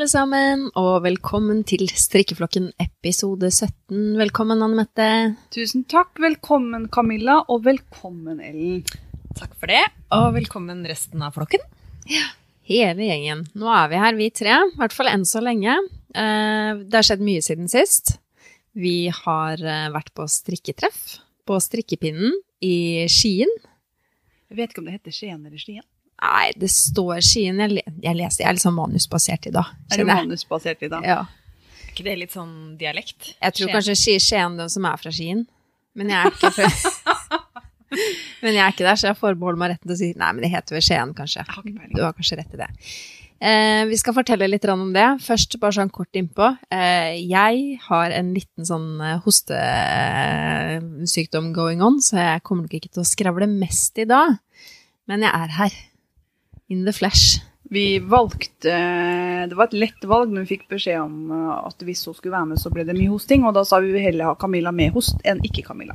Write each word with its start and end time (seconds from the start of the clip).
Alle 0.00 0.08
sammen, 0.08 0.62
og 0.80 1.02
velkommen 1.04 1.58
til 1.68 1.82
Strikkeflokken 1.84 2.70
episode 2.80 3.50
17. 3.52 4.14
Velkommen, 4.16 4.62
Anne 4.64 4.78
Mette. 4.78 5.08
Tusen 5.52 5.82
takk. 5.92 6.14
Velkommen, 6.24 6.86
Camilla, 6.88 7.34
og 7.52 7.66
velkommen, 7.66 8.38
Ellen. 8.40 8.78
Takk 9.36 9.52
for 9.60 9.68
det, 9.68 9.82
og 10.16 10.30
velkommen 10.38 10.80
resten 10.88 11.20
av 11.20 11.36
flokken. 11.36 11.60
Ja, 12.08 12.30
Hele 12.64 13.10
gjengen. 13.10 13.44
Nå 13.52 13.68
er 13.76 13.92
vi 13.92 14.00
her, 14.00 14.16
vi 14.16 14.30
tre. 14.32 14.56
I 14.70 14.80
hvert 14.80 14.96
fall 14.96 15.12
enn 15.12 15.28
så 15.28 15.44
lenge. 15.44 15.76
Eh, 16.16 16.80
Det 16.80 16.96
har 16.96 17.04
skjedd 17.10 17.28
mye 17.28 17.44
siden 17.44 17.68
sist. 17.68 18.16
Vi 18.72 19.12
har 19.12 19.60
eh, 19.60 19.92
vært 19.92 20.14
på 20.16 20.24
strikketreff 20.24 21.18
på 21.44 21.60
Strikkepinnen 21.60 22.40
i 22.64 23.04
Skien. 23.04 23.52
Jeg 24.48 24.62
vet 24.64 24.72
ikke 24.72 24.80
om 24.80 24.88
det 24.88 24.96
heter 24.96 25.12
Skien 25.12 25.44
eller 25.44 25.60
Skien. 25.60 25.84
Nei, 26.20 26.50
det 26.60 26.68
står 26.70 27.20
Skien. 27.24 27.58
Jeg, 27.64 27.82
jeg 28.04 28.14
leser, 28.18 28.42
jeg 28.44 28.48
er 28.50 28.54
litt 28.58 28.64
sånn 28.66 28.76
manusbasert 28.76 29.46
i 29.48 29.52
dag. 29.54 29.64
Er 29.90 29.96
du 30.02 30.04
manusbasert 30.10 30.82
i 30.84 30.90
dag? 30.92 31.02
Ja. 31.08 31.20
Er 31.80 31.92
ikke 31.94 32.04
det 32.06 32.16
litt 32.20 32.34
sånn 32.36 32.76
dialekt? 32.80 33.32
Jeg 33.40 33.52
tror 33.56 33.66
Skien. 33.66 33.74
kanskje 33.78 33.96
Ski- 33.98 34.20
Skien 34.20 34.58
den 34.60 34.68
som 34.72 34.84
er 34.90 34.96
fra 35.00 35.10
Skien. 35.14 35.46
Men 35.98 36.12
jeg 36.12 36.18
er 36.20 36.30
ikke 36.36 36.52
fra 36.54 36.68
Men 38.44 38.54
jeg 38.54 38.62
er 38.62 38.70
ikke 38.70 38.84
der, 38.86 38.94
så 39.00 39.08
jeg 39.10 39.18
forbeholder 39.18 39.58
meg 39.58 39.68
retten 39.72 39.88
til 39.90 39.96
å 39.96 39.98
si 39.98 40.10
Nei, 40.20 40.28
men 40.36 40.42
det 40.44 40.52
heter 40.52 40.76
vel 40.76 40.84
Skien, 40.86 41.10
kanskje. 41.18 41.42
Har 41.48 41.64
ikke. 41.66 41.88
Du 41.96 42.02
har 42.04 42.12
kanskje 42.14 42.36
rett 42.38 42.54
i 42.54 42.60
det. 42.60 42.68
Eh, 43.40 43.82
vi 43.88 43.96
skal 43.96 44.12
fortelle 44.14 44.46
litt 44.52 44.66
om 44.70 44.92
det. 44.94 45.06
Først 45.24 45.56
bare 45.62 45.72
sånn 45.78 45.90
kort 45.90 46.12
innpå. 46.20 46.46
Eh, 46.70 47.16
jeg 47.24 47.78
har 47.88 48.12
en 48.14 48.30
liten 48.36 48.68
sånn 48.68 49.00
eh, 49.00 49.16
hostesykdom 51.00 51.50
going 51.56 51.80
on, 51.82 51.96
så 52.04 52.16
jeg 52.20 52.42
kommer 52.46 52.62
nok 52.68 52.74
ikke 52.78 52.92
til 52.92 53.02
å 53.02 53.08
skravle 53.08 53.48
mest 53.50 53.98
i 53.98 54.06
dag. 54.08 54.36
Men 55.10 55.24
jeg 55.26 55.32
er 55.34 55.48
her. 55.56 55.72
In 56.70 56.84
the 56.86 56.94
flesh. 56.94 57.40
Vi 57.70 57.98
valgte 58.02 58.72
Det 59.46 59.54
var 59.54 59.68
et 59.68 59.76
lett 59.78 60.04
valg 60.10 60.32
når 60.32 60.42
vi 60.46 60.56
fikk 60.56 60.68
beskjed 60.72 60.98
om 60.98 61.30
uh, 61.30 61.68
at 61.68 61.82
hvis 61.86 62.02
hun 62.08 62.16
skulle 62.16 62.34
være 62.34 62.52
med, 62.52 62.58
så 62.62 62.70
ble 62.74 62.84
det 62.86 62.96
mye 62.98 63.10
hosting. 63.12 63.44
Og 63.46 63.54
da 63.54 63.64
sa 63.66 63.78
vi 63.82 63.92
vi 63.94 64.02
heller 64.02 64.30
ha 64.30 64.38
Camilla 64.38 64.72
med 64.74 64.94
host 64.94 65.20
enn 65.22 65.42
ikke 65.46 65.66
Camilla. 65.68 65.94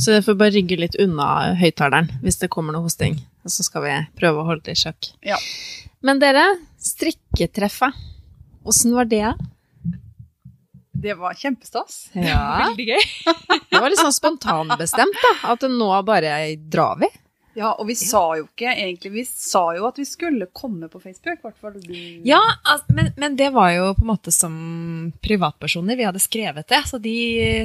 Så 0.00 0.14
jeg 0.16 0.24
får 0.24 0.36
bare 0.40 0.54
rygge 0.54 0.78
litt 0.80 0.96
unna 1.02 1.54
høyttaleren 1.58 2.08
hvis 2.22 2.40
det 2.40 2.50
kommer 2.52 2.76
noe 2.76 2.86
hosting. 2.86 3.18
Og 3.44 3.52
så 3.52 3.66
skal 3.66 3.84
vi 3.84 3.96
prøve 4.20 4.40
å 4.40 4.46
holde 4.48 4.64
det 4.68 4.78
i 4.78 4.82
sjakk. 4.86 5.10
Ja. 5.26 5.36
Men 6.04 6.20
dere, 6.22 6.46
strikketreffet. 6.80 7.96
Åssen 8.64 8.94
var 8.96 9.08
det? 9.10 9.34
Det 11.04 11.18
var 11.20 11.36
kjempestas. 11.36 12.06
Ja. 12.16 12.40
Veldig 12.64 12.86
gøy. 12.94 13.04
Det 13.68 13.82
var 13.82 13.92
litt 13.92 14.00
sånn 14.00 14.16
spontanbestemt, 14.16 15.20
da. 15.20 15.34
At 15.52 15.66
nå 15.68 15.90
bare 16.08 16.38
drar 16.56 16.96
vi. 17.02 17.10
Ja, 17.54 17.70
og 17.78 17.86
vi 17.86 17.94
sa 17.98 18.20
jo 18.38 18.46
ikke 18.48 18.72
egentlig 18.72 19.10
Vi 19.14 19.22
sa 19.28 19.62
jo 19.76 19.86
at 19.86 19.98
vi 20.00 20.04
skulle 20.08 20.48
komme 20.52 20.88
på 20.90 21.00
Facebook. 21.02 21.38
Hvertfall. 21.42 21.76
hvert 21.76 21.86
fall. 21.86 22.22
Ja, 22.26 22.40
altså, 22.62 22.96
men, 22.96 23.12
men 23.20 23.36
det 23.38 23.50
var 23.54 23.70
jo 23.74 23.92
på 23.94 24.02
en 24.04 24.10
måte 24.10 24.34
som 24.34 24.54
privatpersoner. 25.24 25.98
Vi 25.98 26.06
hadde 26.08 26.22
skrevet 26.22 26.66
det, 26.70 26.82
så 26.90 26.98
de 27.02 27.14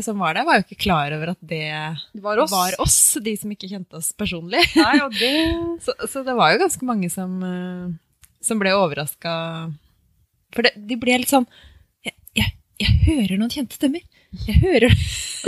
som 0.06 0.22
var 0.22 0.38
der, 0.38 0.46
var 0.48 0.60
jo 0.60 0.68
ikke 0.68 0.82
klar 0.86 1.16
over 1.18 1.34
at 1.34 1.42
det 1.42 1.66
Det 2.14 2.24
var 2.24 2.42
oss. 2.44 2.54
var 2.54 2.78
oss, 2.86 3.00
de 3.24 3.36
som 3.40 3.54
ikke 3.56 3.72
kjente 3.72 3.98
oss 3.98 4.12
personlig. 4.18 4.62
Nei, 4.78 4.96
og 5.06 5.16
det 5.18 5.34
Så, 5.86 5.96
så 6.12 6.24
det 6.28 6.36
var 6.38 6.54
jo 6.54 6.62
ganske 6.62 6.86
mange 6.86 7.10
som, 7.14 7.40
eh, 7.46 7.90
som 8.46 8.60
ble 8.62 8.74
overraska. 8.78 9.34
For 10.54 10.66
det, 10.66 10.74
de 10.90 10.98
ble 11.00 11.20
litt 11.22 11.32
sånn 11.32 11.48
jeg, 12.06 12.16
jeg, 12.38 12.54
jeg 12.82 12.96
hører 13.08 13.40
noen 13.40 13.54
kjente 13.54 13.78
stemmer. 13.78 14.04
Jeg 14.46 14.60
hører 14.62 14.94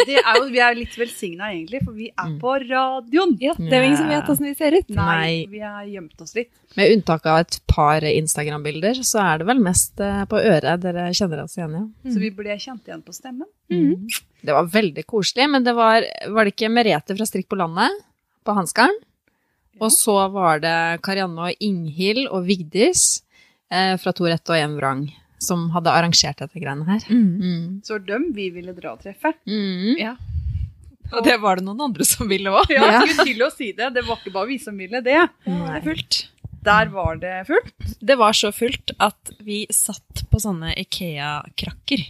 det 0.08 0.16
er 0.18 0.38
jo, 0.40 0.46
Vi 0.50 0.60
er 0.64 0.74
litt 0.78 0.94
velsigna, 0.98 1.50
egentlig, 1.52 1.82
for 1.84 1.94
vi 1.94 2.08
er 2.10 2.30
Mm. 2.32 2.38
på 2.40 2.54
radioen. 2.64 3.34
Ja, 3.44 3.54
det 3.60 3.74
er 3.76 3.82
jo 3.84 3.88
ingen 3.90 3.98
som 4.00 4.08
vet 4.10 4.30
åssen 4.32 4.48
vi 4.48 4.54
ser 4.56 4.72
ut. 4.78 4.90
Nei, 4.90 5.06
Nei. 5.06 5.46
vi 5.52 5.60
har 5.60 5.84
gjemt 5.86 6.22
oss 6.24 6.34
litt. 6.36 6.50
Med 6.80 6.94
unntak 6.96 7.26
av 7.28 7.42
et 7.44 7.60
par 7.68 8.02
Instagram-bilder, 8.08 9.04
så 9.04 9.20
er 9.22 9.38
det 9.42 9.48
vel 9.52 9.60
mest 9.60 10.00
eh, 10.00 10.24
på 10.32 10.40
øret 10.40 10.82
dere 10.82 11.10
kjenner 11.14 11.44
oss 11.44 11.58
igjen 11.60 11.76
i. 11.76 11.84
Ja. 12.08 12.12
Så 12.16 12.24
vi 12.24 12.32
ble 12.32 12.56
kjent 12.58 12.88
igjen 12.88 13.04
på 13.06 13.14
stemmen. 13.14 13.48
Det 13.70 14.56
var 14.56 14.66
veldig 14.72 15.06
koselig, 15.06 15.50
men 15.52 15.64
det 15.68 15.76
var, 15.76 16.02
var 16.32 16.46
det 16.48 16.56
ikke 16.56 16.72
Merete 16.72 17.16
fra 17.20 17.28
Strikk 17.28 17.50
på 17.52 17.60
landet 17.60 17.92
på 18.48 18.56
Hansgarden? 18.58 18.98
Og 19.82 19.92
så 19.94 20.16
var 20.32 20.60
det 20.64 21.02
Karianne 21.04 21.52
og 21.52 21.62
Inghild 21.64 22.28
og 22.32 22.46
Vigdis 22.48 23.22
eh, 23.70 23.98
fra 24.02 24.14
To 24.14 24.26
rette 24.26 24.50
og 24.56 24.58
én 24.58 24.78
vrang 24.80 25.06
som 25.42 25.70
hadde 25.76 25.94
arrangert 25.94 26.42
dette 26.42 26.62
greiene 26.62 26.86
her. 26.88 27.06
Mm. 27.10 27.32
Mm. 27.42 27.70
Så 27.86 27.98
dem 28.06 28.30
vi 28.36 28.50
ville 28.54 28.76
dra 28.78 28.96
og 28.96 29.02
treffe. 29.04 29.34
Mm. 29.50 29.98
Ja. 30.00 30.16
Og 31.12 31.26
det 31.26 31.38
var 31.44 31.60
det 31.60 31.66
noen 31.68 31.82
andre 31.90 32.06
som 32.08 32.30
ville 32.32 32.54
òg. 32.54 32.70
Ja, 32.72 32.86
jeg 33.02 33.16
skulle 33.16 33.34
til 33.34 33.44
å 33.44 33.50
si 33.52 33.72
det. 33.76 33.90
Det 33.98 34.06
var 34.08 34.22
ikke 34.22 34.36
bare 34.36 34.52
vi 34.54 34.60
som 34.64 34.78
ville 34.80 35.02
det. 35.04 35.20
Nei. 35.50 35.82
fullt. 35.84 36.22
Der 36.62 36.92
var 36.94 37.18
det 37.18 37.36
fullt. 37.50 37.96
Det 38.00 38.18
var 38.22 38.38
så 38.38 38.52
fullt 38.54 38.94
at 39.02 39.34
vi 39.42 39.64
satt 39.74 40.24
på 40.30 40.42
sånne 40.42 40.76
Ikea-krakker. 40.78 42.06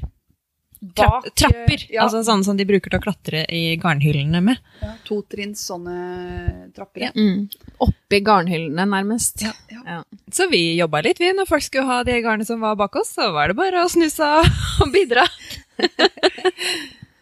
Bak, 0.81 1.27
eh, 1.27 1.33
trapper. 1.37 1.83
Ja, 1.93 2.07
Altså 2.07 2.23
sånne 2.25 2.43
som 2.43 2.57
de 2.57 2.65
bruker 2.65 2.89
til 2.89 2.97
å 2.97 3.03
klatre 3.03 3.43
i 3.53 3.75
garnhyllene 3.77 4.39
med. 4.41 4.57
ja, 4.81 4.95
totrinns 5.05 5.61
sånne 5.69 6.71
trapper. 6.73 7.01
Ja. 7.05 7.11
Mm. 7.13 7.49
Oppi 7.85 8.19
garnhyllene, 8.25 8.87
nærmest. 8.89 9.43
Ja. 9.45 9.51
Ja. 9.85 9.99
Så 10.33 10.49
vi 10.49 10.63
jobba 10.79 11.03
litt, 11.05 11.19
vi. 11.21 11.29
Når 11.37 11.45
folk 11.47 11.61
skulle 11.67 11.85
ha 11.85 12.01
de 12.03 12.17
garnene 12.25 12.45
som 12.49 12.59
var 12.65 12.75
bak 12.75 12.95
oss, 12.95 13.13
så 13.13 13.29
var 13.31 13.49
det 13.53 13.57
bare 13.61 13.83
å 13.85 13.89
snu 13.93 14.09
seg 14.09 14.49
og 14.81 14.89
bidra. 14.93 15.27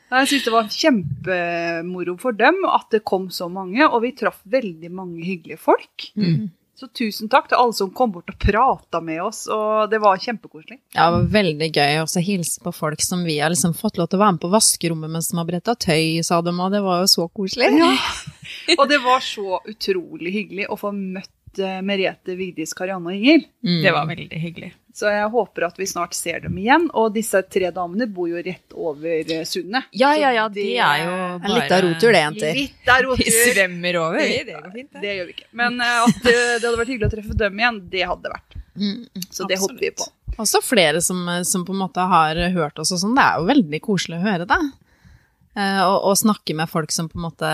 Jeg 0.09 0.29
syns 0.31 0.45
det 0.47 0.53
var 0.55 0.69
kjempemoro 0.73 2.15
for 2.17 2.33
dem 2.33 2.63
at 2.65 2.87
det 2.95 3.03
kom 3.05 3.27
så 3.29 3.45
mange, 3.51 3.83
og 3.85 4.01
vi 4.01 4.13
traff 4.17 4.39
veldig 4.49 4.89
mange 4.89 5.21
hyggelige 5.21 5.59
folk. 5.61 6.07
Mm. 6.17 6.47
Så 6.79 6.87
tusen 6.95 7.27
takk 7.27 7.49
til 7.51 7.59
alle 7.59 7.75
som 7.75 7.89
kom 7.91 8.13
bort 8.13 8.29
og 8.31 8.37
prata 8.39 9.01
med 9.03 9.19
oss, 9.19 9.41
og 9.51 9.89
det 9.91 9.99
var 9.99 10.21
kjempekoselig. 10.23 10.77
Ja, 10.95 11.09
det 11.09 11.17
var 11.17 11.25
veldig 11.33 11.67
gøy 11.75 11.97
å 11.99 12.23
hilse 12.23 12.63
på 12.63 12.71
folk 12.71 13.03
som 13.03 13.25
vi 13.27 13.35
har 13.41 13.51
liksom 13.51 13.73
fått 13.75 13.99
lov 13.99 14.07
til 14.07 14.15
å 14.15 14.21
være 14.21 14.37
med 14.37 14.43
på 14.45 14.51
vaskerommet 14.53 15.11
mens 15.11 15.27
de 15.27 15.35
har 15.41 15.49
bretta 15.49 15.75
tøy, 15.75 16.21
sa 16.23 16.39
de, 16.45 16.53
og 16.55 16.71
det 16.71 16.79
var 16.85 17.01
jo 17.03 17.09
så 17.11 17.27
koselig. 17.35 17.67
Ja. 17.75 17.91
Og 18.79 18.87
det 18.89 18.97
var 19.03 19.19
så 19.21 19.59
utrolig 19.69 20.31
hyggelig 20.33 20.69
å 20.71 20.77
få 20.79 20.89
møtt 20.95 21.29
Merete, 21.57 22.35
Vigdis, 22.37 22.75
Karianne 22.77 23.09
og 23.09 23.15
Ingrid. 23.17 23.47
Mm. 23.65 23.81
Det 23.81 23.93
var 23.95 24.05
veldig 24.09 24.39
hyggelig. 24.39 24.69
Så 24.99 25.07
jeg 25.13 25.27
håper 25.31 25.63
at 25.69 25.77
vi 25.79 25.85
snart 25.87 26.15
ser 26.17 26.41
dem 26.43 26.57
igjen. 26.59 26.89
Og 26.97 27.13
disse 27.15 27.39
tre 27.47 27.69
damene 27.71 28.07
bor 28.11 28.27
jo 28.27 28.41
rett 28.43 28.75
over 28.75 29.21
eh, 29.21 29.45
sundet. 29.47 29.87
Ja, 29.95 30.11
ja, 30.17 30.31
ja, 30.35 30.47
de 30.51 30.65
er 30.75 31.03
jo 31.05 31.13
En 31.37 31.53
liten 31.53 31.85
rotur, 31.85 32.11
det, 32.11 32.23
jenter. 32.25 32.57
Litt 32.59 32.89
Vi 32.89 32.97
rotur. 33.05 33.37
svømmer 33.53 33.99
over, 34.01 34.19
vi. 34.19 34.41
Det 34.47 34.57
går 34.57 34.73
fint, 34.73 34.91
det. 34.91 35.03
Det 35.05 35.15
gjør 35.15 35.29
vi 35.29 35.35
ikke. 35.37 35.47
Men 35.61 35.79
eh, 35.85 36.01
at 36.03 36.21
det, 36.25 36.35
hadde 36.65 36.75
vært 36.81 36.93
hyggelig 36.93 37.09
å 37.09 37.13
treffe 37.15 37.39
dem 37.45 37.63
igjen, 37.63 37.79
det 37.93 38.05
hadde 38.11 38.27
det 38.27 38.33
vært. 38.35 38.59
Mm. 38.79 39.23
Så 39.29 39.47
det 39.47 39.59
håper 39.61 39.79
vi 39.85 39.93
på. 40.01 40.09
Også 40.39 40.61
flere 40.63 41.01
som, 41.03 41.23
som 41.47 41.65
på 41.67 41.75
en 41.75 41.81
måte 41.83 42.03
har 42.11 42.37
hørt 42.55 42.79
oss 42.79 42.93
og 42.95 43.01
sånn. 43.01 43.15
Det 43.17 43.23
er 43.25 43.39
jo 43.39 43.49
veldig 43.49 43.81
koselig 43.83 44.19
å 44.19 44.25
høre 44.25 44.47
det. 44.49 44.59
Eh, 45.57 45.79
og, 45.81 46.03
og 46.11 46.17
snakke 46.19 46.53
med 46.55 46.69
folk 46.69 46.91
som 46.93 47.07
på 47.09 47.17
en 47.17 47.23
måte 47.25 47.49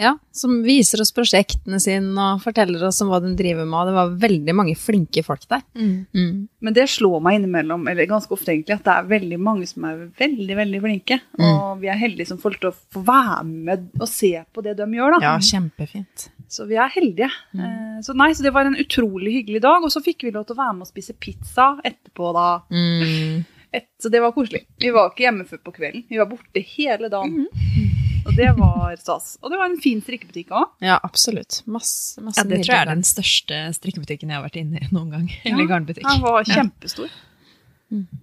Ja, 0.00 0.14
som 0.32 0.62
viser 0.64 1.02
oss 1.04 1.12
prosjektene 1.14 1.76
sine 1.82 2.16
og 2.16 2.40
forteller 2.42 2.82
oss 2.88 3.02
om 3.04 3.10
hva 3.12 3.20
de 3.22 3.34
driver 3.38 3.68
med. 3.68 3.90
Det 3.90 3.96
var 3.98 4.14
veldig 4.24 4.54
mange 4.56 4.74
flinke 4.80 5.22
folk 5.26 5.44
der. 5.50 5.60
Mm. 5.76 6.48
Men 6.64 6.76
det 6.76 6.88
slår 6.90 7.20
meg 7.22 7.38
innimellom, 7.40 7.84
eller 7.92 8.08
ganske 8.10 8.32
ofte 8.32 8.54
egentlig, 8.54 8.78
at 8.80 8.86
det 8.88 8.94
er 8.96 9.10
veldig 9.12 9.38
mange 9.44 9.68
som 9.68 9.84
er 9.90 10.06
veldig, 10.18 10.56
veldig 10.62 10.82
flinke. 10.86 11.20
Og 11.38 11.82
vi 11.82 11.90
er 11.92 12.00
heldige 12.00 12.30
som 12.32 12.40
får 12.40 12.58
til 12.62 12.70
å 12.72 12.76
få 12.96 13.04
være 13.06 13.42
med 13.50 13.88
og 14.00 14.08
se 14.10 14.32
på 14.52 14.64
det 14.64 14.76
de 14.80 14.88
gjør, 14.96 15.18
da. 15.18 15.22
Ja, 15.28 15.34
kjempefint. 15.52 16.30
Så 16.52 16.66
vi 16.68 16.76
er 16.80 16.90
heldige. 16.92 17.30
Eh, 17.56 18.00
Så 18.04 18.16
nei, 18.18 18.32
så 18.34 18.42
det 18.44 18.52
var 18.52 18.66
en 18.66 18.76
utrolig 18.76 19.36
hyggelig 19.38 19.60
dag. 19.62 19.84
Og 19.84 19.92
så 19.94 20.02
fikk 20.04 20.24
vi 20.26 20.32
lov 20.34 20.48
til 20.48 20.56
å 20.56 20.62
være 20.64 20.74
med 20.76 20.88
og 20.88 20.90
spise 20.90 21.14
pizza 21.16 21.74
etterpå, 21.86 22.32
da. 22.36 22.48
Mm. 22.72 23.44
Så 24.02 24.08
det 24.12 24.20
var 24.20 24.32
koselig. 24.36 24.64
Vi 24.82 24.90
var 24.92 25.10
ikke 25.12 25.24
hjemme 25.26 25.46
før 25.48 25.58
på 25.64 25.72
kvelden. 25.76 26.04
Vi 26.10 26.18
var 26.20 26.26
borte 26.30 26.60
hele 26.74 27.08
dagen. 27.12 27.46
Og 28.26 28.36
det 28.38 28.50
var 28.58 28.94
stas. 29.00 29.36
Og 29.42 29.50
det 29.50 29.58
var 29.58 29.66
en 29.70 29.80
fin 29.82 29.98
strikkebutikk 30.04 30.52
òg. 30.54 30.68
Ja, 30.84 30.98
absolutt. 31.02 31.62
Masse, 31.66 32.20
masse 32.22 32.38
Ja, 32.38 32.44
det 32.46 32.60
tror 32.62 32.74
jeg 32.76 32.84
er 32.86 32.90
den 32.92 33.02
største 33.06 33.58
strikkebutikken 33.78 34.30
jeg 34.30 34.38
har 34.38 34.44
vært 34.46 34.60
inne 34.60 34.78
i 34.82 34.88
noen 34.94 35.10
gang. 35.10 35.26
Ja, 35.42 35.54
Eller 35.56 35.66
garnbutikk. 35.70 36.06
Den 36.06 36.22
var 36.22 36.44
kjempestor. 36.46 37.10
Ja. 37.10 37.28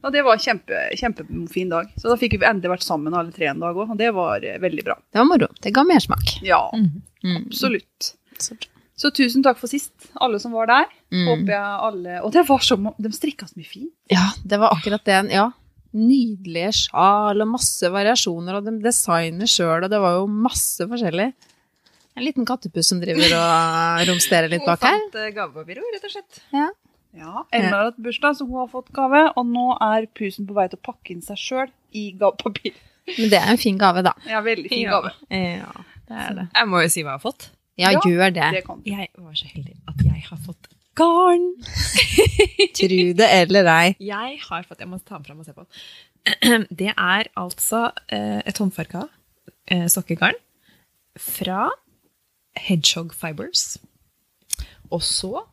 Og 0.01 0.13
det 0.15 0.23
var 0.25 0.39
kjempe, 0.41 0.79
kjempefin 0.97 1.69
dag. 1.69 1.91
Så 1.99 2.09
da 2.09 2.15
fikk 2.17 2.39
vi 2.39 2.45
endelig 2.47 2.71
vært 2.71 2.85
sammen 2.87 3.13
alle 3.13 3.29
tre 3.35 3.51
en 3.51 3.59
dag 3.61 3.75
òg, 3.77 3.91
og 3.93 3.99
det 3.99 4.07
var 4.15 4.41
eh, 4.41 4.55
veldig 4.63 4.85
bra. 4.87 4.95
Det 5.13 5.19
var 5.21 5.27
moro. 5.29 5.49
Det 5.61 5.73
ga 5.75 5.83
mersmak. 5.85 6.39
Ja, 6.47 6.61
Mm. 6.73 7.43
absolutt. 7.45 8.13
Så 8.39 8.55
bra. 8.55 8.71
Så 8.99 9.11
tusen 9.15 9.43
takk 9.45 9.55
for 9.61 9.71
sist, 9.71 9.93
alle 10.19 10.39
som 10.43 10.51
var 10.51 10.67
der. 10.67 10.89
Mm. 11.13 11.23
Håper 11.29 11.53
jeg 11.53 11.77
alle 11.87 12.17
Og 12.27 12.33
det 12.35 12.41
var 12.49 12.59
så 12.65 12.75
De 12.99 13.11
strikka 13.15 13.47
så 13.47 13.55
mye 13.55 13.69
fint. 13.69 13.93
Ja, 14.11 14.25
det 14.43 14.59
var 14.59 14.75
akkurat 14.75 15.05
det. 15.07 15.21
Ja. 15.31 15.45
Nydelige 15.95 16.73
sjal 16.83 17.39
og 17.41 17.47
masse 17.49 17.89
variasjoner, 17.89 18.59
og 18.59 18.67
de 18.67 18.75
designer 18.83 19.49
sjøl, 19.49 19.85
og 19.87 19.89
det 19.89 20.01
var 20.03 20.19
jo 20.19 20.27
masse 20.29 20.85
forskjellig. 20.91 21.29
En 22.19 22.25
liten 22.25 22.45
kattepuss 22.45 22.91
som 22.91 22.99
driver 23.01 23.31
og 23.39 24.03
romsterer 24.11 24.51
litt 24.51 24.65
bak 24.67 24.83
her. 24.83 24.97
Hun 24.99 25.07
fant 25.07 25.17
eh, 25.23 25.31
gavepapir, 25.37 25.79
rett 25.95 26.05
og 26.09 26.13
slett. 26.13 26.41
Ja. 26.53 26.67
Ja, 27.17 27.41
Elma 27.55 27.71
har 27.73 27.87
hatt 27.89 27.97
bursdag, 28.05 28.35
så 28.37 28.45
hun 28.45 28.59
har 28.61 28.67
fått 28.69 28.91
gave. 28.93 29.23
Og 29.39 29.47
nå 29.49 29.69
er 29.81 30.05
pusen 30.13 30.45
på 30.45 30.53
vei 30.57 30.67
til 30.69 30.77
å 30.77 30.85
pakke 30.91 31.15
inn 31.15 31.23
seg 31.25 31.39
sjøl 31.41 31.71
i 31.97 32.11
gavepapir. 32.19 32.75
Men 33.15 33.31
det 33.31 33.39
er 33.39 33.49
en 33.55 33.57
fin 33.57 33.79
gave, 33.81 34.03
da. 34.05 34.13
Ja, 34.29 34.43
veldig 34.45 34.69
fin 34.69 34.83
Ja. 34.83 34.99
gave. 34.99 35.15
Ja, 35.33 35.71
det 36.11 36.19
er 36.27 36.35
det. 36.37 36.45
Jeg 36.53 36.69
må 36.69 36.83
jo 36.83 36.91
si 36.93 37.01
hva 37.01 37.15
jeg 37.15 37.17
har 37.17 37.23
fått. 37.23 37.47
Ja, 37.79 37.93
Ja, 37.95 38.01
gjør 38.03 38.33
det. 38.35 38.49
Det 38.57 38.65
kan 38.65 38.81
du. 38.83 38.89
Jeg 38.91 39.09
var 39.15 39.37
så 39.39 39.47
heldig 39.49 39.75
at 39.87 40.03
jeg 40.05 40.25
har 40.27 40.39
fått 40.45 40.67
garn. 40.99 41.45
Tru 42.79 42.97
det 43.15 43.29
eller 43.39 43.69
ei. 43.71 43.93
Jeg 44.03 44.39
har 44.43 44.65
fått 44.67 44.81
Jeg 44.83 44.89
må 44.91 44.99
ta 44.99 45.15
den 45.17 45.27
fram 45.29 45.39
og 45.39 45.47
se 45.47 45.55
på 45.55 45.63
den. 45.63 46.67
Det 46.81 46.91
er 46.91 47.29
altså 47.39 47.85
eh, 48.11 48.41
et 48.43 48.57
håndfarka 48.59 49.05
eh, 49.71 49.85
sokkegarn 49.91 50.35
fra 51.19 51.69
Hedgehog 52.59 53.13
Fibers. 53.15 53.77
Og 54.91 55.01
så 55.05 55.45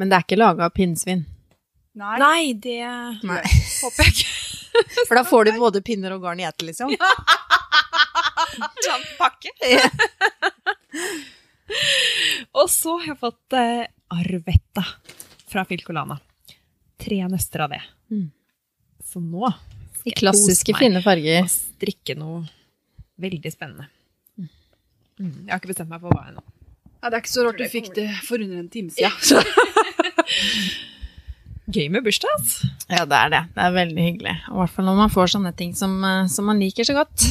Men 0.00 0.08
det 0.10 0.16
er 0.16 0.24
ikke 0.24 0.40
laga 0.40 0.64
av 0.66 0.72
pinnsvin. 0.74 1.26
Nei. 1.94 2.16
Nei, 2.18 2.52
det 2.58 2.80
Nei. 3.22 3.42
håper 3.84 4.08
jeg 4.08 4.16
ikke. 4.16 4.32
For 5.06 5.14
da 5.14 5.22
får 5.28 5.44
du 5.46 5.52
både 5.60 5.84
pinner 5.86 6.16
og 6.16 6.24
garn 6.24 6.40
i 6.42 6.46
ett, 6.48 6.64
liksom. 6.66 6.90
Sånn 8.82 9.04
pakke. 9.20 9.52
Og 12.60 12.70
så 12.70 12.98
har 13.00 13.12
jeg 13.12 13.20
fått 13.20 13.56
eh, 13.58 13.84
Arvetta 14.14 14.84
fra 15.50 15.64
Filcolana. 15.68 16.18
Tre 17.00 17.20
nøster 17.30 17.64
av 17.66 17.74
det. 17.74 17.82
Mm. 18.12 18.28
Så 19.04 19.22
nå 19.22 19.48
I 20.04 20.14
klassiske, 20.16 20.74
meg. 20.74 20.80
fine 20.84 21.02
farger. 21.04 21.44
og 21.44 21.52
strikke 21.52 22.16
noe 22.18 22.44
veldig 23.20 23.52
spennende. 23.52 23.88
Mm. 24.38 25.46
Jeg 25.46 25.52
har 25.52 25.60
ikke 25.60 25.70
bestemt 25.70 25.92
meg 25.92 26.02
for 26.02 26.10
hva 26.14 26.26
ennå. 26.32 26.42
Ja, 27.04 27.10
det 27.10 27.18
er 27.18 27.22
ikke 27.22 27.34
så 27.34 27.44
rart 27.46 27.60
du 27.60 27.66
fikk 27.68 27.90
det 27.94 28.08
for 28.24 28.40
under 28.40 28.58
en 28.62 28.70
time 28.72 28.90
siden. 28.90 29.12
Gøy 31.74 31.88
med 31.92 32.04
bursdag, 32.04 32.32
altså. 32.38 32.68
Ja, 32.92 33.04
det 33.08 33.18
er 33.18 33.30
det. 33.32 33.42
Det 33.54 33.62
er 33.64 33.76
veldig 33.76 34.04
hyggelig. 34.04 34.34
Og 34.50 34.56
I 34.56 34.58
hvert 34.62 34.74
fall 34.74 34.88
når 34.88 34.98
man 34.98 35.12
får 35.12 35.30
sånne 35.34 35.52
ting 35.56 35.72
som, 35.76 35.94
eh, 36.04 36.26
som 36.32 36.48
man 36.48 36.60
liker 36.60 36.84
så 36.88 36.96
godt. 36.96 37.24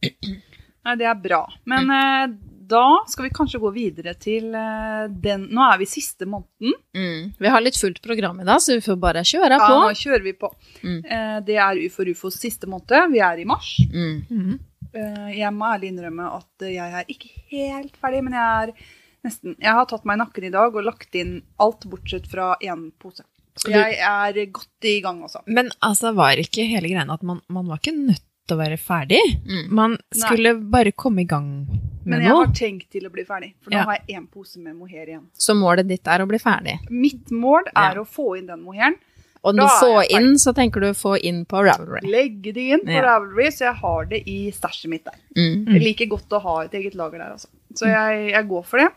Nei, 0.00 0.94
det 1.00 1.08
er 1.10 1.18
bra. 1.22 1.40
Men 1.70 1.90
eh, 1.94 2.26
da 2.70 2.84
skal 3.10 3.26
vi 3.26 3.32
kanskje 3.34 3.60
gå 3.62 3.72
videre 3.74 4.14
til 4.20 4.54
eh, 4.56 5.04
den 5.10 5.48
Nå 5.50 5.66
er 5.66 5.80
vi 5.80 5.88
siste 5.90 6.28
måneden. 6.30 6.76
Mm. 6.96 7.30
Vi 7.38 7.52
har 7.52 7.64
litt 7.64 7.78
fullt 7.80 8.00
program 8.04 8.40
i 8.40 8.46
dag, 8.48 8.62
så 8.62 8.78
vi 8.78 8.84
får 8.84 8.98
bare 9.02 9.26
kjøre 9.26 9.58
på. 9.60 9.70
Ja, 9.74 9.84
nå 9.84 9.98
kjører 9.98 10.24
vi 10.24 10.34
på. 10.38 10.52
Mm. 10.80 11.00
Eh, 11.04 11.36
det 11.46 11.58
er 11.60 11.84
UFO 11.84 12.06
Rufos 12.06 12.30
UFOs 12.30 12.40
siste 12.40 12.68
måned. 12.70 13.10
Vi 13.12 13.20
er 13.24 13.40
i 13.40 13.48
mars. 13.48 13.74
Mm. 13.90 14.58
Eh, 14.92 15.28
jeg 15.38 15.52
må 15.54 15.68
ærlig 15.70 15.92
innrømme 15.92 16.30
at 16.38 16.64
eh, 16.66 16.76
jeg 16.76 16.96
er 17.00 17.12
ikke 17.12 17.30
helt 17.52 17.98
ferdig, 18.00 18.24
men 18.26 18.38
jeg 18.38 18.64
er 18.64 18.72
nesten 19.20 19.52
Jeg 19.60 19.76
har 19.76 19.84
tatt 19.84 20.06
meg 20.08 20.16
i 20.16 20.22
nakken 20.22 20.46
i 20.48 20.54
dag 20.54 20.74
og 20.74 20.86
lagt 20.86 21.14
inn 21.18 21.42
alt 21.60 21.84
bortsett 21.90 22.26
fra 22.30 22.54
én 22.64 22.88
pose. 22.98 23.26
Så 23.60 23.68
jeg 23.74 23.98
er 24.00 24.38
godt 24.54 24.86
i 24.88 25.00
gang, 25.04 25.20
altså. 25.26 25.42
Men 25.46 25.68
altså, 25.84 26.14
var 26.16 26.40
ikke 26.40 26.64
hele 26.70 26.88
greia 26.88 27.04
at 27.04 27.24
man, 27.26 27.42
man 27.52 27.68
var 27.68 27.82
ikke 27.82 27.96
nødt 27.98 28.24
å 28.54 28.58
være 28.58 28.78
ferdig? 28.78 29.20
Mm. 29.46 29.68
Man 29.70 29.98
skulle 30.12 30.54
bare 30.70 30.92
komme 30.92 31.22
i 31.22 31.24
gang 31.24 31.50
med 31.66 31.76
noe. 31.76 31.86
Men 32.04 32.20
jeg 32.24 32.30
noe. 32.32 32.46
har 32.46 32.54
tenkt 32.54 32.88
til 32.90 33.06
å 33.06 33.10
bli 33.12 33.24
ferdig, 33.24 33.52
for 33.60 33.70
nå 33.70 33.76
Ja. 33.76 33.84
har 33.84 33.98
jeg 34.06 34.16
én 34.16 34.26
pose 34.30 34.56
med 34.58 34.74
mohair 34.76 35.06
igjen. 35.06 35.26
Så 35.38 35.54
målet 35.54 35.86
ditt 35.88 36.06
er 36.06 36.18
å 36.24 36.26
bli 36.28 36.38
ferdig. 36.38 36.78
Mitt 36.90 37.30
mål 37.30 37.62
er 37.76 37.94
Ja. 37.94 38.00
å 38.02 38.06
få 38.06 38.38
inn 38.38 38.46
den 38.46 38.62
mohairen. 38.62 38.94
Og 39.42 39.54
når 39.54 39.68
du 39.68 39.86
får 39.86 40.10
inn, 40.20 40.34
så 40.36 40.52
tenker 40.54 40.80
du 40.80 40.90
å 40.90 40.96
få 40.96 41.18
inn 41.22 41.46
på 41.46 41.62
Ravelry. 41.64 42.00
Legge 42.04 42.52
det 42.52 42.56
inn 42.74 42.80
på 42.84 42.92
Ja. 42.92 43.00
Ravelry, 43.02 43.46
så 43.50 43.58
jeg 43.70 43.74
har 43.74 44.04
det 44.04 44.22
i 44.28 44.50
stæsjet 44.52 44.88
mitt 44.90 45.04
der. 45.04 45.14
Mm. 45.36 45.66
Jeg 45.72 45.82
liker 45.82 46.06
godt 46.08 46.28
å 46.28 46.40
ha 46.42 46.60
et 46.64 46.72
eget 46.72 46.94
lager 46.94 47.18
der, 47.18 47.32
altså. 47.32 47.46
Så 47.74 47.86
jeg, 47.86 48.32
jeg 48.32 48.48
går 48.48 48.64
for 48.66 48.78
det. 48.78 48.88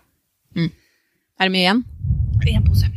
Er 1.39 1.49
det 1.49 1.51
mye 1.51 1.63
igjen? 1.63 1.83
Én 2.45 2.65
pose. 2.67 2.89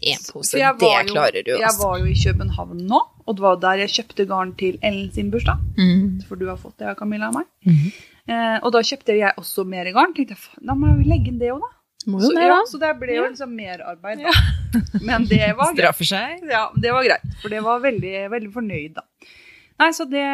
En 0.00 0.18
pose, 0.32 0.52
jeg 0.58 0.78
det 0.78 1.06
klarer 1.10 1.44
du. 1.44 1.50
Jeg 1.58 1.62
Altså. 1.64 1.82
var 1.82 1.98
jo 1.98 2.04
i 2.06 2.14
København 2.14 2.86
nå, 2.88 3.00
og 3.28 3.36
det 3.38 3.44
var 3.44 3.58
der 3.62 3.82
jeg 3.84 3.92
kjøpte 3.98 4.24
garn 4.30 4.54
til 4.58 4.78
Ellen 4.82 5.10
sin 5.12 5.28
bursdag. 5.32 5.60
Mm. 5.76 6.22
For 6.28 6.40
du 6.40 6.46
har 6.48 6.56
fått 6.60 6.78
det 6.80 6.88
av 6.90 6.96
Camilla 6.98 7.28
og 7.28 7.36
meg. 7.38 7.48
Mm. 7.68 7.90
eh, 8.32 8.54
og 8.64 8.72
da 8.74 8.80
kjøpte 8.88 9.16
jeg 9.18 9.36
også 9.36 9.66
mer 9.68 9.90
garn. 9.92 10.14
Tenkte 10.16 10.34
jeg, 10.38 10.62
da 10.64 10.74
må 10.78 10.90
jeg 10.94 11.06
legge 11.10 11.28
inn 11.34 11.38
det 11.42 11.52
òg, 11.54 11.60
da. 11.66 11.74
Så, 12.08 12.30
jo 12.32 12.40
ja, 12.40 12.54
da. 12.54 12.60
så 12.70 12.78
det 12.80 12.92
ble 13.02 13.16
jo 13.18 13.24
liksom 13.26 13.50
mer 13.58 13.82
arbeid, 13.84 14.22
da. 14.24 14.32
Men 15.10 15.26
det 15.28 15.42
var 15.58 15.72
greit. 15.76 15.82
Straffer 15.82 16.08
seg. 16.08 16.46
Ja, 16.48 16.62
det 16.80 16.94
var 16.94 17.04
greit. 17.04 17.26
For 17.42 17.52
det 17.52 17.60
var 17.66 17.82
veldig, 17.84 18.14
veldig 18.32 18.52
fornøyd, 18.54 18.94
da. 18.96 19.04
Nei, 19.78 19.90
så 19.94 20.06
det 20.10 20.24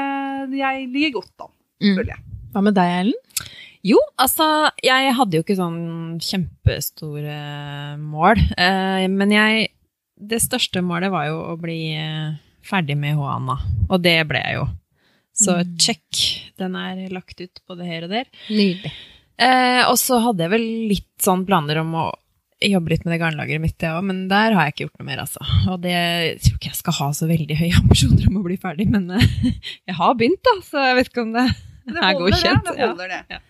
Jeg 0.57 0.87
ligger 0.95 1.19
godt 1.21 1.49
an, 1.49 1.53
Mm. 1.83 1.97
føler 1.99 2.13
jeg. 2.15 2.23
Hva 2.55 2.61
med 2.63 2.77
deg, 2.79 2.93
Ellen? 3.01 3.49
Jo, 3.85 3.99
altså, 4.23 4.45
jeg 4.87 5.11
hadde 5.19 5.37
jo 5.37 5.43
ikke 5.43 5.57
sånn 5.59 5.81
kjempestore 6.25 7.35
mål. 8.01 8.41
Eh, 8.57 9.07
men 9.11 9.31
jeg 9.35 9.69
Det 10.17 10.39
største 10.41 10.81
målet 10.81 11.11
var 11.11 11.27
jo 11.27 11.41
å 11.51 11.57
bli 11.61 11.93
eh, 11.99 12.37
ferdig 12.67 12.97
med 13.01 13.17
Hoana. 13.19 13.59
Og 13.91 14.03
det 14.05 14.17
ble 14.31 14.41
jeg 14.43 14.59
jo. 14.61 14.67
Så 15.35 15.57
Mm. 15.65 15.79
check. 15.83 16.21
Den 16.59 16.77
er 16.79 17.09
lagt 17.11 17.41
ut 17.41 17.61
både 17.69 17.85
her 17.89 18.05
og 18.07 18.11
der. 18.11 18.25
Nydelig. 18.51 18.93
Eh, 19.39 19.83
og 19.91 19.97
så 19.99 20.21
hadde 20.23 20.45
jeg 20.45 20.51
vel 20.53 20.67
litt 20.93 21.09
sånn 21.25 21.45
planer 21.47 21.81
om 21.81 21.91
å 21.99 22.05
jobbe 22.63 22.89
litt 22.95 23.05
med 23.05 23.13
det 23.17 23.21
garnlageret 23.21 23.61
mitt, 23.61 23.77
jeg 23.83 23.91
òg, 23.91 24.05
men 24.07 24.29
der 24.31 24.55
har 24.55 24.69
jeg 24.69 24.73
ikke 24.75 24.85
gjort 24.87 25.01
noe 25.01 25.07
mer, 25.09 25.19
altså. 25.25 25.43
Og 25.73 25.81
det 25.83 25.91
jeg 25.93 26.39
tror 26.45 26.55
ikke 26.61 26.71
jeg 26.71 26.79
skal 26.79 26.93
ha 27.01 27.09
så 27.19 27.27
veldig 27.29 27.57
høye 27.59 27.81
ambisjoner 27.83 28.29
om 28.31 28.39
å 28.41 28.45
bli 28.47 28.57
ferdig, 28.63 28.87
men 28.89 29.11
eh, 29.11 29.27
jeg 29.91 29.97
har 29.99 30.15
begynt, 30.15 30.41
da, 30.47 30.55
så 30.63 30.85
jeg 30.87 30.97
vet 31.01 31.11
ikke 31.11 31.25
om 31.27 31.33
det, 31.35 31.47
Det 31.91 31.99
er 32.01 32.15
godkjent. 32.23 32.65
det. 32.65 32.77
Det 32.79 32.89
holder, 32.89 33.09
det. 33.09 33.23
Ja. 33.35 33.41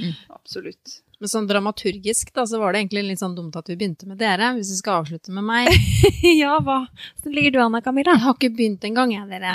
Mm. 0.00 0.14
Absolutt. 0.40 0.96
Men 1.18 1.30
sånn 1.32 1.46
dramaturgisk, 1.48 2.32
da, 2.36 2.44
så 2.48 2.58
var 2.60 2.74
det 2.74 2.82
egentlig 2.82 3.06
litt 3.06 3.22
sånn 3.22 3.36
dumt 3.36 3.56
at 3.56 3.70
vi 3.70 3.76
begynte 3.78 4.08
med 4.08 4.18
dere, 4.20 4.50
hvis 4.58 4.74
vi 4.74 4.80
skal 4.82 5.00
avslutte 5.02 5.32
med 5.32 5.46
meg. 5.48 5.70
Ja, 6.36 6.58
hva? 6.60 6.82
Hvordan 7.16 7.36
ligger 7.36 7.54
du, 7.54 7.58
an 7.64 7.76
da, 7.76 7.80
Camilla? 7.84 8.16
Jeg 8.16 8.24
har 8.26 8.36
ikke 8.36 8.52
begynt 8.58 8.84
engang, 8.84 9.14
jeg, 9.14 9.24
dere. 9.30 9.54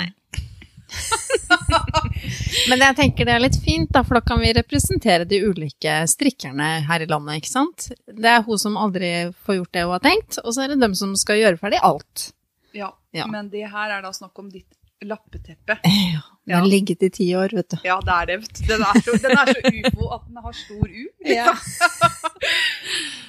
Men 2.70 2.82
jeg 2.82 2.96
tenker 2.98 3.28
det 3.28 3.34
er 3.36 3.44
litt 3.44 3.58
fint, 3.62 3.90
da, 3.94 4.02
for 4.06 4.18
da 4.18 4.24
kan 4.26 4.40
vi 4.42 4.50
representere 4.56 5.26
de 5.28 5.38
ulike 5.46 6.00
strikkerne 6.10 6.68
her 6.88 7.04
i 7.04 7.08
landet, 7.10 7.42
ikke 7.42 7.52
sant? 7.52 7.90
Det 8.06 8.34
er 8.34 8.42
hun 8.46 8.60
som 8.60 8.78
aldri 8.80 9.12
får 9.46 9.60
gjort 9.60 9.74
det 9.76 9.86
hun 9.86 9.94
har 9.96 10.04
tenkt, 10.04 10.40
og 10.42 10.50
så 10.54 10.64
er 10.64 10.74
det 10.74 10.82
dem 10.82 10.98
som 10.98 11.14
skal 11.18 11.40
gjøre 11.40 11.60
ferdig 11.62 11.80
alt. 11.86 12.30
Ja. 12.76 12.90
Ja. 13.12 13.28
Men 13.28 13.50
det 13.52 13.66
her 13.68 13.92
er 13.92 14.02
da 14.04 14.10
snakk 14.16 14.38
om 14.40 14.48
ditt 14.50 14.70
lappeteppe. 15.08 15.78
Ja, 16.44 16.54
den 16.56 16.62
har 16.64 16.66
ligget 16.66 17.02
i 17.06 17.08
ti 17.14 17.26
år, 17.38 17.52
vet 17.54 17.68
du. 17.70 17.76
Ja, 17.86 18.00
det 18.02 18.14
er 18.14 18.26
det. 18.26 18.36
vet 18.42 18.56
du. 18.58 18.64
Den 18.66 18.82
er 18.82 18.96
så, 19.06 19.12
den 19.22 19.36
er 19.38 19.50
så 19.52 19.60
ufo 19.62 20.08
at 20.16 20.24
den 20.26 20.40
har 20.42 20.56
stor 20.58 20.88
U. 20.88 21.04
Ja. 21.36 21.52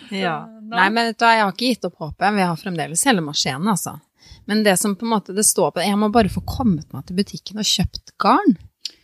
ja. 0.09 0.33
Nei, 0.73 0.87
men 0.89 1.11
vet 1.11 1.19
du, 1.19 1.27
jeg 1.29 1.43
har 1.43 1.53
ikke 1.53 1.69
gitt 1.75 1.85
opp 1.85 2.01
håpet. 2.01 2.33
Vi 2.33 2.47
har 2.47 2.57
fremdeles 2.57 3.05
hele 3.05 3.21
maskinen, 3.21 3.69
altså. 3.69 3.99
Men 4.49 4.63
det 4.65 4.79
som 4.81 4.95
på 4.97 5.05
en 5.05 5.13
måte 5.13 5.35
det 5.37 5.45
står 5.45 5.75
på, 5.75 5.83
jeg 5.85 5.99
må 6.01 6.09
bare 6.09 6.31
få 6.33 6.41
kommet 6.41 6.89
meg 6.89 7.05
til 7.05 7.21
butikken 7.21 7.61
og 7.61 7.69
kjøpt 7.69 8.15
garn. 8.17 8.57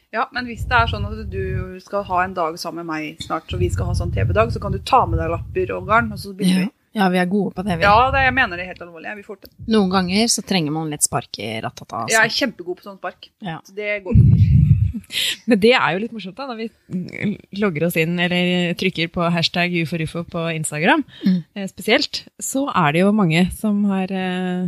Ja, 0.10 0.26
men 0.34 0.50
hvis 0.50 0.66
det 0.66 0.74
er 0.74 0.90
sånn 0.90 1.06
at 1.06 1.20
du 1.30 1.78
skal 1.86 2.02
ha 2.10 2.24
en 2.24 2.34
dag 2.34 2.58
sammen 2.58 2.82
med 2.82 2.90
meg 2.90 3.22
snart, 3.22 3.46
så 3.46 3.60
vi 3.62 3.70
skal 3.70 3.92
ha 3.92 3.94
sånn 3.98 4.14
TV-dag, 4.16 4.50
så 4.50 4.62
kan 4.64 4.74
du 4.74 4.82
ta 4.82 5.04
med 5.06 5.22
deg 5.22 5.30
lapper 5.30 5.76
og 5.78 5.86
garn, 5.90 6.10
og 6.16 6.18
så 6.18 6.34
begynner 6.34 6.66
vi. 6.66 6.70
Ja, 6.72 6.78
vi 6.93 7.17
er 7.22 7.25
gode 7.29 7.53
på 7.53 7.63
det, 7.63 7.77
vi. 7.77 7.84
Ja, 7.86 8.10
det, 8.12 8.24
jeg 8.25 8.34
mener 8.34 8.58
det 8.58 8.65
helt 8.67 8.81
alvorlig. 8.81 9.15
Vi 9.19 9.24
får 9.27 9.38
til. 9.43 9.51
Noen 9.67 9.89
ganger 9.93 10.27
så 10.27 10.41
trenger 10.41 10.72
man 10.74 10.89
litt 10.89 11.03
spark 11.05 11.38
i 11.39 11.50
ratata. 11.62 12.05
Jeg 12.10 12.17
Altså. 12.17 12.24
er 12.25 12.38
kjempegod 12.39 12.77
på 12.79 12.84
sånn 12.88 12.98
spark. 12.98 13.29
Ja. 13.46 13.60
Så 13.63 13.75
det 13.77 14.03
går. 14.03 14.15
Men 15.50 15.60
det 15.62 15.72
er 15.77 15.93
jo 15.96 16.00
litt 16.03 16.12
morsomt, 16.13 16.36
da, 16.38 16.48
når 16.50 16.58
vi 16.63 17.38
logger 17.62 17.86
oss 17.88 17.96
inn 18.01 18.17
eller 18.19 18.74
trykker 18.77 19.10
på 19.13 19.25
hashtag 19.34 19.74
uforufo 19.84 20.24
på 20.29 20.48
Instagram, 20.58 21.03
Mm. 21.25 21.43
eh, 21.55 21.67
spesielt, 21.67 22.24
så 22.41 22.67
er 22.74 22.91
det 22.93 23.01
jo 23.05 23.12
mange 23.13 23.51
som 23.53 23.84
har 23.89 24.12
eh, 24.12 24.67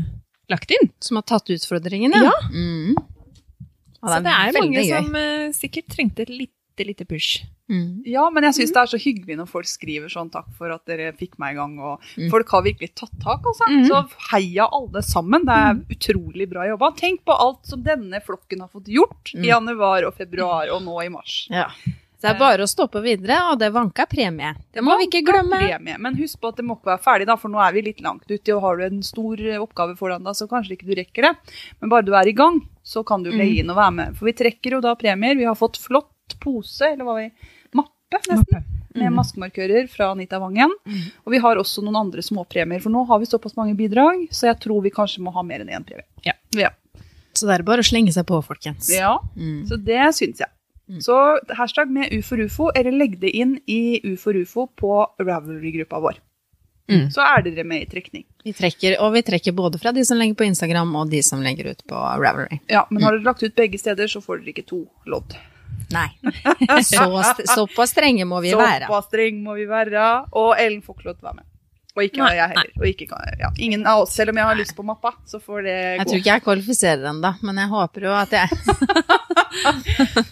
lagt 0.50 0.72
inn. 0.72 0.90
Som 1.02 1.18
har 1.18 1.24
tatt 1.24 1.50
utfordringen, 1.50 2.14
ja. 2.14 2.30
Ja. 2.30 2.50
Mm. 2.54 2.96
Ja, 4.02 4.08
så 4.16 4.24
det 4.26 4.34
er 4.34 4.56
mange 4.62 4.82
gøy. 4.82 4.90
som 4.90 5.16
eh, 5.16 5.52
sikkert 5.54 5.88
trengte 5.94 6.22
et 6.26 6.30
lite, 6.34 6.54
lite 6.88 7.06
push. 7.06 7.44
Mm. 7.70 8.02
Ja, 8.06 8.30
men 8.30 8.44
jeg 8.44 8.54
syns 8.54 8.74
det 8.74 8.82
er 8.82 8.90
så 8.92 9.00
hyggelig 9.00 9.38
når 9.38 9.48
folk 9.48 9.66
skriver 9.66 10.10
sånn 10.12 10.30
'takk 10.32 10.50
for 10.58 10.72
at 10.72 10.86
dere 10.86 11.14
fikk 11.14 11.38
meg 11.40 11.56
i 11.56 11.60
gang', 11.60 11.80
og 11.80 12.02
Mm. 12.18 12.30
folk 12.30 12.50
har 12.50 12.62
virkelig 12.64 12.94
tatt 12.96 13.16
tak, 13.24 13.42
altså. 13.46 13.66
Mm. 13.70 13.88
Så 13.88 14.10
heia 14.32 14.68
alle 14.72 15.02
sammen. 15.02 15.46
Det 15.46 15.56
er 15.56 15.96
utrolig 15.96 16.50
bra 16.50 16.68
jobba. 16.68 16.96
Tenk 16.98 17.24
på 17.26 17.32
alt 17.40 17.66
som 17.66 17.82
denne 17.84 18.20
flokken 18.22 18.60
har 18.60 18.68
fått 18.70 18.86
gjort 18.88 19.34
Mm. 19.34 19.44
i 19.44 19.48
januar 19.48 20.04
og 20.08 20.16
februar 20.18 20.70
og 20.70 20.82
nå 20.84 21.02
i 21.06 21.10
mars. 21.10 21.48
Ja. 21.50 21.70
Så 22.22 22.28
det 22.28 22.36
er 22.36 22.40
bare 22.40 22.62
å 22.62 22.70
stå 22.70 22.86
på 22.92 23.02
videre, 23.02 23.50
og 23.52 23.58
det 23.58 23.74
vanka 23.74 24.06
premie. 24.06 24.54
Det 24.72 24.84
må 24.84 24.96
vi 25.00 25.08
ikke 25.08 25.26
glemme. 25.26 25.58
Premie. 25.58 25.98
Men 25.98 26.14
husk 26.16 26.40
på 26.40 26.50
at 26.50 26.56
det 26.58 26.66
må 26.66 26.78
ikke 26.78 26.92
være 26.96 27.02
ferdig, 27.02 27.26
da, 27.26 27.36
for 27.36 27.50
nå 27.50 27.58
er 27.68 27.72
vi 27.74 27.82
litt 27.82 28.00
langt 28.00 28.28
uti, 28.30 28.52
Og 28.54 28.62
har 28.62 28.78
du 28.78 28.84
en 28.84 29.02
stor 29.02 29.40
eh, 29.40 29.58
oppgave 29.58 29.98
foran 29.98 30.24
deg, 30.24 30.36
så 30.36 30.48
kanskje 30.48 30.78
ikke 30.78 30.86
du 30.86 30.94
rekker 31.02 31.22
det. 31.24 31.36
Men 31.82 31.90
bare 31.90 32.04
du 32.06 32.14
er 32.14 32.28
i 32.28 32.32
gang, 32.34 32.62
så 32.86 33.04
kan 33.04 33.24
du 33.24 33.32
Mm. 33.32 33.38
legge 33.40 33.60
inn 33.64 33.70
og 33.72 33.76
være 33.76 33.92
med. 33.96 34.16
For 34.18 34.26
vi 34.26 34.34
trekker 34.34 34.70
jo 34.70 34.82
da 34.82 34.94
premier. 34.94 35.36
Vi 35.36 35.46
har 35.46 35.56
fått 35.56 35.78
flott 35.80 36.06
pose, 36.40 36.82
eller 36.94 37.04
hva 37.08 37.16
vi 37.20 37.32
Mappe, 37.76 38.20
nesten. 38.30 38.64
Med 38.94 39.14
maskemarkører 39.16 39.86
fra 39.88 40.10
Anita 40.12 40.36
Wangen. 40.40 40.72
Mm. 40.86 41.04
Og 41.26 41.32
vi 41.32 41.40
har 41.40 41.56
også 41.56 41.80
noen 41.84 41.96
andre 41.96 42.20
småpremier, 42.22 42.82
for 42.84 42.92
nå 42.92 43.06
har 43.08 43.20
vi 43.22 43.26
såpass 43.30 43.56
mange 43.56 43.76
bidrag, 43.80 44.26
så 44.36 44.50
jeg 44.50 44.60
tror 44.66 44.82
vi 44.84 44.92
kanskje 44.92 45.24
må 45.24 45.32
ha 45.32 45.44
mer 45.48 45.64
enn 45.64 45.70
én 45.72 45.86
premie. 45.88 46.04
Ja. 46.28 46.34
ja. 46.60 46.70
Så 47.34 47.48
det 47.48 47.56
er 47.56 47.64
bare 47.64 47.80
å 47.80 47.88
slenge 47.88 48.12
seg 48.12 48.26
på, 48.28 48.42
folkens. 48.44 48.90
Ja, 48.92 49.14
Mm. 49.38 49.64
så 49.70 49.78
det 49.80 50.02
syns 50.18 50.42
jeg. 50.44 50.52
Mm. 50.92 51.00
Så 51.00 51.16
hashtag 51.56 51.88
med 51.90 52.12
uforufo, 52.12 52.68
eller 52.76 52.92
legg 52.92 53.16
det 53.22 53.32
inn 53.32 53.62
i 53.66 54.02
uforufo 54.04 54.68
på 54.76 54.92
Ravelry-gruppa 55.24 56.02
vår. 56.04 56.20
Mm. 56.92 57.06
Så 57.16 57.24
er 57.24 57.46
dere 57.46 57.64
med 57.64 57.86
i 57.86 57.88
trekning. 57.88 58.26
Vi 58.44 58.52
trekker, 58.52 58.98
og 59.00 59.14
vi 59.14 59.22
trekker 59.24 59.56
både 59.56 59.80
fra 59.80 59.94
de 59.96 60.04
som 60.04 60.20
legger 60.20 60.36
på 60.36 60.44
Instagram, 60.50 60.92
og 61.00 61.08
de 61.14 61.22
som 61.24 61.40
legger 61.40 61.72
ut 61.72 61.86
på 61.88 61.96
Ravelry. 61.96 62.60
Ja, 62.68 62.84
Men 62.92 63.04
har 63.04 63.16
dere 63.16 63.24
lagt 63.24 63.44
ut 63.44 63.56
begge 63.56 63.80
steder, 63.80 64.12
så 64.12 64.20
får 64.20 64.42
dere 64.42 64.52
ikke 64.52 64.68
to 64.68 64.82
lodd. 65.08 65.38
Nei. 65.94 66.10
Så, 66.88 67.06
st- 67.24 67.48
såpass 67.52 67.92
strenge 67.96 68.26
må 68.26 68.42
vi 68.44 68.52
være. 68.56 68.88
Såpass 68.88 69.06
strenge 69.12 69.42
må 69.44 69.56
vi 69.60 69.66
være. 69.70 70.06
Og 70.40 70.54
Ellen 70.60 70.82
får 70.86 70.96
ikke 71.00 71.10
lov 71.12 71.18
til 71.18 71.26
å 71.26 71.30
være 71.32 71.40
med. 71.42 71.48
Og 71.92 72.06
ikke 72.06 72.22
Nei, 72.24 72.36
jeg 72.38 72.48
heller. 72.54 72.70
Og 72.80 72.86
ikke, 72.88 73.06
ja, 73.42 73.50
ingen 73.60 73.82
av 73.92 74.06
oss, 74.06 74.14
selv 74.16 74.32
om 74.32 74.38
jeg 74.40 74.48
har 74.48 74.56
lyst 74.56 74.72
på 74.78 74.84
mappa, 74.88 75.12
så 75.28 75.42
får 75.44 75.66
det 75.66 75.74
gå. 75.76 75.98
Jeg 76.00 76.08
tror 76.08 76.20
ikke 76.22 76.32
jeg 76.38 76.44
kvalifiserer 76.46 77.10
ennå, 77.12 77.32
men 77.44 77.60
jeg 77.60 77.68
håper 77.74 78.06
jo 78.08 78.14
at 78.16 78.32
jeg 78.38 78.48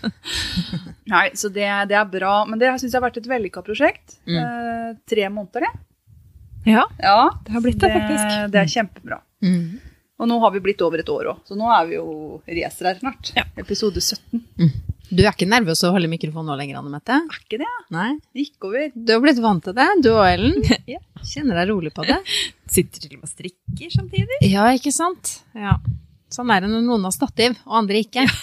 Nei, 1.10 1.26
så 1.36 1.50
det, 1.52 1.68
det 1.90 1.98
er 2.00 2.08
bra. 2.10 2.34
Men 2.48 2.60
det 2.62 2.70
syns 2.80 2.94
jeg 2.94 2.98
har 3.00 3.06
vært 3.10 3.20
et 3.22 3.28
vellykka 3.30 3.64
prosjekt. 3.66 4.18
Mm. 4.30 4.38
Eh, 4.40 4.90
tre 5.10 5.28
måneder, 5.34 5.66
det. 5.68 5.74
Ja, 6.70 6.84
Ja, 7.02 7.20
det 7.46 7.54
har 7.56 7.64
blitt 7.64 7.80
det, 7.82 7.90
faktisk. 7.96 8.52
Det 8.54 8.60
er 8.64 8.74
kjempebra. 8.78 9.22
mm. 9.46 9.70
Og 10.20 10.28
nå 10.28 10.36
har 10.44 10.52
vi 10.52 10.60
blitt 10.60 10.82
over 10.84 11.00
et 11.00 11.08
år 11.08 11.30
òg, 11.32 11.38
så 11.48 11.56
nå 11.56 11.70
er 11.72 11.86
vi 11.88 11.94
jo 11.96 12.42
racere 12.44 12.90
her 12.92 12.98
snart. 13.00 13.30
Ja. 13.38 13.46
Episode 13.62 14.02
17. 14.04 14.42
Du 15.10 15.24
er 15.24 15.32
ikke 15.32 15.48
nervøs 15.50 15.80
å 15.88 15.90
holde 15.96 16.10
mikrofonen 16.12 16.52
nå 16.52 16.56
lenger, 16.60 16.78
Anne 16.80 16.92
Mette? 16.94 17.16
Er 17.18 17.40
ikke 17.42 17.58
det? 17.62 17.70
Nei? 17.96 18.10
Det 18.30 18.44
gikk 18.46 18.68
over. 18.70 18.92
Du 18.94 19.14
har 19.16 19.24
blitt 19.24 19.40
vant 19.42 19.64
til 19.66 19.74
det, 19.78 19.88
du 20.06 20.12
og 20.14 20.26
Ellen. 20.28 20.60
Ja. 20.94 21.00
Kjenner 21.26 21.58
deg 21.60 21.72
rolig 21.74 21.92
på 21.96 22.06
det. 22.08 22.16
Sitter 22.74 23.02
til 23.02 23.16
og 23.18 23.24
med 23.24 23.28
og 23.28 23.32
strikker 23.34 23.90
samtidig. 23.96 24.38
Ja, 24.46 24.70
ikke 24.78 24.94
sant? 24.96 25.40
Ja. 25.58 25.80
Sånn 26.32 26.54
er 26.54 26.62
det 26.64 26.70
når 26.72 26.86
noen 26.86 27.08
har 27.10 27.14
stativ, 27.16 27.58
og 27.66 27.82
andre 27.82 28.04
ikke. 28.06 28.24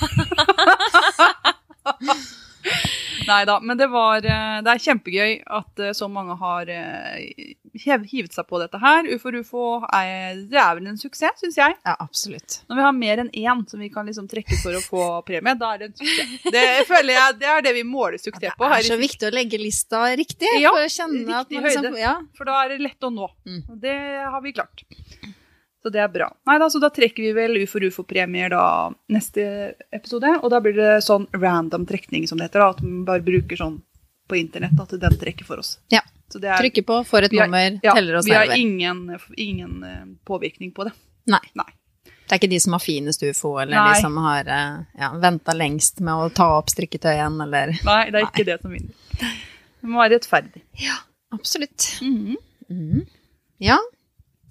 Nei 3.26 3.44
da, 3.48 3.56
men 3.60 3.78
det 3.78 3.86
var 3.90 4.24
eh, 4.24 4.58
Det 4.62 4.72
er 4.72 4.82
kjempegøy 4.84 5.32
at 5.58 5.82
eh, 5.82 5.92
så 5.96 6.08
mange 6.12 6.36
har 6.40 6.68
eh, 6.70 7.54
hivet 7.76 8.32
seg 8.34 8.46
på 8.48 8.60
dette 8.62 8.78
her. 8.82 9.08
Ufo 9.14 9.32
Rufo 9.34 9.64
er, 9.92 10.38
det 10.50 10.60
er 10.62 10.78
vel 10.78 10.86
en 10.92 10.98
suksess, 11.00 11.40
syns 11.42 11.58
jeg. 11.60 11.76
Ja, 11.84 11.96
absolutt. 12.00 12.60
Når 12.70 12.78
vi 12.80 12.84
har 12.86 12.94
mer 12.96 13.22
enn 13.24 13.30
én 13.36 13.64
som 13.68 13.82
vi 13.82 13.90
kan 13.92 14.06
liksom 14.08 14.28
trekke 14.30 14.56
for 14.62 14.78
å 14.78 14.82
få 14.84 15.04
premie, 15.28 15.56
da 15.58 15.74
er 15.74 15.84
det 15.84 15.90
en 15.90 15.96
suksess. 16.00 16.36
Det 16.56 16.66
føler 16.88 17.18
jeg, 17.18 17.38
det 17.42 17.50
er 17.52 17.66
det 17.66 17.74
vi 17.76 17.84
måler 17.86 18.20
suksess 18.22 18.54
på. 18.56 18.64
Det 18.64 18.72
her 18.72 18.84
er 18.84 18.88
så 18.92 19.00
viktig 19.00 19.28
å 19.28 19.34
legge 19.34 19.60
lista 19.60 20.04
riktig, 20.16 20.52
Ja, 20.62 20.72
for 20.76 20.86
å 20.86 20.92
kjenne 20.96 21.40
at 21.42 21.50
riktig 21.50 21.62
høyde. 21.62 21.68
liksom, 21.68 21.90
høyde. 21.92 22.04
ja. 22.06 22.14
For 22.38 22.48
da 22.48 22.60
er 22.64 22.74
det 22.74 22.80
lett 22.86 23.08
å 23.08 23.12
nå. 23.12 23.28
Mm. 23.48 23.62
Det 23.82 23.96
har 24.32 24.40
vi 24.44 24.54
klart. 24.56 24.86
Så 25.86 25.90
det 25.94 26.00
er 26.02 26.08
bra. 26.10 26.26
Nei 26.50 26.56
da, 26.58 26.66
så 26.72 26.80
da 26.82 26.88
trekker 26.90 27.22
vi 27.22 27.30
vel 27.36 27.52
ufo-ufo-premier 27.62 28.50
da 28.50 28.62
neste 29.14 29.44
episode. 29.94 30.32
Og 30.42 30.50
da 30.50 30.58
blir 30.64 30.74
det 30.74 30.96
sånn 31.06 31.28
random 31.36 31.84
trekning, 31.86 32.24
som 32.26 32.40
det 32.40 32.48
heter. 32.48 32.64
da, 32.64 32.70
At 32.74 32.80
man 32.82 33.04
bare 33.06 33.22
bruker 33.22 33.56
sånn 33.60 33.76
på 34.26 34.34
internett 34.40 34.74
at 34.82 34.96
den 34.98 35.14
trekker 35.20 35.46
for 35.46 35.62
oss. 35.62 35.76
Ja. 35.94 36.00
Så 36.28 36.40
det 36.42 36.50
er, 36.50 36.58
Trykker 36.58 36.82
på, 36.88 36.96
får 37.06 37.28
et 37.28 37.30
vi 37.30 37.38
har- 37.38 37.46
nummer, 37.46 37.78
ja, 37.86 37.94
teller 37.94 38.16
over. 38.18 38.26
Vi 38.26 38.34
har 38.34 38.56
ingen, 38.58 39.04
ingen 39.36 39.84
eh, 39.84 40.04
påvirkning 40.26 40.72
på 40.74 40.88
det. 40.88 40.92
Nei. 41.30 41.38
Nei. 41.54 41.70
Det 42.26 42.32
er 42.34 42.38
ikke 42.40 42.50
de 42.50 42.58
som 42.60 42.72
har 42.74 42.80
finest 42.82 43.22
ufo, 43.22 43.52
eller 43.62 43.76
Nei. 43.78 43.94
de 43.94 44.00
som 44.02 44.16
har 44.16 44.48
eh, 44.50 44.84
ja, 44.98 45.12
venta 45.22 45.54
lengst 45.54 46.00
med 46.00 46.14
å 46.14 46.32
ta 46.34 46.48
opp 46.58 46.66
strikketøyen, 46.74 47.38
eller 47.46 47.76
Nei, 47.86 48.10
det 48.10 48.18
er 48.24 48.26
ikke 48.26 48.44
det 48.50 48.58
som 48.60 48.72
vinner. 48.74 48.90
Det 49.20 49.86
må 49.86 50.02
være 50.02 50.18
rettferdig. 50.18 50.62
Ja, 50.82 50.98
Absolutt. 51.32 52.00
Mhm. 52.02 52.34
Mhm. 52.70 53.06
Ja. 53.60 53.78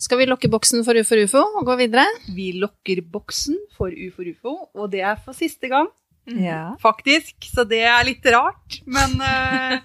Skal 0.01 0.19
vi 0.19 0.27
lokke 0.27 0.49
boksen 0.51 0.83
for 0.83 0.97
ufo 0.99 1.17
ufo 1.23 1.41
og 1.59 1.67
gå 1.67 1.77
videre? 1.79 2.03
Vi 2.35 2.49
lokker 2.59 2.99
boksen 3.11 3.55
for 3.77 3.93
UFO 3.93 4.25
Rufo, 4.27 4.55
og 4.75 4.89
det 4.91 5.05
er 5.07 5.15
for 5.21 5.37
siste 5.37 5.71
gang. 5.71 5.87
Ja. 6.25 6.73
faktisk, 6.81 7.35
så 7.53 7.61
det 7.69 7.83
er 7.85 7.99
litt 8.07 8.25
rart, 8.33 8.79
men 8.89 9.11
uh, 9.21 9.75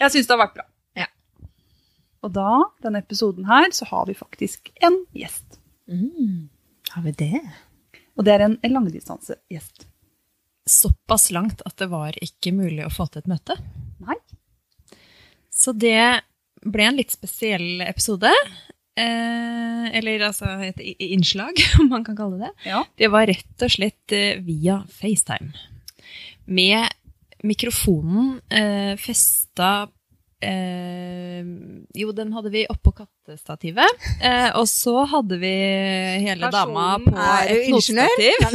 jeg 0.00 0.14
syns 0.14 0.30
det 0.30 0.32
har 0.32 0.40
vært 0.40 0.54
bra. 0.56 0.64
Ja. 0.96 1.08
Og 2.24 2.32
da, 2.32 2.52
denne 2.80 3.02
episoden 3.04 3.44
her, 3.44 3.68
så 3.76 3.84
har 3.90 4.06
vi 4.08 4.16
faktisk 4.16 4.72
en 4.80 5.02
gjest. 5.12 5.58
Mm. 5.84 6.48
Har 6.94 7.04
vi 7.04 7.12
det? 7.20 7.42
Og 8.16 8.24
det 8.24 8.32
er 8.32 8.46
en, 8.46 8.56
en 8.64 8.76
langdistansegjest. 8.78 9.84
Såpass 10.64 11.28
langt 11.36 11.60
at 11.68 11.76
det 11.76 11.90
var 11.92 12.16
ikke 12.24 12.54
mulig 12.56 12.86
å 12.86 12.92
få 12.92 13.10
til 13.12 13.20
et 13.20 13.32
møte. 13.34 13.58
Nei. 14.00 14.16
Så 15.52 15.76
det 15.76 16.24
ble 16.64 16.88
en 16.88 16.96
litt 16.96 17.12
spesiell 17.12 17.84
episode. 17.84 18.32
Eh, 18.94 19.86
eller 19.98 20.22
altså 20.28 20.52
et 20.62 20.78
innslag, 21.02 21.58
om 21.80 21.90
man 21.90 22.04
kan 22.06 22.18
kalle 22.18 22.38
det. 22.46 22.52
Ja. 22.68 22.84
Det 22.98 23.10
var 23.12 23.26
rett 23.30 23.66
og 23.66 23.74
slett 23.74 24.14
eh, 24.14 24.38
via 24.44 24.82
FaceTime. 24.90 25.50
Med 26.44 26.86
mikrofonen 27.44 28.38
eh, 28.52 28.94
festa 29.00 29.88
eh, 30.44 31.44
Jo, 31.94 32.12
den 32.12 32.32
hadde 32.34 32.50
vi 32.50 32.64
oppå 32.70 32.92
kattestativet. 32.98 34.06
Eh, 34.22 34.50
og 34.58 34.66
så 34.70 35.04
hadde 35.10 35.38
vi 35.42 35.52
hele 36.24 36.50
dama 36.52 36.98
på 37.04 37.14
er 37.14 37.52
et 37.54 37.70
notestativ. 37.72 38.48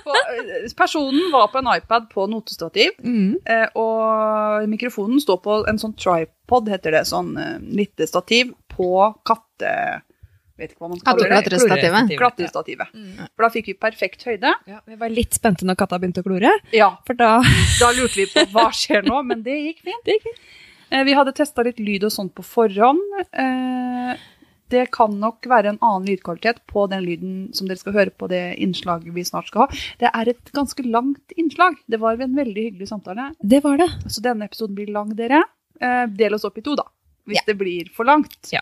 Eh, 0.00 0.68
personen 0.76 1.30
var 1.32 1.48
på 1.52 1.58
en 1.62 1.70
iPad 1.76 2.08
på 2.12 2.26
notestativ, 2.30 2.90
Mm. 3.04 3.36
eh, 3.46 3.66
og 3.74 4.68
mikrofonen 4.68 5.20
står 5.22 5.40
på 5.42 5.56
en 5.68 5.78
sånn 5.78 5.96
tripod, 5.96 6.68
heter 6.68 6.90
det, 6.98 7.04
sånn 7.08 7.36
eh, 7.38 7.58
lite 7.60 8.06
stativ 8.06 8.52
på 8.68 9.14
katte... 9.24 10.02
Vet 10.60 10.74
ikke 10.74 10.84
hva 10.84 10.88
man 10.92 11.00
kaller 11.00 11.24
det. 11.30 11.36
Klatrestativet. 11.48 12.10
Klatretstativet. 12.20 12.90
Mm. 12.92 13.28
For 13.32 13.46
da 13.46 13.48
fikk 13.54 13.70
vi 13.70 13.74
perfekt 13.80 14.26
høyde. 14.28 14.50
Ja, 14.68 14.80
vi 14.84 14.98
var 15.00 15.08
litt 15.08 15.32
spente 15.32 15.64
når 15.64 15.78
katta 15.80 15.96
begynte 15.98 16.20
å 16.20 16.26
klore, 16.26 16.50
Ja, 16.76 16.90
for 17.06 17.16
da 17.16 17.38
Da 17.80 17.88
lurte 17.96 18.18
vi 18.20 18.26
på 18.28 18.44
hva 18.52 18.66
skjer 18.76 19.06
nå, 19.08 19.22
men 19.24 19.40
det 19.46 19.56
gikk 19.56 19.80
fint. 19.88 20.02
Det 20.04 20.18
gikk 20.18 20.26
fint. 20.28 20.42
Eh, 20.90 21.04
Vi 21.04 21.14
hadde 21.14 21.32
testa 21.36 21.62
litt 21.66 21.78
lyd 21.80 22.04
og 22.04 22.12
sånt 22.14 22.34
på 22.34 22.42
forhånd. 22.46 23.00
Eh, 23.32 24.16
Det 24.70 24.84
kan 24.94 25.10
nok 25.18 25.42
være 25.50 25.66
en 25.72 25.78
annen 25.82 26.04
lydkvalitet 26.06 26.60
på 26.70 26.84
den 26.88 27.02
lyden 27.02 27.30
som 27.52 27.66
dere 27.66 27.76
skal 27.80 27.92
høre 27.92 28.10
på 28.14 28.28
det 28.30 28.54
innslaget 28.62 29.10
vi 29.12 29.24
snart 29.26 29.48
skal 29.50 29.64
ha. 29.64 29.66
Det 29.98 30.06
er 30.14 30.28
et 30.30 30.52
ganske 30.54 30.84
langt 30.86 31.32
innslag. 31.36 31.74
Det 31.90 31.98
var 31.98 32.12
en 32.22 32.36
veldig 32.36 32.62
hyggelig 32.68 32.86
samtale. 32.88 33.32
Det 33.42 33.64
var 33.64 33.78
det. 33.82 33.88
Så 34.06 34.22
denne 34.22 34.46
episoden 34.46 34.76
blir 34.78 34.92
lang, 34.94 35.10
dere. 35.18 35.42
Eh, 35.80 36.06
Del 36.06 36.34
oss 36.34 36.44
opp 36.46 36.56
i 36.58 36.62
to, 36.62 36.76
da. 36.76 36.84
Hvis 37.26 37.36
Ja. 37.40 37.42
det 37.46 37.58
blir 37.58 37.90
for 37.92 38.04
langt. 38.04 38.52
Ja. 38.52 38.60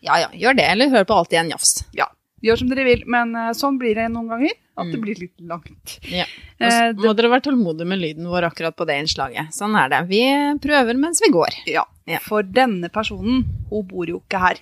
Ja 0.00 0.16
ja, 0.16 0.28
gjør 0.32 0.56
det, 0.56 0.64
eller 0.64 0.88
hør 0.88 1.04
på 1.04 1.14
alt 1.18 1.32
en 1.34 1.50
jafs. 1.50 1.84
Ja. 1.92 2.06
Gjør 2.44 2.56
som 2.60 2.68
dere 2.70 2.84
vil, 2.86 3.00
men 3.10 3.32
eh, 3.34 3.48
sånn 3.58 3.78
blir 3.80 3.94
det 3.98 4.04
noen 4.14 4.28
ganger. 4.30 4.52
At 4.78 4.86
det 4.92 5.00
Mm. 5.00 5.02
blir 5.02 5.16
litt 5.18 5.34
langt. 5.42 5.96
Ja. 6.06 6.22
Eh, 6.60 6.92
Så 6.94 7.02
må 7.02 7.10
dere 7.18 7.28
være 7.32 7.42
tålmodige 7.48 7.86
med 7.90 7.98
lyden 7.98 8.28
vår 8.30 8.44
akkurat 8.46 8.76
på 8.78 8.86
det 8.86 8.94
innslaget. 9.02 9.50
Sånn 9.52 9.74
er 9.74 9.88
det. 9.90 10.04
Vi 10.06 10.22
prøver 10.62 10.94
mens 10.96 11.18
vi 11.24 11.32
går. 11.34 11.50
Ja. 11.66 11.82
Ja. 12.06 12.18
For 12.22 12.42
denne 12.46 12.86
personen, 12.88 13.42
hun 13.70 13.82
bor 13.90 14.06
jo 14.06 14.20
ikke 14.22 14.38
her. 14.38 14.56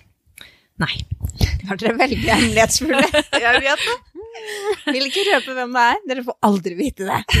Nei. 0.81 0.95
Har 1.69 1.77
dere 1.77 1.93
veldig 1.97 2.17
hemmelighetsfulle? 2.25 3.05
Jeg 3.45 3.61
vet 3.61 3.77
det. 3.85 3.97
Vil 4.93 5.05
ikke 5.09 5.23
røpe 5.29 5.53
hvem 5.57 5.71
det 5.73 5.81
er. 5.91 5.95
Dere 6.09 6.23
får 6.25 6.35
aldri 6.49 6.73
vite 6.77 7.03
det. 7.05 7.21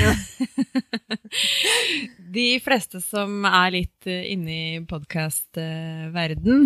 De 2.37 2.47
fleste 2.61 3.01
som 3.01 3.45
er 3.47 3.71
litt 3.73 4.05
eh, 4.09 4.23
inne 4.33 4.53
i 4.53 4.79
podkast-verden, 4.85 6.65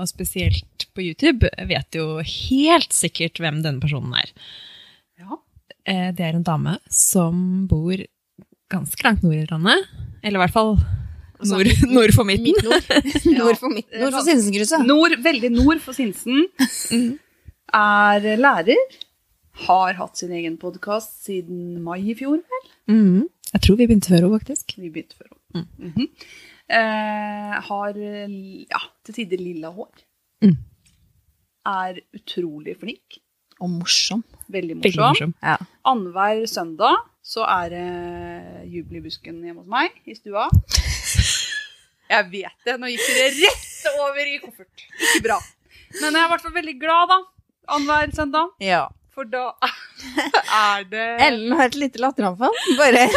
og 0.00 0.06
spesielt 0.10 0.66
på 0.94 1.02
YouTube, 1.04 1.48
vet 1.68 1.96
jo 1.96 2.18
helt 2.22 2.92
sikkert 2.96 3.38
hvem 3.42 3.62
denne 3.64 3.80
personen 3.82 4.14
er. 4.18 4.30
Ja. 5.20 5.38
Eh, 5.86 6.10
Det 6.12 6.20
er 6.26 6.34
en 6.38 6.42
dame 6.46 6.78
som 6.90 7.66
bor 7.70 7.96
ganske 8.70 9.02
langt 9.04 9.22
nord 9.22 9.34
i 9.34 9.46
landet. 9.50 9.86
Eller 10.22 10.38
i 10.38 10.42
hvert 10.46 10.52
fall 10.56 10.74
Altså, 11.40 11.56
nord, 11.56 11.70
nord 11.88 12.12
for 12.12 12.24
midten. 12.28 12.52
Midt-nord. 12.52 12.84
Nord 13.40 13.56
for, 13.56 13.72
midten. 13.72 14.00
nord 14.02 14.12
for 14.12 14.26
Sinsenkrysset. 14.26 14.82
Nord, 14.84 15.14
veldig 15.24 15.48
nord 15.54 15.80
for 15.80 15.96
Sinsen. 15.96 16.42
Er 17.72 18.26
lærer. 18.36 18.76
Har 19.64 19.96
hatt 19.96 20.16
sin 20.20 20.32
egen 20.36 20.58
podkast 20.60 21.22
siden 21.24 21.80
mai 21.84 21.98
i 22.12 22.14
fjor. 22.18 22.42
vel? 22.44 22.68
Mhm. 22.92 23.22
Jeg 23.54 23.62
tror 23.64 23.76
vi 23.80 23.86
begynte 23.88 24.12
før 24.12 24.20
henne, 24.22 24.36
faktisk. 24.38 24.76
Vi 24.78 24.90
begynte 24.92 25.16
før 25.18 25.32
henne. 25.32 25.66
Mhm. 25.80 26.06
eh, 26.70 27.56
har 27.66 27.96
ja, 27.96 28.80
til 29.04 29.14
tider 29.16 29.40
lilla 29.42 29.72
hår. 29.74 29.90
Mm. 30.44 30.56
Er 31.68 32.00
utrolig 32.16 32.76
flink. 32.80 33.18
Og 33.60 33.68
morsom. 33.68 34.22
Veldig 34.48 34.76
morsom. 34.80 35.02
morsom. 35.10 35.34
Ja. 35.44 35.56
Annenhver 35.84 36.46
søndag 36.48 36.96
så 37.22 37.44
er 37.44 37.68
det 37.74 38.70
jubel 38.72 38.96
i 38.96 39.02
busken 39.04 39.42
hjemme 39.44 39.60
hos 39.60 39.68
meg 39.70 39.92
i 40.08 40.14
stua. 40.16 40.46
Jeg 42.10 42.24
vet 42.32 42.64
det. 42.66 42.78
Nå 42.80 42.88
gikk 42.90 43.04
det 43.06 43.26
rett 43.44 43.90
over 44.00 44.22
i 44.24 44.38
koffert. 44.42 44.86
Ikke 44.96 45.20
bra. 45.28 45.36
Men 46.00 46.14
jeg 46.16 46.22
er 46.22 46.26
i 46.26 46.30
hvert 46.32 46.42
fall 46.46 46.56
veldig 46.56 46.74
glad, 46.80 47.12
da. 47.12 47.20
Annenhver 47.76 48.16
søndag. 48.16 48.56
ja. 48.64 48.86
For 49.10 49.26
da 49.26 49.48
er 50.54 50.84
det 50.88 51.04
Ellen 51.26 51.52
har 51.58 51.66
et 51.66 51.74
lite 51.76 51.98
latteranfall. 52.00 52.54
Bare 52.78 53.08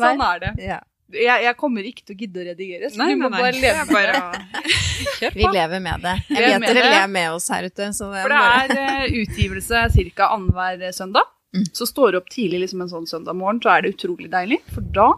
Sånn 0.00 0.22
er 0.24 0.40
det. 0.42 0.52
ja. 0.64 0.78
Jeg, 1.12 1.42
jeg 1.44 1.56
kommer 1.58 1.86
ikke 1.88 2.04
til 2.06 2.14
å 2.14 2.18
gidde 2.20 2.40
å 2.40 2.44
redigere, 2.50 2.90
så 2.92 3.00
Nei, 3.00 3.08
du 3.14 3.20
må 3.22 3.28
nei, 3.30 3.40
nei. 3.40 3.42
bare 3.42 3.60
leve 3.64 3.84
med 3.90 4.12
det. 4.12 5.32
Vi 5.40 5.46
lever 5.54 5.80
med 5.82 6.04
det. 6.04 6.14
Jeg 6.30 6.44
vet 6.60 6.66
dere 6.68 6.90
ler 6.92 7.06
med 7.10 7.32
oss 7.34 7.48
her 7.50 7.66
ute. 7.66 7.88
Så 7.96 8.10
det 8.12 8.22
For 8.26 8.34
det 8.34 8.40
er 8.46 8.74
eh, 8.84 9.18
utgivelse 9.24 9.82
ca. 10.14 10.28
annenhver 10.36 10.92
søndag. 10.96 11.26
Mm. 11.56 11.64
Så 11.74 11.86
står 11.90 12.12
du 12.14 12.18
opp 12.20 12.28
tidlig 12.30 12.60
liksom 12.62 12.84
en 12.84 12.92
sånn 12.92 13.08
søndag 13.10 13.34
morgen, 13.34 13.58
så 13.64 13.72
er 13.74 13.82
det 13.82 13.94
utrolig 13.96 14.28
deilig. 14.30 14.60
For 14.70 14.86
da 14.94 15.08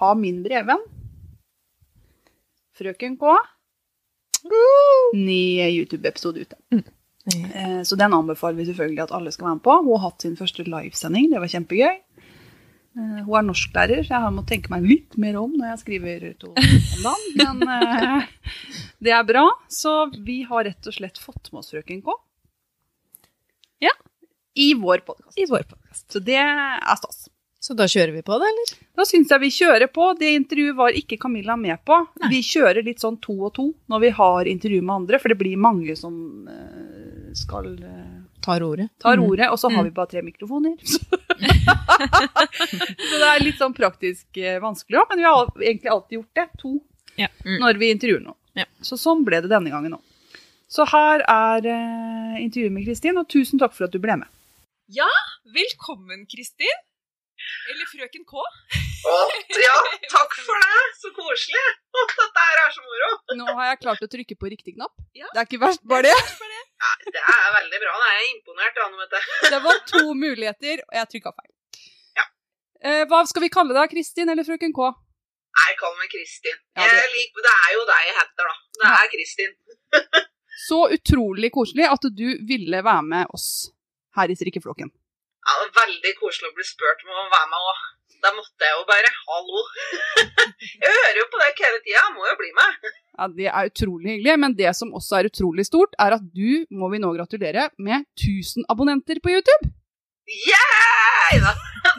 har 0.00 0.14
min 0.16 0.40
brevvenn, 0.46 0.80
Frøken 2.78 3.18
K, 3.20 3.34
ny 5.14 5.42
YouTube-episode 5.68 6.46
ute. 6.46 6.56
Eh, 6.74 7.82
Så 7.86 7.96
den 8.00 8.14
anbefaler 8.16 8.56
vi 8.58 8.64
selvfølgelig 8.70 9.02
at 9.04 9.12
alle 9.14 9.30
skal 9.34 9.46
være 9.50 9.58
med 9.60 9.62
på. 9.66 9.76
Hun 9.84 9.92
har 9.98 10.06
hatt 10.08 10.24
sin 10.24 10.36
første 10.40 10.64
livesending, 10.66 11.28
det 11.34 11.42
var 11.42 11.52
kjempegøy. 11.52 12.00
Eh, 12.96 13.22
hun 13.24 13.36
er 13.38 13.46
norsklærer, 13.48 14.02
så 14.04 14.18
jeg 14.20 14.32
må 14.36 14.42
tenke 14.48 14.68
meg 14.74 14.84
litt 14.84 15.16
mer 15.16 15.38
om 15.40 15.52
når 15.56 15.70
jeg 15.72 15.82
skriver 15.84 16.26
to 16.42 16.50
om 16.52 17.04
dagen. 17.06 17.30
Men 17.40 17.62
eh, 17.72 18.26
det 19.00 19.14
er 19.16 19.24
bra. 19.28 19.46
Så 19.72 19.94
vi 20.26 20.42
har 20.48 20.64
rett 20.68 20.86
og 20.90 20.96
slett 20.98 21.18
fått 21.22 21.48
med 21.52 21.62
oss 21.62 21.72
frøken 21.72 22.02
K. 22.04 22.16
Ja. 23.82 23.94
I 24.54 24.74
vår 24.76 24.98
podkast. 25.06 25.38
I 25.40 25.46
vår 25.48 25.64
podkast. 25.70 26.10
Så 26.12 26.20
det 26.20 26.36
er 26.36 26.80
stas. 27.00 27.28
Så 27.62 27.76
da 27.78 27.86
kjører 27.86 28.10
vi 28.10 28.24
på 28.26 28.34
det, 28.42 28.48
eller? 28.50 28.70
Da 28.98 29.04
syns 29.06 29.30
jeg 29.30 29.40
vi 29.44 29.48
kjører 29.54 29.86
på. 29.94 30.08
Det 30.18 30.32
intervjuet 30.34 30.74
var 30.76 30.96
ikke 30.98 31.16
Camilla 31.22 31.54
med 31.56 31.78
på. 31.86 31.94
Vi 32.28 32.40
kjører 32.42 32.82
litt 32.82 32.98
sånn 33.00 33.20
to 33.22 33.36
og 33.46 33.52
to 33.54 33.68
når 33.92 34.02
vi 34.02 34.10
har 34.18 34.50
intervju 34.50 34.80
med 34.82 34.94
andre, 35.04 35.20
for 35.22 35.30
det 35.30 35.38
blir 35.38 35.60
mange 35.62 35.94
som 35.96 36.16
eh, 36.50 37.30
skal 37.38 37.70
Tar 38.42 38.64
ordet. 38.66 38.88
tar 38.98 39.16
Mm. 39.16 39.28
og 39.52 39.58
så 39.62 39.70
har 39.70 39.78
Mm. 39.78 39.84
vi 39.84 39.90
bare 39.94 40.10
tre 40.10 40.22
mikrofoner. 40.26 40.74
så 40.82 41.21
det 43.12 43.26
er 43.28 43.42
litt 43.42 43.58
sånn 43.60 43.74
praktisk 43.76 44.38
eh, 44.40 44.58
vanskelig 44.62 45.00
òg, 45.02 45.10
men 45.12 45.22
vi 45.22 45.26
har 45.28 45.50
egentlig 45.62 45.92
alltid 45.92 46.18
gjort 46.20 46.40
det. 46.40 46.46
To 46.62 46.72
Ja. 47.20 47.28
Mm. 47.44 47.58
når 47.60 47.78
vi 47.80 47.90
intervjuer 47.92 48.22
noen. 48.24 48.38
Ja. 48.56 48.64
Så 48.84 48.96
sånn 49.00 49.24
ble 49.26 49.42
det 49.44 49.50
denne 49.52 49.72
gangen 49.72 49.98
òg. 49.98 50.04
Så 50.72 50.86
her 50.88 51.20
er 51.28 51.66
eh, 51.68 52.38
intervjuet 52.40 52.72
med 52.72 52.86
Kristin, 52.86 53.18
og 53.20 53.28
tusen 53.28 53.60
takk 53.60 53.74
for 53.76 53.84
at 53.88 53.92
du 53.92 54.00
ble 54.00 54.16
med. 54.22 54.30
Ja, 54.92 55.08
Velkommen, 55.52 56.24
Kristin. 56.32 56.80
Eller 57.72 57.88
frøken 57.90 58.24
K. 58.28 58.38
Å, 59.02 59.14
ja, 59.58 59.76
takk 60.12 60.34
for 60.46 60.62
det! 60.62 60.82
Så 61.00 61.10
koselig! 61.16 61.64
Dette 62.20 62.44
her 62.46 62.60
er 62.62 62.70
så 62.76 62.84
moro. 62.86 63.08
Nå 63.40 63.46
har 63.58 63.72
jeg 63.72 63.80
klart 63.82 64.04
å 64.06 64.08
trykke 64.12 64.36
på 64.38 64.50
riktig 64.52 64.76
knapp. 64.76 64.94
Ja. 65.18 65.26
Det 65.34 65.42
er 65.42 65.48
ikke 65.48 65.60
verst, 65.64 65.82
bare 65.90 66.06
det. 66.06 66.14
Ja, 66.82 66.90
det 67.14 67.20
er 67.22 67.52
veldig 67.56 67.78
bra. 67.84 67.92
Da 68.02 68.08
er 68.16 68.24
imponert. 68.32 68.78
Da, 68.78 68.88
vet. 68.98 69.16
Det 69.54 69.60
var 69.66 69.80
to 69.92 70.02
muligheter, 70.18 70.82
og 70.88 70.96
jeg 70.98 71.10
trykka 71.14 71.32
feil. 71.36 71.52
Ja. 72.18 72.24
Eh, 72.82 73.04
hva 73.10 73.22
skal 73.30 73.44
vi 73.46 73.50
kalle 73.54 73.76
deg, 73.76 73.92
Kristin 73.94 74.32
eller 74.32 74.46
frøken 74.48 74.74
K? 74.74 74.90
Jeg 75.62 75.76
kaller 75.78 75.98
meg 76.00 76.10
Kristin. 76.14 76.58
Ja, 76.78 76.86
det- 76.88 76.98
Jeg 77.04 77.12
lik, 77.14 77.34
det 77.46 77.54
er 77.54 77.70
jo 77.76 77.84
deg 77.92 78.06
jeg 78.08 78.16
heter, 78.18 78.50
da. 78.50 78.54
Det 78.80 78.88
Ja. 78.88 78.94
er 79.04 79.12
Kristin. 79.14 79.56
Så 80.68 80.78
utrolig 80.94 81.50
koselig 81.54 81.86
at 81.90 82.04
du 82.18 82.26
ville 82.48 82.82
være 82.86 83.02
med 83.02 83.26
oss 83.34 83.46
her 84.16 84.30
i 84.30 84.36
Strikkeflokken. 84.38 84.90
Ja, 84.92 85.52
det 85.58 85.68
er 85.70 85.78
veldig 85.80 86.12
koselig 86.20 86.50
å 86.52 86.54
bli 86.56 86.64
spurt 86.66 87.02
om 87.06 87.10
å 87.18 87.24
være 87.32 87.48
med 87.50 87.70
òg. 87.70 87.80
Da 88.22 88.30
måtte 88.36 88.62
jeg 88.68 88.76
jo 88.78 88.84
bare 88.86 89.08
Hallo. 89.26 89.62
Jeg 90.82 90.92
hører 90.92 91.18
jo 91.18 91.24
på 91.32 91.40
deg 91.42 91.62
hele 91.64 91.80
tida. 91.82 91.96
Jeg 91.98 92.12
må 92.14 92.28
jo 92.28 92.36
bli 92.38 92.50
med. 92.58 92.90
Ja, 93.18 93.28
Det 93.28 93.48
er 93.48 93.68
utrolig 93.68 94.16
hyggelig, 94.16 94.38
men 94.40 94.54
det 94.56 94.72
som 94.76 94.92
også 94.96 95.18
er 95.20 95.28
utrolig 95.28 95.66
stort, 95.68 95.92
er 96.00 96.16
at 96.16 96.24
du 96.32 96.64
må 96.70 96.88
vi 96.92 97.00
nå 97.02 97.12
gratulere 97.16 97.68
med 97.78 98.06
1000 98.16 98.64
abonnenter 98.72 99.20
på 99.22 99.34
YouTube. 99.36 99.72
Yeah! 100.28 100.98
Da. 101.42 101.52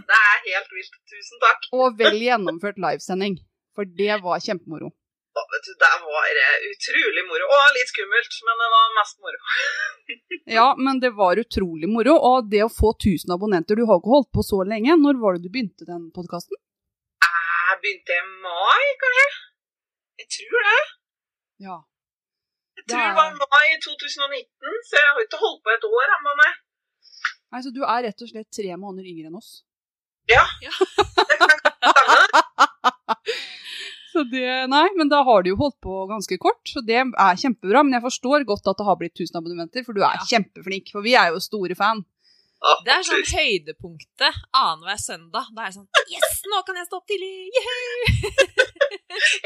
Det 0.07 0.17
er 0.17 0.41
helt 0.45 0.69
vilt. 0.71 0.93
Tusen 1.09 1.39
takk. 1.41 1.63
Og 1.73 1.95
vel 1.97 2.19
gjennomført 2.21 2.77
livesending. 2.81 3.39
For 3.75 3.89
det 3.99 4.19
var 4.21 4.41
kjempemoro. 4.45 4.91
Å, 5.33 5.41
vet 5.49 5.65
du, 5.65 5.71
Det 5.81 5.89
var 6.05 6.39
eh, 6.43 6.65
utrolig 6.69 7.23
moro. 7.25 7.47
Og 7.49 7.71
litt 7.73 7.89
skummelt, 7.89 8.35
men 8.45 8.61
det 8.61 8.69
var 8.75 8.91
mest 8.99 9.17
moro. 9.25 9.39
Ja, 10.57 10.67
men 10.77 10.99
det 11.01 11.13
var 11.17 11.41
utrolig 11.41 11.89
moro. 11.89 12.13
Og 12.29 12.49
det 12.51 12.61
å 12.65 12.69
få 12.69 12.93
1000 12.93 13.33
abonnenter 13.33 13.79
Du 13.79 13.85
har 13.89 14.01
ikke 14.01 14.13
holdt 14.13 14.29
på 14.37 14.45
så 14.45 14.61
lenge. 14.69 14.93
Når 15.01 15.17
var 15.23 15.37
det 15.37 15.47
du 15.47 15.53
begynte 15.53 15.89
den 15.89 16.11
podkasten? 16.15 16.59
Jeg 17.25 17.79
begynte 17.81 18.19
i 18.19 18.25
mai, 18.45 18.83
kanskje? 19.01 19.25
Jeg 20.21 20.29
tror 20.37 20.67
det. 20.69 20.81
Ja. 21.61 21.77
Jeg 22.77 22.85
tror 22.89 23.03
det 23.05 23.15
var 23.15 23.31
mai 23.53 23.67
2019, 23.83 24.79
så 24.89 24.97
jeg 24.97 25.09
har 25.13 25.21
ikke 25.25 25.39
holdt 25.43 25.61
på 25.63 25.69
et 25.75 25.85
år 25.89 26.07
ennå, 26.17 26.31
nei. 26.41 26.53
Nei, 27.53 27.61
Så 27.61 27.69
du 27.75 27.83
er 27.85 28.01
rett 28.07 28.21
og 28.25 28.29
slett 28.31 28.49
tre 28.51 28.73
måneder 28.81 29.05
yngre 29.11 29.29
enn 29.29 29.37
oss? 29.37 29.51
Det 30.27 30.37
kan 31.37 31.49
stemme. 31.53 32.13
Så 34.13 34.21
det, 34.29 34.45
nei, 34.69 34.85
men 34.97 35.09
da 35.09 35.23
har 35.25 35.41
du 35.41 35.49
jo 35.49 35.55
holdt 35.57 35.79
på 35.81 35.93
ganske 36.09 36.37
kort, 36.41 36.61
så 36.69 36.83
det 36.85 36.99
er 37.01 37.39
kjempebra. 37.41 37.81
Men 37.85 37.95
jeg 37.97 38.03
forstår 38.05 38.43
godt 38.45 38.67
at 38.69 38.77
det 38.77 38.85
har 38.85 38.97
blitt 38.99 39.15
1000 39.17 39.39
abonnementer, 39.39 39.81
for 39.85 39.93
du 39.97 40.01
er 40.05 40.19
Ja. 40.19 40.25
kjempeflink. 40.29 40.91
For 40.93 41.01
vi 41.01 41.15
er 41.17 41.31
jo 41.33 41.39
store 41.41 41.73
fan. 41.75 42.03
Det 42.85 42.93
er 42.93 43.01
sånn 43.03 43.25
høydepunktet 43.27 44.37
annenhver 44.55 44.99
søndag. 45.01 45.49
Da 45.55 45.61
er 45.61 45.65
jeg 45.71 45.75
sånn 45.79 45.89
Yes, 46.13 46.37
nå 46.47 46.61
kan 46.65 46.75
jeg 46.77 46.85
stå 46.87 46.95
opp 47.01 47.07
tidlig! 47.09 47.49
Yay! 47.57 47.97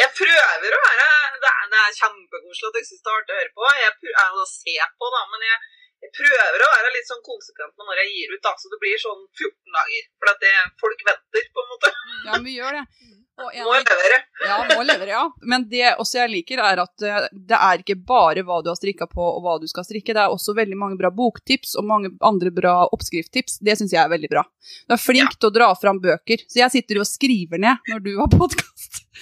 Jeg 0.01 0.09
prøver 0.17 0.77
å 0.77 0.83
være 0.83 1.07
Det 1.41 1.49
er, 1.49 1.65
det 1.73 1.81
er 1.81 1.97
kjempekoselig 1.97 2.69
at 2.69 2.79
jeg 2.79 2.87
syns 2.89 3.03
det 3.03 3.11
er 3.11 3.19
artig 3.19 3.35
å 3.35 3.41
høre 3.41 3.53
på. 3.57 3.67
Jeg 3.81 3.97
prøver, 4.01 4.21
er 4.23 4.39
å 4.43 4.47
se 4.51 4.77
på, 4.97 5.11
da, 5.15 5.21
men 5.33 5.45
jeg, 5.47 5.59
jeg 6.05 6.15
prøver 6.21 6.65
å 6.65 6.71
være 6.75 6.95
litt 6.95 7.11
sånn 7.11 7.23
konsekvent 7.25 7.75
med 7.75 7.91
når 7.91 8.01
jeg 8.03 8.15
gir 8.15 8.33
ut, 8.35 8.43
da, 8.47 8.55
så 8.57 8.73
det 8.73 8.81
blir 8.83 9.03
sånn 9.03 9.21
14 9.27 9.77
dager. 9.77 10.09
For 10.17 10.33
at 10.33 10.43
det, 10.43 10.55
folk 10.83 11.05
venter, 11.11 11.47
på 11.53 11.63
en 11.63 11.71
måte. 11.75 11.93
Ja, 12.27 12.41
vi 12.43 12.57
gjør 12.57 12.81
det. 12.81 12.87
Og 13.37 13.53
en 13.53 13.67
Må 13.67 13.73
levere. 13.77 14.17
Ja, 14.41 14.55
må 14.71 14.83
levere, 14.85 15.11
ja. 15.11 15.23
Men 15.45 15.67
det 15.69 15.91
også 16.01 16.23
jeg 16.23 16.31
liker, 16.31 16.61
er 16.65 16.81
at 16.81 17.03
eh, 17.05 17.27
det 17.31 17.57
er 17.57 17.83
ikke 17.83 17.97
bare 18.09 18.41
hva 18.45 18.63
du 18.65 18.71
har 18.71 18.77
strikka 18.79 19.05
på 19.11 19.21
og 19.21 19.43
hva 19.45 19.57
du 19.61 19.67
skal 19.69 19.85
strikke. 19.85 20.15
Det 20.15 20.23
er 20.23 20.33
også 20.33 20.55
veldig 20.57 20.77
mange 20.79 20.97
bra 20.97 21.11
boktips 21.13 21.75
og 21.77 21.85
mange 21.85 22.09
andre 22.25 22.49
bra 22.53 22.73
oppskrifttips. 22.95 23.59
Det 23.61 23.77
syns 23.77 23.93
jeg 23.93 24.01
er 24.01 24.09
veldig 24.13 24.31
bra. 24.31 24.43
Du 24.89 24.95
er 24.97 25.01
flink 25.01 25.37
til 25.37 25.51
å 25.51 25.53
dra 25.53 25.69
fram 25.77 26.01
bøker, 26.01 26.47
så 26.49 26.63
jeg 26.63 26.79
sitter 26.79 26.97
jo 26.97 27.05
og 27.05 27.11
skriver 27.11 27.61
ned 27.61 27.91
når 27.93 28.05
du 28.07 28.11
har 28.17 28.31
podkast. 28.33 28.76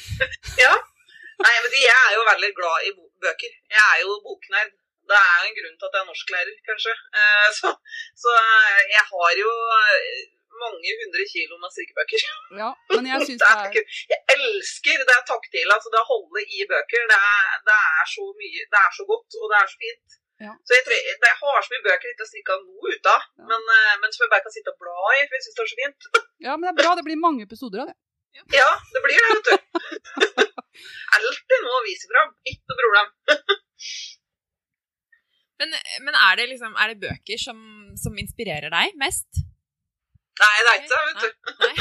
Nei, 1.45 1.55
men 1.63 1.73
Jeg 1.75 1.95
er 2.07 2.13
jo 2.15 2.23
veldig 2.31 2.51
glad 2.59 2.85
i 2.87 2.91
bøker. 3.25 3.53
Jeg 3.75 3.83
er 3.93 3.97
jo 4.05 4.13
boknerd. 4.27 4.71
Det 5.09 5.17
er 5.21 5.41
jo 5.41 5.49
en 5.49 5.57
grunn 5.59 5.75
til 5.79 5.87
at 5.87 5.95
jeg 5.95 6.01
er 6.03 6.07
norsklærer, 6.09 6.55
kanskje. 6.69 6.93
Eh, 7.19 7.49
Så, 7.59 7.69
så 8.23 8.31
eh, 8.41 8.79
jeg 8.95 9.03
har 9.11 9.31
jo 9.41 9.51
eh, 9.79 10.21
mange 10.63 10.93
hundre 11.01 11.23
kilo 11.33 11.59
med 11.61 11.69
strikkebøker. 11.75 12.23
Ja, 12.61 12.69
men 12.95 13.09
jeg 13.11 13.19
syns 13.27 13.41
Det 13.43 13.49
det 13.51 13.57
er 13.65 13.83
er 13.83 14.13
Jeg 14.13 14.19
elsker 14.35 15.03
det 15.11 15.19
taktile, 15.33 15.71
altså 15.77 15.91
det 15.93 16.01
å 16.01 16.09
holde 16.13 16.45
i 16.57 16.65
bøker. 16.71 17.03
Det 17.11 17.19
er, 17.33 17.43
det 17.69 17.79
er 17.99 18.05
så 18.15 18.25
mye, 18.41 18.61
det 18.73 18.79
er 18.85 18.91
så 18.99 19.03
godt, 19.11 19.29
og 19.41 19.45
det 19.51 19.57
er 19.61 19.67
så 19.73 19.77
fint. 19.83 20.07
Ja. 20.45 20.53
Så 20.67 20.71
jeg, 20.77 20.83
tror, 20.87 20.95
jeg 21.29 21.35
har 21.43 21.59
så 21.63 21.71
mye 21.75 21.85
bøker 21.89 22.07
jeg 22.09 22.15
ikke 22.15 22.25
har 22.25 22.31
strikka 22.31 22.55
noe 22.63 22.95
ut 22.95 23.05
av, 23.11 23.21
Ja. 23.39 23.45
men, 23.51 23.61
men 24.01 24.09
som 24.15 24.25
jeg 24.25 24.31
bare 24.33 24.43
kan 24.47 24.55
sitte 24.55 24.73
og 24.73 24.79
bla 24.81 24.95
i, 25.19 25.21
for 25.27 25.37
jeg 25.37 25.45
syns 25.45 25.55
det 25.59 25.63
er 25.67 25.71
så 25.75 25.79
fint. 25.83 26.09
Ja, 26.45 26.55
men 26.57 26.65
det 26.67 26.73
er 26.73 26.81
bra. 26.81 26.89
Det 26.97 27.05
blir 27.07 27.21
mange 27.27 27.45
episoder 27.47 27.85
av 27.85 27.91
det. 27.93 27.97
Ja, 28.53 28.69
det 28.93 29.01
blir 29.05 29.17
det, 29.21 29.29
vet 29.31 29.47
du. 29.47 29.55
Alltid 31.17 31.63
noe 31.63 31.79
å 31.79 31.85
vise 31.85 32.09
fram. 32.11 32.33
Ikke 32.51 32.65
noe 32.71 32.79
problem. 32.83 33.07
Men, 35.55 35.71
men 36.03 36.15
er, 36.19 36.33
det 36.35 36.49
liksom, 36.49 36.73
er 36.75 36.91
det 36.91 36.97
bøker 36.99 37.39
som, 37.39 37.59
som 37.95 38.17
inspirerer 38.19 38.67
deg 38.73 38.97
mest? 38.99 39.39
Nei, 40.41 40.55
det 40.67 40.71
er 40.71 40.81
ikke 40.81 40.91
det, 40.91 40.99
vet 41.07 41.21
du. 41.23 41.29
Nei. 41.63 41.71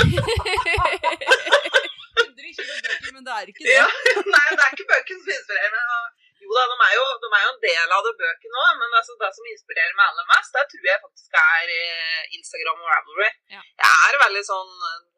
100 2.23 2.53
kilo 2.55 2.77
bøker, 2.85 3.11
men 3.17 3.27
det 3.27 3.35
er 3.35 3.51
ikke 3.51 3.65
det. 3.67 3.73
Ja, 3.75 3.89
nei, 4.31 4.45
det 4.53 4.63
er 4.63 4.77
ikke 4.77 4.87
bøker 4.93 5.19
som 5.19 5.33
inspirerer 5.35 5.75
meg. 5.75 6.24
Jo 6.45 6.57
da, 6.57 6.65
de 6.71 6.77
er 6.87 6.95
jo, 6.99 7.05
de 7.23 7.29
er 7.31 7.45
jo 7.45 7.53
en 7.55 7.63
del 7.65 7.95
av 7.97 8.05
det 8.07 8.15
bøkene 8.21 8.63
òg, 8.65 8.73
men 8.81 8.99
altså, 9.01 9.17
det 9.21 9.31
som 9.37 9.51
inspirerer 9.53 9.97
meg 9.97 10.11
aller 10.11 10.29
mest, 10.31 10.53
det 10.57 10.65
tror 10.73 10.89
jeg 10.91 11.03
faktisk 11.07 11.39
er 11.41 11.73
eh, 11.79 12.23
Instagram 12.39 12.83
og 12.85 12.91
Ravelry. 12.93 13.31
Ja. 13.55 13.63
Jeg 13.85 13.95
er 14.11 14.23
veldig 14.27 14.45
sånn 14.51 14.75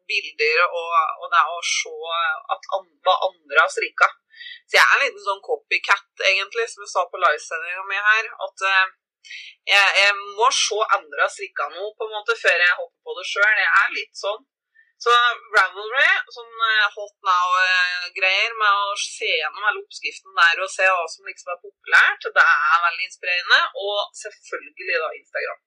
bilder 0.07 0.63
og, 0.67 0.93
og 1.23 1.27
det 1.33 1.43
å 1.51 1.57
se 1.67 1.95
at 2.55 2.71
an, 2.77 2.87
hva 3.03 3.17
andre 3.27 3.65
har 3.65 3.73
strikka. 3.73 4.07
Så 4.67 4.77
jeg 4.77 4.83
er 4.83 4.95
en 4.95 5.03
liten 5.05 5.23
sånn 5.23 5.43
copycat, 5.43 6.07
egentlig, 6.31 6.67
som 6.71 6.83
jeg 6.85 6.93
sa 6.93 7.03
på 7.11 7.19
livesendinga 7.21 7.83
mi 7.89 7.99
her. 8.09 8.29
At 8.47 8.65
eh, 8.71 8.85
jeg, 9.73 9.87
jeg 10.01 10.13
må 10.39 10.49
se 10.55 10.79
andre 10.97 11.25
har 11.25 11.33
strikka 11.33 11.69
noe, 11.73 11.93
på 11.97 12.07
en 12.07 12.15
måte, 12.15 12.37
før 12.39 12.63
jeg 12.63 12.77
hopper 12.79 13.07
på 13.07 13.17
det 13.19 13.27
sjøl. 13.31 13.63
Jeg 13.63 13.73
er 13.81 13.97
litt 13.99 14.21
sånn. 14.23 14.45
Så 14.97 15.13
Ravelry, 15.53 16.07
sånn 16.33 16.63
eh, 16.67 16.85
hot 16.95 17.13
now-greier 17.27 18.55
med 18.57 18.79
å 18.89 18.95
se 18.97 19.29
gjennom 19.29 19.67
hele 19.67 19.83
oppskriften 19.83 20.33
der 20.39 20.63
og 20.65 20.71
se 20.73 20.87
hva 20.89 21.03
som 21.13 21.29
liksom 21.29 21.51
er 21.53 21.59
populært, 21.61 22.25
det 22.37 22.45
er 22.45 22.85
veldig 22.87 23.05
inspirerende. 23.05 23.59
Og 23.83 23.99
selvfølgelig 24.23 25.03
da 25.03 25.11
Instagram. 25.19 25.61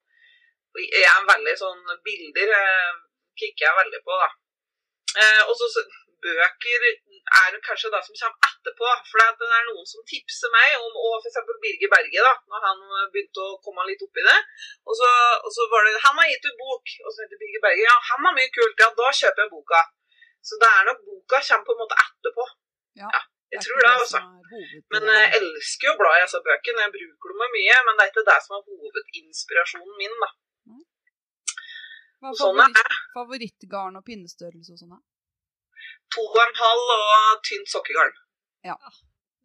Jeg 0.83 1.07
er 1.13 1.31
veldig 1.31 1.57
sånn 1.63 1.95
Bilder 2.07 2.55
eh, 2.59 2.99
kikker 3.39 3.69
jeg 3.69 3.79
veldig 3.79 4.03
på, 4.07 4.19
da. 4.19 4.31
Eh, 5.23 5.43
og 5.47 5.55
så 5.59 5.87
bøker 6.27 6.91
er 7.39 7.49
det 7.55 7.61
kanskje 7.67 7.91
det 7.95 8.01
som 8.07 8.17
kommer 8.21 8.49
etterpå. 8.51 8.89
For 9.11 9.23
det 9.23 9.49
er 9.59 9.69
noen 9.69 9.87
som 9.93 10.05
tipser 10.13 10.53
meg 10.55 10.77
om 10.81 10.99
og 11.07 11.17
f.eks. 11.23 11.39
Birger 11.65 11.93
Berge, 11.95 12.25
da, 12.27 12.33
når 12.51 12.67
han 12.67 12.83
begynte 13.15 13.47
å 13.47 13.59
komme 13.65 13.87
litt 13.89 14.03
opp 14.07 14.21
i 14.23 14.27
det. 14.27 14.39
Og 14.89 14.99
så, 15.01 15.11
og 15.47 15.51
så 15.57 15.67
var 15.73 15.87
det 15.87 16.05
Han 16.07 16.21
har 16.21 16.31
gitt 16.33 16.49
ut 16.51 16.61
bok, 16.61 16.95
og 17.05 17.15
så 17.15 17.25
heter 17.25 17.43
Birger 17.43 17.65
Berge. 17.67 17.87
Ja, 17.87 17.97
han 18.11 18.29
har 18.29 18.37
mye 18.39 18.53
kult. 18.57 18.85
Ja, 18.85 18.91
da 19.03 19.13
kjøper 19.23 19.47
jeg 19.47 19.55
boka. 19.55 19.83
Så 20.49 20.59
det 20.61 20.71
er 20.77 20.89
nok 20.89 21.05
boka 21.07 21.43
kommer 21.49 21.67
på 21.69 21.77
en 21.77 21.83
måte 21.85 22.01
etterpå. 22.05 22.47
Ja, 23.01 23.11
jeg 23.55 23.65
tror 23.67 23.81
det, 23.85 23.95
altså. 24.03 24.21
Men 24.95 25.09
eh, 25.11 25.21
jeg 25.23 25.41
elsker 25.41 25.91
jo 25.91 25.95
å 25.97 26.01
bla 26.01 26.15
i 26.17 26.23
disse 26.25 26.41
bøkene. 26.47 26.87
Jeg 26.87 26.95
bruker 26.97 27.35
dem 27.35 27.57
mye, 27.57 27.81
men 27.87 27.99
det 27.99 28.05
er 28.05 28.13
ikke 28.13 28.27
det 28.29 28.39
som 28.45 28.57
er 28.57 28.65
hovedinspirasjonen 28.67 29.99
min, 29.99 30.17
da. 30.23 30.31
Hva 32.21 32.35
sånn 32.37 32.59
er 32.61 32.69
favoritt, 32.69 33.15
favorittgarn 33.15 33.97
og 33.97 34.05
pinnestørrelse 34.05 34.75
og 34.75 34.81
sånn? 34.83 34.99
To 36.17 36.27
og 36.27 36.43
en 36.47 36.59
halv 36.65 36.97
og 36.97 37.45
tynt 37.47 37.71
sokkegarn. 37.71 38.17
Ja. 38.65 38.77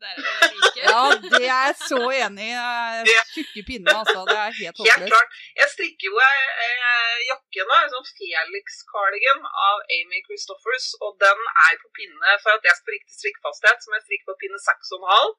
like. 0.06 0.82
Ja, 0.92 1.04
det 1.34 1.46
er 1.48 1.64
jeg 1.66 1.76
så 1.90 2.00
enig 2.24 2.48
i. 2.52 2.56
Eh, 2.56 3.14
Tjukke 3.34 3.62
pinner, 3.70 3.94
altså. 4.02 4.20
Det 4.30 4.38
er 4.46 4.52
helt 4.60 4.82
Helt 4.90 5.08
klart. 5.14 5.38
Jeg 5.62 5.68
strikker 5.74 6.10
jo 6.12 6.20
ei 6.30 6.42
ei 6.66 7.28
jakke 7.32 7.66
nå, 7.70 7.78
en 7.80 7.94
sånn 7.96 8.10
Felix-cardigan 8.12 9.42
av 9.70 9.78
Amy 9.98 10.22
Christoffers, 10.28 10.88
og 11.04 11.18
den 11.26 11.40
er 11.68 11.80
på 11.84 11.92
pinne 12.00 12.38
for 12.44 12.58
at 12.58 12.68
jeg 12.70 12.80
skal 12.80 12.98
riktig 12.98 13.16
strikkfasthet, 13.20 13.84
som 13.84 13.98
jeg 13.98 14.06
strikker 14.06 14.32
på 14.32 14.40
pinne 14.44 14.62
6,5. 14.68 15.34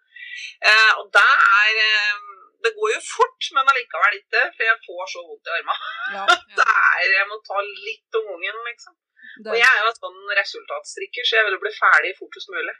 Eh, 0.73 0.93
og 1.01 1.07
det 1.19 1.31
er 1.63 1.85
eh, 1.87 2.35
Det 2.65 2.73
går 2.75 2.89
jo 2.97 3.01
fort, 3.05 3.43
men 3.55 3.69
allikevel 3.71 4.15
ikke, 4.17 4.43
for 4.57 4.65
jeg 4.67 4.79
får 4.87 5.11
så 5.13 5.21
vondt 5.27 5.51
i 5.51 5.57
armene. 5.59 5.91
Ja, 6.17 6.25
Det 6.59 6.65
er, 6.67 7.03
jeg 7.19 7.27
må 7.31 7.37
ta 7.47 7.61
litt 7.63 8.19
om 8.19 8.31
gangen, 8.33 8.63
liksom. 8.71 8.97
Og 9.45 9.57
jeg 9.59 9.69
er 9.69 9.81
jo 9.85 9.93
en 9.93 9.99
sånn 10.01 10.37
resultatstrikker, 10.41 11.29
så 11.29 11.39
jeg 11.39 11.47
vil 11.47 11.57
jo 11.57 11.63
bli 11.65 11.73
ferdig 11.77 12.13
fortest 12.19 12.53
mulig. 12.53 12.77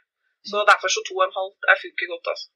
Så 0.47 0.61
derfor 0.69 0.91
så 0.91 1.03
to 1.07 1.17
og 1.17 1.25
en 1.27 1.35
halv. 1.35 1.53
Det 1.65 1.75
funker 1.81 2.13
godt, 2.13 2.29
altså. 2.33 2.47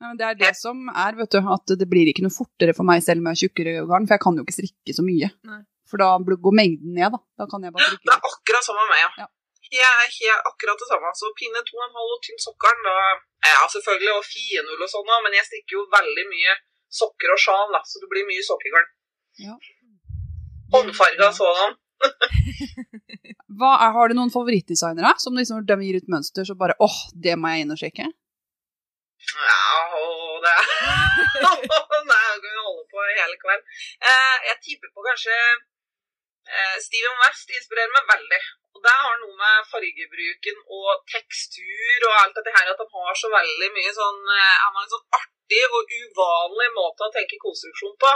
ja, 0.00 0.08
men 0.08 0.20
det 0.20 0.26
er 0.26 0.38
det 0.40 0.52
som 0.56 0.78
er, 0.88 1.16
vet 1.18 1.34
du, 1.34 1.40
at 1.54 1.74
det 1.80 1.88
blir 1.90 2.08
ikke 2.08 2.24
noe 2.24 2.32
fortere 2.32 2.72
for 2.76 2.88
meg 2.88 3.02
selv 3.04 3.20
med 3.24 3.36
tjukkere 3.36 3.82
garn, 3.90 4.06
for 4.08 4.16
jeg 4.16 4.24
kan 4.24 4.38
jo 4.38 4.46
ikke 4.46 4.56
strikke 4.56 4.94
så 4.96 5.04
mye. 5.04 5.28
Nei. 5.50 5.60
For 5.90 6.00
da 6.00 6.14
går 6.22 6.56
mengden 6.56 6.94
ned, 6.96 7.12
da. 7.12 7.20
Da 7.42 7.46
kan 7.50 7.66
jeg 7.66 7.74
bare 7.74 7.90
Det 7.98 8.14
er 8.14 8.24
akkurat 8.30 8.64
samme 8.64 8.86
med 8.86 8.94
meg, 8.94 9.02
ja. 9.04 9.26
Ja. 9.26 9.28
Jeg 9.70 10.30
er 10.32 10.40
akkurat 10.48 10.80
det 10.80 10.88
samme. 10.88 11.10
Så 11.18 11.28
pinne 11.38 11.60
to 11.66 11.76
og 11.78 11.84
en 11.84 11.98
halv 11.98 12.14
og 12.16 12.22
tynn 12.24 12.40
sokkelen, 12.42 12.86
da 12.86 12.94
Ja, 13.50 13.66
selvfølgelig, 13.74 14.12
og 14.16 14.24
finull 14.26 14.82
og 14.86 14.90
sånn 14.92 15.12
men 15.24 15.36
jeg 15.36 15.46
strikker 15.48 15.78
jo 15.78 15.84
veldig 15.92 16.24
mye 16.32 16.56
sokker 17.00 17.32
og 17.34 17.38
sjal, 17.40 17.68
da, 17.74 17.80
så 17.86 18.02
det 18.02 18.08
blir 18.10 18.26
mye 18.28 18.42
sokkegarn. 18.44 18.88
Ja. 19.44 19.54
Håndfarga 20.74 21.30
sådan. 21.34 21.76
Hva 23.60 23.70
er, 23.76 23.92
har 23.96 24.10
du 24.10 24.16
noen 24.16 24.32
favorittdesignere 24.32 25.12
som 25.22 25.36
liksom, 25.36 25.64
de 25.68 25.76
gir 25.84 25.98
ut 26.00 26.12
mønster, 26.12 26.46
så 26.46 26.56
bare 26.58 26.76
åh, 26.82 26.98
det 27.14 27.36
må 27.38 27.52
jeg 27.52 27.64
inn 27.64 27.74
og 27.74 27.80
sjekke? 27.80 28.06
Ja, 29.30 29.72
det 30.44 30.54
Nei, 32.10 32.20
jeg 32.24 32.40
kan 32.44 32.62
holde 32.64 32.86
på 32.90 33.02
hele 33.04 33.36
kveld. 33.42 33.66
Eh, 34.00 34.36
jeg 34.48 34.56
tipper 34.64 34.92
på 34.94 35.04
kanskje 35.04 35.36
eh, 35.36 36.76
Steven 36.80 37.18
West 37.24 37.52
inspirerer 37.52 37.92
meg 37.94 38.08
veldig. 38.14 38.40
Og 38.76 38.84
det 38.84 38.92
har 39.02 39.16
noe 39.18 39.34
med 39.38 39.66
fargebruken 39.70 40.60
og 40.78 41.02
tekstur 41.10 42.06
og 42.08 42.14
alt 42.20 42.36
dette 42.38 42.54
her 42.54 42.70
at 42.70 42.82
han 42.84 43.06
har 43.08 43.18
så 43.18 43.30
veldig 43.32 43.70
mye 43.74 43.92
sånn 43.96 44.20
eh, 44.36 44.56
Han 44.62 44.76
har 44.76 44.84
en 44.84 44.92
sånn 44.94 45.18
artig 45.18 45.64
og 45.78 45.94
uvanlig 46.04 46.68
måte 46.76 47.08
å 47.08 47.12
tenke 47.16 47.40
konstruksjon 47.42 47.96
på. 48.04 48.12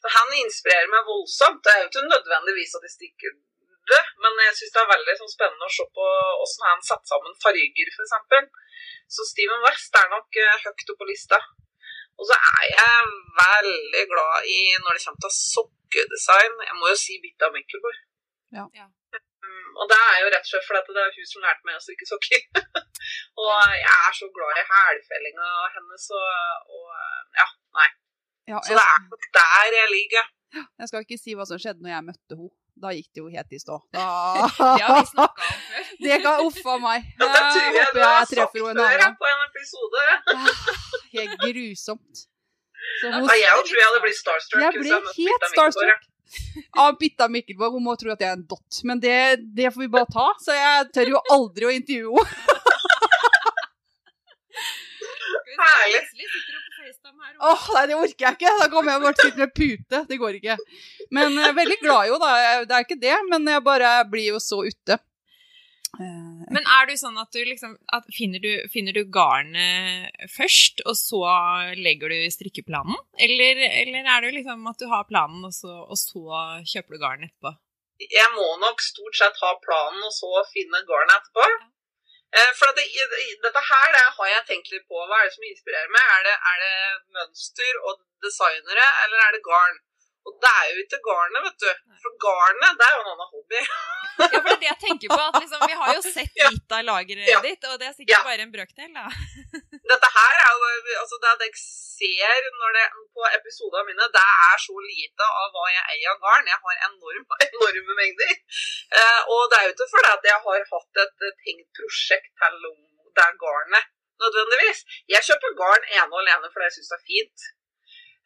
Så 0.00 0.12
han 0.16 0.32
inspirerer 0.40 0.88
meg 0.92 1.06
voldsomt. 1.08 1.60
Det 1.64 1.74
er 1.74 1.82
jo 1.84 1.90
ikke 1.90 2.08
nødvendigvis 2.08 2.76
at 2.78 2.86
de 2.86 2.92
stikker 2.96 3.36
det, 3.90 4.02
men 4.22 4.42
jeg 4.46 4.56
syns 4.56 4.74
det 4.74 4.80
er 4.82 4.92
veldig 4.92 5.14
sånn, 5.18 5.32
spennende 5.34 5.66
å 5.66 5.72
se 5.74 5.86
på 5.98 6.06
hvordan 6.06 6.66
han 6.68 6.84
setter 6.86 7.10
sammen 7.10 7.38
farger, 7.42 7.90
f.eks. 7.96 8.50
Så 9.10 9.26
Steven 9.26 9.64
West 9.66 9.96
er 9.98 10.06
nok 10.12 10.38
uh, 10.38 10.52
høyt 10.64 10.92
oppe 10.92 10.98
på 11.00 11.08
lista. 11.08 11.40
Og 12.20 12.28
så 12.28 12.36
er 12.36 12.66
jeg 12.68 13.10
veldig 13.40 14.04
glad 14.12 14.48
i 14.52 14.60
når 14.84 14.96
det 14.96 15.04
kommer 15.04 15.24
til 15.24 15.34
sokkedesign. 15.38 16.56
Jeg 16.68 16.78
må 16.78 16.92
jo 16.92 16.98
si 17.02 17.18
Bitta 17.22 17.48
Mikkelborg. 17.54 18.00
Ja. 18.54 18.66
Ja. 18.76 18.86
Mm, 19.40 19.70
Og 19.82 19.86
det 19.90 19.98
er 20.10 20.16
jo 20.22 20.28
rett 20.34 20.44
og 20.46 20.50
slett 20.50 20.66
fordi 20.68 20.94
det 20.96 21.02
er 21.06 21.14
hun 21.16 21.28
som 21.32 21.44
lærte 21.46 21.66
meg 21.68 21.78
å 21.78 21.82
strikke 21.84 22.06
sokker. 22.10 22.40
og 23.44 23.56
jeg 23.80 23.96
er 23.96 24.14
så 24.20 24.28
glad 24.36 24.60
i 24.60 24.64
hælfellinga 24.70 25.50
hennes 25.76 26.06
og, 26.20 26.30
og 26.76 26.88
ja, 27.40 27.48
nei. 27.80 27.88
Ja, 28.52 28.60
Så 28.66 28.76
det 28.78 28.84
er 28.84 29.02
nok 29.06 29.26
der 29.38 29.76
jeg 29.78 29.90
ligger. 29.96 30.24
jeg 30.80 30.88
skal 30.90 31.04
ikke 31.06 31.20
si 31.22 31.36
hva 31.38 31.46
som 31.48 31.60
skjedde 31.62 31.84
når 31.84 31.94
jeg 31.96 32.08
møtte 32.10 32.38
henne. 32.40 32.54
Da 32.80 32.88
gikk 32.96 33.10
det 33.12 33.20
jo 33.20 33.28
helt 33.28 33.50
i 33.52 33.58
stå. 33.60 33.76
Da 33.94 34.04
Det 34.56 34.84
har 34.86 35.00
vi 35.00 35.08
snakka 35.10 35.48
om 35.50 35.58
før. 35.68 35.88
Det 36.06 36.16
kan 36.24 36.44
uffa 36.46 36.74
meg. 36.80 37.08
Ja, 37.20 37.26
det 37.34 37.40
tror 37.52 37.64
jeg 37.66 37.74
jeg 37.76 37.90
du 37.94 38.00
har 38.00 38.14
jeg 38.20 38.28
sagt 38.30 38.54
før 38.56 39.10
på 39.20 39.28
en 39.32 39.42
episode. 39.50 40.04
Ah, 40.32 40.46
Helt 41.16 41.34
grusomt. 41.44 42.22
Så 43.00 43.10
hun, 43.12 43.26
Ja, 43.28 43.34
jeg 43.36 43.64
tror 43.68 43.76
jeg 43.80 43.86
hadde 43.90 44.00
blitt 44.06 44.20
starstruck. 44.20 44.62
Jeg 44.64 44.72
ble 44.80 45.00
helt 45.18 45.44
starstruck. 45.52 46.06
av 46.84 46.98
Bitta 47.00 47.28
Mikkelborg. 47.28 47.76
Hun 47.76 47.86
må 47.86 47.96
tro 48.00 48.12
at 48.14 48.22
jeg 48.22 48.30
er 48.30 48.38
en 48.38 48.46
dott, 48.48 48.80
men 48.88 49.02
det, 49.02 49.18
det 49.56 49.72
får 49.74 49.86
vi 49.86 49.90
bare 49.92 50.10
ta. 50.10 50.28
Så 50.42 50.56
jeg 50.56 50.88
tør 50.94 51.14
jo 51.16 51.22
aldri 51.36 51.68
å 51.68 51.74
intervjue 51.74 52.24
henne. 52.24 52.56
Herlig. 55.60 56.00
Åh, 57.40 57.64
nei, 57.74 57.82
det 57.88 57.96
orker 57.96 58.26
jeg 58.26 58.36
ikke. 58.38 58.52
Da 58.60 58.68
kommer 58.72 58.94
jeg 58.94 59.02
bare 59.02 59.16
til 59.16 59.22
å 59.22 59.28
sitte 59.28 59.42
med 59.44 59.52
pute. 59.56 60.00
Det 60.08 60.18
går 60.20 60.38
ikke. 60.38 60.56
Men 61.16 61.36
jeg 61.36 61.48
er 61.48 61.56
veldig 61.56 61.78
glad 61.82 62.08
jo, 62.10 62.18
da. 62.20 62.32
Det 62.64 62.76
er 62.76 62.86
ikke 62.86 63.00
det, 63.00 63.16
men 63.30 63.48
jeg 63.48 63.64
bare 63.66 63.92
blir 64.08 64.34
jo 64.34 64.40
så 64.42 64.62
ute. 64.66 64.98
Men 66.50 66.66
er 66.66 66.88
du 66.90 66.96
sånn 66.98 67.18
at 67.20 67.30
du 67.30 67.40
liksom 67.46 67.76
at 67.94 68.08
finner, 68.10 68.42
du, 68.42 68.66
finner 68.72 68.96
du 68.96 69.04
garnet 69.06 70.10
først, 70.34 70.82
og 70.82 70.98
så 70.98 71.22
legger 71.78 72.10
du 72.10 72.18
strikkeplanen? 72.34 72.98
Eller, 73.22 73.62
eller 73.84 74.08
er 74.16 74.26
det 74.26 74.36
liksom 74.40 74.66
at 74.66 74.82
du 74.82 74.88
har 74.90 75.06
planen, 75.06 75.44
og 75.46 75.54
så, 75.54 75.70
og 75.86 75.98
så 76.00 76.24
kjøper 76.66 76.96
du 76.96 77.02
garn 77.02 77.28
etterpå? 77.28 77.54
jeg 78.00 78.28
må 78.32 78.46
nok 78.62 78.80
stort 78.80 79.18
sett 79.18 79.36
ha 79.44 79.50
planen 79.60 80.06
og 80.06 80.14
så 80.14 80.40
finne 80.54 80.80
garnet 80.88 81.18
etterpå. 81.18 81.46
Eh, 82.30 82.52
For 82.56 82.72
det, 82.76 82.86
dette 83.44 83.62
her 83.68 83.92
det 83.96 84.04
har 84.16 84.30
jeg 84.32 84.46
tenkt 84.48 84.72
litt 84.72 84.86
på. 84.88 85.02
Hva 85.02 85.18
er 85.18 85.28
det 85.28 85.34
som 85.36 85.46
inspirerer 85.48 85.92
meg? 85.92 86.12
Er 86.16 86.26
det, 86.28 86.36
er 86.52 86.62
det 86.64 86.74
mønster 87.18 87.80
og 87.84 88.00
designere, 88.24 88.86
eller 89.04 89.24
er 89.26 89.36
det 89.36 89.44
garn? 89.44 89.80
Og 90.30 90.36
det 90.44 90.50
er 90.60 90.66
jo 90.70 90.82
ikke 90.84 90.98
garnet, 91.06 91.42
vet 91.46 91.58
du. 91.64 91.70
For 92.04 92.12
garnet, 92.24 92.76
det 92.78 92.86
er 92.86 92.92
jo 92.94 93.00
en 93.02 93.10
annen 93.12 93.30
hobby. 93.34 93.60
Ja, 94.20 94.26
for 94.38 94.46
det 94.46 94.52
er 94.54 94.60
det 94.62 94.68
jeg 94.68 94.80
tenker 94.84 95.08
på. 95.10 95.20
At 95.26 95.38
liksom, 95.42 95.62
vi 95.66 95.76
har 95.80 95.90
jo 95.96 96.02
sett 96.06 96.34
litt 96.44 96.74
av 96.76 96.82
lageret 96.86 97.28
Ja. 97.30 97.40
ditt, 97.44 97.62
og 97.70 97.78
det 97.80 97.86
er 97.88 97.94
sikkert 97.98 98.14
Ja. 98.14 98.22
bare 98.28 98.44
en 98.46 98.52
brøkdel, 98.54 98.90
da. 98.94 99.06
Dette 99.90 100.08
her 100.16 100.34
er 100.44 100.50
jo 100.54 100.68
altså 101.02 101.16
det 101.24 101.32
jeg 101.48 101.54
ser 101.60 102.48
når 102.60 102.76
det, 102.78 102.84
på 103.16 103.22
episodene 103.38 103.86
mine, 103.90 104.06
det 104.16 104.24
er 104.46 104.58
så 104.66 104.76
lite 104.86 105.24
av 105.40 105.48
hva 105.56 105.64
jeg 105.74 105.84
eier 105.94 106.12
av 106.14 106.20
garn. 106.24 106.46
Jeg 106.52 106.60
har 106.64 106.76
enorm, 106.88 107.24
enorme 107.48 107.96
mengder. 108.02 108.34
Eh, 109.00 109.20
og 109.34 109.40
det 109.50 109.56
er 109.58 109.64
jo 109.66 109.72
ikke 109.74 109.90
fordi 109.94 110.10
at 110.16 110.28
jeg 110.30 110.38
har 110.46 110.68
hatt 110.74 111.02
et 111.06 111.26
eh, 111.28 111.34
tenkt 111.44 111.68
prosjekt 111.80 112.30
til 112.44 112.60
det 113.18 113.28
garnet, 113.44 113.88
nødvendigvis. 114.22 114.84
Jeg 115.16 115.26
kjøper 115.26 115.56
garn 115.62 115.88
ene 115.96 116.12
og 116.14 116.20
alene 116.22 116.52
fordi 116.52 116.68
jeg 116.68 116.76
syns 116.78 116.92
det 116.92 116.98
er 117.00 117.08
fint. 117.10 117.48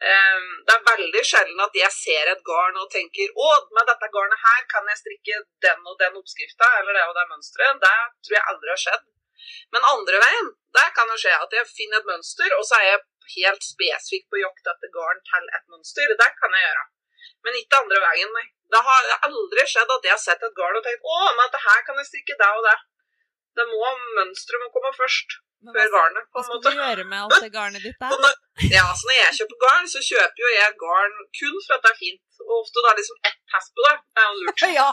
Eh, 0.04 0.40
det 0.68 0.74
er 0.74 0.86
veldig 0.88 1.22
sjelden 1.24 1.60
at 1.64 1.76
jeg 1.78 1.92
ser 1.96 2.30
et 2.32 2.44
garn 2.44 2.76
og 2.76 2.90
tenker 2.92 3.30
å, 3.40 3.50
med 3.76 3.88
dette 3.88 4.10
garnet 4.12 4.42
her 4.42 4.66
kan 4.72 4.90
jeg 4.90 5.00
strikke 5.00 5.38
den 5.64 5.86
og 5.88 5.96
den 6.02 6.18
oppskrifta 6.20 6.68
eller 6.80 6.98
det 6.98 7.04
og 7.08 7.14
det 7.16 7.24
mønsteret. 7.30 7.80
Det 7.84 7.94
tror 8.26 8.36
jeg 8.36 8.48
aldri 8.52 8.72
har 8.74 8.82
skjedd. 8.84 9.06
Men 9.72 9.88
andre 9.88 10.20
veien, 10.20 10.50
der 10.76 10.90
kan 10.96 11.08
det 11.12 11.20
skje 11.22 11.32
at 11.36 11.56
jeg 11.56 11.70
finner 11.70 12.02
et 12.02 12.10
mønster, 12.10 12.52
og 12.58 12.64
så 12.68 12.80
er 12.80 12.86
jeg 12.88 13.02
helt 13.36 13.64
spesifikk 13.64 14.26
på 14.32 14.40
jakt 14.42 14.68
etter 14.74 14.92
garn 14.92 15.22
til 15.30 15.48
et 15.56 15.66
mønster. 15.72 16.12
Det 16.20 16.30
kan 16.40 16.56
jeg 16.56 16.66
gjøre. 16.66 16.84
Men 17.44 17.58
ikke 17.60 17.80
andre 17.80 18.02
veien, 18.04 18.32
nei. 18.36 18.46
Det 18.72 18.80
har 18.88 19.10
aldri 19.28 19.64
skjedd 19.70 19.90
at 19.96 20.06
jeg 20.08 20.14
har 20.14 20.22
sett 20.22 20.44
et 20.44 20.56
garn 20.58 20.76
og 20.78 20.84
tenkt 20.84 21.04
å, 21.04 21.18
men 21.32 21.44
dette 21.46 21.64
her 21.64 21.82
kan 21.86 22.00
jeg 22.00 22.10
strikke 22.10 22.36
det 22.40 22.50
og 22.58 22.68
det. 22.68 22.76
Det 23.54 23.66
må, 23.70 23.90
Mønsteret 24.18 24.64
må 24.64 24.72
komme 24.74 24.92
først, 24.96 25.36
før 25.72 25.88
garnet, 25.94 26.26
på 26.30 26.38
hva 26.38 26.44
skal 26.48 26.60
du 26.64 26.68
gjøre 26.80 27.04
med 27.08 27.18
alt 27.24 27.40
det 27.44 27.50
garnet 27.54 27.82
ditt 27.86 27.98
der? 28.02 28.14
når, 28.24 28.34
ja, 28.76 28.84
så 28.92 29.08
når 29.08 29.16
jeg 29.20 29.36
kjøper 29.40 29.60
garn, 29.64 29.88
så 29.94 30.02
kjøper 30.10 30.44
jo 30.44 30.52
jeg 30.54 30.76
garn 30.84 31.16
kun 31.40 31.56
for 31.66 31.76
at 31.78 31.82
det 31.86 31.90
er 31.94 31.98
fint. 32.02 32.20
Og 32.44 32.54
ofte 32.60 32.82
da 32.84 32.92
liksom 32.98 33.18
ett 33.30 33.38
pass 33.52 33.70
på 33.72 33.84
det. 33.86 33.96
Det 34.14 34.22
er 34.24 34.30
jo 34.30 34.38
lurt. 34.44 34.64
Ja. 34.78 34.88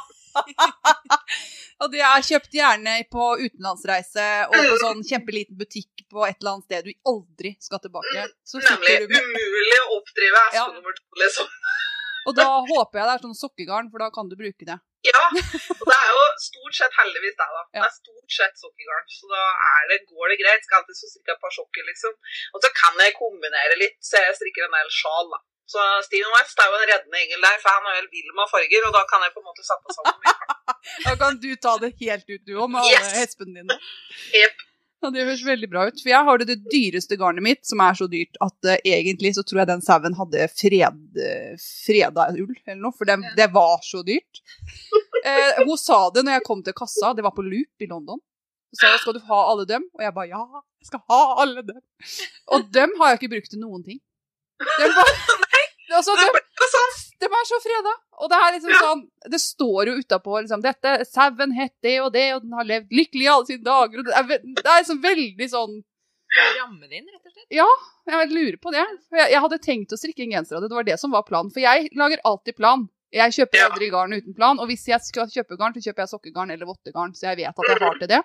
og 1.84 1.90
det 1.92 2.00
er 2.08 2.22
kjøpt 2.24 2.54
gjerne 2.56 2.94
på 3.12 3.24
utenlandsreise 3.42 4.28
og 4.48 4.54
på 4.56 4.78
sånn 4.80 5.02
kjempeliten 5.04 5.58
butikk 5.60 6.06
på 6.12 6.24
et 6.28 6.38
eller 6.40 6.54
annet 6.54 6.68
sted 6.70 6.88
du 6.88 6.94
aldri 7.12 7.52
skal 7.60 7.82
tilbake. 7.84 8.24
Så 8.48 8.62
Nemlig 8.64 9.10
du 9.12 9.18
umulig 9.18 9.76
å 9.82 9.98
oppdrive 9.98 10.44
eske 10.48 10.62
Ja. 10.62 10.68
nummer 10.72 10.96
to, 10.96 11.04
liksom. 11.20 11.50
Og 12.30 12.38
da 12.38 12.48
håper 12.70 13.02
jeg 13.02 13.10
det 13.10 13.14
er 13.18 13.26
sånn 13.26 13.36
sokkegarn, 13.42 13.92
for 13.92 14.06
da 14.06 14.10
kan 14.14 14.30
du 14.32 14.38
bruke 14.40 14.68
det. 14.72 14.78
Ja, 15.10 15.22
og 15.82 15.86
det 15.90 15.96
er 15.98 16.10
jo 16.14 16.24
stort 16.46 16.76
sett 16.78 16.94
heldigvis 17.02 17.38
det, 17.40 17.48
da. 17.58 17.62
Det 17.74 17.82
er 17.88 17.94
stort 17.96 18.36
sett 18.38 18.60
sokkegarn, 18.62 19.08
så 19.10 19.30
da 19.32 19.44
er 19.70 19.88
det, 19.92 19.98
går 20.12 20.34
det 20.34 20.38
greit. 20.44 20.66
Skal 20.68 20.78
alltid 20.82 21.00
strikke 21.00 21.34
et 21.36 21.42
par 21.46 21.54
sokker, 21.58 21.88
liksom. 21.90 22.14
Og 22.54 22.60
så 22.66 22.70
kan 22.82 23.02
jeg 23.02 23.16
kombinere 23.18 23.80
litt, 23.82 23.98
så 24.06 24.22
jeg 24.22 24.38
strikker 24.40 24.68
en 24.68 24.78
del 24.78 24.92
sjal, 25.02 25.32
da. 25.34 25.40
Så 25.72 25.80
Steven 26.06 26.34
West 26.36 26.60
er 26.60 26.68
jo 26.70 26.78
en 26.78 26.88
reddende 26.92 27.20
engel 27.24 27.46
der, 27.48 27.58
for 27.64 27.72
han 27.78 27.86
er 27.90 27.98
helt 28.02 28.14
vill 28.14 28.34
med 28.38 28.50
farger, 28.54 28.88
og 28.90 28.94
da 28.98 29.02
kan 29.12 29.24
jeg 29.26 29.34
på 29.36 29.42
en 29.42 29.48
måte 29.50 29.64
sette 29.66 29.96
sammen 29.98 30.18
mye. 30.26 30.38
Da 31.06 31.14
kan 31.22 31.38
du 31.44 31.50
ta 31.66 31.74
det 31.82 31.92
helt 32.02 32.28
ut, 32.34 32.42
du 32.48 32.54
òg, 32.58 32.68
med 32.74 32.82
alle 32.84 32.98
Yes. 32.98 33.14
hespene 33.22 33.58
dine. 33.62 33.78
Jep. 34.36 34.62
Ja, 35.02 35.10
det 35.14 35.26
høres 35.26 35.44
veldig 35.46 35.70
bra 35.72 35.86
ut. 35.90 36.02
For 36.02 36.12
jeg 36.12 36.28
har 36.28 36.42
det, 36.42 36.48
det 36.52 36.74
dyreste 36.74 37.18
garnet 37.20 37.46
mitt, 37.46 37.62
som 37.68 37.84
er 37.84 37.98
så 37.98 38.08
dyrt 38.12 38.40
at 38.44 38.70
uh, 38.70 38.78
egentlig 38.78 39.34
så 39.38 39.46
tror 39.48 39.64
jeg 39.64 39.72
den 39.72 39.86
sauen 39.86 40.18
hadde 40.18 40.50
fred, 40.54 41.22
freda 41.62 42.28
ull, 42.36 42.54
eller 42.66 42.82
noe, 42.82 42.96
for 42.98 43.10
det, 43.10 43.18
det 43.38 43.50
var 43.56 43.80
så 43.86 44.04
dyrt. 44.08 44.44
Uh, 45.26 45.64
hun 45.68 45.78
sa 45.80 46.04
det 46.14 46.26
når 46.28 46.40
jeg 46.40 46.48
kom 46.50 46.66
til 46.66 46.78
kassa, 46.78 47.16
det 47.18 47.26
var 47.26 47.36
på 47.38 47.46
Loop 47.46 47.86
i 47.86 47.90
London. 47.90 48.22
Hun 48.72 48.80
sa 48.80 48.94
skal 49.02 49.18
du 49.18 49.26
ha 49.28 49.42
alle 49.52 49.66
dem? 49.68 49.84
Og 49.98 50.06
jeg 50.06 50.16
bare 50.16 50.32
ja, 50.32 50.46
jeg 50.80 50.88
skal 50.88 51.04
ha 51.12 51.22
alle 51.44 51.66
dem. 51.68 51.82
Og 52.56 52.70
dem 52.72 52.96
har 53.02 53.12
jeg 53.12 53.20
ikke 53.20 53.34
brukt 53.36 53.52
til 53.52 53.62
noen 53.62 53.84
ting. 53.84 54.00
Dem 54.62 54.96
bare, 54.96 55.18
altså, 56.00 56.16
dem. 56.16 56.41
De 57.22 57.28
er 57.30 57.46
så 57.48 57.60
freda. 57.64 57.94
Og 58.22 58.30
det 58.32 58.38
er 58.42 58.52
liksom 58.56 58.72
Ja. 58.74 58.80
sånn 58.86 59.02
Det 59.32 59.40
står 59.42 59.88
jo 59.92 59.94
utapå 60.02 60.42
liksom 60.42 60.62
dette 60.66 61.06
Sauen 61.06 61.54
het 61.58 61.74
det 61.86 62.00
og 62.02 62.12
det, 62.14 62.28
og 62.36 62.42
den 62.44 62.54
har 62.58 62.66
levd 62.66 62.90
lykkelig 62.92 63.26
i 63.28 63.32
alle 63.34 63.46
sine 63.50 63.64
dager. 63.64 64.00
Og 64.02 64.06
det 64.06 64.14
er, 64.18 64.24
det 64.42 64.66
er 64.66 64.82
liksom 64.82 65.02
veldig 65.04 65.50
sånn 65.54 65.80
Ramme 66.32 66.88
din, 66.88 67.04
rett 67.12 67.26
og 67.28 67.34
slett. 67.34 67.48
Ja, 67.52 67.66
jeg 68.08 68.30
lurer 68.32 68.56
på 68.64 68.72
det. 68.72 68.86
Jeg, 69.12 69.32
jeg 69.34 69.42
hadde 69.44 69.58
tenkt 69.60 69.92
å 69.92 69.98
strikke 70.00 70.24
en 70.24 70.32
genser 70.32 70.56
av 70.56 70.62
det. 70.64 70.70
Det 70.72 70.78
var 70.78 70.86
det 70.88 70.96
som 71.02 71.12
var 71.12 71.26
planen. 71.28 71.52
For 71.52 71.60
jeg 71.60 71.90
lager 72.00 72.22
alltid 72.24 72.56
plan. 72.56 72.86
Jeg 73.12 73.34
kjøper 73.36 73.60
Ja. 73.60 73.66
aldri 73.68 73.90
garn 73.92 74.14
uten 74.16 74.34
plan. 74.38 74.58
Og 74.64 74.70
hvis 74.72 74.86
jeg 74.88 75.02
skal 75.04 75.28
kjøpe 75.28 75.58
garn, 75.60 75.74
så 75.76 75.84
kjøper 75.84 76.06
jeg 76.06 76.12
sokkegarn 76.14 76.52
eller 76.56 76.66
vottegarn, 76.70 77.12
så 77.14 77.28
jeg 77.36 77.42
vet 77.44 77.52
at 77.52 77.68
jeg 77.68 77.80
har 77.84 78.00
til 78.00 78.08
det. 78.08 78.22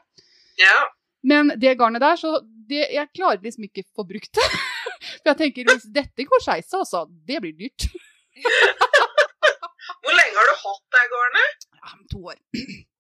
Ja. 0.63 0.77
Men 1.25 1.49
det 1.59 1.75
garnet 1.79 2.01
der, 2.01 2.15
så 2.15 2.39
det, 2.69 2.85
jeg 2.95 3.09
klarer 3.13 3.43
liksom 3.43 3.65
ikke 3.67 3.83
få 3.97 4.07
brukt 4.07 4.31
det. 4.39 4.47
For 5.25 5.33
jeg 5.35 5.39
tenker 5.43 5.65
hvis 5.73 5.91
dette 5.91 6.25
går 6.31 6.41
skeis, 6.47 6.71
altså, 6.79 7.09
det 7.27 7.41
blir 7.43 7.57
dyrt. 7.59 7.89
Hvor 10.03 10.15
lenge 10.17 10.37
har 10.39 10.51
du 10.51 10.55
hatt 10.63 10.85
deg 10.97 11.13
garnet? 11.15 11.67
Ja, 11.81 11.93
om 11.95 12.03
to 12.13 12.21
år. 12.33 12.39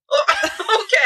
OK. 0.76 0.96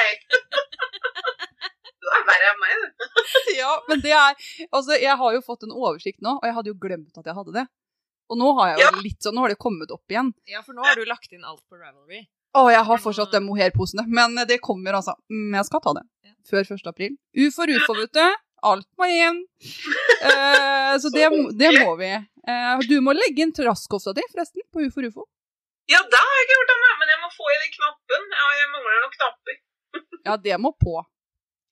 Du 2.00 2.08
er 2.16 2.24
verre 2.28 2.50
enn 2.52 2.60
meg, 2.62 2.72
du. 2.80 3.06
Ja, 3.60 3.72
men 3.88 4.00
det 4.04 4.12
er 4.16 4.36
Altså, 4.70 4.96
jeg 5.00 5.16
har 5.20 5.34
jo 5.36 5.42
fått 5.44 5.66
en 5.66 5.74
oversikt 5.76 6.20
nå, 6.24 6.36
og 6.38 6.46
jeg 6.48 6.56
hadde 6.56 6.72
jo 6.72 6.78
glemt 6.80 7.16
at 7.20 7.26
jeg 7.28 7.36
hadde 7.36 7.54
det. 7.58 7.66
Og 8.30 8.38
nå 8.38 8.52
har 8.60 8.72
jeg 8.76 8.84
jo 8.84 9.02
litt 9.02 9.24
sånn, 9.26 9.34
nå 9.36 9.42
har 9.44 9.50
det 9.52 9.58
kommet 9.60 9.90
opp 9.90 10.12
igjen. 10.12 10.30
Ja, 10.48 10.60
for 10.62 10.76
nå 10.76 10.84
har 10.86 10.94
du 10.94 11.02
lagt 11.08 11.32
inn 11.34 11.42
alt 11.44 11.64
på 11.66 11.80
Ravelry. 11.80 12.22
Å, 12.54 12.62
jeg 12.70 12.82
har 12.86 12.98
fortsatt 13.02 13.34
de 13.34 13.40
mohairposene, 13.42 14.04
men 14.10 14.38
det 14.46 14.60
kommer 14.62 14.96
altså. 14.98 15.16
Mm, 15.30 15.52
Jeg 15.58 15.66
skal 15.68 15.82
ta 15.84 15.92
det. 15.98 16.04
Før 16.50 16.62
1. 16.62 16.86
april. 16.90 17.16
U 17.38 17.44
for 17.54 17.70
ufo, 17.70 17.96
vet 17.98 18.14
du. 18.16 18.24
Alt 18.66 18.86
må 19.00 19.06
inn. 19.08 19.38
Eh, 20.20 20.94
så 21.00 21.10
det, 21.14 21.28
det 21.60 21.70
må 21.80 21.94
vi. 22.00 22.10
Eh, 22.48 22.82
du 22.90 22.96
må 23.04 23.14
legge 23.16 23.44
inn 23.44 23.52
trasskofta 23.56 24.12
di, 24.16 24.24
forresten, 24.32 24.64
på 24.72 24.84
UFO 24.86 24.94
for 24.98 25.08
ufo. 25.08 25.26
Ja, 25.90 26.00
det 26.06 26.18
har 26.22 26.34
jeg 26.38 26.46
ikke 26.46 26.56
gjort 26.58 26.72
ennå, 26.76 26.90
men 27.00 27.08
jeg 27.14 27.20
må 27.22 27.30
få 27.34 27.46
i 27.50 27.56
den 27.62 27.72
knappen. 27.76 28.26
Ja, 28.40 28.48
jeg 28.60 28.68
mangler 28.74 29.00
noen 29.04 29.16
knapper. 29.16 29.60
Ja, 30.28 30.34
det 30.36 30.58
må 30.60 30.70
på. 30.76 30.98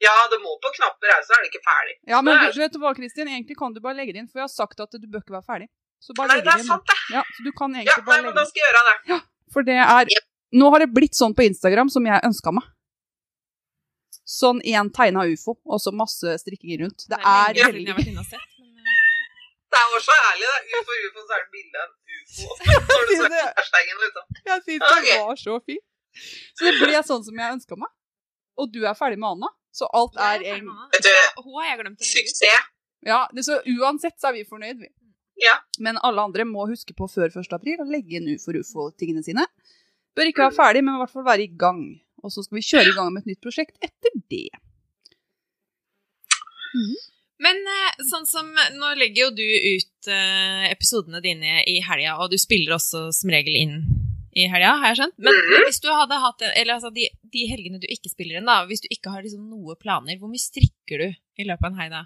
Ja, 0.01 0.15
det 0.33 0.39
må 0.41 0.55
på 0.63 0.71
knapper 0.79 1.11
så 1.27 1.35
er 1.37 1.43
det 1.45 1.51
ikke 1.51 1.61
ferdig. 1.67 1.95
Ja, 2.09 2.23
men 2.25 2.39
du 2.41 2.59
vet 2.63 2.73
du 2.75 2.79
hva, 2.83 2.95
Kristin? 2.97 3.29
Egentlig 3.29 3.59
kan 3.59 3.75
du 3.75 3.81
bare 3.85 3.99
legge 3.99 4.15
det 4.15 4.23
inn, 4.23 4.29
for 4.31 4.41
jeg 4.41 4.47
har 4.47 4.53
sagt 4.55 4.81
at 4.81 4.95
du 4.95 5.05
bør 5.05 5.21
ikke 5.21 5.37
være 5.37 5.47
ferdig. 5.47 5.69
Så 6.03 6.15
bare 6.17 6.31
Nei, 6.33 6.39
legge 6.39 6.47
det 6.49 6.55
er 6.55 6.63
inn. 6.63 6.69
sant, 6.71 6.87
det. 6.89 6.97
Ja, 7.19 7.23
så 7.37 7.45
du 7.45 7.51
kan 7.59 7.75
Ja, 7.75 7.83
egentlig 7.83 8.01
nei, 8.01 8.07
bare 8.09 8.23
men 8.23 8.29
legge 8.31 8.35
da 8.35 8.41
det 8.41 8.47
inn. 8.47 8.51
skal 8.51 8.63
jeg 8.63 8.73
gjøre 8.73 8.83
det. 8.89 9.21
For 9.55 9.69
det 9.69 9.79
er 9.85 10.13
Nå 10.59 10.71
har 10.73 10.81
det 10.81 10.89
blitt 10.97 11.19
sånn 11.19 11.35
på 11.37 11.45
Instagram 11.45 11.91
som 11.93 12.07
jeg 12.09 12.25
ønska 12.25 12.55
meg. 12.57 12.65
Sånn 14.29 14.61
én 14.61 14.91
tegna 14.93 15.25
ufo, 15.25 15.57
og 15.65 15.81
så 15.81 15.93
masse 15.97 16.35
strikking 16.43 16.83
rundt. 16.83 17.07
Det 17.09 17.17
er 17.17 17.55
lenge 17.57 17.79
siden 17.79 17.97
veldig 17.97 18.25
eh, 18.27 18.47
Det 19.73 19.79
er 19.81 20.03
så 20.05 20.17
ærlig, 20.31 20.49
det. 20.49 20.81
Ufo, 20.81 20.97
ufo, 21.07 21.23
så 21.23 21.37
er 21.37 21.45
det 21.45 21.51
bilde 21.55 21.81
av 21.81 21.87
en 21.87 21.95
ufo. 22.19 22.49
Når 22.91 23.07
du 23.09 23.15
det. 23.35 23.45
hashtaggen, 23.61 24.03
liksom. 24.05 24.27
Jeg 24.51 24.65
syns 24.67 24.83
det 24.85 24.91
okay. 24.99 25.21
var 25.23 25.41
så 25.45 25.61
fint. 25.65 25.85
Så 26.59 26.67
det 26.67 26.75
ble 26.81 27.01
sånn 27.07 27.25
som 27.25 27.41
jeg 27.41 27.57
ønska 27.57 27.79
meg. 27.81 27.93
Og 28.59 28.73
du 28.75 28.81
er 28.83 28.97
ferdig 28.99 29.21
med 29.23 29.37
Anna, 29.37 29.51
så 29.73 29.89
alt 29.95 30.19
er 30.19 30.45
en. 30.57 30.69
Så. 32.01 32.13
Suksess. 32.13 32.69
Ja, 33.07 33.21
det, 33.33 33.45
så 33.47 33.61
uansett 33.79 34.17
så 34.19 34.33
er 34.33 34.41
vi 34.41 34.45
fornøyd, 34.49 34.81
vi. 34.83 34.91
Ja. 35.39 35.55
Men 35.79 36.01
alle 36.03 36.25
andre 36.29 36.45
må 36.49 36.67
huske 36.69 36.97
på 36.99 37.07
før 37.11 37.31
1. 37.31 37.53
april 37.55 37.81
å 37.85 37.87
legge 37.89 38.19
inn 38.19 38.29
ufo-ufo-tingene 38.35 39.23
sine. 39.25 39.47
Bør 40.19 40.31
ikke 40.33 40.49
være 40.49 40.57
ferdig, 40.57 40.83
men 40.85 40.99
i 40.99 41.03
hvert 41.05 41.15
fall 41.15 41.27
være 41.29 41.47
i 41.47 41.53
gang. 41.61 41.83
Og 42.25 42.33
så 42.35 42.43
skal 42.45 42.59
vi 42.59 42.65
kjøre 42.67 42.91
i 42.91 42.97
gang 42.97 43.13
med 43.15 43.23
et 43.23 43.31
nytt 43.33 43.43
prosjekt 43.45 43.77
etter 43.85 44.15
det. 44.33 44.49
Men 47.39 47.61
eh, 47.71 48.03
sånn 48.11 48.27
som 48.29 48.49
Nå 48.77 48.91
legger 48.99 49.29
jo 49.29 49.31
du 49.39 49.45
ut 49.47 50.09
eh, 50.11 50.67
episodene 50.73 51.21
dine 51.25 51.63
i 51.71 51.79
helga, 51.87 52.17
og 52.23 52.33
du 52.33 52.39
spiller 52.41 52.75
også 52.77 53.09
som 53.15 53.31
regel 53.33 53.55
inn 53.57 53.77
i 54.39 54.45
helga, 54.51 54.75
har 54.83 54.93
jeg 54.93 54.99
skjønt. 55.01 55.17
Men, 55.19 55.35
Mhm. 55.39 55.65
hvis 55.67 55.81
du 55.83 55.89
hadde 55.91 56.19
hatt 56.23 56.43
eller 56.51 56.75
altså 56.77 56.91
de, 56.95 57.09
de 57.33 57.47
helgene 57.51 57.81
du 57.83 57.87
ikke 57.91 58.11
spiller 58.13 58.39
inn, 58.39 58.47
da, 58.47 58.61
hvis 58.69 58.83
du 58.85 58.89
ikke 58.93 59.11
har 59.15 59.23
liksom 59.25 59.49
noe 59.51 59.75
planer, 59.81 60.19
hvor 60.21 60.31
mye 60.31 60.43
strikker 60.43 60.99
du 61.03 61.09
i 61.43 61.47
løpet 61.49 61.65
av 61.65 61.73
en 61.73 61.81
helg 61.81 61.95
da? 61.97 62.05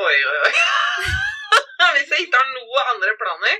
Oi, 0.00 0.16
oi, 0.30 0.38
oi. 0.46 0.54
Ikke 2.22 2.40
har 2.40 2.48
noen 2.54 2.88
andre 2.94 3.12
planer. 3.22 3.56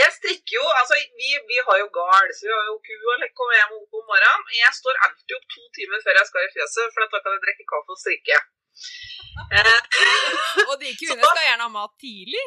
Jeg 0.00 0.10
strikker 0.18 0.54
jo, 0.58 0.64
altså 0.80 0.98
vi, 1.20 1.30
vi 1.50 1.58
har 1.68 1.76
jo 1.82 1.88
gard, 1.98 2.30
så 2.38 2.48
vi 2.48 2.54
har 2.56 2.66
jo 2.70 2.76
ku 2.86 2.94
og 3.12 3.20
lekke 3.24 3.46
og 3.46 3.54
jeg 3.58 3.68
må 3.72 3.76
opp 3.82 3.98
om 4.00 4.08
morgenen. 4.12 4.48
Jeg 4.60 4.72
står 4.80 5.00
alltid 5.06 5.36
opp 5.38 5.46
to 5.56 5.62
timer 5.78 6.02
før 6.06 6.18
jeg 6.20 6.28
skal 6.30 6.48
i 6.48 6.52
fjøset, 6.56 6.90
for 6.94 7.06
da 7.14 7.20
kan 7.24 7.36
jeg 7.36 7.44
drikke 7.46 7.68
kaffe 7.74 7.96
og 7.96 8.02
strikke. 8.04 8.40
Eh, 9.56 9.80
Og 10.70 10.74
de 10.80 10.90
kuene 11.00 11.22
skal 11.24 11.44
gjerne 11.46 11.64
ha 11.66 11.70
mat 11.72 11.92
tidlig. 12.04 12.42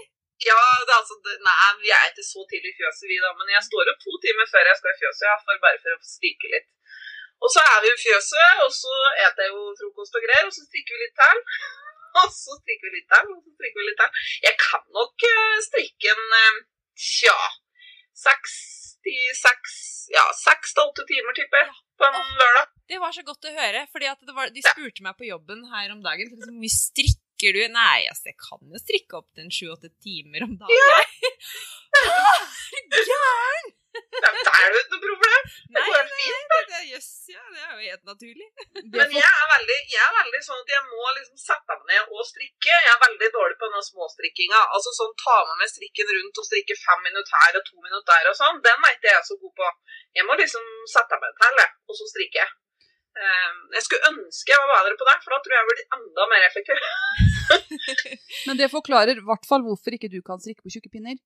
ja, 0.46 0.58
det 0.86 0.92
er 0.94 1.00
altså, 1.02 1.16
nei, 1.48 1.70
vi 1.82 1.90
er 1.98 2.10
ikke 2.12 2.26
så 2.26 2.44
tidlig 2.52 2.72
i 2.74 2.78
fjøset 2.80 3.08
vi 3.10 3.18
da, 3.24 3.32
men 3.40 3.50
jeg 3.56 3.64
står 3.68 3.90
opp 3.92 4.00
to 4.04 4.14
timer 4.26 4.46
før 4.52 4.70
jeg 4.70 4.78
skal 4.80 4.92
i 4.94 5.00
fjøset, 5.02 5.26
ja, 5.30 5.36
for 5.46 5.62
bare 5.66 5.80
for 5.84 5.96
å 5.96 6.10
strikke 6.16 6.52
litt. 6.54 6.68
Og 7.44 7.50
så 7.56 7.64
er 7.74 7.80
vi 7.86 7.90
i 7.94 8.02
fjøset, 8.04 8.62
og 8.66 8.72
så 8.82 8.94
eter 9.26 9.48
jeg 9.48 9.54
jo 9.56 9.64
frokost 9.82 10.18
og 10.20 10.26
greier, 10.28 10.46
og 10.50 10.54
så 10.58 10.66
strikker 10.68 10.98
vi 10.98 11.04
litt 11.06 11.18
til. 11.24 11.42
Og 12.22 12.32
så 12.32 12.56
strikker 12.62 12.90
vi 12.90 13.00
litt 13.00 13.12
der, 13.12 13.28
og 13.28 13.42
så 13.44 13.52
strikker 13.58 13.82
vi 13.82 13.90
litt 13.90 14.02
der. 14.02 14.24
Jeg 14.48 14.58
kan 14.62 14.88
nok 14.96 15.28
eh, 15.30 15.58
strikke 15.68 16.14
en, 16.14 16.26
eh, 16.40 16.64
tja, 16.96 17.38
seks 18.16 18.56
til 19.06 19.36
seks, 19.38 19.76
ja, 20.14 20.24
seks 20.38 20.74
til 20.74 20.88
åtte 20.88 21.06
timer, 21.10 21.36
tipper 21.38 21.62
jeg, 21.62 21.76
på 22.00 22.10
en 22.10 22.34
lørdag. 22.40 22.74
Det 22.90 23.02
var 23.02 23.14
så 23.14 23.24
godt 23.26 23.48
å 23.50 23.54
høre, 23.54 23.86
var, 24.38 24.52
de 24.54 24.66
spurte 24.66 25.06
meg 25.06 25.18
på 25.20 25.30
jobben 25.30 25.66
her 25.74 25.94
om 25.94 26.04
dagen, 26.06 26.30
så 26.30 26.40
liksom, 26.40 26.60
mye 26.62 26.74
strikker 26.74 27.58
du? 27.58 27.64
Nei, 27.74 28.06
altså, 28.10 28.32
jeg 28.32 28.40
kan 28.42 28.76
jo 28.76 28.82
strikke 28.82 29.20
opp 29.20 29.30
til 29.34 29.46
en 29.46 29.56
sju-åtte 29.60 29.92
timer 30.04 30.48
om 30.48 30.58
dagen. 30.62 30.76
Ja. 30.76 31.02
Gæren! 32.96 33.76
Ja, 33.96 34.30
Det 34.36 34.52
er 34.52 34.74
jo 34.74 34.80
ikke 34.82 34.96
noe 34.96 35.04
problem. 35.06 35.44
Det 35.46 35.76
Nei, 35.76 35.84
går 35.88 35.98
helt 36.00 36.14
fint. 36.20 36.52
det, 36.52 36.60
det, 36.72 36.82
jøss, 36.94 37.10
ja, 37.32 37.44
det 37.54 37.62
er 37.66 37.72
jo 37.76 37.90
helt 37.90 38.06
naturlig. 38.12 38.48
Men 38.96 39.16
jeg 39.16 39.28
er, 39.28 39.46
veldig, 39.54 39.78
jeg 39.94 40.04
er 40.08 40.14
veldig 40.20 40.42
sånn 40.48 40.64
at 40.64 40.74
jeg 40.76 40.84
må 40.90 41.06
liksom 41.20 41.40
sette 41.46 41.78
meg 41.80 41.86
ned 41.92 42.16
og 42.16 42.28
strikke. 42.32 42.74
Jeg 42.74 42.92
er 42.94 43.00
veldig 43.06 43.32
dårlig 43.38 43.58
på 43.62 43.70
denne 43.70 43.86
småstrikkinga. 43.90 44.62
Altså 44.78 44.94
sånn 45.00 45.16
ta 45.22 45.38
med 45.52 45.64
meg 45.64 45.72
strikken 45.74 46.14
rundt 46.18 46.42
og 46.44 46.50
strikke 46.50 46.80
fem 46.82 47.08
minutter 47.08 47.42
her 47.46 47.60
og 47.62 47.66
to 47.70 47.80
minutter 47.80 48.12
der 48.12 48.32
og 48.32 48.38
sånn. 48.42 48.62
Den 48.66 48.90
er 48.90 48.98
ikke 48.98 49.14
jeg 49.14 49.26
så 49.30 49.40
god 49.42 49.56
på. 49.62 49.72
Jeg 50.20 50.30
må 50.30 50.38
liksom 50.40 50.70
sette 50.92 51.20
meg 51.24 51.42
til, 51.42 51.66
og 51.92 52.00
så 52.00 52.08
strikke. 52.14 52.46
Ehm, 53.16 53.60
Jeg 53.76 53.84
skulle 53.86 54.10
ønske 54.12 54.52
jeg 54.52 54.60
var 54.62 54.84
bedre 54.84 54.98
på 55.00 55.08
det, 55.08 55.16
for 55.24 55.36
da 55.36 55.40
tror 55.44 55.56
jeg 55.56 55.62
jeg 55.62 55.70
blir 55.72 55.86
enda 55.98 56.28
mer 56.32 56.48
effektiv. 56.50 56.78
Men 58.48 58.60
det 58.60 58.72
forklarer 58.74 59.22
i 59.22 59.26
hvert 59.30 59.48
fall 59.48 59.64
hvorfor 59.68 59.96
ikke 59.96 60.12
du 60.12 60.20
kan 60.26 60.42
strikke 60.42 60.66
på 60.66 60.74
tjukke 60.76 60.92
pinner. 60.92 61.18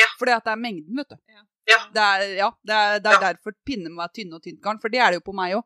Ja. 0.00 0.08
Fordi 0.20 0.34
at 0.36 0.44
det 0.46 0.52
er 0.54 0.60
mengden, 0.60 0.96
vet 1.00 1.12
du. 1.12 1.18
Ja. 1.32 1.42
Ja. 1.70 1.78
Det 1.94 2.02
er, 2.02 2.22
ja, 2.40 2.48
det 2.66 2.74
er, 2.74 2.98
det 3.04 3.10
er 3.12 3.18
Ja. 3.20 3.32
derfor 3.32 3.54
pinner 3.66 3.90
må 3.92 4.02
være 4.02 4.12
tynne 4.18 4.34
og 4.38 4.42
tynt 4.42 4.60
garn, 4.64 4.80
for 4.82 4.88
det 4.90 4.98
er 5.00 5.12
det 5.14 5.20
jo 5.22 5.26
på 5.30 5.34
meg 5.36 5.54
òg. 5.58 5.62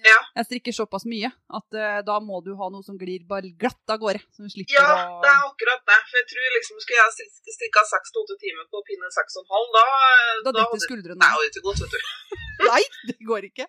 Ja. 0.00 0.16
Jeg 0.36 0.46
strikker 0.48 0.72
såpass 0.72 1.04
mye 1.04 1.28
at 1.28 1.76
uh, 1.76 2.00
da 2.00 2.14
må 2.24 2.38
du 2.44 2.54
ha 2.56 2.66
noe 2.72 2.80
som 2.84 2.96
glir 2.96 3.20
bare 3.28 3.50
glatt 3.60 3.92
av 3.92 3.98
gårde. 4.00 4.20
Så 4.32 4.46
du 4.46 4.48
slipper 4.48 4.72
Ja, 4.78 4.84
å 4.96 5.18
det 5.20 5.28
er 5.28 5.42
akkurat 5.44 5.82
det. 5.90 5.98
For 6.08 6.16
jeg 6.20 6.26
tror 6.30 6.46
liksom 6.56 6.80
skulle 6.80 7.02
jeg 7.04 7.12
strik- 7.18 7.52
strikka 7.56 7.82
seks 7.90 8.08
til 8.14 8.22
åtte 8.22 8.36
timer 8.40 8.64
på 8.72 8.80
pinne 8.88 9.10
seks 9.12 9.36
og 9.36 9.44
en 9.44 9.50
halv, 9.52 9.68
da 9.76 9.84
Da 9.84 10.52
detter 10.56 10.64
hadde- 10.70 10.86
skuldrene 10.86 11.20
Nei, 11.20 11.28
av. 11.28 11.36
det 11.36 11.36
hadde 11.36 11.50
ikke 11.52 11.64
gått, 11.68 11.82
vet 11.84 11.92
du. 11.92 12.00
Nei, 12.70 12.82
det 13.12 13.18
går 13.28 13.48
ikke. 13.50 13.66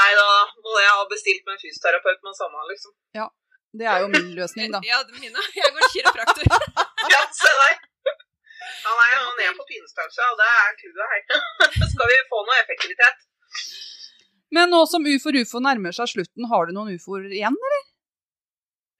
Nei, 0.00 0.10
da 0.16 0.28
må 0.64 0.76
jeg 0.80 0.92
ha 0.96 1.04
bestilt 1.12 1.44
meg 1.44 1.52
en 1.58 1.62
fysioterapeut 1.66 2.20
med 2.24 2.38
samme, 2.40 2.64
liksom. 2.72 2.92
Det 3.74 3.86
er 3.90 4.00
jo 4.04 4.08
min 4.08 4.28
løsning, 4.38 4.70
da. 4.72 4.80
Ja, 4.88 5.02
mine. 5.20 5.44
jeg 5.60 5.72
går 5.74 5.88
kiropraktor. 5.92 6.44
Ja, 7.12 7.20
se 7.34 7.52
der. 7.60 7.76
Ja, 8.84 8.92
nei, 8.98 9.08
jo 9.14 9.22
er 9.30 9.38
ned 9.40 9.56
på 9.58 9.66
pinestørrelse, 9.70 10.26
og 10.32 10.40
det 10.40 10.48
er 10.50 10.76
clouet 10.80 11.12
her. 11.12 11.22
Skal 11.92 12.10
vi 12.12 12.18
få 12.32 12.42
noe 12.48 12.58
effektivitet? 12.62 13.24
Men 14.54 14.70
nå 14.70 14.84
som 14.86 15.06
UFO 15.10 15.32
UFO 15.40 15.60
nærmer 15.64 15.94
seg 15.96 16.10
slutten, 16.12 16.46
har 16.52 16.68
du 16.68 16.74
noen 16.76 16.94
ufoer 16.94 17.26
igjen, 17.30 17.56
eller? 17.68 17.84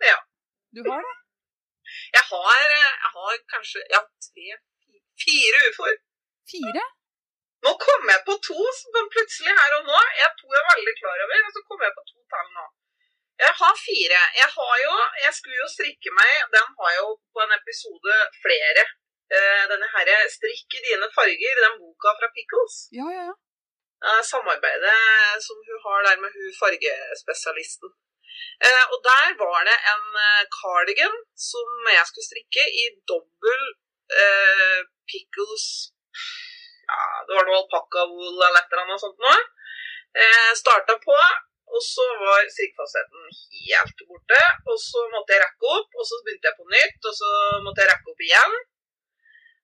Ja. 0.09 0.17
Du 0.75 0.83
har 0.89 1.05
det? 1.07 1.15
Jeg 2.17 2.25
har, 2.31 2.65
eh, 2.75 2.93
jeg 3.05 3.11
har 3.17 3.37
kanskje 3.53 3.83
ja, 3.93 4.01
tre, 4.27 4.57
fi- 4.83 5.05
fire 5.25 5.61
ufoer. 5.71 5.99
Fire? 6.51 6.85
Nå 7.65 7.73
kom 7.81 8.09
jeg 8.11 8.25
på 8.27 8.35
to 8.49 8.65
som 8.79 9.07
plutselig 9.15 9.53
her 9.61 9.77
og 9.79 9.87
nå. 9.89 10.01
Jeg 10.21 10.33
to 10.41 10.49
er 10.59 10.67
veldig 10.73 10.95
klar 11.01 11.23
over, 11.27 11.45
og 11.49 11.55
så 11.55 11.63
kom 11.69 11.85
jeg 11.87 11.95
på 11.99 12.03
to 12.11 12.19
tall 12.35 12.51
nå. 12.57 12.67
Jeg 13.45 13.53
har 13.61 13.79
fire. 13.85 14.21
Jeg 14.41 14.51
har 14.57 14.75
jo, 14.83 14.97
jeg 15.23 15.33
skulle 15.39 15.61
jo 15.63 15.71
strikke 15.77 16.13
meg, 16.19 16.35
den 16.57 16.67
har 16.81 16.91
jeg 16.95 17.01
jo 17.05 17.15
på 17.35 17.45
en 17.47 17.55
episode 17.61 18.19
flere. 18.45 18.85
Eh, 19.33 19.65
denne 19.71 19.89
herre 19.95 20.17
'Strikk 20.29 20.77
i 20.79 20.85
dine 20.85 21.09
farger', 21.17 21.61
den 21.65 21.79
boka 21.81 22.11
fra 22.19 22.29
Pickles. 22.37 22.75
Ja, 22.99 23.07
ja, 23.19 23.25
ja. 23.31 23.35
eh, 24.07 24.23
samarbeidet 24.33 24.99
som 25.47 25.57
hun 25.69 25.81
har 25.87 26.01
der 26.07 26.17
med 26.23 26.31
hun 26.37 26.53
fargespesialisten. 26.63 27.91
Eh, 28.67 28.85
og 28.93 28.99
der 29.11 29.27
var 29.45 29.61
det 29.69 29.79
en 29.93 30.07
eh, 30.27 30.45
cardigan 30.59 31.17
som 31.51 31.69
jeg 31.97 32.05
skulle 32.07 32.31
strikke 32.31 32.65
i 32.83 32.85
dobbel 33.11 33.63
eh, 34.23 34.81
pickles 35.11 35.67
Ja, 36.91 37.01
det 37.27 37.33
var 37.37 37.47
noe 37.49 37.61
alpakkawool 37.63 38.37
eller 38.47 38.61
et 38.61 38.71
eller 38.73 38.85
annet 38.85 39.03
sånt 39.05 39.21
noe. 39.25 39.39
Eh, 40.23 40.53
starta 40.63 40.95
på, 41.07 41.17
og 41.75 41.83
så 41.93 42.05
var 42.21 42.45
strikkfastheten 42.55 43.23
helt 43.69 43.99
borte. 44.11 44.43
Og 44.71 44.77
så 44.89 45.01
måtte 45.15 45.33
jeg 45.35 45.43
rekke 45.47 45.71
opp, 45.79 45.91
og 45.99 46.05
så 46.11 46.21
begynte 46.21 46.51
jeg 46.51 46.59
på 46.61 46.69
nytt, 46.77 47.01
og 47.09 47.15
så 47.21 47.31
måtte 47.65 47.83
jeg 47.83 47.91
rekke 47.91 48.13
opp 48.13 48.23
igjen. 48.29 48.55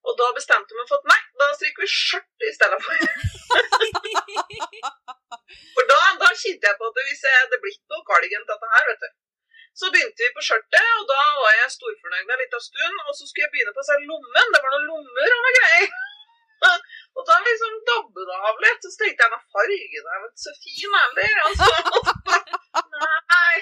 Og 0.09 0.17
da 0.21 0.27
bestemte 0.37 0.77
vi 0.77 0.85
for 0.89 0.97
at 1.01 1.09
nei, 1.11 1.21
da 1.41 1.51
strikker 1.57 1.85
vi 1.85 1.91
skjørt 1.93 2.47
i 2.49 2.53
stedet 2.57 2.81
for. 2.85 2.95
For 5.75 5.85
da, 5.91 5.99
da 6.23 6.29
kjente 6.43 6.69
jeg 6.69 6.79
på 6.79 6.89
at 6.91 7.01
hvis 7.07 7.25
jeg 7.27 7.41
hadde 7.41 7.59
blitt 7.63 7.83
noe 7.91 8.07
cardigan 8.09 8.45
til 8.47 8.55
dette 8.55 8.69
her, 8.75 8.85
vet 8.91 9.03
du, 9.05 9.09
Så 9.81 9.91
begynte 9.95 10.25
vi 10.25 10.37
på 10.37 10.45
skjørtet, 10.47 10.87
og 10.99 11.05
da 11.11 11.19
var 11.41 11.53
jeg 11.57 11.75
storfornøyd 11.75 12.33
en 12.35 12.41
liten 12.43 12.63
stund. 12.67 12.97
Og 13.07 13.13
så 13.17 13.27
skulle 13.27 13.47
jeg 13.47 13.53
begynne 13.55 13.75
på 13.77 13.85
seg 13.89 14.07
lommen. 14.11 14.55
Det 14.55 14.63
var 14.65 14.73
noen 14.75 14.89
lommer 14.91 15.35
og 15.37 15.45
noe 15.47 15.53
greier. 15.59 15.87
Og 17.17 17.23
da 17.29 17.37
liksom 17.45 17.79
dabbet 17.89 18.29
det 18.29 18.37
av 18.51 18.61
litt. 18.65 18.85
Så 18.85 18.99
tenkte 19.01 19.25
jeg, 19.25 19.39
at 19.39 19.47
fargen 19.55 20.11
er 20.15 20.27
ikke 20.27 20.45
så 20.45 20.53
fin 20.65 20.99
heller. 20.99 21.39
Og 21.47 21.53
så, 21.63 21.69
nei. 23.33 23.57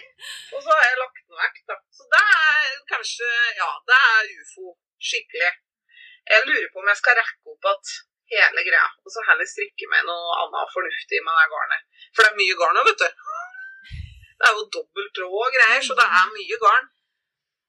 Og 0.57 0.65
så 0.65 0.75
har 0.75 0.85
jeg 0.89 1.01
lagt 1.03 1.23
den 1.23 1.41
vekk, 1.45 1.63
da. 1.71 1.79
Så 2.01 2.09
det 2.17 2.25
er 2.25 2.75
kanskje, 2.93 3.31
ja, 3.61 3.71
det 3.91 4.03
er 4.11 4.33
ufo. 4.41 4.75
Skikkelig. 5.11 5.53
Jeg 6.29 6.47
lurer 6.49 6.69
på 6.73 6.83
om 6.83 6.91
jeg 6.93 7.01
skal 7.01 7.19
rekke 7.19 7.55
opp 7.55 7.69
at 7.73 7.95
hele 8.33 8.65
greia, 8.67 8.89
og 9.05 9.13
så 9.13 9.25
heller 9.29 9.49
strikke 9.49 9.89
med 9.93 10.09
noe 10.09 10.41
annet 10.43 10.75
fornuftig 10.75 11.21
med 11.25 11.39
det 11.41 11.47
garnet. 11.53 11.87
For 12.15 12.25
det 12.25 12.33
er 12.33 12.41
mye 12.41 12.57
garn 12.61 12.77
nå, 12.77 12.85
vet 12.89 13.05
du. 13.05 13.09
Det 14.39 14.49
er 14.49 14.59
jo 14.59 14.67
dobbelt 14.77 15.15
tråd 15.17 15.39
og 15.47 15.55
greier, 15.57 15.81
så 15.85 15.97
det 15.99 16.09
er 16.19 16.35
mye 16.35 16.59
garn. 16.65 16.91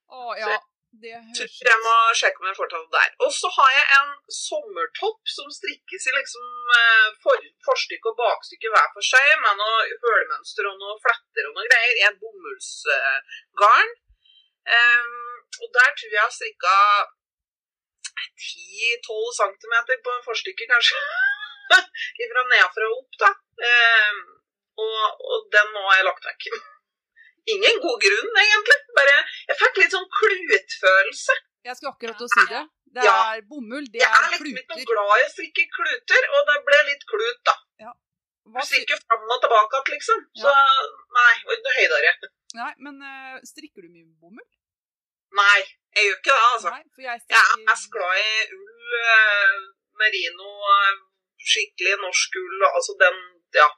Å 0.09 0.35
ja, 0.37 0.57
det 1.01 1.13
høres 1.13 1.39
høres 1.39 1.57
jeg 1.69 1.79
må 1.85 1.95
sjekke 2.17 2.41
om 2.41 2.49
jeg 2.49 2.57
får 2.57 2.69
tatt 2.71 2.85
det 2.85 2.97
der. 2.97 3.15
Og 3.25 3.31
så 3.39 3.51
har 3.55 3.71
jeg 3.75 3.85
en 3.99 4.11
sommertopp 4.39 5.33
som 5.35 5.51
strikkes 5.53 6.07
i 6.09 6.15
liksom 6.17 6.75
eh, 6.77 7.07
for, 7.23 7.47
forstykke 7.67 8.11
og 8.11 8.19
bakstykke 8.19 8.73
hver 8.73 8.89
for 8.95 9.09
seg, 9.11 9.31
med 9.45 9.61
noe 9.61 9.99
hølmønster 10.03 10.69
og 10.69 10.81
noe 10.81 10.97
fletter 11.05 11.49
og 11.49 11.55
noe 11.55 11.69
greier, 11.69 11.95
i 12.01 12.05
en 12.09 12.19
bomullsgarn. 12.21 13.95
Um, 14.69 15.13
og 15.63 15.69
der 15.73 15.93
tror 15.97 16.09
jeg 16.09 16.17
jeg 16.17 16.25
har 16.25 16.33
strikka 16.35 16.73
10-12 18.47 19.29
cm 19.39 19.75
på 20.05 20.15
en 20.15 20.25
forstykke, 20.25 20.67
kanskje. 20.71 20.99
Fra 22.33 22.43
nedfra 22.49 22.87
og 22.89 22.97
opp, 23.03 23.17
da. 23.21 23.29
Em, 23.69 24.19
og, 24.79 25.23
og 25.33 25.47
den 25.53 25.71
nå 25.75 25.83
har 25.85 25.99
jeg 25.99 26.07
lagt 26.09 26.27
vekk. 26.29 26.49
Ingen 27.53 27.79
god 27.83 28.01
grunn, 28.03 28.41
egentlig. 28.43 28.79
Bare, 28.97 29.15
jeg 29.51 29.59
fikk 29.61 29.79
litt 29.83 29.95
sånn 29.95 30.09
klutfølelse. 30.19 31.37
Jeg 31.67 31.77
skulle 31.77 31.93
akkurat 31.95 32.21
å 32.25 32.29
si 32.31 32.45
det. 32.49 32.65
Det 32.89 33.03
Ja. 33.05 33.15
er 33.35 33.43
bomull, 33.45 33.85
det 33.93 33.99
Jeg 34.01 34.09
er 34.09 34.23
er 34.25 34.31
liksom 34.33 34.57
ikke 34.57 34.77
noe 34.79 34.85
glad 34.91 35.11
i 35.21 35.25
å 35.27 35.31
strikke 35.33 35.65
kluter, 35.75 36.23
og 36.33 36.47
det 36.49 36.55
ble 36.65 36.79
litt 36.87 37.03
klut, 37.11 37.41
da. 37.45 37.55
Hva 38.49 38.63
Du 38.63 38.65
strikker 38.65 38.97
fram 39.03 39.27
og 39.29 39.41
tilbake 39.43 39.77
igjen, 39.77 39.91
liksom. 39.93 40.21
Så 40.41 40.53
nei, 41.17 41.33
høydere. 41.75 42.13
Nei, 42.57 42.71
men 42.81 42.95
uh, 43.05 43.35
strikker 43.45 43.85
du 43.85 43.91
mye 43.93 44.07
bomull? 44.17 44.47
Nei, 45.37 45.59
jeg 45.95 46.07
gjør 46.07 46.17
ikke 46.19 46.35
det, 46.35 46.45
altså. 46.53 46.69
Nei, 46.75 46.83
jeg 47.07 47.21
Jeg 47.35 47.43
er 47.53 47.59
mest 47.69 47.87
glad 47.93 48.13
i 48.21 48.31
ull, 48.57 48.95
eh, 49.13 49.57
merino, 50.01 50.49
eh, 50.75 50.95
skikkelig 51.51 51.97
norsk 52.05 52.39
ull, 52.43 52.63
altså 52.69 52.95
den, 53.03 53.19
ja, 53.61 53.69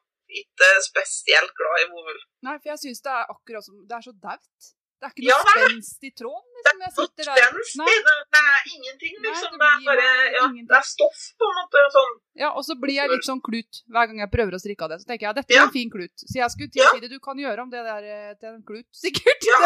ikke 0.41 0.69
spesielt 0.89 1.53
glad 1.59 1.83
i 1.83 1.89
vovull. 1.93 2.21
Nei, 2.47 2.55
for 2.59 2.71
jeg 2.71 2.79
syns 2.83 3.03
det 3.05 3.13
er 3.19 3.33
akkurat 3.35 3.65
som 3.67 3.81
Det 3.89 3.97
er 3.97 4.05
så 4.07 4.13
daut. 4.27 4.71
Det 5.01 5.07
er 5.07 5.13
ikke 5.17 5.23
noe 5.33 5.41
er 5.41 5.61
spenst 5.65 6.03
i 6.05 6.09
tråden. 6.13 6.49
Liksom. 6.61 6.81
Jeg 6.85 6.91
sitter 6.93 7.25
der 7.25 7.37
spenst 7.41 7.77
Nei. 7.81 7.85
i 7.89 8.01
det, 8.05 8.13
det 8.35 8.41
er 8.51 8.65
ingenting, 8.75 9.13
Nei, 9.17 9.23
liksom. 9.31 9.55
det 9.57 9.59
Det 9.61 9.69
er 9.71 9.85
bare, 9.89 10.09
ja, 10.35 10.43
det 10.69 10.75
er 10.77 10.85
stoff, 10.85 11.21
på 11.41 11.47
en 11.49 11.55
måte, 11.57 11.81
sånn. 11.95 12.11
Ja, 12.43 12.49
og 12.53 12.63
så 12.67 12.75
blir 12.83 12.95
jeg 12.99 13.09
litt 13.09 13.25
sånn 13.25 13.41
klut 13.47 13.79
hver 13.89 14.05
gang 14.11 14.21
jeg 14.21 14.29
prøver 14.35 14.53
å 14.53 14.61
strikke 14.61 14.85
av 14.85 14.93
det. 14.93 14.99
Så 15.01 15.09
tenker 15.09 15.25
jeg 15.27 15.37
dette 15.39 15.55
Ja. 15.57 15.63
er 15.63 15.65
en 15.71 15.73
fin 15.73 15.89
klut. 15.95 16.13
Så 16.21 16.37
jeg 16.37 16.53
skulle 16.53 16.69
til 16.75 16.85
å 16.85 16.91
si 16.93 17.01
det. 17.01 17.09
Du 17.09 17.17
kan 17.19 17.41
gjøre 17.41 17.65
om 17.65 17.71
det 17.73 17.81
der 17.89 18.03
eh, 18.13 18.33
til 18.37 18.49
en 18.53 18.61
klut, 18.69 18.85
sikkert. 19.03 19.41
Ja. 19.49 19.59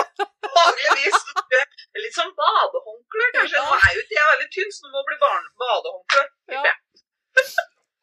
Vanligvis 0.56 1.20
litt 2.00 2.16
sånn 2.16 2.32
badehåndkle, 2.40 3.28
kanskje. 3.36 3.60
Nå 3.60 3.76
er 3.76 3.92
jo 4.00 4.06
ikke 4.08 4.18
jeg 4.22 4.32
veldig 4.32 4.50
tynn, 4.56 4.72
så 4.72 4.88
det 4.88 4.94
må 4.96 5.04
bli 5.12 5.18
badehåndkle. 5.26 6.24
Ja. 6.56 6.64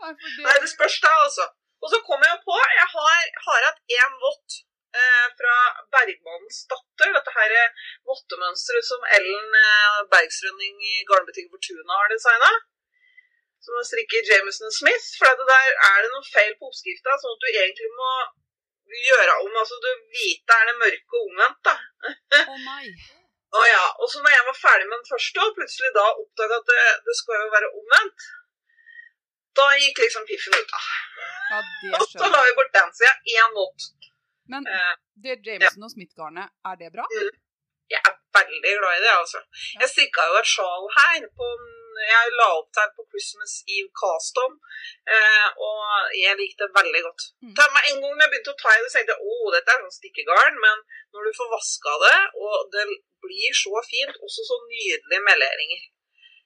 Nei, 0.03 0.13
det- 0.13 0.45
Nei, 0.45 0.69
spørs 0.69 1.01
da, 1.01 1.13
altså. 1.25 1.49
Og 1.83 1.91
så 1.91 1.99
kommer 2.07 2.29
jeg 2.29 2.39
på, 2.45 2.55
jeg 2.77 2.89
har, 2.95 3.25
har 3.49 3.65
hatt 3.71 3.81
én 3.97 4.13
vott 4.23 4.61
eh, 5.01 5.29
fra 5.39 5.57
Bergmannens 5.95 6.61
datter. 6.73 7.15
Dette 7.17 7.35
her 7.37 7.55
eh, 7.61 7.81
vottemønsteret 8.09 8.89
som 8.89 9.09
Ellen 9.17 9.57
eh, 9.63 10.03
Bergsrønning 10.13 10.85
i 10.91 11.01
garnbutikken 11.09 11.53
Fortuna 11.55 12.03
har 12.03 12.13
designa. 12.13 12.53
Som 13.63 13.79
strikker 13.87 14.27
Jameson 14.27 14.73
Smith. 14.75 15.09
For 15.19 15.41
det 15.41 15.49
der 15.49 15.73
er 15.89 15.99
det 16.05 16.13
noe 16.13 16.29
feil 16.29 16.55
på 16.59 16.71
oppskrifta, 16.71 17.17
sånn 17.23 17.37
at 17.37 17.45
du 17.45 17.49
egentlig 17.53 17.91
må 17.97 18.13
gjøre 19.09 19.41
om. 19.47 19.57
Altså, 19.63 19.79
du 19.85 19.91
hvite 20.13 20.61
er 20.61 20.71
det 20.71 20.79
mørke 20.83 21.19
og 21.19 21.27
omvendt, 21.31 21.69
da. 21.69 21.77
Å 22.53 22.61
nei. 22.67 22.87
Å 23.53 23.65
ja. 23.69 23.83
Og 24.01 24.09
så 24.11 24.23
når 24.25 24.35
jeg 24.35 24.47
var 24.49 24.59
ferdig 24.59 24.87
med 24.89 24.99
den 24.99 25.11
første, 25.11 25.47
og 25.47 25.57
plutselig 25.59 25.93
da 25.97 26.07
oppdaga 26.13 26.61
at 26.63 26.71
det, 26.73 26.85
det 27.09 27.17
skal 27.19 27.45
jo 27.45 27.51
være 27.55 27.73
omvendt, 27.81 28.31
da 29.59 29.67
gikk 29.77 29.99
liksom 30.01 30.25
piffen 30.29 30.57
ut, 30.57 30.71
da. 30.73 30.83
Ja, 31.53 31.59
det 31.61 31.91
Og 32.01 32.07
så 32.09 32.31
la 32.33 32.47
vi 32.47 32.55
bort 32.59 32.73
den, 32.77 32.95
så 32.97 33.05
jeg 33.07 33.13
har 33.13 33.51
én 33.51 33.59
vått. 33.59 33.91
Men 34.51 34.67
Eh, 34.67 34.95
det 35.25 35.41
Jameson 35.47 35.87
og 35.87 35.93
Smith-garnet, 35.95 36.51
er 36.65 36.75
det 36.81 36.93
bra? 36.95 37.07
jeg 37.93 38.03
er 38.09 38.17
veldig 38.39 38.73
glad 38.79 38.95
i 38.97 39.05
det, 39.05 39.13
altså. 39.23 39.41
Jeg 39.81 39.89
strikka 39.93 40.21
jo 40.31 40.41
et 40.41 40.51
sjal 40.57 40.85
her 40.99 41.23
på 41.39 41.47
Jeg 41.93 42.31
la 42.41 42.47
opp 42.59 42.71
der 42.77 42.89
på 42.97 43.03
Christmas 43.13 43.53
Eve 43.75 43.91
Castom, 44.01 44.55
eh, 45.15 45.49
og 45.69 45.83
jeg 46.17 46.39
likte 46.41 46.65
det 46.65 46.77
veldig 46.79 47.03
godt. 47.07 47.27
Mm. 47.45 47.53
En 47.91 48.01
gang 48.03 48.23
jeg 48.23 48.31
begynte 48.33 48.55
å 48.55 48.61
ta 48.63 48.73
i 48.73 48.81
det, 48.81 48.89
så 48.89 48.97
tenkte 48.97 49.15
jeg 49.15 49.27
å, 49.29 49.53
dette 49.55 49.75
er 49.75 49.83
sånn 49.83 49.99
stikkegarn, 49.99 50.57
men 50.65 50.81
når 51.13 51.29
du 51.29 51.31
får 51.37 51.53
vaska 51.53 51.93
det, 52.07 52.17
og 52.47 52.73
det 52.75 52.87
blir 53.27 53.59
så 53.61 53.85
fint, 53.91 54.17
også 54.27 54.47
så 54.49 54.57
nydelige 54.73 55.27
meleringer. 55.29 55.85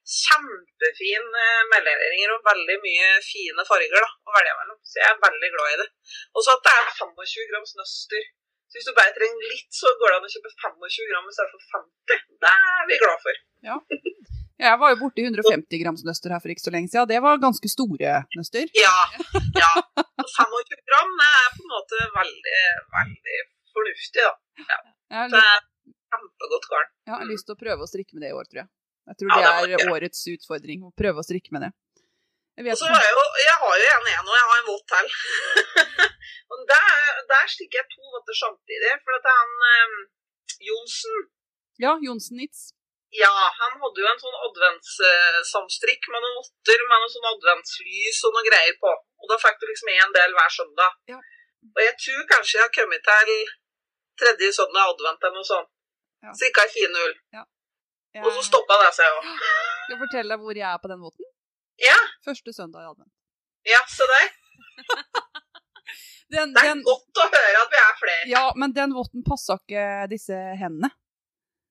Kjempefine 0.06 1.44
meleringer 1.72 2.34
og 2.36 2.44
veldig 2.46 2.76
mye 2.84 3.06
fine 3.26 3.64
farger 3.66 4.04
da, 4.04 4.10
å 4.26 4.34
velge 4.36 4.56
mellom. 4.60 4.78
Så 4.86 5.00
jeg 5.02 5.08
er 5.10 5.22
veldig 5.24 5.50
glad 5.56 5.72
i 5.72 5.78
det. 5.82 5.86
Og 6.36 6.46
så 6.46 6.54
at 6.54 6.66
det 6.66 6.74
er 6.78 6.90
25 7.00 7.48
grams 7.52 7.74
nøster. 7.80 8.28
Så 8.66 8.78
hvis 8.78 8.88
du 8.88 8.94
bare 8.98 9.14
trenger 9.16 9.50
litt, 9.50 9.68
så 9.74 9.90
går 9.98 10.12
det 10.12 10.16
an 10.20 10.28
å 10.28 10.32
kjøpe 10.32 10.52
25 10.62 11.10
gram 11.10 11.26
i 11.26 11.34
stedet 11.36 11.52
for 11.54 11.66
50. 11.74 12.24
Det 12.46 12.54
er 12.54 12.88
vi 12.90 13.00
glad 13.02 13.26
for. 13.26 13.42
Jeg 14.56 14.78
var 14.80 14.92
jo 14.94 14.96
borti 15.02 15.24
150 15.26 15.80
grams 15.82 16.02
nøster 16.06 16.32
her 16.32 16.40
for 16.40 16.52
ikke 16.54 16.64
så 16.64 16.72
lenge 16.72 16.88
siden. 16.88 17.08
Det 17.10 17.18
var 17.24 17.42
ganske 17.42 17.68
store 17.68 18.14
nøster. 18.38 18.70
Ja. 18.78 18.94
ja. 19.62 19.72
Og 20.22 20.30
25 20.32 20.80
gram 20.88 21.12
er 21.26 21.50
på 21.52 21.60
en 21.60 21.72
måte 21.74 22.06
veldig, 22.14 22.62
veldig 22.94 23.38
fornuftig, 23.76 24.24
da. 24.24 24.32
Ja. 24.70 24.78
Så 25.28 25.36
Det 25.36 25.42
er 25.42 25.60
kjempegodt 26.14 26.70
garn. 26.72 26.90
jeg 27.06 27.14
har 27.18 27.28
lyst 27.28 27.46
til 27.50 27.56
å 27.56 27.60
prøve 27.60 27.84
å 27.84 27.90
strikke 27.90 28.16
med 28.16 28.24
det 28.24 28.32
i 28.32 28.38
år, 28.38 28.48
tror 28.48 28.62
jeg. 28.64 28.70
Jeg 29.06 29.18
tror 29.20 29.28
Ja, 29.38 29.50
det 29.62 29.76
er 29.78 29.92
årets 29.94 30.22
utfordring, 30.34 30.86
å 30.86 30.94
prøve 31.00 31.22
å 31.22 31.26
strikke 31.26 31.54
med 31.54 31.66
det. 31.66 31.72
Jeg 32.56 32.72
har 32.72 33.02
jeg 33.04 33.12
jo, 33.12 33.24
jeg 33.44 33.56
har 33.62 33.74
jo 33.80 33.88
en 33.94 34.06
igjen, 34.10 34.28
og 34.30 34.36
jeg 34.36 34.46
har 34.50 34.60
en 34.60 34.70
vått 34.70 34.86
til. 34.92 35.08
der, 36.70 36.86
der 37.32 37.50
stikker 37.52 37.82
jeg 37.82 37.88
to 37.92 38.14
votter 38.14 38.36
samtidig, 38.38 38.92
for 39.04 39.18
at 39.18 39.28
han 39.28 39.66
eh, 39.72 39.96
Johnsen 40.68 41.18
Ja, 41.84 41.92
Johnsen 42.00 42.40
Nitz. 42.40 42.70
Ja, 43.14 43.32
han 43.60 43.76
hadde 43.82 44.02
jo 44.02 44.08
en 44.08 44.22
sånn 44.22 44.38
adventssamstrikk 44.48 46.08
med 46.12 46.24
noen 46.24 46.38
votter 46.40 46.82
med 46.88 47.02
noen 47.02 47.12
sånn 47.12 47.28
adventslys 47.30 48.22
og 48.26 48.34
noen 48.34 48.48
greier 48.48 48.76
på. 48.80 48.92
Og 49.22 49.30
da 49.30 49.38
fikk 49.40 49.60
du 49.60 49.68
liksom 49.68 49.92
en 49.92 50.16
del 50.16 50.34
hver 50.36 50.52
søndag. 50.56 50.96
Ja. 51.12 51.20
Og 51.74 51.80
jeg 51.84 51.94
tror 52.02 52.26
kanskje 52.32 52.58
jeg 52.58 52.64
har 52.64 52.74
kommet 52.74 53.04
til 53.06 53.52
tredje 54.20 54.50
søndag 54.58 54.94
advent 54.94 55.28
eller 55.28 55.38
noe 55.38 55.48
sånt. 55.48 55.70
Ja. 56.24 56.32
Strikka 56.36 56.66
i 56.66 56.72
finull. 56.72 57.14
Jeg 58.16 58.24
Og 58.24 58.32
så 58.38 58.42
stoppa 58.48 58.78
det 58.82 58.90
seg 58.96 59.06
òg. 59.18 59.30
skal 59.86 60.00
fortelle 60.02 60.34
deg 60.34 60.44
hvor 60.46 60.56
jeg 60.58 60.66
er 60.72 60.80
på 60.82 60.88
den 60.92 61.00
måten? 61.04 61.28
Ja, 61.84 61.96
Første 62.24 62.52
søndag 62.56 62.82
i 62.86 62.90
advent. 62.90 63.12
ja, 63.68 63.80
se 63.92 64.06
der. 64.12 64.28
Den, 66.28 66.50
Det 66.56 66.58
er 66.64 66.72
den, 66.74 66.80
godt 66.82 67.18
å 67.22 67.26
høre 67.30 67.58
at 67.62 67.70
vi 67.70 67.78
er 67.78 67.98
flere. 68.00 68.22
ja, 68.32 68.40
men 68.58 68.72
den 68.74 68.90
votten 68.96 69.22
passa 69.22 69.54
ikke 69.60 69.82
disse 70.10 70.34
hendene. 70.58 70.88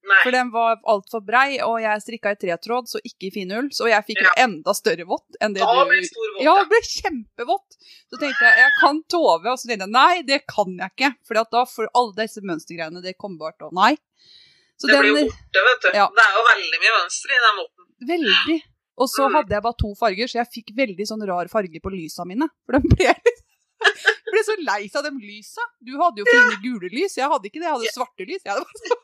Nei. 0.06 0.20
For 0.22 0.32
den 0.32 0.52
var 0.54 0.78
altfor 0.88 1.20
brei, 1.26 1.58
og 1.66 1.80
jeg 1.82 2.00
strikka 2.04 2.32
i 2.32 2.38
tretråd, 2.40 2.86
så 2.88 3.00
ikke 3.04 3.26
i 3.28 3.30
finull. 3.34 3.68
Så 3.74 3.88
jeg 3.90 4.04
fikk 4.06 4.22
Ja. 4.22 4.30
en 4.38 4.54
enda 4.54 4.72
større 4.78 5.04
vått 5.04 5.36
enn 5.42 5.52
det 5.52 5.60
Da 5.60 5.72
du 5.82 5.90
blir 5.90 6.00
det 6.00 6.08
stor 6.08 6.28
vått. 6.36 6.42
Ja, 6.46 6.54
det 6.62 6.68
ble 6.70 6.80
kjempevått. 6.88 7.76
Så 8.08 8.20
tenkte 8.22 8.46
jeg 8.48 8.58
jeg 8.62 8.72
kan 8.80 9.02
tove, 9.10 9.50
og 9.50 9.58
så 9.58 9.66
tenkte 9.68 9.84
jeg 9.88 9.96
nei, 9.98 10.22
det 10.22 10.40
kan 10.46 10.72
jeg 10.78 10.90
ikke. 10.94 11.10
For 11.26 11.34
da 11.42 11.64
får 11.66 11.90
alle 11.92 12.14
disse 12.22 12.40
mønstergreiene 12.40 13.02
det 13.02 13.16
kommer 13.18 13.38
bare 13.44 13.58
til 13.58 13.68
å 13.68 13.72
Nei. 13.76 13.96
Så 14.76 14.90
det 14.90 14.98
blir 15.00 15.12
jo 15.14 15.26
borte, 15.30 15.62
vet 15.70 15.84
du. 15.86 15.88
Ja. 15.96 16.06
Det 16.12 16.24
er 16.26 16.32
jo 16.36 16.42
veldig 16.50 16.80
mye 16.84 16.94
mønster 16.98 17.32
i 17.32 17.42
den 17.46 17.54
måten. 17.60 17.86
Veldig. 18.12 18.58
Og 18.96 19.08
så 19.12 19.26
Mm. 19.28 19.34
hadde 19.36 19.52
jeg 19.56 19.62
bare 19.64 19.76
to 19.80 19.90
farger, 19.96 20.26
så 20.28 20.38
jeg 20.40 20.48
fikk 20.56 20.74
veldig 20.76 21.06
sånn 21.08 21.24
rar 21.28 21.48
farge 21.52 21.80
på 21.84 21.90
lysa 21.92 22.24
mine. 22.28 22.48
For 22.66 22.78
de 22.78 22.88
ble 22.92 23.04
jeg 23.08 23.20
ble 24.32 24.42
så 24.44 24.56
lei 24.64 24.88
av 24.94 25.02
de 25.04 25.10
lysa. 25.20 25.64
Du 25.84 25.92
hadde 26.00 26.22
jo 26.22 26.24
fine 26.28 26.56
gule 26.64 26.88
lys, 26.92 27.16
jeg 27.16 27.28
hadde 27.28 27.44
ikke 27.50 27.60
det. 27.60 27.68
Jeg 27.68 27.76
hadde 27.76 27.92
svarte 27.96 28.24
lys. 28.28 28.42
Jeg 28.44 28.52
hadde... 28.56 28.96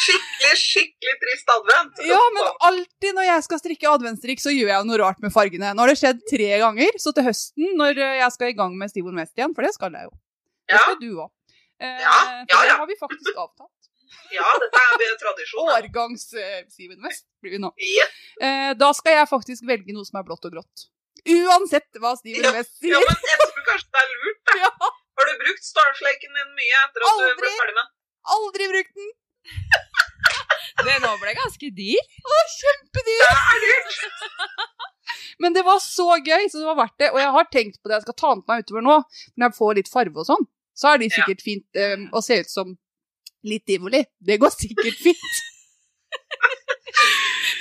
Skikkelig, 0.00 0.52
skikkelig 0.56 1.14
trist 1.20 1.50
advent. 1.52 1.98
Ja, 2.08 2.20
men 2.34 2.46
alltid 2.70 3.16
når 3.18 3.26
jeg 3.26 3.42
skal 3.44 3.58
strikke 3.60 3.90
adventsstrikk, 3.90 4.40
så 4.40 4.52
gjør 4.54 4.70
jeg 4.72 4.86
noe 4.88 4.98
rart 5.02 5.18
med 5.20 5.32
fargene. 5.34 5.72
Nå 5.76 5.82
har 5.84 5.90
det 5.92 5.98
skjedd 6.00 6.22
tre 6.30 6.48
ganger, 6.62 6.96
så 7.02 7.12
til 7.16 7.26
høsten, 7.26 7.74
når 7.76 7.98
eh, 8.00 8.14
jeg 8.22 8.32
skal 8.36 8.52
i 8.54 8.56
gang 8.56 8.78
med 8.80 8.92
Stivon 8.92 9.18
West 9.20 9.36
igjen, 9.36 9.52
for 9.56 9.66
det 9.66 9.74
skal 9.76 9.92
jeg 9.98 10.08
jo. 10.08 10.14
Det 10.70 10.80
skal 10.86 10.96
du 11.02 11.10
òg. 11.26 11.28
Eh, 11.80 12.00
Ja, 12.00 12.16
ja, 12.38 12.44
for 12.48 12.64
det 12.70 12.78
har 12.80 12.88
vi 12.88 12.96
faktisk 13.02 13.42
avtalt. 13.44 13.79
Ja, 14.34 14.46
dette 14.62 14.80
er 15.06 15.16
tradisjon. 15.20 15.68
Årgangs 15.74 16.24
eh, 16.34 16.62
Steven 16.72 17.00
West 17.04 17.26
blir 17.42 17.56
vi 17.56 17.62
nå. 17.62 17.72
Ja, 17.96 18.08
Eh, 18.40 18.70
da 18.80 18.88
skal 18.96 19.18
jeg 19.18 19.28
faktisk 19.28 19.66
velge 19.68 19.92
noe 19.92 20.06
som 20.08 20.16
er 20.20 20.24
blått 20.24 20.46
og 20.48 20.54
grått. 20.54 20.86
Uansett 21.28 21.98
hva 22.00 22.14
Steven 22.16 22.54
West 22.56 22.78
sier. 22.80 22.94
ja, 22.94 23.00
men 23.04 23.26
jeg 23.28 23.40
tror 23.42 23.64
kanskje 23.66 23.90
det 23.92 24.00
er 24.00 24.12
lurt, 24.14 24.40
da. 24.48 24.54
Ja. 24.64 24.70
Har 25.20 25.28
du 25.28 25.34
brukt 25.42 25.66
starflaken 25.66 26.38
din 26.38 26.54
mye 26.56 26.78
etter 26.86 27.04
at 27.04 27.18
du 27.20 27.42
ble 27.42 27.50
ferdig 27.58 27.74
med 27.74 27.82
den? 27.82 27.90
Aldri 28.36 28.68
brukt 28.72 28.94
den! 29.02 29.10
Det 30.86 30.94
nå 31.02 31.10
ble 31.20 31.32
ganske 31.36 31.68
dyr. 31.76 32.06
Kjempedyr! 32.54 33.24
Men 35.42 35.52
det 35.56 35.62
var 35.66 35.78
så 35.84 36.06
gøy, 36.20 36.46
så 36.52 36.60
det 36.60 36.66
var 36.68 36.78
verdt 36.78 36.96
det. 37.00 37.10
Og 37.12 37.20
jeg 37.20 37.32
har 37.36 37.48
tenkt 37.52 37.80
på 37.82 37.88
det, 37.90 37.98
jeg 37.98 38.06
skal 38.06 38.16
ta 38.20 38.30
den 38.34 38.42
på 38.44 38.52
meg 38.54 38.64
utover 38.64 38.84
nå. 38.86 38.96
Når 39.36 39.46
jeg 39.50 39.56
får 39.58 39.76
litt 39.78 39.90
farve 39.92 40.20
og 40.22 40.28
sånn, 40.28 40.46
så 40.76 40.92
er 40.94 41.00
de 41.02 41.08
sikkert 41.12 41.44
fint 41.44 41.80
um, 41.80 42.06
å 42.16 42.22
se 42.24 42.40
ut 42.40 42.50
som 42.52 42.74
litt 43.46 43.64
tivoli. 43.68 44.02
Det 44.20 44.36
går 44.42 44.52
sikkert 44.54 44.98
fint. 45.06 45.38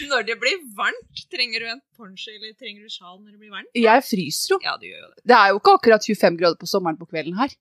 Når 0.09 0.23
det 0.29 0.35
blir 0.41 0.57
varmt, 0.77 1.21
trenger 1.31 1.61
du 1.63 1.67
en 1.69 1.81
poncho 1.97 2.31
eller 2.31 2.53
trenger 2.57 2.85
du 2.87 2.91
sjal 2.91 3.19
når 3.19 3.35
det 3.35 3.39
blir 3.41 3.51
varmt? 3.53 3.69
Jeg 3.77 4.03
fryser 4.07 4.53
jo. 4.55 4.59
Ja, 4.63 4.73
du 4.79 4.87
gjør 4.87 5.01
jo 5.03 5.09
det. 5.11 5.23
Det 5.29 5.35
er 5.37 5.51
jo 5.53 5.59
ikke 5.59 5.75
akkurat 5.77 6.07
25 6.07 6.39
grader 6.39 6.57
på 6.61 6.69
sommeren 6.71 6.97
på 6.99 7.07
kvelden 7.11 7.35
her. 7.39 7.53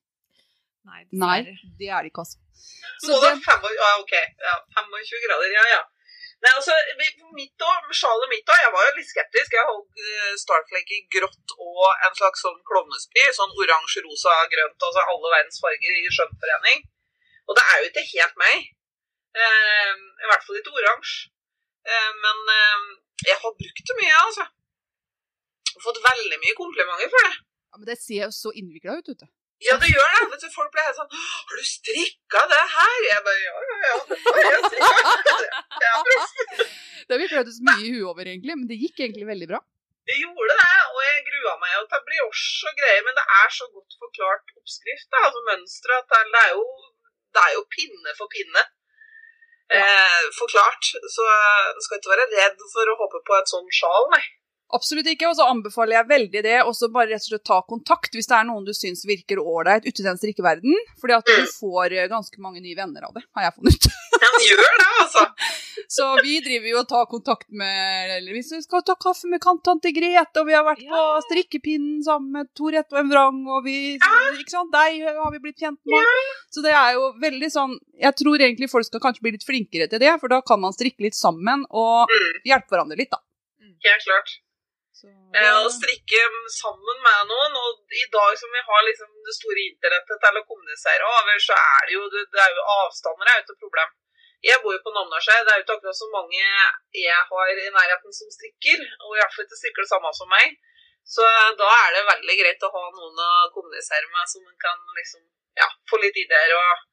Nei, 0.89 1.03
Nei, 1.11 1.37
dessverre. 1.45 1.71
det 1.81 1.89
er 1.93 2.05
det 2.05 2.11
ikke, 2.13 2.23
altså. 2.25 2.39
Så 2.99 3.11
Så 3.11 3.17
det 3.21 3.31
det, 3.35 3.43
25, 3.45 3.73
ja, 3.77 3.89
ok. 4.01 4.13
Ja, 4.47 4.55
25 4.79 5.25
grader, 5.27 5.51
ja, 5.59 5.65
ja. 5.75 5.81
Nei, 6.39 6.51
altså, 6.55 6.73
mitt 7.35 7.65
år, 7.67 7.79
sjalet 7.99 8.31
mitt 8.31 8.47
òg, 8.47 8.59
jeg 8.63 8.71
var 8.75 8.87
jo 8.87 8.93
litt 8.97 9.09
skeptisk. 9.11 9.55
Jeg 9.59 9.67
holdt 9.69 10.03
eh, 10.05 10.31
Starflake 10.39 10.95
i 10.95 11.01
grått 11.11 11.55
og 11.59 11.89
en 12.07 12.15
slags 12.15 12.45
sånn 12.45 12.57
klovnespy. 12.71 13.25
Sånn 13.35 13.51
oransje, 13.59 14.03
rosa, 14.07 14.37
grønt, 14.53 14.79
altså 14.87 15.03
alle 15.11 15.33
verdens 15.35 15.59
farger 15.59 15.99
i 15.99 16.07
skjønnforening. 16.15 16.87
Og 17.49 17.57
det 17.57 17.65
er 17.65 17.81
jo 17.81 17.89
ikke 17.89 18.05
helt 18.13 18.37
meg. 18.43 18.69
Eh, 19.41 19.93
I 20.23 20.29
hvert 20.29 20.45
fall 20.45 20.59
ikke 20.59 20.75
oransje. 20.77 21.29
Eh, 21.89 22.11
men 22.23 22.37
eh, 22.55 22.85
jeg 23.29 23.37
har 23.41 23.57
brukt 23.63 23.85
det 23.89 23.97
mye, 23.99 24.15
altså. 24.27 24.45
Og 25.75 25.83
fått 25.87 26.01
veldig 26.05 26.39
mye 26.43 26.55
komplimenter 26.61 27.11
for 27.13 27.27
det. 27.27 27.35
ja, 27.69 27.75
men 27.81 27.87
det 27.89 27.97
ser 28.01 28.23
jo 28.27 28.31
så 28.35 28.53
innvikla 28.61 28.99
ut, 28.99 29.11
vet 29.11 29.25
du. 29.25 29.29
Ja, 29.67 29.75
det 29.81 29.89
gjør 29.91 30.13
det. 30.15 30.19
Vet 30.31 30.43
du, 30.45 30.51
folk 30.53 30.69
ble 30.71 30.83
helt 30.85 30.95
sånn 30.95 31.09
Har 31.11 31.57
du 31.59 31.65
strikka 31.67 32.43
det 32.47 32.61
her? 32.75 32.99
Jeg 33.09 33.23
bare 33.25 33.41
Ja, 33.43 33.55
ja, 33.69 33.79
ja. 33.89 33.97
Det 35.81 35.89
har 35.89 36.11
jeg 36.13 36.69
Det 37.09 37.17
vi 37.19 37.27
prøvd 37.33 37.51
oss 37.51 37.59
mye 37.67 37.83
i 37.83 37.91
huet 37.91 38.07
over, 38.07 38.23
egentlig, 38.29 38.55
men 38.55 38.69
det 38.69 38.77
gikk 38.79 39.01
egentlig 39.03 39.27
veldig 39.27 39.49
bra. 39.51 39.59
Det 40.09 40.15
gjorde 40.17 40.55
det, 40.61 40.77
og 40.93 40.99
jeg 41.05 41.25
grua 41.27 41.53
meg 41.61 41.73
jo 41.75 41.81
til 41.91 42.05
brioche 42.07 42.69
og 42.71 42.79
greier, 42.79 43.01
men 43.07 43.17
det 43.19 43.25
er 43.39 43.51
så 43.57 43.67
godt 43.73 43.97
forklart 44.03 44.53
oppskrift, 44.61 45.07
da, 45.11 45.25
altså 45.27 45.41
mønsteret, 45.49 46.05
at 46.15 46.31
det 46.35 46.41
er, 46.45 46.53
jo, 46.55 46.63
det 47.33 47.41
er 47.45 47.55
jo 47.57 47.63
pinne 47.75 48.13
for 48.17 48.31
pinne. 48.33 48.63
Eh, 49.77 50.23
forklart. 50.41 50.83
Så 51.13 51.25
en 51.29 51.81
skal 51.85 51.99
ikke 51.99 52.13
være 52.15 52.29
redd 52.33 52.61
for 52.73 52.89
å 52.89 52.99
hoppe 53.03 53.21
på 53.27 53.37
et 53.37 53.51
sånt 53.51 53.73
sjal, 53.79 54.09
nei. 54.13 54.23
Absolutt 54.75 55.07
ikke, 55.09 55.29
og 55.31 55.35
så 55.37 55.47
anbefaler 55.49 55.95
jeg 55.97 56.09
veldig 56.11 56.41
det, 56.45 56.57
og 56.61 56.75
så 56.77 56.89
bare 56.93 57.09
rett 57.13 57.23
og 57.25 57.31
slett 57.31 57.45
ta 57.49 57.59
kontakt 57.65 58.13
hvis 58.13 58.27
det 58.29 58.35
er 58.37 58.45
noen 58.45 58.67
du 58.67 58.73
syns 58.77 59.01
virker 59.09 59.41
ålreit 59.41 59.87
ute 59.87 60.03
i 60.03 60.05
den 60.05 60.19
strikkeverden, 60.19 60.75
fordi 61.01 61.15
at 61.17 61.25
du 61.25 61.47
får 61.55 61.95
eh, 61.97 62.09
ganske 62.11 62.43
mange 62.43 62.61
nye 62.61 62.77
venner 62.77 63.07
av 63.07 63.15
det, 63.17 63.23
har 63.37 63.47
jeg 63.47 63.55
funnet 63.57 63.79
ut. 63.79 63.87
Han 64.19 64.45
gjør 64.45 64.77
det, 64.83 64.87
altså. 65.05 65.25
Så 65.89 66.05
vi 66.21 66.35
driver 66.45 66.69
jo 66.69 66.77
og 66.83 66.87
tar 66.89 67.05
kontakt 67.09 67.47
med 67.49 68.11
eller 68.13 68.35
Hvis 68.35 68.51
vi 68.53 68.59
skal 68.61 68.83
ta 68.85 68.93
kaffe 68.99 69.29
med 69.31 69.41
tante 69.41 69.89
Grete, 69.95 70.41
og 70.41 70.45
vi 70.45 70.53
har 70.53 70.65
vært 70.67 70.83
på 70.85 70.99
strikkepinnen 71.25 72.03
sammen 72.05 72.35
med 72.35 72.49
Torette 72.57 72.93
og 72.93 72.99
en 73.01 73.09
vrang, 73.09 73.39
og 73.49 73.63
vi 73.65 73.95
Ikke 73.95 74.51
sant? 74.51 74.69
Deg 74.75 74.99
har 75.07 75.31
vi 75.33 75.41
blitt 75.41 75.57
kjent 75.63 75.79
med. 75.89 76.27
Så 76.53 76.61
det 76.65 76.75
er 76.77 76.93
jo 76.99 77.07
veldig 77.23 77.49
sånn 77.53 77.73
Jeg 78.03 78.13
tror 78.21 78.37
egentlig 78.37 78.69
folk 78.69 78.85
skal 78.85 79.01
kanskje 79.07 79.25
bli 79.25 79.33
litt 79.37 79.47
flinkere 79.47 79.89
til 79.89 80.03
det, 80.03 80.11
for 80.21 80.29
da 80.29 80.43
kan 80.45 80.61
man 80.61 80.75
strikke 80.77 81.07
litt 81.07 81.17
sammen 81.17 81.65
og 81.71 82.11
Mm, 82.11 82.37
hjelpe 82.51 82.75
hverandre 82.75 82.99
litt, 82.99 83.09
da. 83.11 83.19
helt 83.87 84.05
klart. 84.05 84.37
Så 84.99 85.09
Eh, 85.29 85.55
å 85.61 85.69
strikke 85.69 86.21
sammen 86.51 87.01
med 87.05 87.29
noen, 87.29 87.57
og 87.63 87.93
i 87.93 88.05
dag 88.11 88.31
som 88.41 88.49
vi 88.55 88.61
har 88.69 88.85
liksom 88.87 89.09
det 89.27 89.35
store 89.37 89.65
internettet 89.71 90.21
til 90.23 90.39
å 90.39 90.45
kommunisere 90.49 91.05
over, 91.05 91.37
så 91.45 91.57
er 91.57 91.83
det 91.87 91.93
jo, 91.95 92.05
det, 92.13 92.23
det 92.33 92.41
er 92.43 92.55
jo 92.57 92.63
avstander 92.75 93.29
er 93.29 93.37
jo 93.37 93.43
ikke 93.45 93.55
et 93.55 93.65
problem. 93.65 93.91
Jeg 94.47 94.61
bor 94.63 94.73
jo 94.73 94.81
på 94.83 94.93
Namdalsøy, 94.95 95.37
det 95.45 95.53
er 95.53 95.59
jo 95.59 95.65
ikke 95.65 95.75
akkurat 95.77 95.99
så 95.99 96.07
mange 96.15 96.41
jeg 96.95 97.21
har 97.29 97.51
i 97.53 97.69
nærheten 97.75 98.15
som 98.17 98.33
strikker, 98.33 98.81
og 99.05 99.13
i 99.13 99.19
hvert 99.21 99.35
fall 99.35 99.45
ikke 99.45 99.59
strikker 99.61 99.85
det 99.85 99.91
samme 99.91 100.11
som 100.17 100.31
meg. 100.33 100.57
Så 101.13 101.25
da 101.61 101.69
er 101.75 101.95
det 101.95 102.07
veldig 102.09 102.37
greit 102.41 102.65
å 102.65 102.71
ha 102.73 102.83
noen 102.95 103.21
å 103.25 103.29
kommunisere 103.53 104.09
med, 104.09 104.25
som 104.31 104.43
man 104.45 104.57
kan 104.63 104.81
liksom, 104.97 105.23
ja, 105.59 105.69
få 105.91 106.01
litt 106.01 106.17
ideer 106.23 106.55
og, 106.57 106.83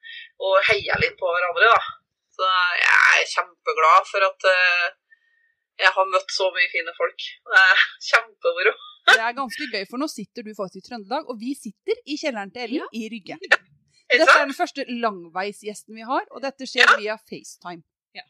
og 0.44 0.60
heie 0.68 1.00
litt 1.02 1.16
på 1.20 1.32
hverandre, 1.32 1.72
da. 1.72 1.96
Så 2.36 2.52
jeg 2.76 2.94
er 3.16 3.28
kjempeglad 3.32 4.08
for 4.10 4.28
at 4.28 4.48
eh, 4.52 4.86
jeg 5.82 5.92
har 5.96 6.06
møtt 6.12 6.30
så 6.32 6.46
mye 6.56 6.68
fine 6.72 6.92
folk. 6.96 7.20
Det 7.52 7.60
er 7.62 7.76
kjempemoro. 8.10 8.72
Det 9.06 9.20
er 9.22 9.32
ganske 9.38 9.64
gøy, 9.72 9.84
for 9.90 9.96
nå 10.02 10.06
sitter 10.10 10.42
du 10.46 10.50
faktisk 10.58 10.80
i 10.82 10.86
Trøndelag, 10.88 11.22
og 11.30 11.34
vi 11.40 11.50
sitter 11.54 11.96
i 12.10 12.16
kjelleren 12.18 12.50
til 12.54 12.62
Ellen 12.66 12.88
i 12.96 12.98
Rygge. 13.12 13.36
Ikke 14.06 14.20
Dette 14.22 14.36
er 14.38 14.44
den 14.46 14.54
første 14.54 14.84
langveisgjesten 15.02 15.96
vi 15.98 16.04
har, 16.06 16.22
og 16.30 16.38
dette 16.44 16.62
skjer 16.70 16.86
Ja. 16.86 16.92
via 17.00 17.14
FaceTime. 17.26 17.82
Ja. 18.14 18.22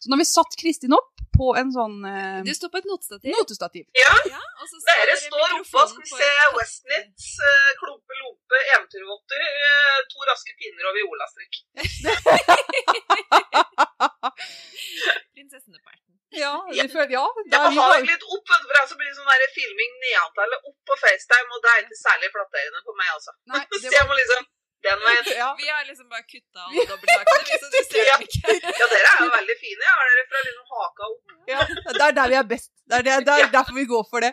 Så 0.00 0.08
nå 0.10 0.16
har 0.16 0.22
vi 0.22 0.26
satt 0.28 0.56
Kristin 0.60 0.92
opp 0.96 1.10
på 1.34 1.46
en 1.58 1.70
sånn 1.74 1.96
eh, 2.06 2.40
Du 2.46 2.52
står 2.54 2.70
på 2.72 2.78
et 2.80 2.86
notestativ. 2.88 3.32
notestativ. 3.36 3.84
Ja, 3.98 4.12
Ja, 4.30 4.40
dere 4.88 5.16
står 5.20 5.48
oppe 5.58 5.78
og 5.82 5.88
skal 5.92 6.02
vi 6.04 6.08
se 6.12 6.28
Westnitz, 6.56 7.24
uh, 7.40 7.70
Klumpe 7.80 8.14
Lompe, 8.20 8.56
Eventyrvotter, 8.74 9.40
uh, 9.44 9.98
To 10.12 10.18
raske 10.30 10.52
pinner 10.60 10.84
og 10.90 10.94
violastrikk. 10.98 11.54
Prinsessene 15.34 15.78
på 15.80 15.88
erten. 15.92 16.03
Ja, 16.44 16.54
vi 16.70 16.86
føler, 16.94 17.12
ja, 17.18 17.24
Jeg 17.38 17.50
da 17.52 17.60
må 17.64 17.70
vi 17.74 17.78
ha 17.80 18.00
litt 18.08 18.26
opp, 18.34 18.44
vet 18.52 18.62
du, 18.64 18.66
for 18.72 18.90
så 18.90 18.98
blir 18.98 19.08
det 19.10 19.16
sånn 19.20 19.30
der 19.30 19.52
filming 19.58 19.92
nedentil 20.02 20.44
eller 20.46 20.68
opp 20.70 20.78
på 20.90 20.96
FaceTime, 21.04 21.48
og 21.54 21.62
det 21.64 21.70
er 21.74 21.80
ikke 21.84 22.00
særlig 22.02 22.30
flatterende 22.34 22.82
for 22.88 22.94
meg, 23.00 23.08
altså. 23.16 23.34
Nei, 23.54 23.62
Så 23.84 23.94
jeg 23.98 24.06
må 24.10 24.18
liksom 24.20 24.42
den 24.84 25.04
veien. 25.06 25.28
ja, 25.42 25.50
Vi 25.60 25.68
har 25.72 25.84
liksom 25.90 26.08
bare 26.12 26.24
kutta 26.32 26.66
alle 26.68 26.86
dobbeltsakene, 26.90 27.60
så 27.62 27.70
du 27.74 27.78
ser 27.90 28.04
Ja. 28.10 28.16
dem 28.18 28.26
ikke. 28.28 28.56
Ja, 28.80 28.86
dere 28.94 29.12
er 29.12 29.22
jo 29.24 29.30
veldig 29.38 29.56
fine. 29.62 29.80
Jeg 29.88 29.94
har 30.00 30.10
dere 30.12 30.24
fra 30.32 30.42
liksom 30.48 30.66
haka 30.74 31.10
opp. 31.12 31.36
ja, 31.54 31.60
det 31.98 32.02
er 32.08 32.16
der 32.20 32.32
vi 32.34 32.40
er 32.42 32.48
best. 32.54 32.70
Det 32.90 32.98
er, 33.00 33.06
det, 33.08 33.20
det 33.28 33.36
er 33.46 33.52
derfor 33.58 33.78
vi 33.80 33.86
går 33.94 34.04
for 34.10 34.26
det. 34.26 34.32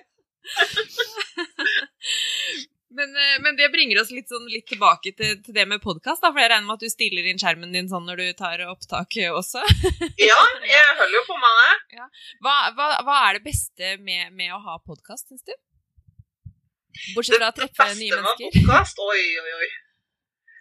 Men, 2.91 3.15
eh, 3.15 3.37
men 3.39 3.55
det 3.55 3.69
bringer 3.71 4.01
oss 4.01 4.11
litt, 4.11 4.27
sånn, 4.27 4.47
litt 4.51 4.67
tilbake 4.67 5.13
til, 5.15 5.37
til 5.45 5.55
det 5.55 5.63
med 5.69 5.79
podkast, 5.83 6.23
for 6.25 6.39
jeg 6.41 6.51
regner 6.51 6.67
med 6.67 6.75
at 6.75 6.83
du 6.83 6.91
stiller 6.91 7.29
inn 7.29 7.39
skjermen 7.39 7.71
din 7.71 7.87
sånn 7.91 8.03
når 8.09 8.19
du 8.19 8.27
tar 8.41 8.63
opptak 8.67 9.15
eh, 9.21 9.31
også. 9.31 9.63
Ja, 10.29 10.39
jeg 10.67 10.97
holder 10.99 11.15
jo 11.15 11.23
på 11.29 11.37
med 11.39 11.61
det. 11.61 12.07
Hva, 12.43 12.55
hva, 12.75 12.89
hva 13.07 13.17
er 13.29 13.39
det 13.39 13.45
beste 13.47 13.95
med, 14.03 14.35
med 14.35 14.51
å 14.57 14.59
ha 14.65 14.75
podkast, 14.83 15.31
syns 15.31 15.47
du? 15.47 15.55
Bortsett 17.15 17.39
fra 17.39 17.53
å 17.53 17.57
treffe 17.61 17.87
nye 17.95 18.11
med 18.11 18.27
mennesker. 18.27 19.01
oi, 19.07 19.23
oi, 19.39 19.55
oi. 19.63 19.71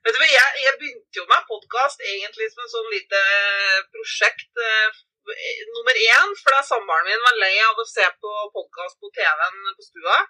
Vet 0.07 0.16
du 0.16 0.22
hva, 0.22 0.28
jeg, 0.31 0.59
jeg 0.64 0.78
begynte 0.81 1.20
jo 1.20 1.28
med 1.28 1.49
podkast 1.51 2.05
egentlig 2.14 2.47
som 2.55 2.62
en 2.64 2.74
sånn 2.78 2.93
lite 2.95 3.24
prosjekt. 3.91 4.53
eh, 4.70 5.07
nummer 5.74 5.99
én, 6.01 6.31
fordi 6.41 6.61
samboeren 6.66 7.11
min 7.11 7.26
var 7.26 7.43
lei 7.43 7.57
av 7.66 7.83
å 7.83 7.85
se 7.87 8.07
på 8.22 8.37
podkast 8.55 9.03
på 9.03 9.11
TV-en 9.18 9.74
på 9.74 9.85
stua. 9.91 10.20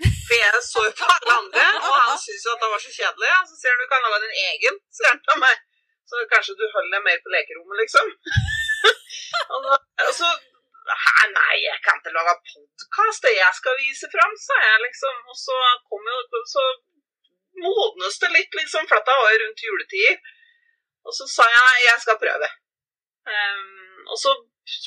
For 0.00 0.36
jeg 0.38 0.60
så 0.64 0.82
jo 0.86 0.92
på 1.00 1.06
alle 1.14 1.32
andre, 1.40 1.64
og 1.84 1.96
han 2.00 2.20
syntes 2.24 2.46
jo 2.46 2.52
at 2.54 2.62
det 2.62 2.68
var 2.72 2.82
så 2.84 2.92
kjedelig. 2.98 3.28
Ja. 3.32 3.40
Så 3.48 3.58
sier 3.60 3.74
han 3.74 3.82
du 3.82 3.88
kan 3.90 4.04
lage 4.06 4.20
din 4.24 4.38
egen, 4.50 4.78
sier 4.96 5.10
han 5.12 5.20
til 5.26 5.42
meg. 5.44 5.56
Så 6.10 6.22
kanskje 6.32 6.56
du 6.58 6.64
holder 6.74 6.92
deg 6.94 7.02
mer 7.06 7.18
på 7.24 7.32
lekerommet, 7.34 7.76
liksom. 7.82 8.06
og, 9.52 9.58
da, 9.66 9.74
og 10.08 10.14
så 10.20 10.30
Hæ, 10.90 11.26
nei, 11.30 11.56
jeg 11.62 11.78
kan 11.84 11.98
ikke 12.00 12.10
lage 12.16 12.32
podkast, 12.50 13.22
det 13.22 13.30
jeg 13.36 13.52
skal 13.58 13.76
vise 13.78 14.08
fram, 14.10 14.32
sa 14.42 14.56
jeg 14.64 14.80
liksom. 14.86 15.18
Og 15.30 15.36
så 15.38 15.58
kom 15.86 16.08
jo 16.10 16.40
så 16.50 16.64
modnes 17.62 18.16
det 18.22 18.30
litt, 18.34 18.56
liksom, 18.58 18.88
for 18.88 18.98
dette 18.98 19.18
var 19.20 19.34
jo 19.34 19.42
rundt 19.42 19.62
juletider. 19.66 20.16
Og 21.06 21.14
så 21.16 21.28
sa 21.30 21.46
jeg 21.52 21.84
jeg 21.84 22.02
skal 22.04 22.18
prøve. 22.24 22.48
Um, 23.30 24.00
og 24.10 24.18
så 24.18 24.34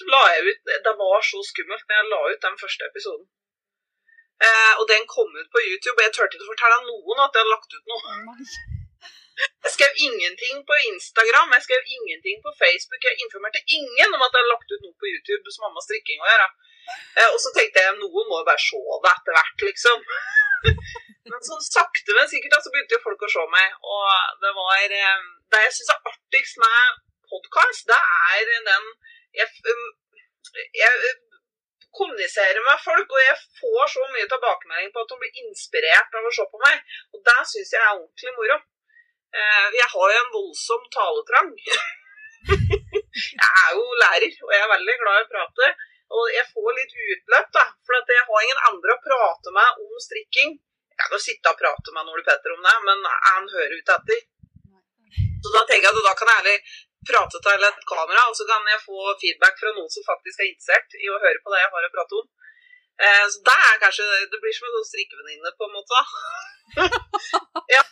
la 0.09 0.21
jeg 0.33 0.49
ut 0.49 0.71
Det 0.87 0.93
var 0.99 1.21
så 1.21 1.39
skummelt 1.45 1.85
når 1.87 1.99
jeg 1.99 2.09
la 2.11 2.19
ut 2.33 2.45
den 2.47 2.59
første 2.63 2.89
episoden. 2.89 3.25
Eh, 4.41 4.73
og 4.79 4.85
den 4.89 5.03
kom 5.15 5.29
ut 5.39 5.49
på 5.53 5.61
YouTube, 5.67 5.97
og 5.97 6.05
jeg 6.05 6.13
turte 6.15 6.35
ikke 6.35 6.47
å 6.47 6.53
fortelle 6.53 6.79
noen 6.87 7.21
at 7.23 7.35
jeg 7.35 7.43
hadde 7.43 7.53
lagt 7.53 7.75
ut 7.77 7.91
noe. 7.91 8.37
Jeg 9.65 9.71
skrev 9.75 10.01
ingenting 10.07 10.59
på 10.69 10.75
Instagram, 10.89 11.53
jeg 11.55 11.65
skrev 11.65 11.93
ingenting 11.97 12.41
på 12.45 12.51
Facebook. 12.61 13.01
Jeg 13.07 13.25
informerte 13.25 13.63
ingen 13.77 14.15
om 14.15 14.25
at 14.25 14.33
jeg 14.33 14.41
hadde 14.41 14.53
lagt 14.53 14.73
ut 14.73 14.83
noe 14.85 14.95
på 15.01 15.09
YouTube 15.09 15.53
som 15.55 15.69
med 15.69 15.85
strikking 15.85 16.21
å 16.21 16.29
gjøre. 16.31 16.49
Eh, 17.17 17.29
og 17.29 17.39
så 17.41 17.53
tenkte 17.55 17.85
jeg 17.85 17.97
noen 18.01 18.29
må 18.29 18.41
jo 18.41 18.49
bare 18.49 18.61
se 18.61 18.81
det 19.05 19.13
etter 19.13 19.39
hvert, 19.39 19.65
liksom. 19.69 20.05
Men 21.31 21.39
sånn 21.47 21.63
sakte, 21.63 22.11
men 22.17 22.27
sikkert 22.27 22.51
da, 22.51 22.57
så 22.59 22.71
begynte 22.71 22.97
jo 22.97 23.03
folk 23.05 23.21
å 23.23 23.29
se 23.31 23.43
meg. 23.53 23.75
Og 23.95 24.39
det 24.43 24.49
var 24.57 24.95
eh, 24.99 25.21
Det 25.53 25.61
jeg 25.63 25.75
syns 25.77 25.93
er 25.93 26.09
artigst 26.11 26.59
med 26.59 26.97
podkast, 27.31 27.85
det 27.87 27.99
er 27.99 28.49
den 28.51 28.89
jeg, 29.33 29.47
jeg 30.77 31.13
kommuniserer 31.99 32.61
med 32.65 32.83
folk, 32.83 33.09
og 33.15 33.21
jeg 33.23 33.37
får 33.61 33.91
så 33.95 34.05
mye 34.13 34.29
tilbakemelding 34.31 34.91
på 34.93 35.03
at 35.03 35.11
de 35.11 35.17
blir 35.21 35.41
inspirert 35.43 36.17
av 36.19 36.29
å 36.29 36.33
se 36.37 36.45
på 36.51 36.61
meg. 36.65 36.93
Og 37.13 37.23
det 37.29 37.39
syns 37.51 37.73
jeg 37.75 37.81
er 37.81 37.93
ordentlig 37.93 38.33
moro. 38.37 38.57
Eh, 39.33 39.67
Jeg 39.79 39.89
har 39.93 40.13
jo 40.13 40.21
en 40.23 40.33
voldsom 40.37 40.83
taletrang. 40.97 41.53
Jeg 43.13 43.49
er 43.63 43.71
jo 43.77 43.83
lærer, 44.01 44.33
og 44.43 44.51
jeg 44.53 44.61
er 44.65 44.71
veldig 44.71 44.93
glad 44.99 45.19
i 45.19 45.23
å 45.23 45.29
prate. 45.31 45.67
Og 46.17 46.23
jeg 46.33 46.45
får 46.49 46.69
litt 46.77 46.93
utløp, 47.13 47.49
da. 47.55 47.63
For 47.85 47.95
jeg 47.97 48.25
har 48.29 48.45
ingen 48.45 48.63
andre 48.69 48.95
å 48.95 49.01
prate 49.05 49.53
med 49.53 49.83
om 49.85 50.01
strikking. 50.01 50.55
Jeg 50.93 50.99
kan 51.01 51.13
jo 51.15 51.21
sitte 51.21 51.53
og 51.53 51.59
prate 51.61 51.93
med 51.93 52.09
Ole 52.09 52.25
Petter 52.25 52.53
om 52.55 52.65
det, 52.65 52.73
men 52.87 53.05
han 53.29 53.47
hører 53.53 53.77
ut 53.79 53.93
etter. 53.95 54.25
Så 55.43 55.53
da 55.55 55.63
tenker 55.69 55.87
jeg 55.89 55.93
at 55.93 56.07
da 56.09 56.13
kan 56.19 56.31
jeg 56.31 56.41
heller 56.41 56.75
prate 57.09 57.41
til 57.45 57.65
et 57.69 57.81
kamera, 57.89 58.27
og 58.29 58.35
så 58.37 58.47
kan 58.49 58.69
jeg 58.71 58.85
få 58.85 59.15
feedback 59.21 59.59
fra 59.61 59.73
noen 59.75 59.91
som 59.95 60.05
faktisk 60.11 60.41
er 60.41 60.51
interessert 60.51 60.97
i 60.99 61.11
å 61.11 61.19
høre 61.23 61.41
på 61.43 61.53
det 61.53 61.61
jeg 61.63 61.73
har 61.75 61.87
å 61.87 61.93
prate 61.95 62.19
om. 62.21 62.29
Eh, 63.03 63.25
så 63.33 63.41
det 63.47 63.57
er 63.67 63.81
kanskje 63.81 64.03
Det 64.31 64.39
blir 64.41 64.53
som 64.53 64.67
en 64.67 64.75
sånn 64.77 64.89
strikkevenninne, 64.91 65.51
på 65.57 65.67
en 65.67 65.75
måte. 65.77 66.01
ja, 67.75 67.83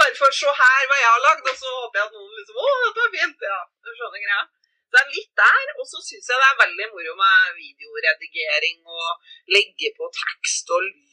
bare 0.00 0.16
for 0.18 0.28
å 0.28 0.36
se 0.38 0.52
her 0.60 0.86
hva 0.88 1.00
jeg 1.00 1.10
har 1.12 1.24
lagd, 1.28 1.50
og 1.50 1.58
så 1.62 1.72
håper 1.80 2.00
jeg 2.00 2.08
at 2.08 2.16
noen 2.16 2.38
liksom 2.38 2.62
Å, 2.62 2.68
dette 2.84 3.02
var 3.02 3.16
fint! 3.16 3.48
Ja, 3.52 3.60
Sånne 3.86 4.22
greier. 4.22 4.46
Det 4.92 5.00
er 5.02 5.12
litt 5.12 5.32
der, 5.36 5.70
og 5.80 5.86
så 5.90 6.00
syns 6.00 6.28
jeg 6.30 6.40
det 6.40 6.46
er 6.46 6.60
veldig 6.62 6.86
moro 6.94 7.14
med 7.18 7.56
videoredigering 7.58 8.78
og 8.86 9.32
legge 9.52 9.90
på 9.98 10.08
tekst 10.14 10.70
og 10.72 10.84
lyd 10.86 11.05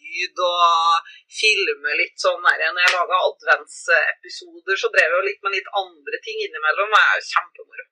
og 0.47 1.13
filme 1.39 1.95
litt 1.99 2.19
sånn 2.21 2.43
der. 2.45 2.65
Når 2.73 2.85
jeg 2.85 2.95
laga 2.97 3.21
adventsepisoder, 3.29 4.79
så 4.79 4.91
drev 4.93 5.07
jeg 5.09 5.17
jo 5.17 5.23
litt 5.29 5.41
med 5.45 5.57
litt 5.57 5.71
andre 5.83 6.21
ting 6.27 6.43
innimellom, 6.45 6.93
det 6.93 7.01
er 7.01 7.17
jo 7.21 7.25
kjempemoro. 7.31 7.89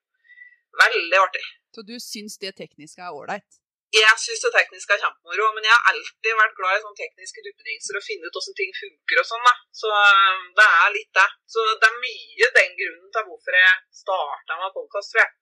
Veldig 0.82 1.18
artig. 1.20 1.44
Så 1.72 1.84
du 1.88 1.96
syns 2.00 2.38
det 2.42 2.54
tekniske 2.60 3.02
er 3.04 3.16
ålreit? 3.16 3.58
Jeg 3.92 4.16
syns 4.16 4.40
det 4.40 4.50
tekniske 4.54 4.94
er 4.94 5.02
kjempemoro, 5.04 5.50
men 5.52 5.66
jeg 5.66 5.74
har 5.74 5.90
alltid 5.90 6.36
vært 6.38 6.54
glad 6.56 6.78
i 6.78 6.82
sånne 6.84 7.00
tekniske 7.00 7.42
duppedingser 7.44 7.98
og 7.98 8.04
finne 8.06 8.24
ut 8.24 8.36
hvordan 8.38 8.56
ting 8.56 8.72
funker 8.78 9.20
og 9.20 9.26
sånn, 9.28 9.44
da. 9.44 9.52
Så 9.80 9.90
øh, 9.92 10.46
det 10.56 10.68
er 10.80 10.94
litt 10.94 11.12
det. 11.18 11.28
Så 11.52 11.64
det 11.82 11.90
er 11.90 12.02
mye 12.06 12.48
den 12.56 12.76
grunnen 12.78 13.10
til 13.12 13.26
hvorfor 13.28 13.58
jeg 13.58 13.74
starta 14.00 14.60
med 14.62 14.74
podkast, 14.78 15.12
tror 15.12 15.22
jeg. 15.24 15.34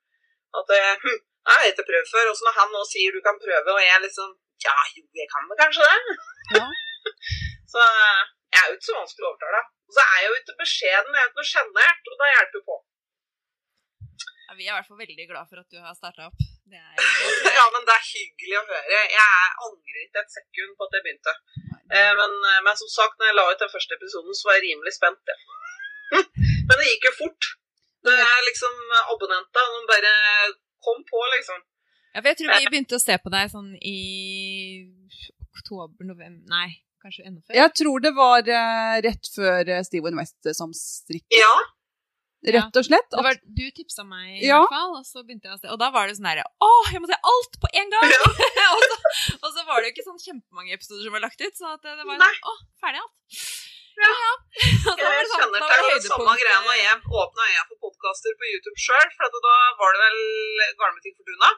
At 0.58 0.74
øh, 0.78 1.04
hm, 1.04 1.20
jeg 1.46 1.62
har 1.62 1.68
ikke 1.70 1.86
prøvd 1.92 2.10
før. 2.10 2.30
Og 2.32 2.36
så 2.38 2.48
når 2.48 2.58
han 2.58 2.74
nå 2.74 2.82
sier 2.90 3.14
du 3.14 3.20
kan 3.28 3.38
prøve, 3.44 3.76
og 3.76 3.82
jeg 3.86 4.04
liksom 4.06 4.34
Ja, 4.66 4.76
jo, 4.96 5.06
jeg 5.16 5.28
kan 5.32 5.48
vel 5.48 5.58
kanskje 5.60 5.88
det. 5.88 6.18
Ja. 6.58 6.68
så 7.72 7.80
jeg 8.50 8.60
er 8.60 8.68
jo 8.68 8.76
ikke 8.76 8.88
så 8.90 8.98
vanskelig 8.98 9.26
å 9.26 9.32
overtale. 9.32 9.60
Og 9.88 9.96
så 9.96 10.04
er 10.04 10.16
jeg 10.20 10.30
jo 10.30 10.38
ikke 10.40 10.60
beskjeden, 10.60 11.12
jeg 11.16 11.22
er 11.22 11.28
ikke 11.30 11.40
noe 11.40 11.50
sjenert, 11.50 12.10
og 12.12 12.22
da 12.22 12.30
hjelper 12.34 12.58
jo 12.58 12.64
på. 12.70 12.78
Ja, 14.50 14.56
vi 14.58 14.66
er 14.66 14.72
i 14.72 14.76
hvert 14.76 14.88
fall 14.90 14.98
veldig 14.98 15.26
glad 15.30 15.50
for 15.50 15.62
at 15.62 15.68
du 15.70 15.78
har 15.78 15.94
starta 15.94 16.26
opp. 16.26 16.40
Det 16.70 16.78
ja, 17.58 17.64
men 17.74 17.86
det 17.86 17.94
er 17.94 18.08
hyggelig 18.08 18.56
å 18.60 18.66
høre. 18.66 18.98
Jeg 19.10 19.54
angrer 19.66 20.02
ikke 20.04 20.22
et 20.22 20.34
sekund 20.34 20.76
på 20.78 20.86
at 20.86 20.96
jeg 20.96 21.04
begynte. 21.06 21.34
Eh, 21.90 22.12
men, 22.18 22.34
eh, 22.50 22.60
men, 22.66 22.76
som 22.78 22.90
sagt, 22.90 23.16
når 23.18 23.30
jeg 23.30 23.38
la 23.38 23.46
ut 23.50 23.62
den 23.62 23.72
første 23.72 23.96
episoden, 23.98 24.36
så 24.38 24.48
var 24.48 24.58
jeg 24.58 24.66
rimelig 24.68 24.94
spent. 24.98 25.32
Ja. 25.32 25.38
men 26.66 26.74
det 26.74 26.90
gikk 26.90 27.08
jo 27.10 27.14
fort. 27.22 27.50
Det 28.06 28.14
er 28.16 28.46
liksom 28.48 28.76
abonnenter, 29.12 29.72
de 29.74 29.80
bare 29.90 30.12
kom 30.86 31.02
på, 31.10 31.22
liksom. 31.36 31.62
Ja, 32.10 32.20
for 32.22 32.30
jeg 32.32 32.38
tror 32.40 32.54
vi 32.58 32.70
begynte 32.72 32.98
å 32.98 33.02
se 33.02 33.16
på 33.22 33.30
deg 33.30 33.50
sånn 33.52 33.74
i 33.86 33.98
oktober, 35.54 36.06
november 36.08 36.42
Nei, 36.50 36.80
kanskje 37.02 37.26
enda 37.28 37.42
før? 37.44 37.54
Jeg 37.58 37.74
tror 37.78 38.02
det 38.02 38.14
var 38.16 38.40
uh, 38.48 38.96
rett 39.06 39.30
før 39.34 39.60
Steve 39.62 39.84
Steven 39.86 40.18
West 40.18 40.50
som 40.58 40.74
strikket. 40.74 41.38
Ja. 41.38 41.52
Rett 42.56 42.76
og 42.80 42.86
slett. 42.86 43.12
Var, 43.12 43.36
du 43.44 43.66
tipsa 43.76 44.02
meg, 44.08 44.40
i 44.40 44.48
Ja. 44.48 44.62
hvert 44.62 44.72
fall, 44.72 44.94
og 44.96 45.04
så 45.04 45.20
begynte 45.22 45.50
jeg 45.50 45.58
å 45.58 45.60
se. 45.60 45.68
Og 45.74 45.78
da 45.82 45.90
var 45.92 46.08
det 46.08 46.16
sånn 46.16 46.28
herre 46.30 46.46
Å, 46.48 46.70
jeg 46.88 47.02
må 47.04 47.10
se 47.10 47.18
alt 47.32 47.58
på 47.60 47.68
en 47.76 47.90
gang! 47.92 48.14
og, 48.74 48.84
så, 48.90 48.96
og 49.36 49.50
så 49.52 49.64
var 49.68 49.82
det 49.82 49.90
jo 49.90 49.94
ikke 49.94 50.06
sånn 50.08 50.22
kjempemange 50.24 50.72
episoder 50.78 51.04
som 51.04 51.18
var 51.18 51.26
lagt 51.26 51.44
ut, 51.44 51.58
så 51.58 51.74
at 51.76 51.84
det, 51.84 51.98
det 52.00 52.06
var 52.08 52.16
sånn 52.16 52.48
Å, 52.48 52.54
ferdig 52.80 53.02
alt. 53.04 53.14
Ja. 54.00 54.08
ja. 54.24 54.32
Jeg 54.64 55.28
sånn- 55.28 55.36
kjenner 55.36 55.66
til 55.68 55.90
den 55.92 56.06
samme 56.08 56.36
greia 56.40 56.60
når 56.64 56.78
eh, 56.78 56.84
jeg 56.86 57.18
åpna 57.22 57.48
øya 57.52 57.64
for 57.68 57.84
podkaster 57.84 58.38
på 58.40 58.48
YouTube 58.54 58.80
sjøl. 58.80 59.10
For 59.18 59.36
da 59.36 59.56
var 59.82 59.98
det 59.98 60.06
vel 60.06 60.22
Garnbutikk 60.80 61.20
Fortuna 61.20 61.50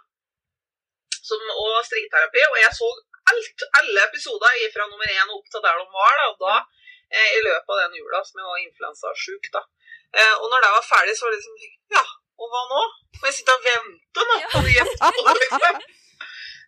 som, 1.29 1.43
og 1.62 1.81
strikketerapi. 1.89 2.43
Og 2.53 2.59
jeg 2.64 2.73
så 2.79 2.89
alt, 3.33 3.66
alle 3.81 4.07
episoder 4.09 4.57
fra 4.75 4.89
nummer 4.91 5.09
én 5.18 5.35
opp 5.37 5.47
til 5.53 5.64
der 5.66 5.79
de 5.81 5.87
var. 5.99 6.18
Da, 6.23 6.29
da 6.45 6.55
eh, 7.14 7.31
I 7.39 7.45
løpet 7.47 7.75
av 7.75 7.81
den 7.85 7.99
jula 8.01 8.23
som 8.27 8.43
jeg 8.43 8.51
var 8.51 8.64
influensasjuk. 8.66 9.51
da. 9.57 9.62
Eh, 10.18 10.35
og 10.41 10.47
når 10.51 10.64
det 10.64 10.75
var 10.77 10.91
ferdig, 10.93 11.16
så 11.16 11.27
var 11.27 11.35
det 11.35 11.41
liksom 11.41 11.57
Ja, 11.97 12.05
og 12.41 12.53
hva 12.53 12.62
nå? 12.73 12.83
Får 13.18 13.29
jeg 13.29 13.37
sitte 13.39 13.57
og 13.57 13.66
vente 13.68 14.29
nå 14.29 14.39
på 14.53 14.62
episoder, 14.66 14.95
liksom? 15.43 15.83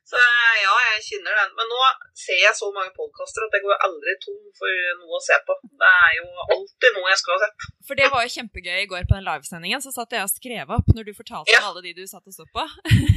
Så 0.04 0.20
ja, 0.60 0.72
jeg 0.92 1.04
kjenner 1.06 1.32
den. 1.40 1.52
Men 1.56 1.70
nå 1.72 1.78
ser 2.12 2.36
jeg 2.36 2.52
så 2.58 2.68
mange 2.74 2.92
podkaster 2.92 3.46
at 3.46 3.54
jeg 3.56 3.64
går 3.64 3.84
aldri 3.86 4.12
tom 4.20 4.36
for 4.58 4.82
noe 5.00 5.16
å 5.16 5.22
se 5.24 5.38
på. 5.48 5.56
Det 5.80 5.88
er 5.90 6.10
jo 6.18 6.26
alltid 6.44 6.98
noe 6.98 7.08
jeg 7.08 7.20
skulle 7.22 7.38
ha 7.38 7.46
sett. 7.48 7.66
For 7.88 8.00
det 8.00 8.10
var 8.12 8.26
jo 8.26 8.34
kjempegøy 8.34 8.82
i 8.82 8.90
går 8.90 9.08
på 9.08 9.16
den 9.16 9.24
livesendingen. 9.24 9.80
Så 9.84 9.94
satt 9.96 10.12
jeg 10.12 10.26
og 10.26 10.32
skrev 10.32 10.74
opp 10.76 10.92
når 10.92 11.08
du 11.08 11.12
fortalte 11.16 11.54
Ja. 11.54 11.62
om 11.64 11.70
alle 11.72 11.84
de 11.88 11.94
du 11.96 12.04
satt 12.10 12.28
og 12.28 12.36
så 12.36 12.44
på. 12.52 12.66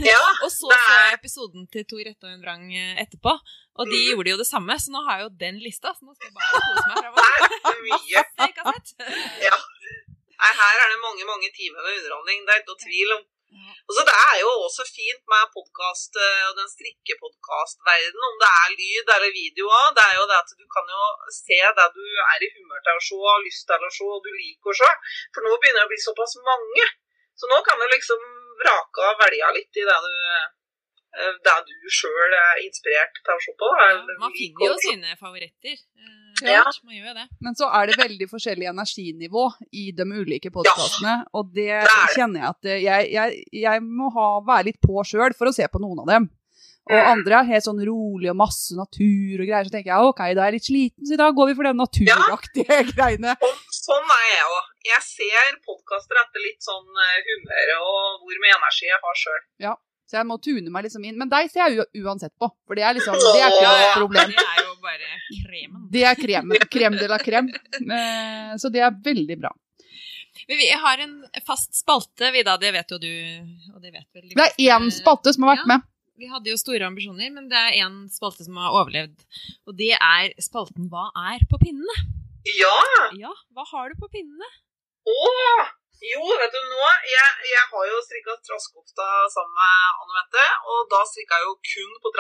Ja, 0.08 0.24
Og 0.46 0.50
så 0.54 0.72
Det 0.72 0.80
så 0.80 0.96
er- 0.96 1.04
jeg 1.04 1.20
episoden 1.20 1.68
til 1.76 1.88
Tor 1.92 2.04
Rette 2.08 2.24
og 2.24 2.34
en 2.34 2.44
vrang 2.44 2.66
eh, 2.72 2.96
etterpå, 3.04 3.36
og 3.36 3.92
de 3.92 4.00
mm. 4.00 4.08
gjorde 4.12 4.32
jo 4.32 4.38
det 4.42 4.48
samme, 4.48 4.80
så 4.80 4.92
nå 4.96 5.04
har 5.08 5.20
jeg 5.20 5.28
jo 5.28 5.32
den 5.44 5.60
lista. 5.64 5.92
Så 5.92 6.08
nå 6.08 6.16
skal 6.16 6.32
jeg 6.32 6.36
bare 6.40 6.62
kose 6.64 6.88
meg 6.88 6.98
fremover. 7.04 7.48
det 7.68 7.74
er 7.76 7.82
mye. 7.84 8.06
Jeg 8.16 8.54
ikke 8.54 8.68
har 8.68 8.80
sett. 8.80 8.96
Nei, 10.38 10.52
her 10.54 10.84
er 10.84 10.92
det 10.94 11.00
mange 11.02 11.26
mange 11.28 11.50
timer 11.52 11.82
med 11.84 11.98
underholdning. 12.00 12.46
Det 12.46 12.54
er 12.54 12.62
ikke 12.62 12.72
noe 12.74 12.84
tvil 12.88 13.14
om. 13.18 13.24
Ja. 13.48 13.74
Og 13.88 13.92
så 13.96 14.02
Det 14.08 14.18
er 14.30 14.36
jo 14.44 14.50
også 14.68 14.84
fint 14.98 15.24
med 15.32 15.52
podkast 15.56 16.20
og 16.48 16.54
den 16.60 16.70
strikkepodkastverdenen, 16.76 18.28
om 18.30 18.36
det 18.44 18.50
er 18.62 18.76
lyd 18.80 19.08
eller 19.16 19.32
video. 19.42 19.66
Det 19.98 20.04
er 20.10 20.16
jo 20.20 20.26
det 20.32 20.40
at 20.44 20.52
du 20.62 20.66
kan 20.76 20.86
jo 20.96 21.04
se 21.42 21.60
det 21.80 21.88
du 21.98 22.04
er 22.32 22.40
i 22.44 22.52
humør 22.56 22.82
til 22.84 23.00
å 23.00 23.06
se, 23.08 23.20
har 23.24 23.46
lyst 23.48 23.64
til 23.70 23.88
å 23.88 23.94
se 23.98 24.10
og 24.16 24.24
du 24.26 24.32
liker 24.36 24.74
å 24.74 24.80
se. 24.82 24.92
For 25.32 25.48
nå 25.48 25.56
begynner 25.56 25.84
det 25.84 25.88
å 25.88 25.94
bli 25.94 26.02
såpass 26.08 26.36
mange. 26.52 26.86
Så 27.40 27.50
nå 27.52 27.58
kan 27.68 27.80
du 27.80 27.88
liksom 27.88 28.22
vrake 28.62 29.10
og 29.10 29.20
velge 29.24 29.56
litt 29.58 29.80
i 29.80 29.88
det 29.90 30.00
du 30.06 30.14
eh, 31.18 31.34
det 31.48 31.58
du 31.68 31.90
sjøl 31.94 32.38
er 32.38 32.64
inspirert 32.64 33.20
til 33.24 33.34
å 33.34 33.42
se 33.44 33.54
på. 33.58 33.74
Ja, 33.82 33.92
man 34.22 34.38
finner 34.38 34.72
jo 34.72 34.78
sine 34.86 35.18
favoritter. 35.20 35.76
Ja. 35.76 36.14
Ja. 36.46 36.64
Man 36.86 36.94
gjør 36.94 37.16
det. 37.18 37.26
Men 37.42 37.56
så 37.58 37.70
er 37.74 37.90
det 37.90 37.98
veldig 37.98 38.28
forskjellig 38.30 38.68
energinivå 38.70 39.48
i 39.74 39.88
de 39.98 40.06
ulike 40.06 40.52
podkastene, 40.54 41.24
og 41.34 41.54
det 41.56 41.70
det 41.72 41.86
det. 41.90 42.10
kjenner 42.14 42.44
jeg 42.44 42.50
at 42.52 42.70
jeg, 42.86 43.08
jeg, 43.16 43.40
jeg 43.64 43.86
må 43.86 44.12
ha, 44.14 44.28
være 44.46 44.70
litt 44.70 44.82
på 44.84 45.02
sjøl 45.08 45.34
for 45.38 45.50
å 45.50 45.56
se 45.56 45.66
på 45.72 45.82
noen 45.82 46.04
av 46.06 46.12
dem. 46.14 46.30
Og 46.88 46.96
andre 47.04 47.42
er 47.42 47.50
helt 47.50 47.66
sånn 47.66 47.82
rolig 47.84 48.30
og 48.32 48.38
masse 48.40 48.76
natur 48.78 49.42
og 49.42 49.44
greier, 49.44 49.68
så 49.68 49.74
tenker 49.74 49.92
jeg 49.92 50.12
ok, 50.12 50.22
da 50.38 50.46
er 50.46 50.54
jeg 50.54 50.56
litt 50.56 50.68
sliten, 50.70 51.08
så 51.10 51.18
da 51.20 51.28
går 51.36 51.50
vi 51.50 51.56
for 51.58 51.68
den 51.68 51.82
naturaktige 51.82 52.78
greiene. 52.94 53.34
Og 53.44 53.76
sånn 53.76 54.14
er 54.16 54.30
jeg 54.30 54.46
òg. 54.54 54.70
Jeg 54.88 55.04
ser 55.04 55.58
podkaster 55.68 56.22
etter 56.22 56.46
litt 56.46 56.64
sånn 56.64 57.02
eh, 57.04 57.20
humør 57.28 57.74
og 57.82 58.24
hvor 58.24 58.40
mye 58.46 58.56
energi 58.56 58.88
jeg 58.88 59.04
har 59.04 59.20
sjøl. 59.20 59.44
Så 60.08 60.16
jeg 60.22 60.28
må 60.30 60.38
tune 60.40 60.72
meg 60.72 60.86
liksom 60.88 61.04
inn. 61.04 61.18
Men 61.20 61.28
deg 61.32 61.50
ser 61.52 61.68
jeg 61.76 61.84
uansett 62.04 62.32
på, 62.40 62.48
for 62.66 62.80
det 62.80 62.86
er 62.88 62.96
liksom, 62.96 63.18
det 63.36 63.42
er 63.44 63.52
ikke 63.52 63.68
noe 63.68 63.94
problem. 63.98 64.32
Det 64.32 64.46
er 64.46 64.62
jo 64.64 64.76
bare 64.86 65.10
kremen. 65.44 65.82
Det 65.92 66.04
er 66.08 66.16
kremen. 66.22 66.68
krem 66.72 66.96
de 67.02 67.08
la 67.12 67.18
krem. 67.20 67.50
Eh, 67.52 68.54
Så 68.62 68.72
det 68.72 68.82
er 68.88 68.96
veldig 69.04 69.38
bra. 69.42 69.52
Men 70.48 70.60
vi 70.62 70.68
har 70.72 71.02
en 71.04 71.16
fast 71.44 71.76
spalte, 71.76 72.30
Vida. 72.32 72.54
Det 72.62 72.72
vet 72.72 72.92
jo 72.94 72.98
du. 73.04 73.10
Og 73.76 73.82
det 73.84 73.92
vet 73.92 74.06
vel 74.16 74.30
de 74.30 74.36
Det 74.38 74.46
er 74.46 74.78
én 74.78 74.88
spalte 74.96 75.34
som 75.36 75.44
har 75.44 75.56
vært 75.58 75.66
Ja. 75.66 75.72
med. 75.76 75.88
Vi 76.18 76.26
hadde 76.32 76.50
jo 76.50 76.58
store 76.58 76.86
ambisjoner, 76.88 77.30
men 77.34 77.50
det 77.52 77.58
er 77.60 77.76
én 77.84 77.98
spalte 78.10 78.46
som 78.46 78.56
har 78.58 78.72
overlevd. 78.74 79.20
Og 79.68 79.76
det 79.78 79.92
er 80.00 80.32
spalten 80.42 80.88
Hva 80.90 81.10
er 81.34 81.44
på 81.52 81.60
pinnene? 81.62 81.98
Ja! 82.48 82.78
Ja, 83.20 83.34
hva 83.54 83.66
har 83.74 83.90
du 83.92 84.00
på 84.00 84.08
pinnene? 84.10 84.48
Å! 85.06 85.68
Jo, 86.06 86.22
vet 86.40 86.54
du 86.54 86.60
nå, 86.62 86.90
jeg, 87.10 87.30
jeg 87.50 87.64
har 87.72 87.86
jo 87.90 87.98
strikka 88.06 88.36
trasskofta 88.46 89.08
sammen 89.34 89.56
med 89.58 90.02
Anne 90.04 90.14
Mette, 90.18 90.46
og 90.70 90.84
da 90.92 91.00
strikka 91.10 91.40
jeg 91.40 91.48
jo 91.48 91.56
kun 91.72 91.96
på 92.04 92.12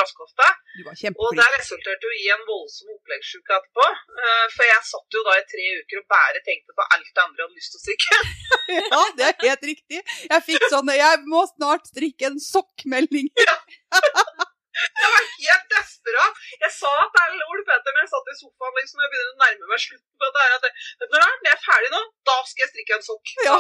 var 0.87 0.97
Og 1.27 1.37
det 1.37 1.47
resulterte 1.53 2.09
jo 2.09 2.15
i 2.17 2.27
en 2.33 2.45
voldsom 2.47 2.95
oppleggssjuke 2.95 3.57
etterpå. 3.59 3.85
eh, 4.23 4.45
For 4.55 4.65
jeg 4.71 4.87
satt 4.89 5.17
jo 5.19 5.23
da 5.27 5.37
i 5.37 5.45
tre 5.53 5.67
uker 5.81 6.01
og 6.01 6.07
bare 6.15 6.43
tenkte 6.47 6.77
på 6.77 6.87
alt 6.97 7.11
det 7.13 7.25
andre 7.25 7.43
jeg 7.43 7.47
hadde 7.47 7.59
lyst 7.61 7.75
til 7.75 7.81
å 7.81 7.85
strikke. 7.85 8.21
Ja, 8.67 9.01
det 9.15 9.25
er 9.27 9.37
helt 9.45 9.63
riktig. 9.69 9.99
Jeg 10.27 10.43
fikk 10.43 10.65
sånn 10.71 10.89
Jeg 10.91 11.21
må 11.29 11.45
snart 11.53 11.87
strikke 11.87 12.27
en 12.31 12.41
sokkmelding. 12.43 13.29
Jeg 15.01 15.11
var 15.13 15.27
helt 15.33 15.67
desperat. 15.73 16.41
Jeg 16.63 16.71
sa 16.77 16.93
til 17.17 17.43
Ole 17.49 17.65
Peter 17.67 17.93
når 17.93 18.03
jeg 18.03 18.11
satt 18.13 18.31
i 18.33 18.39
sofaen 18.41 18.79
liksom, 18.79 19.01
og 19.01 19.05
jeg 19.05 19.13
begynner 19.13 19.35
å 19.35 19.41
nærme 19.43 19.71
meg 19.73 19.83
slutten 19.85 20.23
på 20.23 20.31
dette 20.37 20.71
at 20.71 21.13
når 21.13 21.27
jeg 21.27 21.53
er 21.53 21.61
ferdig 21.67 21.93
nå, 21.93 22.01
da 22.29 22.39
skal 22.49 22.65
jeg 22.65 22.73
strikke 22.73 22.99
en 22.99 23.07
sokk. 23.11 23.37
Ja. 23.47 23.55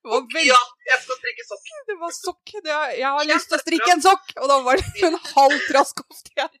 Var, 0.00 0.20
veldig, 0.32 0.48
Ja, 0.48 0.60
jeg 0.88 1.02
skal 1.02 1.18
strikke 1.20 1.44
sokk. 1.44 1.66
det 1.90 1.96
var 2.00 2.12
sokk. 2.16 2.52
Det, 2.64 2.76
jeg 2.96 3.10
har 3.16 3.26
lyst 3.28 3.50
til 3.50 3.58
å 3.58 3.62
strikke 3.64 3.90
en 3.96 4.04
sokk! 4.04 4.32
Og 4.40 4.48
da 4.52 4.56
var 4.64 4.80
det 4.80 5.06
en 5.10 5.18
halv 5.34 5.56
trasskofte 5.68 6.32
igjen. 6.36 6.54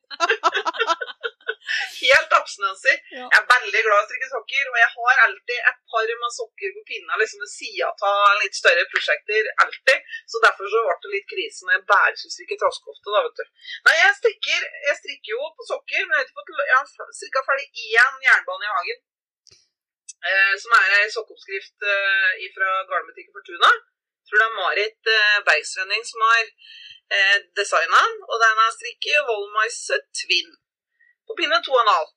Helt 1.70 2.32
abstinenser. 2.34 2.96
Ja. 3.14 3.26
Jeg 3.26 3.38
er 3.38 3.46
veldig 3.50 3.82
glad 3.86 3.98
i 4.00 4.02
å 4.02 4.08
strikke 4.08 4.28
sokker, 4.30 4.70
og 4.70 4.78
jeg 4.80 4.90
har 4.94 5.20
alltid 5.24 5.68
et 5.70 5.78
par 5.92 6.12
med 6.22 6.34
sokker 6.36 6.72
på 6.76 6.82
pinna 6.88 7.20
liksom 7.20 7.44
ved 7.44 7.52
sida 7.52 7.90
av 8.10 8.40
litt 8.42 8.58
større 8.58 8.86
prosjekter. 8.92 9.50
alltid. 9.64 10.08
Så 10.32 10.42
derfor 10.44 10.72
så 10.72 10.82
ble 10.86 10.96
det 11.04 11.12
litt 11.14 11.28
krise 11.32 11.68
når 11.68 11.76
jeg 11.76 11.86
bare 11.92 12.16
skulle 12.16 12.36
strikke 12.36 12.60
traskofte, 12.62 13.14
da, 13.14 13.22
vet 13.26 13.40
du. 13.40 13.44
Nei, 13.88 13.96
jeg 14.00 14.18
strikker, 14.20 14.66
jeg 14.88 14.98
strikker 15.02 15.36
jo 15.36 15.52
på 15.56 15.68
sokker, 15.70 16.08
men 16.08 16.18
jeg 16.18 16.26
har 16.26 16.34
fått, 16.40 16.52
har 16.74 17.14
strikka 17.20 17.46
ferdig 17.48 17.88
én 18.00 18.26
jernbane 18.26 18.66
i 18.68 18.74
hagen. 18.74 19.00
Eh, 20.20 20.54
som 20.60 20.70
er 20.76 20.88
ei 20.98 21.08
sokkeoppskrift 21.14 21.78
eh, 21.92 22.48
fra 22.56 22.70
garnbutikken 22.90 23.34
Fortuna. 23.36 23.70
Jeg 24.20 24.26
tror 24.28 24.38
det 24.40 24.48
er 24.48 24.58
Marit 24.58 25.02
eh, 25.16 25.38
Bergsvenning 25.46 26.02
som 26.04 26.18
har 26.26 26.44
eh, 26.44 27.38
designa 27.56 27.98
den, 28.04 28.14
og 28.28 28.36
den 28.44 28.56
er 28.64 28.76
strikket 28.76 29.26
Wollmais 29.28 29.78
Twin 30.20 30.50
på 31.24 31.32
pinne 31.38 31.58
2,5. 31.64 32.08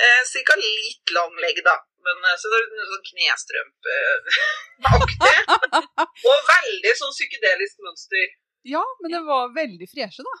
Eh, 0.00 0.22
cirka 0.32 0.54
litt 0.56 1.06
lang 1.16 1.32
legg, 1.44 1.58
da. 1.66 1.76
Men 2.00 2.16
så 2.32 2.48
så 2.48 2.54
det 2.54 2.60
er 2.64 2.92
sånn 2.94 3.08
knestrømpeaktig. 3.10 5.36
og 6.30 6.38
veldig 6.54 6.92
sånn 6.96 7.12
psykedelisk 7.12 7.76
mønster. 7.84 8.26
Ja, 8.72 8.84
men 9.02 9.08
det 9.12 9.20
var 9.26 9.52
veldig 9.52 9.88
freshe, 9.92 10.22
da. 10.24 10.36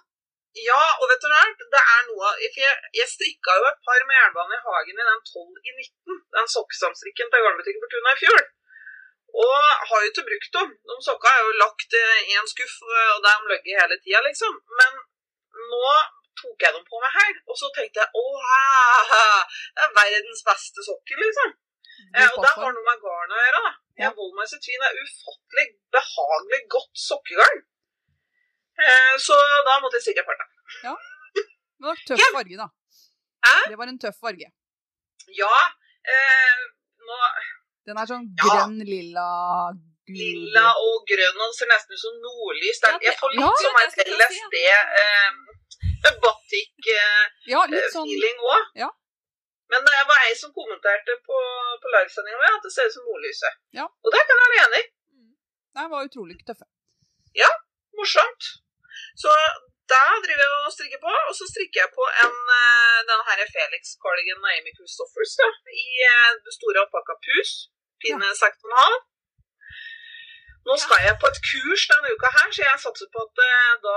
Ja, 0.58 0.82
og 0.98 1.06
vet 1.06 1.22
du 1.22 1.28
hva? 1.30 1.42
Det 1.74 1.80
er 1.80 2.00
noe 2.08 2.30
for 2.34 2.62
jeg, 2.64 2.78
jeg 2.98 3.10
strikka 3.10 3.54
jo 3.54 3.66
et 3.68 3.82
par 3.86 4.00
med 4.06 4.16
jernbane 4.18 4.56
i 4.56 4.64
hagen 4.64 4.98
i 4.98 5.08
den 5.10 5.20
12 5.28 5.68
i 5.70 5.74
19, 5.76 6.16
den 6.36 6.50
sokkesamstrikken 6.54 7.30
til 7.30 7.44
garnbutikken 7.44 7.84
på 7.84 7.90
Tuna 7.92 8.14
i 8.16 8.20
fjor. 8.22 8.42
Og 9.44 9.58
har 9.90 10.02
jo 10.02 10.10
ikke 10.10 10.26
brukt 10.26 10.56
dem. 10.58 10.72
De 10.90 10.96
sokka 11.06 11.30
er 11.30 11.44
jo 11.46 11.58
lagt 11.62 11.94
i 12.00 12.34
en 12.40 12.50
skuff, 12.50 12.80
og 13.14 13.20
de 13.26 13.34
ligger 13.52 13.78
hele 13.78 14.00
tida, 14.02 14.22
liksom. 14.26 14.58
Men 14.80 14.98
nå 15.70 15.84
tok 16.40 16.66
jeg 16.66 16.74
dem 16.74 16.86
på 16.88 17.02
meg 17.04 17.14
her, 17.14 17.32
og 17.46 17.58
så 17.60 17.70
tenkte 17.76 18.02
jeg 18.02 18.10
å, 18.18 18.26
det 19.76 19.86
er 19.86 19.96
verdens 20.00 20.42
beste 20.50 20.86
sokker, 20.86 21.20
liksom. 21.22 21.54
Eh, 22.16 22.26
og 22.26 22.42
det 22.42 22.52
har 22.56 22.74
noe 22.74 22.86
med 22.86 23.02
garn 23.04 23.34
å 23.34 23.40
gjøre, 23.44 23.62
da. 23.68 23.72
Ja. 24.00 24.08
Ja. 24.08 24.12
tvil. 24.64 24.82
Det 24.82 24.88
er 24.88 25.02
ufattelig 25.04 25.66
behagelig 25.94 26.60
godt 26.74 27.02
sokkegarn. 27.06 27.62
Eh, 28.80 29.14
så 29.20 29.36
da 29.66 29.78
måtte 29.82 29.98
jeg 30.00 30.04
stikke 30.08 30.24
farta. 30.28 30.46
Det 31.80 31.86
var 31.88 31.96
tøff 32.08 32.18
Ja. 32.20 32.28
farge, 32.36 32.56
da. 32.60 32.66
Hæ? 33.46 33.54
Det 33.70 33.78
var 33.78 33.86
en 33.88 33.98
tøff 33.98 34.16
farge. 34.20 34.48
Ja, 35.40 35.54
eh, 36.04 36.58
nå 37.06 37.16
Den 37.86 37.96
er 37.98 38.06
sånn 38.06 38.26
Ja. 38.36 38.44
grønn, 38.44 38.78
lilla, 38.84 39.28
gul 40.06 40.16
lilla 40.16 40.66
og 40.86 41.06
grønn, 41.08 41.36
og 41.40 41.46
den 41.48 41.54
ser 41.58 41.66
nesten 41.72 41.92
ut 41.96 41.98
som 42.04 42.14
nordlys. 42.24 42.80
Ja, 42.82 42.92
det- 42.98 43.06
jeg 43.08 43.16
får 43.20 43.30
litt 43.32 43.40
ja, 43.40 43.52
som 43.62 43.76
en 43.80 43.90
LSD 44.18 44.56
eh, 44.68 45.30
batikk-feeling 46.24 47.46
Ja, 47.46 47.60
sånn 47.94 48.08
òg. 48.08 48.64
Ja. 48.74 48.90
Men 49.70 49.84
det 49.86 50.00
var 50.08 50.18
ei 50.26 50.34
som 50.34 50.52
kommenterte 50.52 51.12
på, 51.26 51.36
på 51.82 51.86
livesendinga 51.94 52.38
mi 52.40 52.46
at 52.56 52.62
det 52.62 52.72
ser 52.72 52.86
ut 52.86 52.92
som 52.92 53.04
nordlyset. 53.06 53.54
Ja. 53.72 53.84
Og 54.04 54.10
det 54.12 54.20
kan 54.26 54.36
jeg 54.40 54.50
være 54.52 54.64
enig 54.66 54.80
i. 54.84 54.88
Nei, 55.74 55.86
var 55.88 56.04
utrolig 56.08 56.36
tøffe. 56.46 56.66
Morsomt. 57.96 58.42
Så 59.22 59.32
da 59.90 60.00
driver 60.22 60.42
jeg 60.44 60.56
og 60.68 60.72
strikker 60.74 61.00
på, 61.02 61.12
og 61.28 61.34
så 61.38 61.46
strikker 61.50 61.82
jeg 61.82 61.90
på 61.96 62.04
en, 62.24 62.36
eh, 62.56 62.98
den 63.10 63.22
her 63.28 63.40
Felix 63.54 63.94
Cardigan 64.02 64.44
av 64.44 64.52
Amy 64.54 64.72
Christoffers 64.76 65.32
da, 65.40 65.48
i 65.74 65.86
eh, 66.08 66.32
det 66.46 66.54
store 66.56 66.84
alpakka 66.84 67.16
pus, 67.26 67.54
pinne 68.02 68.28
6,5. 68.42 68.98
Nå 70.68 70.76
skal 70.76 71.06
jeg 71.06 71.16
på 71.20 71.30
et 71.32 71.40
kurs 71.50 71.86
denne 71.90 72.12
uka 72.14 72.30
her, 72.36 72.48
så 72.54 72.62
jeg 72.66 72.82
satser 72.84 73.08
på 73.14 73.24
at 73.26 73.42
eh, 73.46 73.72
da 73.86 73.96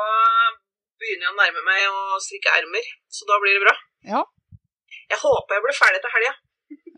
begynner 1.02 1.28
jeg 1.28 1.34
å 1.34 1.40
nærme 1.42 1.66
meg 1.68 1.86
å 1.92 2.20
strikke 2.24 2.56
ermer, 2.62 2.90
så 3.12 3.28
da 3.30 3.40
blir 3.44 3.58
det 3.60 3.66
bra. 3.66 3.76
Ja. 4.16 4.24
Jeg 5.12 5.20
håper 5.22 5.58
jeg 5.60 5.66
blir 5.68 5.78
ferdig 5.78 6.02
til 6.04 6.16
helga. 6.16 6.34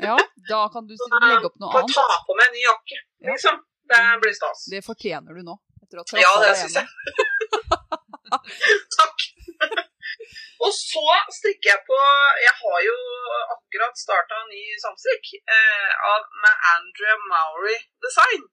Ja, 0.05 0.15
da 0.49 0.61
kan 0.71 0.87
du 0.87 0.93
legge 0.95 1.47
opp 1.49 1.55
noe 1.59 1.79
annet 1.79 1.95
ta 1.95 2.19
på 2.27 2.35
meg 2.37 2.49
en 2.49 2.55
ny 2.55 2.63
jakke, 2.63 2.97
Ja. 3.23 3.31
liksom. 3.33 3.63
Det 3.85 4.01
blir 4.21 4.33
stas. 4.33 4.65
Det 4.71 4.81
fortjener 4.85 5.35
du 5.37 5.43
nå. 5.45 5.59
Ja, 6.17 6.31
det 6.41 6.55
syns 6.57 6.79
jeg. 6.79 6.87
Takk. 8.97 9.19
og 10.65 10.71
så 10.75 11.05
strikker 11.37 11.69
jeg 11.73 11.81
på 11.89 11.99
Jeg 12.47 12.55
har 12.61 12.79
jo 12.89 12.97
akkurat 13.55 13.95
starta 14.05 14.41
en 14.41 14.51
ny 14.53 14.63
samstrikk 14.83 15.31
eh, 15.57 16.19
med 16.43 16.55
Andrea 16.73 17.17
Mowry 17.31 17.77
Design. 18.05 18.43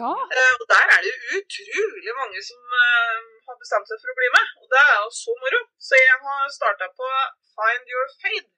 Ja, 0.00 0.12
Eh, 0.38 0.54
og 0.60 0.66
der 0.72 0.86
er 0.94 0.98
det 1.04 1.10
jo 1.12 1.18
utrolig 1.38 2.12
mange 2.20 2.40
som 2.50 2.60
eh, 2.84 3.20
har 3.46 3.56
bestemt 3.62 3.88
seg 3.88 4.00
for 4.02 4.12
å 4.12 4.18
bli 4.20 4.28
med. 4.36 4.46
Og 4.62 4.66
det 4.72 4.82
er 4.84 4.96
jo 5.00 5.08
så 5.22 5.32
moro. 5.42 5.60
Så 5.88 5.94
jeg 6.08 6.16
har 6.26 6.42
starta 6.58 6.88
på 7.00 7.08
Find 7.54 7.84
Your 7.92 8.08
Fade. 8.20 8.50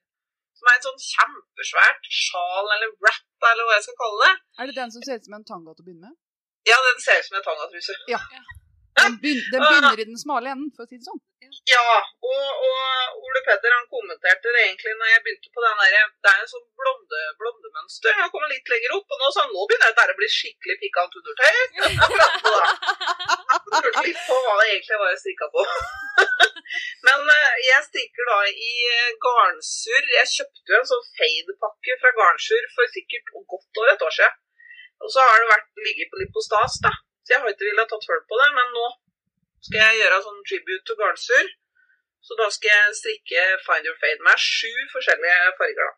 Som 0.58 0.68
er 0.70 0.76
et 0.76 0.86
sånn 0.88 1.04
kjempesvært 1.12 2.08
sjal 2.12 2.66
eller 2.74 2.90
wrap, 3.04 3.28
eller 3.50 3.64
hva 3.68 3.78
jeg 3.78 3.86
skal 3.86 4.00
kalle 4.02 4.26
det. 4.26 4.34
Er 4.60 4.68
det 4.68 4.76
den 4.80 4.90
som 4.92 5.06
ser 5.06 5.20
ut 5.20 5.28
som 5.28 5.36
en 5.38 5.46
tanga 5.52 5.72
til 5.72 5.84
å 5.84 5.86
begynne 5.86 6.10
med? 6.10 6.18
Ja, 6.68 6.76
den 6.88 6.98
ser 7.00 7.22
ut 7.22 7.28
som 7.30 7.38
en 7.38 7.46
tangatruse. 7.46 7.96
Den, 8.98 9.18
begyn 9.22 9.40
den 9.52 9.62
begynner 9.64 10.00
i 10.00 10.06
den 10.08 10.18
smale 10.18 10.54
enden, 10.54 10.70
for 10.74 10.84
å 10.84 10.90
si 10.90 10.98
det 10.98 11.06
sånn. 11.06 11.20
Ja, 11.66 11.96
og, 12.22 12.46
og 12.66 13.24
Ole 13.26 13.40
Petter 13.46 13.72
han 13.74 13.86
kommenterte 13.90 14.52
det 14.54 14.60
egentlig 14.68 14.92
når 14.98 15.08
jeg 15.10 15.22
begynte 15.24 15.50
på 15.54 15.64
den 15.64 15.80
der 15.80 15.94
Det 16.22 16.30
er 16.30 16.42
en 16.44 16.50
sånn 16.50 16.66
blonde, 16.78 17.22
blondemønster. 17.40 18.14
Han 18.20 18.30
kommer 18.34 18.52
litt 18.52 18.70
lenger 18.70 18.94
opp, 18.98 19.08
og 19.10 19.22
nå 19.22 19.30
sa 19.34 19.46
han 19.46 19.54
nå 19.54 19.64
begynner 19.70 19.94
dette 19.94 20.14
å 20.14 20.20
bli 20.20 20.30
skikkelig 20.30 20.76
pikant 20.84 21.18
undertøy. 21.20 21.54
Han 23.50 23.84
lurte 23.86 24.04
litt 24.06 24.22
på 24.28 24.36
hva 24.44 24.54
det 24.60 24.68
egentlig 24.70 25.00
var 25.00 25.10
jeg 25.14 25.22
strikka 25.24 25.50
på. 25.54 25.64
Men 27.06 27.30
eh, 27.34 27.54
jeg 27.66 27.86
strikker 27.88 28.30
da 28.30 28.38
i 28.50 28.72
garnsur. 29.24 30.02
Jeg 30.14 30.32
kjøpte 30.36 30.74
jo 30.74 30.80
en 30.80 30.90
sånn 30.92 31.06
fade-pakke 31.18 31.98
fra 32.02 32.14
garnsur 32.18 32.70
for 32.76 32.94
sikkert 32.94 33.34
godt 33.34 33.82
over 33.82 33.92
et 33.94 34.06
år 34.06 34.16
siden. 34.18 34.40
Og 35.00 35.12
så 35.14 35.24
har 35.24 35.40
det 35.40 35.48
vært 35.50 35.70
ligget 35.86 36.10
på 36.12 36.20
litt 36.20 36.34
på 36.34 36.44
stas, 36.44 36.76
da. 36.84 36.92
Så 37.30 37.36
jeg 37.36 37.42
har 37.46 37.52
ikke 37.54 37.68
villet 37.68 37.86
tatt 37.86 38.06
hull 38.10 38.22
på 38.26 38.36
det, 38.40 38.46
men 38.58 38.72
nå 38.74 38.86
skal 39.62 39.76
jeg 39.84 39.98
gjøre 40.00 40.16
sånn 40.24 40.38
tribute 40.50 40.82
til 40.88 40.96
garnsur. 40.98 41.50
Så 42.26 42.36
da 42.40 42.46
skal 42.50 42.72
jeg 42.74 42.96
strikke 42.98 43.42
Find 43.66 43.86
Your 43.86 43.98
Fade 44.00 44.24
med 44.26 44.40
sju 44.42 44.72
forskjellige 44.90 45.52
farger. 45.60 45.84
da. 45.86 45.92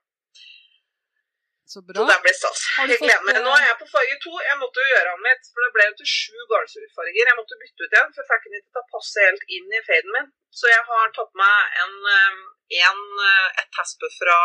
Så 1.72 1.80
Så 1.80 1.80
bra. 1.88 2.04
det 2.10 2.18
blir 2.24 2.36
stas. 2.36 2.60
Jeg 2.76 3.00
gleder 3.00 3.24
meg. 3.24 3.38
Nå 3.46 3.52
er 3.56 3.64
jeg 3.70 3.78
på 3.80 3.88
farge 3.94 4.16
to. 4.24 4.32
Jeg 4.50 4.58
måtte 4.60 4.84
jo 4.84 4.92
gjøre 4.92 5.14
om 5.16 5.24
litt, 5.28 5.48
for 5.52 5.64
det 5.64 5.70
ble 5.76 5.86
jo 5.88 5.94
til 6.00 6.10
sju 6.18 6.36
garnsurfarger. 6.50 7.30
Jeg 7.30 7.38
måtte 7.40 7.60
bytte 7.62 7.86
ut 7.86 7.96
igjen, 7.96 8.12
for 8.12 8.20
jeg 8.20 8.28
fikk 8.32 8.44
den 8.44 8.58
ikke 8.58 8.72
til 8.74 8.82
å 8.82 8.90
passe 8.96 9.24
helt 9.28 9.46
inn 9.56 9.72
i 9.78 9.80
faden 9.88 10.12
min. 10.16 10.28
Så 10.58 10.68
jeg 10.68 10.82
har 10.90 11.14
tatt 11.16 11.32
meg 11.42 11.78
en, 11.84 11.94
eh, 12.16 12.42
en, 12.90 13.00
eh, 13.30 13.48
et 13.62 13.72
tespe 13.78 14.12
fra 14.18 14.36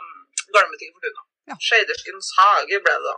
um, 0.00 0.08
garnbutikken 0.56 0.96
Fortuna. 0.96 1.26
Ja. 1.52 1.60
Shaderskens 1.68 2.32
hage 2.38 2.80
ble 2.80 2.96
det 2.96 3.04
da. 3.10 3.16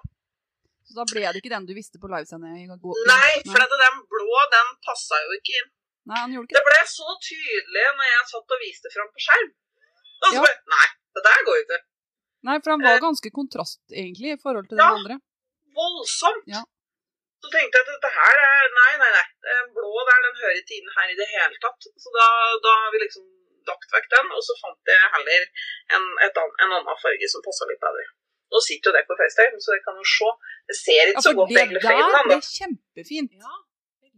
Så 0.85 0.97
da 0.99 1.05
ble 1.09 1.23
det 1.25 1.41
ikke 1.41 1.53
den 1.55 1.67
du 1.69 1.73
visste 1.77 2.01
på 2.01 2.11
livesendinga? 2.13 2.77
Nei, 3.09 3.33
for 3.49 3.61
den 3.85 3.97
blå, 4.13 4.41
den 4.53 4.69
passa 4.85 5.21
jo 5.25 5.37
ikke 5.39 5.57
inn. 5.61 5.71
Nei, 6.11 6.19
han 6.21 6.33
gjorde 6.35 6.51
ikke 6.51 6.59
Det 6.61 6.67
ble 6.69 6.81
så 6.93 7.15
tydelig 7.29 7.85
når 7.99 8.07
jeg 8.11 8.25
satt 8.33 8.55
og 8.57 8.61
viste 8.65 8.93
fram 8.93 9.09
på 9.15 9.25
skjerm. 9.27 9.51
Og 10.21 10.27
så 10.29 10.35
Ja. 10.37 10.43
bare 10.45 10.59
Nei, 10.75 10.87
det 11.17 11.23
der 11.29 11.41
går 11.49 11.57
jo 11.59 11.65
ikke. 11.65 11.81
Nei, 12.45 12.57
for 12.61 12.71
han 12.75 12.83
var 12.85 13.01
ganske 13.01 13.31
kontrast, 13.39 13.81
egentlig, 14.03 14.31
i 14.37 14.41
forhold 14.45 14.69
til 14.69 14.77
den 14.77 14.85
Ja. 14.85 14.95
andre. 14.99 15.15
Voldsomt. 15.81 16.45
Ja. 16.55 16.63
Så 17.41 17.49
tenkte 17.53 17.77
jeg 17.77 17.85
at 17.85 17.93
dette 17.95 18.11
her 18.19 18.37
er 18.49 18.65
Nei, 18.81 18.93
nei, 19.03 19.11
nei. 19.17 19.27
Den 19.49 19.73
blå 19.77 19.93
der, 20.09 20.21
den 20.27 20.37
hører 20.43 20.57
ikke 20.61 20.77
inn 20.81 20.91
her 20.97 21.07
i 21.13 21.17
det 21.21 21.29
hele 21.33 21.57
tatt. 21.65 21.81
Så 22.05 22.09
da, 22.19 22.27
da 22.65 22.71
har 22.83 22.91
vi 22.93 22.99
liksom 23.05 23.25
lagt 23.69 23.89
vekk 23.97 24.09
den, 24.13 24.27
og 24.37 24.43
så 24.45 24.53
fant 24.61 24.93
jeg 24.93 25.13
heller 25.17 25.43
en, 25.97 26.05
et 26.27 26.37
en 26.37 26.73
annen 26.77 27.01
farge 27.05 27.29
som 27.33 27.41
passa 27.45 27.65
litt 27.71 27.81
bedre. 27.81 28.05
Nå 28.55 28.61
sitter 28.63 28.91
jo 28.91 28.95
det 28.97 29.05
på 29.09 29.17
FaceTime, 29.19 29.59
så 29.63 29.75
dere 29.75 29.83
kan 29.89 29.97
jo 29.99 30.07
se. 30.15 30.31
Det 30.71 30.77
ser 30.79 31.01
Ja, 31.03 31.07
ikke 31.13 31.23
så 31.27 31.31
for 31.33 31.39
godt 31.43 31.51
det 31.53 31.61
egentlig 31.65 31.83
der 31.83 31.91
faden 31.91 32.29
ble 32.29 32.37
ennå. 32.39 32.51
kjempefint. 32.59 33.33
Ja. 33.45 33.55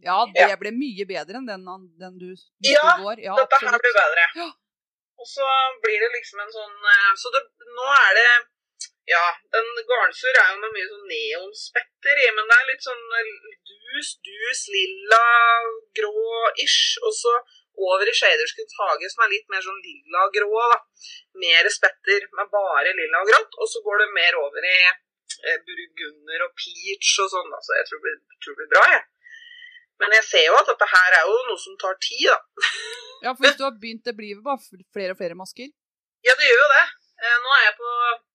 Ja, 0.07 0.17
det 0.37 0.59
ble 0.61 0.71
mye 0.77 1.05
bedre 1.09 1.39
enn 1.41 1.47
den, 1.49 1.65
den 1.99 2.19
du 2.21 2.27
viste 2.31 2.53
Ja, 2.69 2.83
i 2.93 3.03
går. 3.03 3.23
Ja, 3.25 3.35
Dette 3.41 3.59
her 3.65 3.79
blir 3.81 3.95
bedre. 3.97 4.27
Ja. 4.43 4.51
Og 5.17 5.27
så 5.27 5.47
blir 5.83 5.97
det 6.05 6.11
liksom 6.13 6.43
en 6.45 6.53
sånn 6.53 6.77
eh, 6.93 7.13
Så 7.17 7.33
det, 7.33 7.41
nå 7.79 7.87
er 7.97 8.13
det 8.19 8.27
Ja, 9.09 9.23
den 9.57 9.71
garnsur 9.89 10.37
er 10.43 10.53
jo 10.53 10.61
med 10.61 10.75
mye 10.77 10.89
sånn 10.93 11.09
neonspetter 11.11 12.21
i, 12.27 12.29
men 12.37 12.51
det 12.53 12.57
er 12.61 12.69
litt 12.71 12.85
sånn 12.85 13.05
eh, 13.23 13.33
dus, 13.89 14.11
dus, 14.29 14.61
lilla, 14.75 15.25
grå-ish. 15.97 16.99
Og 17.07 17.13
så 17.17 17.33
over 17.77 18.09
i 18.09 18.15
Shaderskens 18.17 18.77
hage, 18.81 19.11
som 19.13 19.25
er 19.25 19.33
litt 19.35 19.49
mer 19.53 19.65
sånn 19.65 19.83
lilla-grå, 19.85 20.63
da. 20.73 20.79
Mer 21.43 21.69
spetter 21.73 22.29
med 22.39 22.53
bare 22.53 22.95
lilla 22.97 23.23
og 23.23 23.31
grått. 23.31 23.59
Og 23.61 23.71
så 23.73 23.83
går 23.85 24.03
det 24.03 24.09
mer 24.17 24.39
over 24.41 24.69
i 24.69 24.77
eh, 24.87 25.59
burgunder 25.67 26.47
og 26.47 26.55
peach 26.57 27.13
og 27.25 27.33
sånn, 27.35 27.53
Altså, 27.53 27.73
Så 27.73 27.79
jeg 27.81 27.89
tror 27.91 28.05
det 28.07 28.15
tror 28.45 28.57
det 28.57 28.61
blir 28.63 28.73
bra, 28.77 28.85
jeg. 28.95 29.05
Men 30.01 30.13
jeg 30.13 30.25
ser 30.29 30.45
jo 30.51 30.57
at 30.59 30.69
dette 30.69 30.89
her 30.93 31.19
er 31.19 31.25
jo 31.25 31.37
noe 31.49 31.61
som 31.61 31.77
tar 31.81 31.99
tid, 32.05 32.29
da. 32.33 32.39
Ja, 33.25 33.33
for 33.33 33.47
hvis 33.47 33.57
du 33.57 33.65
har 33.65 33.73
begynt, 33.81 34.05
det 34.05 34.13
blir 34.13 34.41
bare 34.45 34.61
flere 34.93 35.15
og 35.15 35.19
flere 35.19 35.37
masker. 35.39 35.71
Ja, 36.27 36.35
det 36.37 36.49
gjør 36.51 36.61
jo 36.61 36.67
det. 36.75 36.85
Eh, 37.17 37.37
Nå 37.41 37.53
er 37.57 37.63
jeg 37.65 37.77
på 37.79 37.93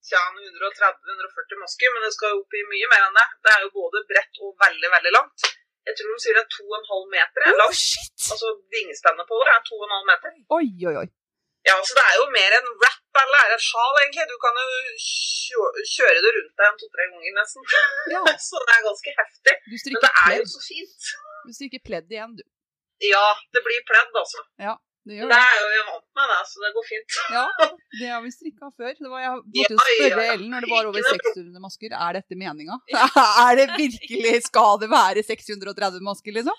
tja, 0.09 0.21
130-140 0.33 1.61
masker, 1.61 1.93
men 1.93 2.05
det 2.05 2.09
skal 2.15 2.33
jo 2.33 2.41
opp 2.41 2.55
i 2.57 2.63
mye 2.71 2.89
mer 2.89 3.05
enn 3.07 3.19
det. 3.19 3.27
Det 3.45 3.51
er 3.53 3.65
jo 3.65 3.69
både 3.75 4.01
bredt 4.09 4.41
og 4.41 4.55
veldig, 4.63 4.89
veldig 4.95 5.13
langt. 5.17 5.45
Jeg 5.87 5.93
tror 5.97 6.11
de 6.13 6.21
sier 6.23 6.35
det 6.37 6.43
er 6.45 6.51
2,5 6.55 7.07
meter 7.15 7.39
er 7.45 7.51
Oh, 7.53 7.59
langt. 7.61 7.79
shit! 7.79 8.19
Altså 8.33 8.47
vingespennet 8.75 9.25
på 9.29 9.39
det 9.47 9.53
er 9.55 9.63
2,5 9.69 10.05
meter. 10.11 10.29
Oi, 10.57 10.67
oi, 10.91 10.95
oi. 11.03 11.07
Ja, 11.69 11.75
så 11.85 11.93
det 11.97 12.03
er 12.09 12.15
jo 12.17 12.25
mer 12.33 12.51
en 12.57 12.69
wrap 12.81 13.17
eller 13.21 13.41
en 13.47 13.55
et 13.55 13.63
sjal, 13.65 13.97
egentlig. 14.01 14.23
Du 14.31 14.37
kan 14.45 14.55
jo 14.61 14.67
kjøre 15.93 16.21
det 16.25 16.31
rundt 16.37 16.55
deg 16.61 16.67
en 16.69 16.79
to-tre 16.81 17.03
ganger, 17.11 17.33
nesten. 17.37 17.67
Ja, 18.13 18.21
Så 18.49 18.61
det 18.67 18.73
er 18.77 18.85
ganske 18.87 19.11
heftig. 19.19 19.55
Men 19.93 20.01
det 20.05 20.13
er 20.25 20.37
jo 20.39 20.47
så 20.53 20.61
fint. 20.69 21.11
Du 21.45 21.51
stryker 21.57 21.83
pledd 21.89 22.15
igjen, 22.15 22.33
du. 22.39 22.43
Ja, 23.05 23.25
det 23.53 23.61
blir 23.65 23.85
pledd, 23.89 24.11
altså. 24.23 24.41
Det 25.01 25.17
det 25.17 25.27
det. 25.31 25.37
er 25.41 25.55
jo 25.57 25.69
jeg 25.73 25.85
vant 25.87 26.09
med, 26.17 26.27
det, 26.31 26.39
så 26.49 26.61
det 26.61 26.69
går 26.75 26.85
fint. 26.87 27.15
Ja, 27.33 27.45
det 27.99 28.09
har 28.11 28.19
vi 28.21 28.31
strikka 28.35 28.67
før. 28.69 28.91
Det 28.99 29.09
var, 29.09 29.21
jeg 29.23 29.31
måtte 29.39 29.73
jo 29.73 29.77
ja, 29.79 29.85
spørre 29.87 30.25
ja. 30.27 30.33
Ellen 30.35 30.51
når 30.53 30.65
det 30.67 30.69
var 30.73 30.89
over 30.91 31.07
600 31.07 31.63
masker. 31.63 31.95
Er 32.05 32.19
dette 32.19 32.37
meninga? 32.37 32.77
Er 33.47 33.55
det 33.57 33.65
virkelig 33.79 34.35
Skal 34.49 34.77
det 34.83 34.91
være 34.93 35.23
630 35.25 36.05
masker, 36.05 36.37
liksom? 36.37 36.53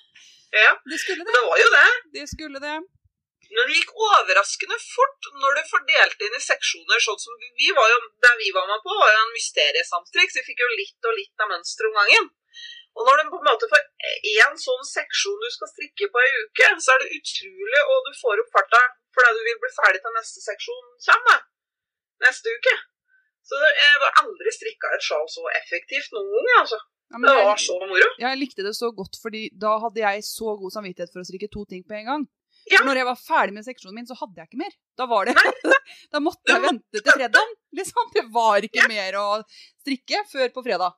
Ja, 0.52 0.72
Det 0.90 0.98
skulle 1.04 1.22
det. 1.22 1.30
det 1.36 1.44
var 1.46 1.62
jo 1.62 1.68
det. 1.76 1.86
Det 2.18 2.26
skulle 2.34 2.58
det. 2.66 2.74
Men 3.52 3.68
det 3.68 3.78
gikk 3.78 3.90
overraskende 4.08 4.76
fort 4.80 5.26
når 5.38 5.58
du 5.58 5.62
fordelte 5.70 6.26
inn 6.26 6.36
i 6.38 6.42
seksjoner. 6.42 7.00
sånn 7.04 7.20
som 7.20 7.34
vi 7.38 7.68
var 7.78 7.88
jo, 7.94 7.98
Der 8.26 8.38
vi 8.42 8.50
var 8.58 8.66
med 8.70 8.80
på, 8.84 8.94
var 8.98 9.10
jo 9.14 9.22
en 9.26 9.34
mysteriesamstrikk, 9.38 10.32
så 10.32 10.40
vi 10.40 10.48
fikk 10.50 10.62
jo 10.64 10.70
litt 10.76 11.08
og 11.10 11.18
litt 11.18 11.44
av 11.44 11.50
mønsteret 11.52 11.90
om 11.92 11.98
gangen. 12.00 12.30
Og 12.92 13.06
når 13.08 13.20
du 13.22 13.30
på 13.32 13.38
en 13.40 13.48
måte 13.48 13.68
får 13.72 13.84
én 14.32 14.58
sånn 14.60 14.84
seksjon 14.84 15.40
du 15.40 15.48
skal 15.54 15.70
strikke 15.70 16.08
på 16.12 16.22
ei 16.22 16.32
uke, 16.44 16.68
så 16.84 16.94
er 16.94 17.04
det 17.04 17.16
utrolig, 17.18 17.82
og 17.88 18.08
du 18.08 18.12
får 18.20 18.42
opp 18.42 18.52
farta 18.58 18.82
fordi 19.16 19.32
du 19.36 19.42
vil 19.48 19.60
bli 19.60 19.70
ferdig 19.76 20.00
til 20.04 20.14
neste 20.16 20.40
seksjon 20.44 20.86
kommer 21.06 21.40
neste 22.24 22.52
uke. 22.56 22.74
Så 23.48 23.58
jeg 23.58 24.00
var 24.00 24.20
aldri 24.22 24.52
strikka 24.54 24.92
et 24.96 25.04
sjal 25.04 25.24
så 25.28 25.44
effektivt 25.58 26.12
noen 26.16 26.30
gang, 26.36 26.60
altså. 26.62 26.78
Ja, 27.12 27.18
Det 27.20 27.32
var 27.44 27.58
så 27.60 27.74
moro. 27.80 28.06
Jeg 28.22 28.38
likte 28.40 28.64
det 28.64 28.72
så 28.78 28.88
godt, 28.96 29.18
fordi 29.20 29.42
da 29.64 29.74
hadde 29.82 30.00
jeg 30.00 30.24
så 30.24 30.54
god 30.60 30.72
samvittighet 30.72 31.12
for 31.12 31.20
å 31.20 31.28
strikke 31.28 31.50
to 31.52 31.66
ting 31.68 31.82
på 31.84 31.98
en 31.98 32.08
gang. 32.08 32.24
Ja. 32.70 32.78
For 32.78 32.88
når 32.88 33.00
jeg 33.00 33.08
var 33.08 33.18
ferdig 33.18 33.54
med 33.56 33.66
seksjonen 33.66 33.98
min, 33.98 34.08
så 34.08 34.16
hadde 34.20 34.38
jeg 34.38 34.48
ikke 34.48 34.62
mer. 34.62 34.74
Da 34.96 35.08
var 35.10 35.28
det 35.28 35.34
Da 36.14 36.20
måtte 36.22 36.54
jeg 36.54 36.62
vente 36.62 37.02
til 37.02 37.16
fredag. 37.18 37.54
Liksom. 37.76 38.12
Det 38.14 38.24
var 38.32 38.64
ikke 38.68 38.86
mer 38.88 39.18
å 39.18 39.26
strikke 39.82 40.22
før 40.30 40.52
på 40.54 40.64
fredag. 40.64 40.94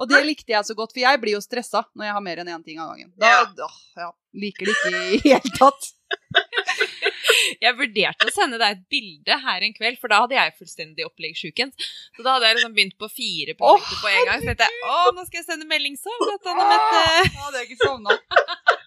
Og 0.00 0.08
det 0.08 0.22
likte 0.24 0.54
jeg 0.54 0.64
så 0.64 0.74
godt, 0.76 0.94
for 0.94 1.02
jeg 1.02 1.20
blir 1.20 1.36
jo 1.36 1.42
stressa 1.44 1.82
når 1.94 2.06
jeg 2.08 2.14
har 2.16 2.24
mer 2.24 2.40
enn 2.42 2.48
én 2.54 2.62
ting 2.64 2.78
av 2.80 2.92
gangen. 2.94 3.10
Da 3.20 3.28
Ja. 3.28 3.40
åh, 3.66 3.76
ja, 4.00 4.10
liker 4.40 4.66
det 4.70 4.76
ikke 4.78 4.92
i 4.96 5.20
hele 5.28 5.52
tatt. 5.58 5.90
Jeg 7.60 7.76
vurderte 7.76 8.26
å 8.26 8.32
sende 8.32 8.58
deg 8.60 8.74
et 8.74 8.82
bilde 8.92 9.36
her 9.44 9.62
en 9.64 9.74
kveld, 9.76 9.98
for 10.00 10.10
da 10.12 10.22
hadde 10.22 10.34
jeg 10.36 10.54
fullstendig 10.58 11.04
oppleggssjuken. 11.06 11.70
Så 12.16 12.24
da 12.24 12.34
hadde 12.34 12.48
jeg 12.48 12.56
liksom 12.58 12.74
begynt 12.76 12.96
på 13.00 13.08
fire 13.12 13.54
produkter 13.58 14.00
på 14.02 14.10
en 14.10 14.26
gang. 14.28 14.42
Så 14.42 14.50
tenkte 14.50 14.66
jeg 14.66 14.90
å, 14.90 14.98
nå 15.16 15.24
skal 15.28 15.40
jeg 15.40 15.46
sende 15.46 15.68
melding 15.70 15.96
sånn. 16.00 16.24
godt, 16.24 16.50
Anne 16.52 16.66
Mette. 16.72 17.02
Ja, 17.36 17.50
det 17.54 17.62
jeg 17.62 17.70
ikke 17.70 17.86
savna. 17.86 18.16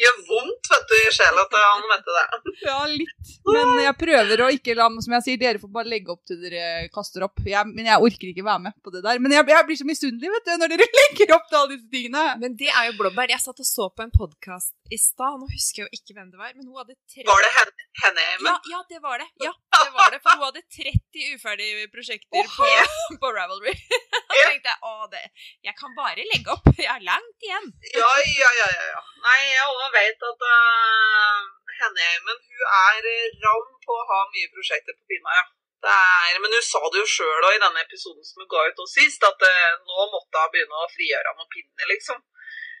Gjør 0.00 0.16
vondt, 0.28 0.70
vet 0.72 0.86
du, 0.90 0.96
i 0.98 1.12
sjela 1.14 1.44
til 1.50 1.64
han 1.64 1.86
Mette 1.90 2.16
det. 2.16 2.54
Ja, 2.64 2.78
litt. 2.90 3.32
Men 3.46 3.72
jeg 3.82 3.96
prøver 4.00 4.44
å 4.44 4.50
ikke 4.54 4.76
la 4.78 4.88
Som 5.00 5.14
jeg 5.16 5.26
sier, 5.26 5.40
dere 5.40 5.60
får 5.62 5.72
bare 5.74 5.90
legge 5.90 6.12
opp 6.14 6.22
til 6.28 6.40
dere 6.42 6.88
kaster 6.94 7.24
opp. 7.26 7.40
Jeg, 7.46 7.70
men 7.70 7.88
jeg 7.88 8.08
orker 8.10 8.32
ikke 8.32 8.46
være 8.46 8.64
med 8.68 8.76
på 8.84 8.94
det 8.94 9.04
der. 9.06 9.22
Men 9.22 9.34
jeg, 9.36 9.46
jeg 9.54 9.68
blir 9.68 9.80
så 9.80 9.88
misunnelig 9.88 10.34
vet 10.36 10.48
du, 10.48 10.52
når 10.62 10.74
dere 10.74 10.90
legger 11.00 11.36
opp 11.38 11.48
til 11.48 11.60
alle 11.60 11.74
disse 11.76 11.90
tingene. 11.92 12.26
Men 12.42 12.58
det 12.60 12.70
er 12.72 12.90
jo 12.90 12.98
blåbær. 13.00 13.32
Jeg 13.32 13.42
satt 13.44 13.62
og 13.62 13.68
så 13.68 13.90
på 13.94 14.06
en 14.06 14.14
podkast 14.14 14.74
i 14.90 14.98
stad, 14.98 15.38
nå 15.40 15.46
husker 15.50 15.82
jeg 15.82 15.86
jo 15.86 15.98
ikke 15.98 16.14
hvem 16.16 16.30
det 16.32 16.38
var, 16.40 16.50
men 16.56 16.66
hun 16.66 16.78
hadde 16.80 16.96
30 17.14 17.28
Var 17.30 17.44
det 17.44 17.50
henne, 17.56 17.84
henne? 18.02 18.24
Ja, 18.48 18.54
ja, 18.72 18.80
det 18.90 18.98
var 19.04 19.22
det. 19.22 19.28
Ja, 19.46 19.52
det 19.76 19.92
var 19.96 20.10
det. 20.14 20.18
For 20.24 20.34
hun 20.34 20.46
hadde 20.48 20.62
30 20.76 21.36
uferdige 21.36 21.86
prosjekter 21.94 22.50
på, 22.56 22.68
på 23.22 23.32
Ravelry. 23.36 23.74
Da 24.30 24.42
tenkte 24.46 24.72
jeg 24.72 24.78
å, 24.86 24.92
det, 25.12 25.22
jeg 25.66 25.74
kan 25.78 25.94
bare 25.98 26.26
legge 26.32 26.54
opp. 26.54 26.66
Jeg 26.78 26.90
har 26.90 27.02
langt 27.06 27.46
igjen. 27.46 27.70
Ja, 27.94 28.10
ja, 28.40 28.50
ja, 28.60 28.68
ja. 28.90 29.00
Nei, 29.26 29.38
jeg 29.52 29.64
også 29.68 29.88
vet 29.94 30.26
at 30.30 30.44
uh, 30.50 31.48
Henheimen 31.80 32.38
hun 32.50 32.66
er 32.80 33.08
eh, 33.10 33.38
ram 33.44 33.72
på 33.84 33.96
å 33.96 34.06
ha 34.10 34.20
mye 34.34 34.52
prosjekter 34.54 34.96
på 34.96 35.10
pinna, 35.10 35.38
ja. 35.40 35.46
Det 35.80 35.92
er, 35.96 36.38
men 36.44 36.52
hun 36.52 36.64
sa 36.64 36.80
det 36.92 37.00
jo 37.00 37.08
sjøl 37.08 37.46
i 37.50 37.60
denne 37.62 37.82
episoden 37.86 38.26
som 38.26 38.42
hun 38.42 38.50
ga 38.52 38.66
ut 38.68 38.82
nå 38.82 38.86
sist, 38.90 39.22
at 39.24 39.46
uh, 39.46 39.78
nå 39.88 40.08
måtte 40.14 40.42
hun 40.44 40.52
begynne 40.54 40.82
å 40.82 40.90
frigjøre 40.94 41.34
noen 41.36 41.52
pinner, 41.54 41.88
liksom. 41.94 42.20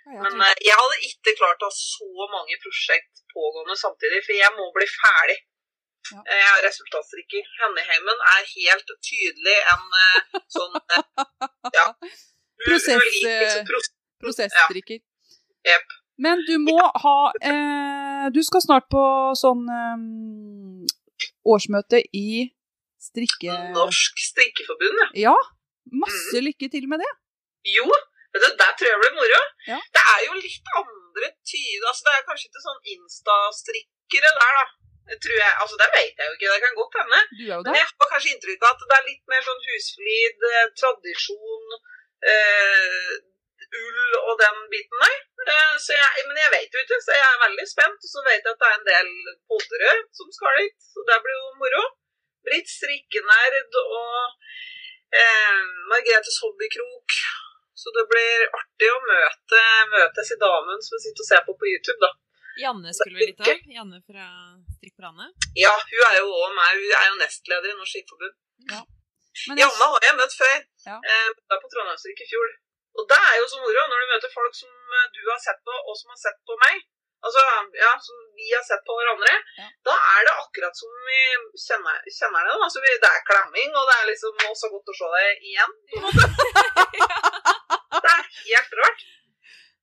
Men 0.08 0.42
eh, 0.46 0.56
jeg 0.64 0.76
hadde 0.80 0.98
ikke 1.10 1.36
klart 1.38 1.62
å 1.62 1.68
ha 1.68 1.76
så 1.76 2.26
mange 2.32 2.56
prosjekt 2.64 3.22
pågående 3.34 3.76
samtidig, 3.78 4.22
for 4.26 4.36
jeg 4.38 4.52
må 4.56 4.70
bli 4.74 4.88
ferdig. 4.90 5.38
Ja. 6.10 6.22
Eh, 6.24 6.40
Jeg 6.40 6.50
er 6.56 6.62
resultatstrikker. 6.66 7.48
Henneheimen 7.60 8.22
er 8.34 8.48
helt 8.54 8.92
tydelig 9.06 9.56
en 9.74 9.98
eh, 10.02 10.40
sånn 10.56 10.78
Ja. 11.78 11.86
Prosess, 12.64 12.96
hun 12.96 13.04
liker 13.06 13.50
så 13.52 13.60
eh, 13.60 13.90
Prosessstrikker. 14.20 15.02
Men 16.20 16.42
du 16.44 16.56
må 16.60 16.76
ha 17.04 17.16
eh, 17.40 18.26
Du 18.34 18.42
skal 18.44 18.64
snart 18.64 18.88
på 18.92 19.02
sånn 19.40 19.62
eh, 19.72 20.02
årsmøte 21.48 22.02
i 22.16 22.50
strikke... 23.00 23.54
Norsk 23.76 24.20
strikkeforbund, 24.20 25.04
ja. 25.16 25.30
Ja. 25.30 25.36
Masse 26.02 26.42
lykke 26.44 26.68
til 26.72 26.84
med 26.90 27.00
det. 27.02 27.08
Jo, 27.72 27.86
vet 28.32 28.44
du, 28.44 28.50
der 28.62 28.74
tror 28.78 28.90
jeg 28.92 29.00
blir 29.02 29.16
moro. 29.18 29.40
Ja. 29.70 29.78
Det 29.96 30.04
er 30.14 30.20
jo 30.26 30.36
litt 30.38 30.74
andre 30.80 31.30
tyder 31.52 31.88
altså 31.90 32.06
Det 32.06 32.12
er 32.16 32.28
kanskje 32.28 32.50
ikke 32.50 32.66
sånn 32.66 32.92
Insta-strikkere 32.94 34.34
der, 34.40 34.60
da. 34.60 34.66
Det 35.10 35.18
tror 35.24 35.38
jeg, 35.42 35.54
altså 35.62 35.76
Det 35.80 35.88
vet 35.96 36.20
jeg 36.22 36.28
jo 36.28 36.36
ikke, 36.36 36.52
det 36.52 36.64
kan 36.64 36.78
godt 36.80 37.00
hende. 37.00 37.20
Men 37.66 37.80
jeg 37.80 37.88
har 37.88 38.12
kanskje 38.12 38.34
inntrykk 38.34 38.66
av 38.66 38.76
at 38.76 38.86
det 38.90 38.98
er 38.98 39.08
litt 39.08 39.24
mer 39.32 39.42
sånn 39.48 39.66
husflid, 39.66 40.46
eh, 40.50 40.68
tradisjon, 40.82 41.74
eh, 42.34 43.10
ull 43.80 44.14
og 44.20 44.34
den 44.40 44.62
biten 44.72 45.02
der. 45.04 45.18
Eh, 45.50 45.74
så 45.84 45.96
jeg, 45.96 46.24
men 46.28 46.38
jeg 46.42 46.52
vet 46.54 46.76
jo 46.76 46.84
ikke, 46.84 47.00
så 47.04 47.16
jeg 47.16 47.26
er 47.26 47.44
veldig 47.44 47.66
spent. 47.72 48.06
Og 48.06 48.12
så 48.14 48.24
vet 48.28 48.46
jeg 48.46 48.54
at 48.54 48.62
det 48.62 48.70
er 48.70 48.78
en 48.78 48.88
del 48.90 49.12
poddere 49.50 49.92
som 50.18 50.32
skal 50.36 50.62
dit, 50.62 50.78
så 50.92 51.06
det 51.10 51.20
blir 51.24 51.38
jo 51.38 51.52
moro. 51.62 51.84
Britt 52.46 52.70
strikkenerd 52.72 53.78
og 53.82 54.14
eh, 55.20 55.62
Margrethes 55.90 56.40
hobbykrok. 56.44 57.18
Så 57.80 57.92
det 57.96 58.04
blir 58.10 58.42
artig 58.58 58.90
å 58.92 58.98
møte, 59.08 59.60
møte 59.94 60.24
i 60.34 60.40
damen 60.42 60.82
som 60.84 61.00
sitter 61.00 61.24
og 61.24 61.28
ser 61.30 61.46
på 61.46 61.54
på 61.60 61.70
YouTube, 61.70 62.00
da. 62.02 62.10
Janne 62.60 62.92
skulle 62.92 63.16
vi 63.20 63.30
litt 63.30 63.40
av. 63.40 63.48
Janne 63.76 64.00
fra 64.04 64.26
Strikk. 64.76 64.96
Ja, 65.56 65.72
hun 65.90 66.02
er 66.10 66.16
jo 66.20 66.28
også 66.28 66.54
meg. 66.56 66.80
Hun 66.82 66.96
er 66.98 67.06
jo 67.08 67.18
nestleder 67.20 67.72
i 67.72 67.76
Norsk 67.78 67.94
Skiforbund. 67.94 68.36
Ja. 68.72 68.80
jeg, 69.46 69.58
Janne 69.62 69.88
har 69.94 70.06
jeg 70.08 70.18
møtt 70.18 70.36
før. 70.36 70.56
Ja. 70.88 70.96
Eh, 70.98 71.28
møtte 71.36 71.60
på 71.62 71.72
Trondheimsstrik 71.72 72.24
i 72.24 72.28
fjor. 72.32 72.54
Og 73.00 73.06
det 73.10 73.20
er 73.30 73.36
jo 73.40 73.50
så 73.50 73.60
moro 73.62 73.82
når 73.90 74.02
du 74.02 74.12
møter 74.12 74.32
folk 74.34 74.56
som 74.58 74.96
eh, 74.98 75.10
du 75.16 75.22
har 75.28 75.40
sett 75.40 75.60
på, 75.64 75.76
og 75.88 75.94
som 76.00 76.12
har 76.12 76.20
sett 76.20 76.40
på 76.48 76.56
meg. 76.64 76.82
Altså, 77.20 77.40
ja, 77.76 77.90
som 78.00 78.16
vi 78.38 78.46
har 78.56 78.64
sett 78.64 78.82
på 78.88 78.94
hverandre. 78.96 79.32
Ja. 79.60 79.66
Da 79.88 79.94
er 80.14 80.20
det 80.26 80.34
akkurat 80.42 80.76
som 80.82 80.92
vi 81.08 81.20
kjenner, 81.66 81.98
kjenner 82.18 82.48
det. 82.48 82.54
Altså, 82.66 82.80
vi, 82.84 82.94
det 83.04 83.10
er 83.12 83.26
klemming, 83.28 83.74
og 83.76 83.84
det 83.88 83.96
er 83.98 84.08
liksom 84.08 84.46
også 84.48 84.72
godt 84.72 84.92
å 84.92 84.96
se 85.00 85.10
deg 85.16 85.44
igjen. 85.50 85.74
på 85.90 86.00
en 86.00 86.06
måte. 86.06 86.24
det 88.04 88.12
er 88.14 88.19
helt 88.38 88.76
rart. 88.82 89.00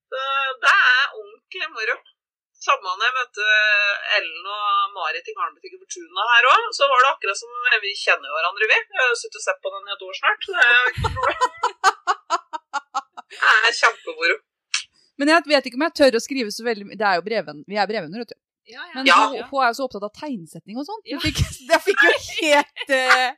Så 0.08 0.22
det 0.64 0.72
er 0.74 1.18
ordentlig 1.22 1.68
moro. 1.76 1.98
Samme 2.58 2.90
når 2.98 3.06
jeg 3.06 3.16
møtte 3.20 3.44
Ellen 4.18 4.48
og 4.50 4.94
Marit 4.96 5.28
i 5.30 5.34
garnbutikken 5.38 5.78
på 5.84 5.90
Tuna 5.94 6.24
her 6.32 6.48
òg, 6.54 6.64
så 6.74 6.88
var 6.90 7.04
det 7.06 7.12
akkurat 7.12 7.38
som 7.38 7.52
vi 7.84 7.92
kjenner 8.02 8.34
hverandre, 8.34 8.70
vi. 8.72 8.80
Jeg 8.82 9.04
har 9.04 9.14
sittet 9.20 9.40
og 9.42 9.46
sett 9.46 9.60
på 9.62 9.70
den 9.76 9.86
i 9.88 9.94
et 9.94 10.06
år 10.08 10.16
snart. 10.18 10.42
Det 10.48 10.58
er 10.66 10.78
Det 13.30 13.38
er 13.38 13.76
kjempemoro. 13.82 14.36
men 15.20 15.32
jeg 15.34 15.44
vet 15.52 15.66
ikke 15.70 15.78
om 15.80 15.86
jeg 15.88 15.96
tør 16.00 16.18
å 16.18 16.24
skrive 16.24 16.52
så 16.54 16.66
veldig. 16.66 16.90
Det 16.98 17.06
er 17.08 17.16
jo 17.20 17.26
breven, 17.30 17.64
Vi 17.68 17.78
er 17.78 17.88
brevvenner, 17.90 18.24
vet 18.24 18.34
du. 18.34 18.38
Ja, 18.68 18.82
ja. 18.84 18.94
Men 18.96 19.06
Ja. 19.08 19.16
hun, 19.32 19.44
hun 19.48 19.62
er 19.64 19.70
jo 19.72 19.76
så 19.80 19.86
opptatt 19.88 20.04
av 20.04 20.12
tegnsetting 20.18 20.76
og 20.82 20.86
sånn. 20.90 21.02
Ja. 21.08 21.20
Jeg 21.24 21.34
jeg 21.72 21.82
fikk 21.86 22.02
jo 22.04 22.12
helt 22.42 22.90
eh, 22.92 23.32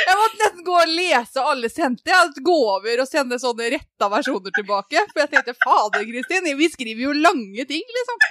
Jeg 0.00 0.16
måtte 0.16 0.38
nesten 0.40 0.64
gå 0.66 0.74
og 0.78 0.92
lese 0.96 1.44
alle 1.52 1.70
sendte. 1.72 2.10
Jeg 2.12 2.44
gå 2.46 2.56
over 2.74 3.02
og 3.02 3.08
sende 3.08 3.38
sånne 3.42 3.70
retta 3.74 4.08
versjoner 4.12 4.54
tilbake. 4.56 5.04
For 5.12 5.22
jeg 5.24 5.32
tenkte 5.34 5.56
fader, 5.64 6.04
Kristin, 6.10 6.50
vi 6.60 6.68
skriver 6.72 7.06
jo 7.08 7.16
lange 7.16 7.66
ting, 7.70 7.84
liksom. 7.98 8.22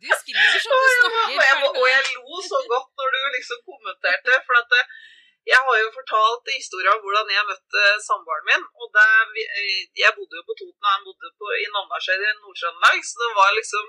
Du 0.00 0.08
skriver 0.22 0.60
som 0.64 0.74
du 0.74 0.90
snakker. 0.96 1.38
Og 1.38 1.44
jeg, 1.44 1.70
og 1.70 1.86
jeg 1.90 2.04
lo 2.16 2.42
så 2.46 2.60
godt 2.72 2.90
når 3.00 3.16
du 3.16 3.20
liksom 3.36 3.64
kommenterte, 3.68 4.38
for 4.46 4.60
at 4.60 4.78
jeg 5.48 5.60
har 5.66 5.76
jo 5.80 5.88
fortalt 5.98 6.48
historien 6.52 6.92
om 6.94 7.02
hvordan 7.04 7.30
jeg 7.32 7.48
møtte 7.48 7.84
samboeren 8.06 8.48
min. 8.50 8.64
og 8.80 8.88
der, 8.96 9.14
vi, 9.34 9.42
eh, 9.58 9.82
Jeg 10.02 10.12
bodde 10.16 10.36
jo 10.38 10.44
på 10.48 10.56
Toten, 10.60 10.84
og 10.86 10.92
han 10.94 11.06
bodde 11.06 11.28
på, 11.40 11.46
i 11.64 11.66
Namdalseid 11.74 12.22
i 12.24 12.32
Nord-Trøndelag. 12.44 12.98
Så 13.08 13.14
det 13.22 13.30
var 13.40 13.50
liksom 13.60 13.84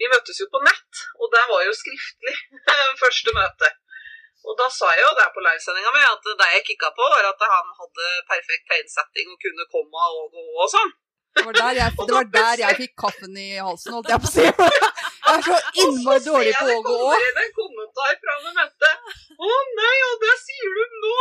Vi 0.00 0.06
møttes 0.10 0.40
jo 0.42 0.46
på 0.50 0.58
nett, 0.68 0.92
og 1.22 1.26
det 1.34 1.42
var 1.50 1.60
jo 1.68 1.72
skriftlig 1.82 2.34
første 3.02 3.30
møte. 3.38 3.68
Og 4.44 4.58
da 4.60 4.66
sa 4.78 4.90
jeg 4.92 5.04
jo 5.06 5.12
der 5.18 5.30
på 5.34 5.44
livesendinga 5.44 5.92
mi 5.94 6.02
at 6.04 6.26
det 6.40 6.50
jeg 6.54 6.66
kikka 6.68 6.90
på, 6.98 7.06
var 7.14 7.30
at 7.30 7.46
han 7.54 7.72
hadde 7.80 8.10
perfekt 8.32 8.68
tegnsetting 8.70 9.32
og 9.32 9.40
kunne 9.46 9.66
komme 9.72 10.10
og 10.18 10.28
gå 10.36 10.44
og 10.64 10.70
sånn. 10.76 10.92
Det 11.34 11.42
var 11.46 11.56
der 11.58 11.78
jeg, 11.80 11.92
det 12.08 12.14
var 12.14 12.28
der 12.38 12.60
jeg 12.62 12.76
fikk 12.78 12.92
kaffen 13.04 13.38
i 13.44 13.48
halsen, 13.58 13.94
holdt 13.96 14.10
jeg 14.12 14.20
på 14.22 14.28
å 14.28 14.34
si. 14.34 14.44
Jeg 15.24 15.40
er 15.40 15.44
så 15.46 15.56
innmari 15.82 16.20
dårlig 16.20 16.50
på 16.60 16.66
å 16.68 16.80
gå 16.84 16.94
Og 16.94 17.06
så 17.10 17.14
ser 17.16 17.22
jeg 17.24 17.34
det 17.34 17.34
kommer 17.34 17.34
inn 17.34 17.38
en 17.42 17.54
kommentar 17.56 18.18
fra 18.20 18.34
Anne 18.34 18.50
Mette. 18.58 18.90
Å 19.48 19.54
nei, 19.78 19.94
og 20.08 20.18
det 20.24 20.34
sier 20.42 20.74
du 20.76 20.98
nå! 21.04 21.14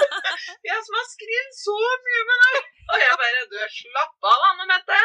Jeg 0.68 0.80
som 0.88 0.96
har 0.98 1.06
skrevet 1.12 1.54
så 1.60 1.76
mye 2.08 2.24
med 2.30 2.42
deg. 2.44 2.66
Og 2.88 3.04
jeg 3.04 3.20
bare 3.22 3.44
Du, 3.52 3.58
slapp 3.76 4.30
av, 4.32 4.46
Anne 4.50 4.66
Mette. 4.72 4.98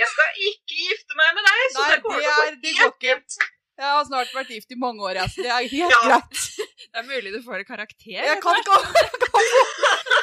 Jeg 0.00 0.10
skal 0.14 0.40
ikke 0.48 0.80
gifte 0.80 1.20
meg 1.20 1.36
med 1.36 1.46
deg. 1.50 1.62
Så 1.76 1.84
Nei, 1.84 1.90
det 1.92 2.00
kommer 2.08 2.24
til 2.24 2.32
å 2.32 2.90
gå 2.96 3.12
helt. 3.12 3.46
Jeg 3.74 3.90
har 3.90 4.04
snart 4.06 4.30
vært 4.36 4.50
gift 4.54 4.70
i 4.70 4.78
mange 4.78 5.02
år, 5.02 5.16
jeg, 5.18 5.30
så 5.34 5.42
det 5.42 5.50
er 5.50 5.64
helt 5.66 5.94
Ja. 5.94 6.02
greit. 6.06 6.42
Det 6.94 7.00
er 7.02 7.06
mulig 7.10 7.30
du 7.34 7.40
får 7.42 7.56
en 7.58 7.66
karakter. 7.66 8.20
Jeg 8.22 8.36
kan 8.44 8.58
ikke 8.60 8.74
få 8.78 9.40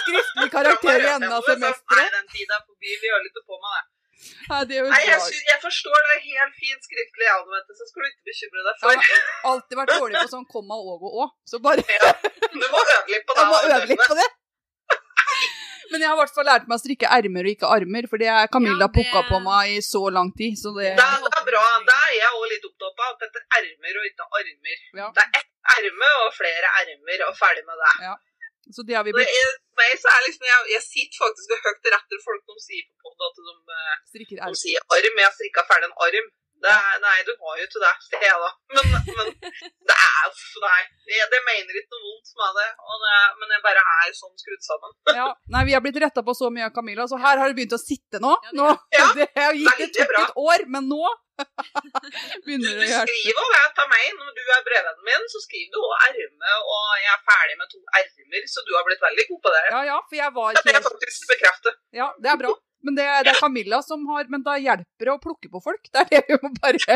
skriftlig 0.05 0.51
karakter 0.53 1.01
i 1.03 1.07
enden 1.15 1.33
av 1.35 1.43
semesteret. 1.43 2.13
den 2.15 2.29
tida 2.31 2.55
er 2.55 2.63
forbi. 2.63 2.93
Vi 3.01 3.09
gjør 3.11 3.25
litt 3.25 3.39
på 3.49 3.57
med 3.59 3.73
det. 3.75 3.83
Nei, 4.21 4.59
er 4.77 4.87
Nei, 4.93 5.01
jeg, 5.09 5.19
synes, 5.25 5.45
jeg 5.49 5.59
forstår 5.65 5.99
det 6.07 6.17
helt 6.29 6.55
fint 6.61 6.85
skriftlig, 6.87 7.27
Anne 7.33 7.49
Mette, 7.55 7.73
så 7.79 7.87
skal 7.89 8.05
du 8.05 8.07
ikke 8.11 8.27
bekymre 8.29 8.63
deg 8.67 8.71
Jeg 8.71 8.81
for. 8.83 8.91
har 9.01 9.49
alltid 9.51 9.79
vært 9.81 9.93
dårlig 9.97 10.21
på 10.21 10.31
sånn 10.35 10.45
komma 10.53 10.77
og 10.77 11.05
og 11.09 11.17
å. 11.23 11.27
Så 11.49 11.59
bare 11.65 11.81
Du 12.61 12.67
må 12.71 12.83
øve 12.85 13.09
litt 13.15 13.25
på 13.25 13.33
det. 13.35 13.41
Jeg 13.41 13.49
må 13.51 13.59
øve 13.75 13.89
litt 13.91 14.05
på 14.11 14.17
det. 14.21 14.27
Men 15.91 16.03
jeg 16.03 16.09
har 16.09 16.15
i 16.17 16.21
hvert 16.21 16.35
fall 16.37 16.47
lært 16.47 16.67
meg 16.69 16.75
å 16.77 16.81
strikke 16.81 17.07
ermer 17.17 17.47
og 17.47 17.51
ikke 17.51 17.69
armer, 17.75 18.07
for 18.11 18.21
det 18.21 18.29
er 18.31 18.47
Camilla 18.55 18.85
Ja, 18.85 18.87
det- 18.87 18.95
pukka 18.97 19.21
på 19.29 19.37
meg 19.43 19.75
i 19.75 19.79
så 19.83 20.03
lang 20.17 20.31
tid. 20.39 20.55
Så 20.63 20.71
det 20.77 20.95
Det, 20.95 21.07
det 21.25 21.37
er 21.41 21.45
bra. 21.51 21.63
Da 21.91 21.97
er 22.07 22.13
jeg 22.17 22.31
òg 22.39 22.45
litt 22.53 22.65
opptatt 22.69 23.05
av 23.05 23.09
at 23.13 23.19
dette 23.25 23.39
er 23.41 23.61
ermer 23.61 23.93
og 23.99 24.03
ikke 24.09 24.25
armer. 24.39 24.77
Ja. 25.01 25.07
Det 25.15 25.23
er 25.27 25.31
ett 25.39 25.49
erme 25.77 26.09
og 26.25 26.29
flere 26.41 26.67
ermer, 26.81 27.19
og 27.27 27.33
ferdig 27.43 27.63
med 27.69 27.77
det. 27.83 27.93
Så 28.71 28.85
det 28.87 28.95
har 28.95 29.03
vi 29.03 29.11
blitt 29.11 29.27
jeg, 29.27 29.51
meg 29.75 29.97
så 29.99 30.07
er 30.15 30.21
liksom, 30.27 30.45
jeg, 30.47 30.59
jeg 30.75 30.83
sitter 30.85 31.17
faktisk 31.23 31.49
og 31.55 31.59
høyt 31.65 31.79
til 32.11 32.19
folk 32.23 32.41
de 32.47 32.53
sier 32.61 32.85
på 32.87 33.09
podd 33.09 33.25
at 33.27 33.35
de, 33.41 33.53
eh, 33.75 33.95
de 34.47 34.59
sier 34.63 34.79
arm. 34.95 35.17
Jeg 35.19 35.27
har 35.27 35.33
strikka 35.35 35.65
ferdig 35.67 35.89
en 35.89 35.97
arm. 36.05 36.27
Det 36.61 36.71
er, 36.71 36.97
nei, 37.01 37.15
du 37.25 37.31
har 37.41 37.57
jo 37.57 37.65
ikke 37.65 37.81
det, 37.81 37.91
sier 38.05 38.25
jeg 38.27 38.41
da. 38.43 38.49
Men, 38.75 38.91
men 39.17 39.31
det 39.89 39.95
er 39.97 40.09
Nei. 40.61 40.81
Det, 41.09 41.17
det 41.31 41.39
mener 41.47 41.77
ikke 41.79 41.95
noe 41.95 42.03
vondt 42.05 42.33
med 42.37 42.59
det. 42.59 42.67
Og 42.85 43.01
det 43.01 43.15
men 43.41 43.55
jeg 43.55 43.63
bare 43.65 43.81
er 43.95 44.11
sånn 44.17 44.35
skrudd 44.39 44.63
sammen. 44.67 44.93
Ja. 45.21 45.25
Nei, 45.53 45.63
vi 45.67 45.73
har 45.75 45.81
blitt 45.83 45.97
retta 46.01 46.23
på 46.25 46.33
så 46.37 46.51
mye 46.53 46.69
av 46.69 46.75
Camilla, 46.75 47.07
så 47.09 47.17
her 47.21 47.41
har 47.41 47.49
det 47.51 47.57
begynt 47.57 47.75
å 47.75 47.81
sitte 47.81 48.21
nå. 48.23 48.31
nå 48.57 48.69
Ja, 48.97 49.09
det 49.17 49.27
har 49.35 49.57
gikk 49.57 49.81
et, 49.87 49.99
et 50.05 50.39
år, 50.39 50.63
men 50.71 50.87
nå 50.91 51.01
begynner 52.45 52.69
Du 52.69 52.79
det 52.79 52.85
å 52.85 52.89
hjelpe. 52.91 53.15
skriver 53.17 53.53
det 53.55 53.67
til 53.79 53.87
meg 53.91 54.07
når 54.19 54.33
du 54.37 54.41
er 54.55 54.65
brevvennen 54.67 55.05
min, 55.09 55.27
så 55.33 55.41
skriver 55.43 55.73
du 55.73 55.79
òg 55.81 56.07
erme, 56.09 56.57
og 56.75 56.89
jeg 57.01 57.13
er 57.15 57.23
ferdig 57.27 57.57
med 57.61 57.71
to 57.73 57.81
ermer, 58.01 58.49
så 58.53 58.65
du 58.67 58.73
har 58.77 58.85
blitt 58.87 59.05
veldig 59.07 59.27
god 59.31 59.41
på 59.47 59.53
det. 59.55 59.63
Ja, 59.73 59.81
ja, 59.91 59.99
for 60.07 60.19
jeg 60.21 60.35
var 60.37 60.57
Det 60.57 60.65
kan 60.67 60.77
jeg 60.77 60.85
faktisk 60.87 61.31
bekrefte. 61.33 61.75
Ja, 61.97 62.11
det 62.21 62.33
er 62.35 62.39
bra. 62.45 62.53
Men 62.83 62.95
det, 62.97 63.05
det 63.27 63.33
er 63.35 63.39
Camilla 63.39 63.81
som 63.85 64.03
har 64.09 64.25
Men 64.33 64.41
da 64.45 64.55
hjelper 64.57 65.05
det 65.09 65.13
å 65.13 65.19
plukke 65.21 65.49
på 65.53 65.61
folk. 65.61 65.83
Det 65.93 66.01
er 66.01 66.09
det 66.15 66.21
vi 66.29 66.37
må 66.41 66.49
bare 66.57 66.79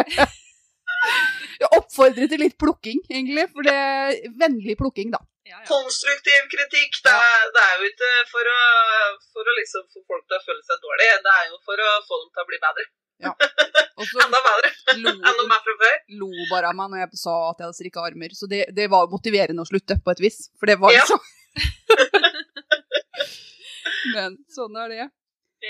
Jeg 1.61 1.69
oppfordrer 1.77 2.27
til 2.31 2.41
litt 2.41 2.55
plukking, 2.59 2.99
egentlig. 3.11 3.45
For 3.53 3.63
det 3.67 3.73
er 3.75 4.15
vennlig 4.41 4.75
plukking, 4.79 5.11
da. 5.13 5.19
Ja, 5.45 5.59
ja. 5.61 5.65
Konstruktiv 5.69 6.47
kritikk, 6.49 6.97
det 7.05 7.13
er, 7.13 7.43
det 7.53 7.61
er 7.63 7.73
jo 7.83 7.89
ikke 7.91 8.11
for 8.31 8.49
å, 8.49 8.59
for 9.35 9.45
å 9.45 9.53
liksom 9.59 9.83
få 9.93 10.01
folk 10.09 10.23
til 10.25 10.39
å 10.39 10.41
føle 10.47 10.63
seg 10.65 10.79
dårlig, 10.81 11.09
det 11.27 11.33
er 11.35 11.43
jo 11.51 11.59
for 11.67 11.77
å 11.85 11.89
få 12.07 12.17
dem 12.23 12.31
til 12.33 12.41
å 12.41 12.47
bli 12.49 12.59
bedre. 12.63 12.85
Ja. 13.23 13.31
Også, 14.01 14.17
Enda 14.25 14.41
bedre 14.47 14.71
lo, 15.03 15.13
enn 15.29 15.37
de 15.37 15.45
er 15.45 15.61
fra 15.67 15.75
før. 15.83 15.99
lo 16.23 16.31
bare 16.49 16.71
av 16.73 16.79
meg 16.79 16.89
når 16.95 17.03
jeg 17.05 17.21
sa 17.21 17.35
at 17.51 17.61
jeg 17.61 17.67
hadde 17.69 17.77
strikka 17.77 18.07
armer. 18.09 18.33
Så 18.35 18.49
det, 18.51 18.63
det 18.75 18.89
var 18.91 19.05
motiverende 19.13 19.61
å 19.63 19.69
slutte, 19.69 19.99
på 20.03 20.15
et 20.15 20.23
vis. 20.25 20.41
For 20.57 20.71
det 20.71 20.79
var 20.81 20.97
Ja. 20.97 21.05
sånn. 21.11 21.21
Men 24.15 24.35
sånn 24.53 24.75
er 24.81 24.91
det. 24.91 25.05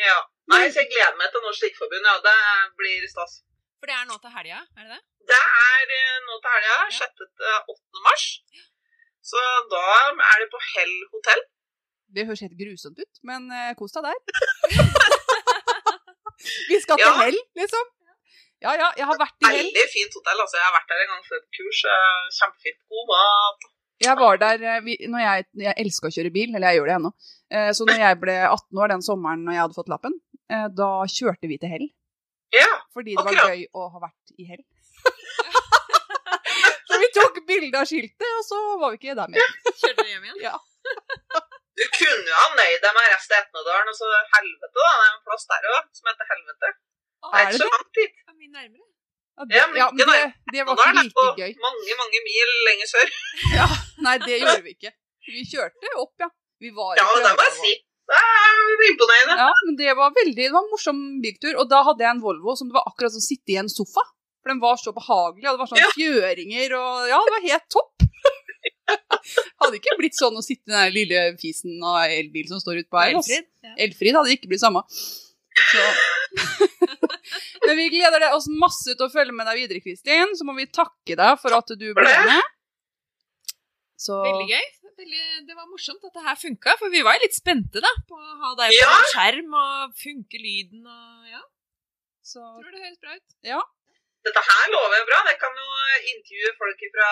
Ja. 0.04 0.20
Nei, 0.52 0.64
så 0.70 0.78
jeg 0.84 0.89
gleder 0.93 1.16
meg 1.20 1.28
til 1.34 1.41
Norsk 1.46 1.60
Strikkforbund, 1.62 2.06
ja. 2.10 2.16
Det 2.28 2.36
blir 2.80 3.00
stas. 3.10 3.34
For 3.80 3.86
det 3.89 3.96
er 3.98 4.06
nå 4.10 4.16
til 4.22 4.32
helga, 4.36 4.60
er 4.78 4.84
det 4.89 4.93
det? 4.96 5.02
Det 5.32 5.41
er 5.41 5.84
eh, 5.98 6.18
nå 6.28 6.34
til 6.43 6.52
helga, 6.56 6.78
6. 7.00 7.02
til 7.18 7.28
8. 7.74 8.04
mars. 8.08 8.26
Så 9.26 9.39
da 9.74 9.84
er 10.32 10.38
det 10.43 10.50
på 10.54 10.60
Hell 10.72 10.96
hotell. 11.16 11.41
Det 12.16 12.22
høres 12.28 12.43
helt 12.46 12.58
grusomt 12.60 12.98
ut, 13.02 13.14
men 13.30 13.41
eh, 13.52 13.72
kos 13.80 13.91
deg 13.98 14.04
der. 14.06 14.20
Vi 16.70 16.78
skal 16.84 16.96
til 17.02 17.10
Ja. 17.10 17.14
hell, 17.24 17.38
liksom. 17.62 17.86
Ja 18.66 18.72
ja, 18.82 18.88
jeg 19.00 19.06
har 19.10 19.18
vært 19.20 19.36
i 19.41 19.43
hell. 19.50 19.58
Veldig 19.66 19.86
fint 19.93 20.14
hotell. 20.18 20.39
altså 20.43 20.56
Jeg 20.60 20.66
har 20.68 20.76
vært 20.78 20.89
der 20.91 21.00
en 21.06 21.12
gang 21.14 21.24
før 21.30 21.38
et 21.41 21.50
kurs. 21.58 21.80
Kjempefint. 22.38 22.80
God 22.91 23.06
mat. 23.12 23.60
Jeg 24.04 24.18
var 24.20 24.38
der 24.41 24.60
eh, 24.60 24.80
vi, 24.84 24.96
når 25.08 25.22
jeg, 25.24 25.46
jeg 25.64 25.74
elsker 25.86 26.10
å 26.10 26.16
kjøre 26.16 26.32
bil, 26.36 26.56
eller 26.56 26.68
jeg 26.74 26.80
gjør 26.82 26.89
det 26.91 26.96
ennå. 26.98 27.12
Eh, 27.56 27.70
Så 27.78 27.86
når 27.88 28.02
jeg 28.02 28.18
ble 28.20 28.36
18 28.50 28.82
år 28.84 28.91
den 28.91 29.04
sommeren 29.06 29.46
når 29.48 29.56
jeg 29.56 29.64
hadde 29.64 29.78
fått 29.78 29.91
lappen, 29.93 30.18
eh, 30.52 30.66
da 30.76 30.89
kjørte 31.08 31.48
vi 31.52 31.58
til 31.62 31.72
hell. 31.72 31.86
Ja. 32.56 32.68
Fordi 32.96 33.16
det 33.16 33.24
var 33.24 33.32
Akkurat. 33.32 33.56
gøy 33.56 33.64
å 33.76 33.88
ha 33.93 34.02
vært 34.04 34.36
i 34.39 34.48
hell. 34.50 34.64
så 36.89 37.00
vi 37.02 37.10
tok 37.16 37.39
bilde 37.48 37.80
av 37.82 37.88
skiltet, 37.89 38.28
og 38.39 38.43
så 38.48 38.60
var 38.82 38.93
vi 38.93 39.00
ikke 39.00 39.16
der 39.18 39.32
mer. 39.32 39.54
Kjørte 39.72 39.96
dere 40.02 40.10
hjem 40.14 40.28
igjen? 40.30 40.41
Ja. 40.43 40.56
Du 41.76 41.84
kunne 41.91 42.30
jo 42.30 42.36
ha 42.39 42.48
nøyd 42.56 42.78
deg 42.84 42.93
med 42.96 43.10
resten 43.12 43.36
av 43.36 43.41
Etnedalen, 43.43 43.89
og 43.91 43.98
så 43.98 44.12
helvete, 44.36 44.70
da. 44.76 44.91
Det 44.96 45.08
er 45.08 45.14
en 45.16 45.24
plass 45.28 45.48
der 45.50 45.70
òg 45.74 45.88
som 45.98 46.12
heter 46.12 46.30
Helvete. 46.32 46.70
Det 46.76 47.32
er 47.32 47.36
Er 47.36 47.48
ikke 47.48 47.56
det 47.56 47.64
så 47.64 47.72
langt 47.74 47.93
dit. 48.00 48.14
Det 48.22 48.32
er 48.32 48.38
mye 48.39 48.54
nærmere. 48.60 48.86
Ja, 49.36 49.46
det, 49.50 49.56
Ja, 49.60 49.66
men 49.68 49.78
ja, 49.82 49.88
men 49.92 49.98
det, 50.08 50.20
det 50.54 50.64
var 50.68 50.80
ikke 50.80 51.02
like 51.04 51.26
gøy. 51.42 51.52
på 51.58 51.66
mange, 51.66 51.96
mange 52.02 52.22
mil 52.28 52.54
lenger 52.70 52.88
sør. 52.92 53.10
Nei, 54.06 54.16
det 54.24 54.38
gjorde 54.40 54.62
vi 54.64 54.76
ikke. 54.78 54.92
Vi 55.28 55.44
kjørte 55.50 55.92
opp, 56.00 56.14
ja. 56.22 56.30
Vi 56.64 56.72
var 56.72 56.96
Ja, 57.00 57.06
det 57.20 57.34
må 57.36 57.48
jeg 57.50 57.56
si. 57.60 57.74
Det 58.06 58.18
er 58.22 58.84
imponerende. 58.92 59.36
Ja, 59.42 59.50
men 59.66 59.78
det 59.80 59.96
var 59.98 60.12
veldig, 60.16 60.36
det 60.38 60.52
var 60.54 60.62
en 60.64 60.72
morsom 60.72 61.00
biltur. 61.24 61.56
Og 61.60 61.68
da 61.72 61.82
hadde 61.88 62.06
jeg 62.06 62.14
en 62.16 62.22
Volvo 62.24 62.54
som 62.56 62.70
det 62.70 62.78
var 62.78 62.86
akkurat 62.88 63.12
som 63.16 63.24
å 63.24 63.26
sitte 63.26 63.56
i 63.56 63.58
en 63.60 63.72
sofa. 63.72 64.04
For 64.46 64.54
den 64.54 64.62
var 64.62 64.78
så 64.78 64.94
behagelig, 64.94 65.48
og 65.50 65.56
det 65.58 65.62
var 65.64 65.72
sånne 65.72 65.88
Ja. 65.88 65.94
fjøringer 65.98 66.76
og 66.78 67.08
Ja, 67.10 67.20
det 67.26 67.34
var 67.36 67.46
helt 67.50 67.68
topp. 67.74 68.06
hadde 69.62 69.80
ikke 69.80 69.98
blitt 69.98 70.18
sånn 70.18 70.38
å 70.38 70.44
sitte 70.46 70.70
i 70.70 70.76
den 70.76 70.94
lille 70.94 71.24
fisen 71.42 71.82
av 71.84 72.06
elbil 72.14 72.48
som 72.54 72.62
står 72.62 72.84
ute 72.84 72.92
på 72.94 73.02
her. 73.02 73.16
Elfrid? 73.18 73.50
Ja. 73.66 73.74
Elfrid 73.88 74.20
hadde 74.20 74.36
ikke 74.38 74.52
blitt 74.54 74.62
samme. 74.64 74.86
Så. 75.74 75.84
Men 77.66 77.78
vi 77.80 77.90
gleder 77.94 78.28
oss 78.32 78.48
masse 78.52 78.94
til 78.96 79.08
å 79.08 79.12
følge 79.12 79.36
med 79.36 79.48
deg 79.50 79.62
videre, 79.64 79.82
Kristin. 79.84 80.34
Så 80.38 80.48
må 80.48 80.56
vi 80.58 80.68
takke 80.70 81.18
deg 81.20 81.40
for 81.42 81.56
at 81.58 81.74
du 81.80 81.88
ble 81.98 82.16
med. 82.30 82.52
Så 84.00 84.18
Veldig 84.26 84.50
gøy. 84.52 84.66
Veldig, 84.96 85.24
det 85.44 85.56
var 85.58 85.66
morsomt 85.68 86.06
at 86.08 86.14
det 86.16 86.22
her 86.24 86.38
funka, 86.40 86.74
for 86.80 86.94
vi 86.94 87.02
var 87.04 87.18
litt 87.20 87.36
spente 87.36 87.82
da, 87.84 87.90
på 88.08 88.16
å 88.16 88.36
ha 88.46 88.52
deg 88.62 88.72
på 88.72 88.78
Ja. 88.80 89.00
skjerm 89.12 89.58
og 89.60 89.96
funke 90.00 90.40
lyden 90.40 90.86
og 90.88 91.34
ja. 91.34 91.42
så, 92.24 92.40
Tror 92.62 92.72
det 92.72 92.80
høres 92.80 93.02
bra 93.04 93.18
ut. 93.18 93.74
Dette 94.26 94.42
her 94.42 94.72
lover 94.74 94.96
jeg 94.98 95.06
bra. 95.10 95.20
Jeg 95.30 95.38
kan 95.42 95.60
jo 95.60 95.68
intervjue 96.14 96.54
folk 96.62 96.86
fra 96.96 97.10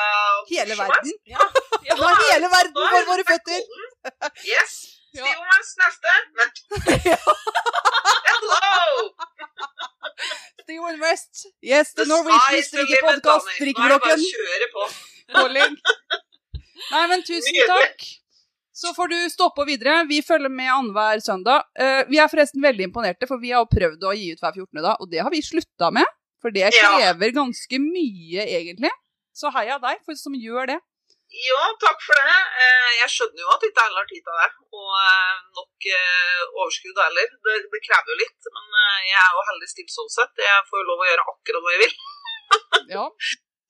Hele 0.49 0.77
verden. 0.79 1.11
Ja. 1.29 1.49
ja. 1.89 1.97
Er 1.99 2.21
hele 2.23 2.49
verden 2.55 2.79
er 2.87 2.95
for 2.95 3.11
våre 3.11 3.25
føtter. 3.27 3.67
Yes. 4.47 4.77
Ja. 5.13 5.27
Stiv 5.27 5.43
Omas 5.43 5.75
neste. 5.83 6.15
Nei. 6.39 6.49
Hello! 8.33 9.13
Steven 10.63 10.99
West. 10.99 11.45
Yes, 11.61 11.93
the 11.93 12.03
The 12.03 12.09
Norwegian 12.09 12.55
det 12.55 12.63
Strikkeblokken. 13.55 14.19
Pålegg. 15.33 15.77
Nei, 16.91 17.07
men 17.11 17.23
tusen 17.23 17.59
takk. 17.69 18.05
Så 18.73 18.93
får 18.97 19.11
du 19.11 19.17
stoppe 19.29 19.61
og 19.63 19.69
videre. 19.69 19.99
Vi 20.09 20.21
følger 20.25 20.49
med 20.49 20.71
annenhver 20.71 21.21
søndag. 21.23 21.67
Uh, 21.77 22.01
vi 22.09 22.17
er 22.19 22.31
forresten 22.31 22.63
veldig 22.63 22.89
imponerte, 22.89 23.29
for 23.29 23.41
vi 23.41 23.53
har 23.53 23.67
prøvd 23.69 24.01
å 24.09 24.15
gi 24.17 24.31
ut 24.33 24.41
hver 24.41 24.55
14. 24.55 24.81
dag, 24.81 24.95
og 24.97 25.11
det 25.11 25.21
har 25.21 25.31
vi 25.33 25.43
slutta 25.45 25.91
med. 25.93 26.09
For 26.43 26.51
det 26.51 26.73
krever 26.75 27.35
ganske 27.35 27.79
mye, 27.79 28.43
egentlig. 28.43 28.91
Så 29.33 29.51
heia 29.53 29.77
deg 29.81 30.01
for 30.03 30.17
som 30.19 30.35
gjør 30.35 30.73
det. 30.73 30.79
Ja, 31.33 31.61
takk 31.81 32.01
for 32.05 32.13
det. 32.19 32.33
Eh, 32.63 32.89
Jeg 33.01 33.09
skjønner 33.09 33.41
jo 33.41 33.49
at 33.55 33.63
ikke 33.65 33.83
alle 33.87 34.01
har 34.03 34.09
tid 34.09 34.21
til 34.27 34.35
det, 34.37 34.49
og 34.77 34.91
eh, 35.01 35.39
nok 35.57 35.87
eh, 35.97 36.43
overskudd 36.61 36.99
heller. 37.01 37.31
Det, 37.47 37.55
det 37.73 37.81
krever 37.87 38.13
jo 38.13 38.17
litt, 38.21 38.49
men 38.53 38.77
jeg 39.09 39.17
er 39.23 39.31
jo 39.39 39.45
heldig 39.49 39.69
stilt 39.71 39.93
sånn 39.95 40.11
sett. 40.13 40.43
Jeg 40.45 40.67
får 40.69 40.83
jo 40.83 40.87
lov 40.91 41.01
å 41.01 41.07
gjøre 41.09 41.25
akkurat 41.33 41.65
hva 41.65 41.73
jeg 41.77 41.83
vil. 41.85 41.97
Ja, 42.93 43.03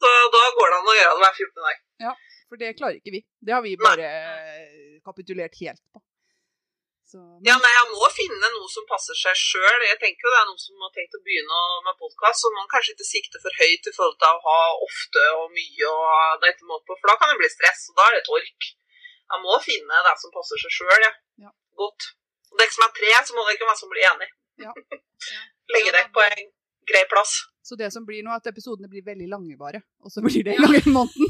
Så 0.03 0.09
da 0.34 0.39
går 0.57 0.72
det 0.74 0.78
an 0.82 0.89
å 0.91 0.95
gjøre 0.97 1.11
det 1.16 1.24
hver 1.24 1.38
14. 1.39 1.61
dag. 1.64 1.84
for 2.51 2.59
det 2.59 2.72
klarer 2.76 2.97
ikke 2.99 3.14
vi. 3.16 3.22
Det 3.47 3.53
har 3.55 3.61
vi 3.64 3.78
bare 3.80 4.09
kapitulert 5.07 5.55
helt 5.64 5.80
på. 5.93 6.03
Så, 7.14 7.20
Ja, 7.45 7.53
nei, 7.61 7.72
jeg 7.78 7.89
må 7.93 8.07
finne 8.09 8.47
noe 8.55 8.70
som 8.74 8.86
passer 8.89 9.14
seg 9.14 9.38
sjøl. 9.38 9.84
Jeg 9.86 9.99
tenker 10.01 10.26
jo 10.26 10.32
det 10.34 10.38
er 10.39 10.47
noen 10.49 10.61
som 10.64 10.86
har 10.86 10.93
tenkt 10.95 11.14
å 11.14 11.22
begynne 11.22 11.59
med 11.86 11.99
podkast, 11.99 12.41
så 12.41 12.49
man 12.55 12.70
kanskje 12.72 12.95
ikke 12.95 13.05
sikter 13.05 13.43
for 13.43 13.59
høyt 13.61 13.89
i 13.89 13.93
forhold 13.93 14.18
til 14.24 14.30
å 14.32 14.39
ha 14.47 14.61
ofte 14.88 15.26
og 15.38 15.51
mye 15.53 15.91
og 15.91 16.41
det 16.41 16.49
er 16.49 16.66
måte 16.72 16.89
på, 16.89 16.97
for 16.97 17.11
da 17.11 17.18
kan 17.22 17.30
det 17.30 17.38
bli 17.43 17.51
stress, 17.53 17.86
og 17.91 17.99
da 17.99 18.07
er 18.07 18.18
det 18.18 18.24
et 18.24 18.34
ork. 18.39 18.70
Jeg 19.34 19.43
må 19.45 19.59
finne 19.68 20.01
det 20.07 20.16
som 20.24 20.34
passer 20.34 20.64
seg 20.64 20.74
sjøl, 20.80 21.05
ja. 21.05 21.14
Ja. 21.45 21.53
Godt. 21.84 22.09
Og 22.49 22.57
dere 22.64 22.74
som 22.74 22.88
er 22.88 22.97
tre, 22.97 23.14
så 23.30 23.38
må 23.38 23.45
dere 23.45 23.59
ikke 23.59 23.70
være 23.70 23.82
som 23.84 23.93
blir 23.93 24.09
enig. 24.09 24.30
Ja. 24.66 24.74
Legge 25.76 25.93
dere 25.93 26.09
på 26.18 26.26
en 26.26 26.51
grei 26.89 27.05
plass. 27.14 27.43
så 27.61 27.78
det 27.80 27.93
som 27.93 28.09
blir 28.09 28.26
nå, 28.26 28.34
at 28.34 28.49
episodene 28.49 28.89
blir 28.89 29.05
veldig 29.05 29.30
lange, 29.30 29.53
bare. 29.61 29.86
Og 30.01 30.09
så 30.09 30.26
blir 30.26 30.49
det 30.49 30.57
i 30.57 30.89
måneden. 30.97 31.30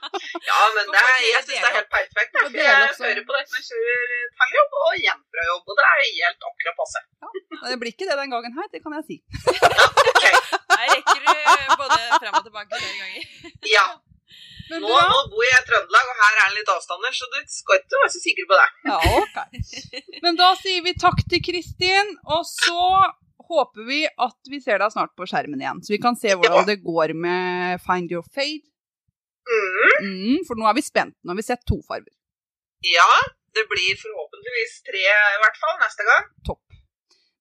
Ja, 0.00 0.50
ja 0.50 0.58
men 0.76 0.90
det 0.92 1.00
er, 1.00 1.16
jeg 1.30 1.42
syns 1.44 1.50
det 1.50 1.70
er 1.70 1.76
helt 1.78 1.90
perfekt. 1.94 2.36
For 2.36 2.56
Jeg, 2.56 2.74
hører 3.00 3.22
på 3.28 3.36
dette 3.36 3.50
når 3.52 3.60
jeg 3.60 3.66
kjører 3.70 4.28
til 4.40 4.54
jobb 4.58 4.76
og 4.80 4.92
hjem 5.04 5.22
jobb, 5.50 5.64
og 5.72 5.80
det 5.80 5.86
er 5.90 6.04
helt 6.04 6.46
akkurat 6.50 6.76
passe. 6.82 7.02
ja, 7.22 7.64
Det 7.70 7.78
blir 7.82 7.92
ikke 7.94 8.08
det 8.10 8.16
den 8.22 8.34
gangen 8.34 8.52
her, 8.58 8.68
det 8.74 8.80
kan 8.84 8.96
jeg 8.98 9.04
si. 9.08 9.16
Her 9.80 10.86
rekker 10.94 11.20
du 11.24 11.74
både 11.82 11.98
frem 12.20 12.38
og 12.38 12.44
tilbake 12.46 12.80
flere 12.80 12.96
ganger. 13.02 13.50
ja. 13.76 13.86
Men 14.70 14.84
Nå, 14.84 14.90
nå 14.94 15.16
bor 15.32 15.42
jeg 15.42 15.58
i 15.58 15.64
Trøndelag, 15.66 16.10
og 16.12 16.18
her 16.22 16.36
er 16.44 16.52
det 16.52 16.60
litt 16.60 16.68
avstander, 16.70 17.14
så 17.16 17.26
du 17.32 17.38
skal 17.50 17.80
ikke 17.80 17.98
være 18.04 18.10
så 18.14 18.20
sikker 18.22 18.46
på 18.46 18.58
det. 18.60 18.66
Ja, 18.86 18.98
ok. 19.18 20.20
Men 20.22 20.38
da 20.38 20.52
sier 20.60 20.84
vi 20.86 20.92
takk 20.94 21.24
til 21.32 21.42
Kristin, 21.42 22.12
og 22.30 22.44
så 22.46 22.84
håper 23.50 23.82
vi 23.88 24.04
at 24.06 24.50
vi 24.52 24.60
ser 24.62 24.78
deg 24.78 24.92
snart 24.94 25.10
på 25.18 25.26
skjermen 25.26 25.58
igjen. 25.58 25.80
Så 25.82 25.90
vi 25.96 25.98
kan 26.04 26.14
se 26.14 26.36
hvordan 26.36 26.62
Ja. 26.62 26.68
det 26.70 26.78
går 26.86 27.16
med 27.18 27.82
Find 27.82 28.14
your 28.14 28.22
fade. 28.30 28.62
Mm, 29.50 30.06
Mm, 30.06 30.40
for 30.46 30.54
nå 30.60 30.66
er 30.70 30.74
vi 30.78 30.82
spent. 30.86 31.14
Nå 31.24 31.32
har 31.32 31.38
vi 31.40 31.42
sett 31.46 31.64
to 31.66 31.80
farger. 31.88 32.12
ja, 32.86 33.08
det 33.54 33.64
blir 33.68 33.96
forhåpentligvis 33.98 34.76
tre 34.86 35.00
i 35.02 35.38
hvert 35.42 35.56
fall 35.60 35.76
neste 35.82 36.04
gang. 36.06 36.28
Topp. 36.46 36.62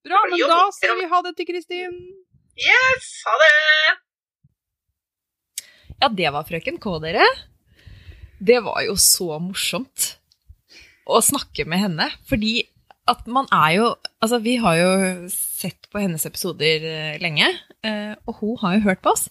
Bra, 0.08 0.24
men 0.32 0.40
da 0.50 0.58
sier 0.74 0.96
vi 0.98 1.06
ha 1.12 1.20
det 1.22 1.36
til 1.38 1.46
Kristin. 1.52 1.98
Yes, 2.60 3.10
ha 3.28 3.36
det! 3.44 4.00
Ja, 6.02 6.08
det 6.10 6.32
var 6.34 6.48
frøken 6.48 6.80
K, 6.82 6.96
dere. 7.04 7.26
Det 8.40 8.60
var 8.64 8.82
jo 8.88 8.96
så 9.00 9.38
morsomt 9.44 10.14
å 11.10 11.20
snakke 11.24 11.66
med 11.68 11.82
henne. 11.84 12.08
Fordi 12.30 12.64
at 13.10 13.26
man 13.28 13.48
er 13.52 13.72
jo 13.80 13.88
Altså, 14.22 14.40
vi 14.44 14.58
har 14.60 14.76
jo 14.76 14.90
sett 15.32 15.88
på 15.92 16.02
hennes 16.04 16.26
episoder 16.28 16.84
eh, 16.84 17.14
lenge, 17.24 17.48
eh, 17.88 18.12
og 18.28 18.42
hun 18.42 18.58
har 18.60 18.74
jo 18.76 18.82
hørt 18.90 19.00
på 19.06 19.14
oss. 19.14 19.30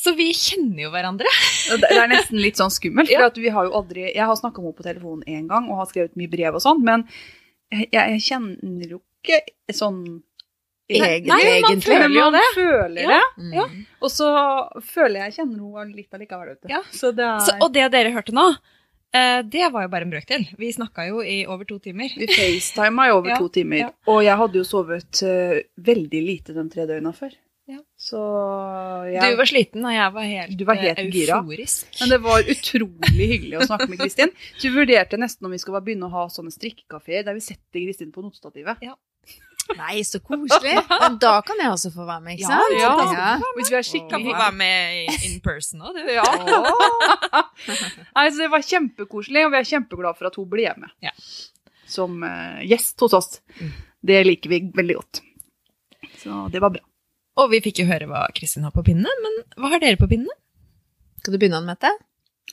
Så 0.00 0.14
vi 0.16 0.30
kjenner 0.32 0.86
jo 0.86 0.90
hverandre. 0.94 1.28
Det 1.68 1.80
det 1.82 1.98
er 2.00 2.08
nesten 2.08 2.40
litt 2.40 2.56
sånn 2.60 2.72
skummelt, 2.72 3.10
for 3.12 3.26
at 3.26 3.36
vi 3.42 3.50
har 3.52 3.66
jo 3.68 3.74
aldri 3.82 4.06
Jeg 4.14 4.24
har 4.24 4.38
snakka 4.38 4.62
med 4.62 4.70
henne 4.70 4.78
på 4.80 4.86
telefonen 4.86 5.28
én 5.28 5.46
gang 5.50 5.68
og 5.68 5.82
har 5.82 5.90
skrevet 5.90 6.16
mye 6.16 6.30
brev 6.32 6.56
og 6.56 6.62
sånn, 6.64 6.80
men 6.86 7.04
jeg, 7.70 7.86
jeg 7.92 8.22
kjenner 8.30 8.96
jo 8.96 9.02
ikke 9.20 9.42
sånn 9.76 10.00
Egentlig. 10.90 11.30
Nei, 11.30 11.60
man 11.62 11.80
føler 11.84 12.08
jo 12.08 12.16
jo 12.16 12.22
man 12.24 12.34
det. 12.34 12.46
føler 12.56 13.02
Ja. 13.04 13.18
det. 13.36 13.42
Mm. 13.44 13.52
Ja. 13.54 13.64
Og 14.02 14.10
så 14.10 14.30
føler 14.82 15.20
jeg 15.20 15.36
kjenner 15.36 15.76
henne 15.78 15.94
litt 15.94 16.16
allikevel. 16.16 16.56
Ja. 16.72 16.80
Så 16.90 17.12
det 17.14 17.22
er 17.28 17.44
Så, 17.46 17.54
og 17.62 17.70
det 17.76 17.84
dere 17.92 18.10
hørte 18.10 18.34
nå, 18.34 18.46
eh, 19.14 19.42
det 19.46 19.68
var 19.70 19.84
jo 19.86 19.92
bare 19.92 20.02
en 20.08 20.10
brøkdel. 20.10 20.48
Vi 20.58 20.72
snakka 20.74 21.06
jo 21.12 21.22
i 21.22 21.44
over 21.46 21.62
to 21.68 21.78
timer. 21.78 22.10
Vi 22.16 22.26
facetima 22.26 23.06
i 23.06 23.12
over 23.14 23.28
Ja, 23.36 23.38
to 23.38 23.48
timer, 23.48 23.76
ja. 23.84 23.90
og 24.10 24.24
jeg 24.26 24.36
hadde 24.42 24.58
jo 24.58 24.64
sovet 24.66 25.22
eh, 25.22 25.60
veldig 25.78 26.24
lite 26.26 26.56
de 26.58 26.66
tre 26.74 26.88
døgna 26.90 27.12
før. 27.14 27.38
Ja. 28.00 29.04
jeg, 29.04 29.34
Du 29.34 29.36
var 29.36 29.48
sliten, 29.50 29.84
og 29.84 29.92
jeg 29.92 30.12
var 30.14 30.24
helt, 30.24 30.56
Du 30.56 30.64
var 30.64 30.78
helt 30.80 30.98
euforisk. 30.98 31.84
gira. 31.92 32.00
Men 32.00 32.08
det 32.14 32.18
var 32.24 32.40
utrolig 32.54 33.26
hyggelig 33.34 33.58
å 33.60 33.66
snakke 33.68 33.88
med 33.92 34.00
Kristin. 34.00 34.32
Så 34.56 34.70
vi 34.70 34.72
vurderte 34.78 35.18
nesten 35.20 35.44
om 35.46 35.52
vi 35.52 35.58
skal 35.60 35.80
begynne 35.84 36.08
å 36.08 36.14
ha 36.14 36.24
sånne 36.32 36.50
strikkekafeer 36.54 37.24
der 37.28 37.36
vi 37.36 37.44
setter 37.44 37.84
Kristin 37.84 38.10
på 38.14 38.24
notestativet. 38.24 38.80
Nei, 39.76 40.00
så 40.02 40.18
koselig. 40.24 40.72
Men 40.88 41.18
da 41.22 41.36
kan 41.46 41.60
jeg 41.60 41.70
også 41.70 41.92
få 41.94 42.06
være 42.08 42.24
med, 42.24 42.38
ikke 42.40 42.48
Ja, 42.48 42.62
ja. 42.74 43.12
ja. 43.14 43.52
Hvis 43.54 43.68
vi 43.70 43.76
er 43.78 44.08
Kan 44.10 44.24
få 44.24 44.32
være 44.34 44.56
med 44.56 45.22
in 45.28 45.36
person 45.44 45.84
òg, 45.84 45.94
du. 45.94 46.08
Ja. 46.10 46.24
Nei, 48.16 48.24
så 48.32 48.40
det 48.42 48.50
var 48.50 48.64
kjempekoselig, 48.66 49.44
og 49.46 49.52
vi 49.54 49.60
er 49.60 49.68
kjempeglade 49.68 50.18
for 50.18 50.26
at 50.30 50.38
hun 50.40 50.48
ble 50.50 50.72
med 50.80 50.90
Ja. 51.04 51.12
som 51.86 52.22
eh, 52.24 52.64
gjest 52.70 52.98
hos 53.04 53.12
oss. 53.14 53.40
Det 54.02 54.24
liker 54.26 54.50
vi 54.50 54.60
veldig 54.74 54.96
godt. 54.96 55.20
Så 56.24 56.48
det 56.50 56.60
var 56.64 56.70
bra. 56.74 56.82
Og 57.38 57.50
vi 57.52 57.60
fikk 57.62 57.78
jo 57.82 57.86
høre 57.88 58.06
hva 58.10 58.24
Kristin 58.34 58.64
har 58.66 58.72
på 58.74 58.82
pinnene, 58.84 59.10
men 59.24 59.42
hva 59.60 59.70
har 59.74 59.80
dere 59.82 59.96
på 60.00 60.08
pinnene? 60.10 60.34
Skal 61.20 61.34
du 61.36 61.38
begynne, 61.38 61.60
Mette? 61.66 61.90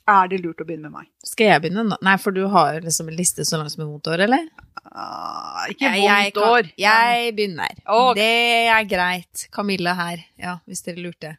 Er 0.07 0.27
det 0.31 0.37
lurt 0.43 0.61
å 0.61 0.65
begynne 0.67 0.87
med 0.91 1.01
meg? 1.01 1.07
Skal 1.25 1.49
jeg 1.49 1.61
begynne 1.65 1.83
nå? 1.89 1.97
Nei, 2.05 2.15
for 2.21 2.31
du 2.35 2.43
har 2.51 2.77
liksom 2.83 3.09
en 3.09 3.17
liste 3.17 3.43
så 3.47 3.57
langt 3.59 3.73
som 3.73 3.83
et 3.83 3.89
vondt 3.89 4.07
år, 4.13 4.23
eller? 4.27 4.45
Uh, 4.87 5.65
ikke 5.73 5.81
Jeg- 5.89 6.03
jeg 6.05 6.31
vondt 6.35 6.37
år. 6.47 6.69
Jeg 6.77 7.33
begynner. 7.35 7.73
Okay. 7.83 8.21
Det 8.21 8.67
er 8.75 8.83
greit. 8.85 9.47
Camilla 9.51 9.93
her, 9.95 10.23
ja, 10.37 10.59
hvis 10.67 10.83
dere 10.85 11.01
lurte. 11.03 11.37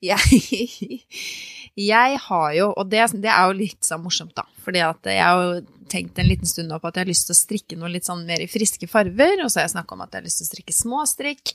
Jeg, 0.00 1.00
jeg 1.92 2.22
har 2.26 2.54
jo, 2.56 2.70
og 2.72 2.88
det, 2.92 3.04
det 3.20 3.30
er 3.32 3.50
jo 3.50 3.58
litt 3.58 3.84
sånn 3.86 4.02
morsomt, 4.04 4.34
da. 4.38 4.46
Fordi 4.64 4.82
jeg 4.82 5.20
har 5.20 5.44
jo 5.44 5.60
tenkt 5.90 6.18
en 6.18 6.28
liten 6.28 6.46
stund 6.46 6.70
nå 6.70 6.78
på 6.78 6.88
at 6.88 6.96
jeg 6.96 7.04
har 7.04 7.10
lyst 7.10 7.26
til 7.28 7.34
å 7.34 7.40
strikke 7.40 7.78
noe 7.78 7.90
litt 7.90 8.06
sånn 8.06 8.22
mer 8.28 8.42
i 8.42 8.50
friske 8.50 8.86
farver. 8.90 9.42
Og 9.42 9.50
så 9.50 9.60
har 9.60 9.68
jeg 9.68 9.74
snakka 9.76 9.96
om 9.96 10.04
at 10.04 10.14
jeg 10.14 10.22
har 10.22 10.28
lyst 10.28 10.40
til 10.40 10.46
å 10.46 10.52
strikke 10.52 10.76
småstrikk. 10.76 11.54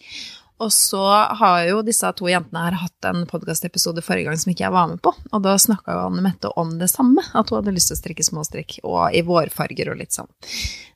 Og 0.63 0.71
så 0.71 1.03
har 1.39 1.65
jo 1.67 1.81
disse 1.83 2.07
to 2.15 2.29
jentene 2.31 2.61
her 2.63 2.77
hatt 2.79 3.07
en 3.09 3.25
podkastepisode 3.27 4.03
forrige 4.05 4.29
gang 4.29 4.39
som 4.39 4.53
ikke 4.53 4.63
jeg 4.63 4.75
var 4.75 4.91
med 4.91 5.01
på. 5.03 5.11
Og 5.35 5.43
da 5.43 5.55
snakka 5.59 5.97
jo 5.97 6.05
Anne 6.05 6.23
Mette 6.23 6.51
om 6.59 6.77
det 6.79 6.87
samme, 6.93 7.25
at 7.33 7.51
hun 7.51 7.59
hadde 7.59 7.75
lyst 7.75 7.91
til 7.91 7.97
å 7.97 8.01
strikke 8.03 8.27
småstrikk. 8.27 8.77
Og 8.87 9.15
i 9.15 9.23
vårfarger 9.27 9.91
og 9.91 9.99
litt 9.99 10.15
sånn. 10.15 10.31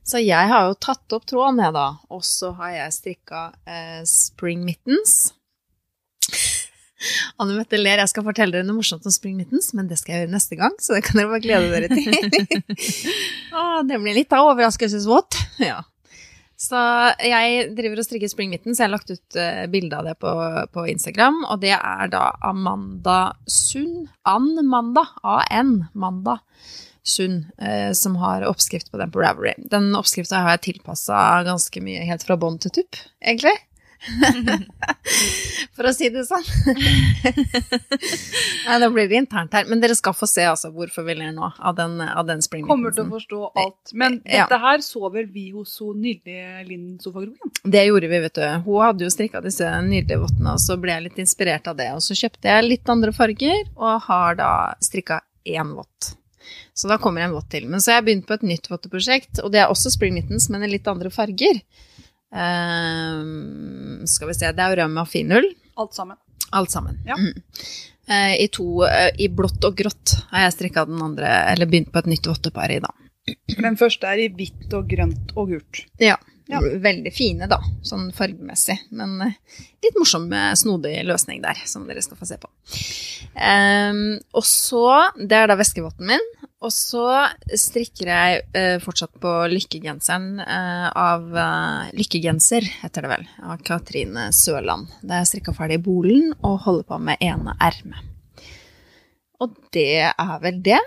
Så 0.09 0.21
jeg 0.23 0.51
har 0.51 0.69
jo 0.69 0.79
tatt 0.79 1.15
opp 1.15 1.27
tråden, 1.29 1.59
jeg, 1.63 1.75
da. 1.75 1.89
Og 2.15 2.23
så 2.25 2.53
har 2.57 2.71
jeg 2.77 2.95
strikka 2.95 3.43
eh, 3.67 3.99
spring 4.07 4.63
mittens. 4.65 5.33
Anne 7.39 7.57
Mette 7.57 7.79
ler. 7.79 8.01
Jeg 8.03 8.11
skal 8.11 8.25
fortelle 8.27 8.57
dere 8.57 8.67
noe 8.67 8.79
morsomt 8.79 9.05
om 9.07 9.13
spring 9.13 9.37
mittens, 9.39 9.71
men 9.77 9.89
det 9.89 9.99
skal 10.01 10.15
jeg 10.15 10.25
gjøre 10.25 10.35
neste 10.35 10.59
gang, 10.59 10.75
så 10.81 10.97
det 10.97 11.05
kan 11.07 11.21
dere 11.21 11.31
bare 11.31 11.43
glede 11.43 11.71
dere 11.73 11.89
til. 11.93 12.63
ah, 13.57 13.79
det 13.87 14.01
blir 14.01 14.19
litt 14.21 14.35
av 14.35 14.51
overraskelsesvåt. 14.51 15.39
Ja. 15.63 15.81
Så 16.59 16.79
jeg 17.23 17.69
driver 17.77 18.01
og 18.01 18.03
strikker 18.03 18.27
spring 18.27 18.49
Mittens. 18.51 18.81
jeg 18.81 18.89
har 18.89 18.91
lagt 18.91 19.13
ut 19.13 19.37
uh, 19.39 19.63
bilde 19.71 19.95
av 19.95 20.09
det 20.09 20.17
på, 20.19 20.31
på 20.75 20.83
Instagram. 20.91 21.45
Og 21.47 21.61
det 21.63 21.71
er 21.77 22.11
da 22.11 22.33
Amanda 22.43 23.31
Sund. 23.47 24.09
Ann 24.27 24.59
Manda. 24.67 25.05
A-N. 25.23 25.85
Manda 25.95 26.41
Sund. 27.07 27.47
Uh, 27.63 27.95
som 27.95 28.19
har 28.19 28.43
oppskrift 28.49 28.91
på 28.91 28.99
den 28.99 29.13
på 29.13 29.23
Ravery. 29.23 29.55
Den 29.71 29.93
oppskrifta 29.95 30.43
har 30.43 30.57
jeg 30.57 30.65
tilpassa 30.73 31.45
ganske 31.47 31.83
mye 31.85 32.03
helt 32.11 32.27
fra 32.27 32.35
bånn 32.39 32.59
til 32.59 32.75
tupp, 32.81 32.99
egentlig. 33.23 33.55
For 35.75 35.87
å 35.89 35.93
si 35.95 36.07
det 36.13 36.23
sånn. 36.27 36.45
Nei, 38.67 38.77
da 38.81 38.89
blir 38.91 39.09
det 39.11 39.19
internt 39.19 39.53
her. 39.55 39.67
Men 39.69 39.81
dere 39.83 39.95
skal 39.97 40.15
få 40.15 40.27
se 40.29 40.45
altså 40.47 40.71
hvorfor 40.75 41.05
vi 41.07 41.15
ler 41.19 41.33
nå 41.35 41.49
av 41.57 41.75
den, 41.77 41.99
av 42.01 42.27
den 42.29 42.41
Kommer 42.67 42.93
til 42.95 43.05
å 43.05 43.09
forstå 43.13 43.41
alt. 43.59 43.93
Men 43.93 44.19
Ja. 44.25 44.45
dette 44.45 44.59
her 44.61 44.83
så 44.85 45.11
vel 45.13 45.27
vi 45.33 45.49
hos 45.55 45.75
så 45.79 45.91
nydelige 45.93 46.65
Linn 46.67 46.99
Sofagrogen? 47.03 47.53
Det 47.63 47.85
gjorde 47.87 48.11
vi, 48.11 48.21
vet 48.27 48.35
du. 48.39 48.45
Hun 48.67 48.81
hadde 48.85 49.05
jo 49.05 49.11
strikka 49.13 49.41
disse 49.43 49.67
nydelige 49.85 50.21
vottene, 50.23 50.53
og 50.55 50.59
så 50.63 50.77
ble 50.79 50.93
jeg 50.95 51.07
litt 51.09 51.19
inspirert 51.19 51.67
av 51.67 51.77
det. 51.79 51.91
Og 51.95 52.03
så 52.05 52.15
kjøpte 52.17 52.49
jeg 52.53 52.69
litt 52.69 52.89
andre 52.89 53.13
farger, 53.15 53.65
og 53.75 54.01
har 54.07 54.39
da 54.39 54.53
strikka 54.83 55.21
én 55.45 55.75
vott. 55.75 56.15
Så 56.73 56.87
da 56.87 56.97
kommer 56.97 57.21
en 57.21 57.33
vått 57.35 57.49
til. 57.51 57.67
Men 57.67 57.81
så 57.81 57.91
har 57.91 57.99
jeg 57.99 58.07
begynt 58.07 58.27
på 58.29 58.37
et 58.37 58.47
nytt 58.47 58.69
votteprosjekt, 58.71 59.41
og 59.43 59.51
det 59.53 59.61
er 59.63 59.71
også 59.71 59.91
spring 59.93 60.15
mittens, 60.15 60.49
men 60.49 60.63
i 60.63 60.71
litt 60.71 60.87
andre 60.87 61.11
farger. 61.11 61.59
Ehm, 62.35 64.07
skal 64.07 64.29
vi 64.29 64.37
se, 64.37 64.51
det 64.53 64.63
er 64.63 64.73
jo 64.73 64.81
rømme 64.83 65.03
og 65.03 65.09
finull. 65.09 65.47
Alt 65.79 65.97
sammen. 65.97 66.17
Alt 66.55 66.73
sammen. 66.73 66.99
Ja. 67.07 67.17
Mm. 67.17 67.33
Uh, 68.09 68.33
I 68.41 68.47
to, 68.53 68.65
uh, 68.85 69.09
i 69.21 69.29
blått 69.29 69.63
og 69.67 69.77
grått 69.77 70.15
har 70.31 70.47
jeg 70.47 70.55
strikka 70.57 70.87
den 70.89 71.01
andre, 71.05 71.29
eller 71.51 71.69
begynt 71.69 71.91
på 71.93 72.01
et 72.01 72.09
nytt 72.09 72.29
vottepar 72.29 72.73
i, 72.73 72.79
da. 72.81 72.89
Den 73.53 73.77
første 73.77 74.09
er 74.09 74.23
i 74.23 74.31
hvitt 74.33 74.73
og 74.73 74.89
grønt 74.89 75.35
og 75.37 75.53
gult. 75.53 75.83
Ja. 76.01 76.17
Ja. 76.49 76.63
Veldig 76.81 77.11
fine, 77.13 77.45
da, 77.45 77.59
sånn 77.85 78.07
fargemessig. 78.17 78.73
Men 78.97 79.19
eh, 79.21 79.35
litt 79.85 79.97
morsom, 80.01 80.31
snodig 80.57 80.95
løsning 81.05 81.43
der, 81.43 81.59
som 81.69 81.83
dere 81.85 82.01
skal 82.01 82.17
få 82.17 82.25
se 82.25 82.39
på. 82.41 82.49
Ehm, 83.37 84.15
og 84.33 84.47
så 84.49 84.81
Det 85.13 85.37
er 85.37 85.51
da 85.51 85.59
veskevotten 85.59 86.09
min. 86.09 86.25
Og 86.59 86.73
så 86.75 87.03
strikker 87.55 88.09
jeg 88.11 88.39
eh, 88.51 88.77
fortsatt 88.83 89.13
på 89.23 89.31
lykkegenseren 89.47 90.41
eh, 90.43 90.87
av 90.91 91.29
eh, 91.31 91.91
Lykkegenser, 91.95 92.67
heter 92.81 93.05
det 93.05 93.11
vel, 93.13 93.23
av 93.47 93.61
Katrine 93.63 94.25
Søland. 94.35 94.89
Da 94.99 95.21
jeg 95.21 95.29
strikka 95.31 95.53
ferdig 95.55 95.77
i 95.79 95.83
bolen 95.85 96.33
og 96.43 96.57
holder 96.65 96.89
på 96.89 96.99
med 97.07 97.23
ene 97.23 97.55
ermet. 97.63 98.03
Og 99.39 99.55
det 99.71 99.87
er 100.11 100.35
vel 100.43 100.59
det. 100.65 100.81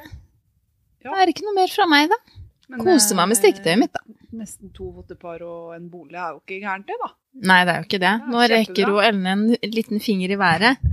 Ja. 1.00 1.08
Det 1.08 1.22
er 1.24 1.32
ikke 1.32 1.46
noe 1.48 1.56
mer 1.56 1.72
fra 1.72 1.88
meg, 1.88 2.12
da. 2.12 2.20
Men, 2.68 2.84
Koser 2.84 3.16
meg 3.16 3.32
med 3.32 3.40
strikketøyet 3.40 3.80
mitt, 3.80 3.96
da. 3.96 4.04
eh, 4.04 4.18
Nesten 4.42 4.76
to 4.76 4.90
vottepar 4.92 5.40
og 5.44 5.72
en 5.76 5.88
bolig 5.92 6.20
er 6.20 6.34
jo 6.36 6.42
ikke 6.42 6.60
gærent, 6.66 6.84
det, 6.88 7.00
da. 7.00 7.14
Nei, 7.48 7.62
det 7.64 7.72
er 7.72 7.80
jo 7.80 7.88
ikke 7.88 8.04
det. 8.04 8.12
Nå 8.28 8.44
rekker 8.52 8.92
jo 8.92 9.00
Ellen 9.00 9.28
en 9.28 9.48
liten 9.72 10.04
finger 10.04 10.36
i 10.36 10.38
været. 10.40 10.92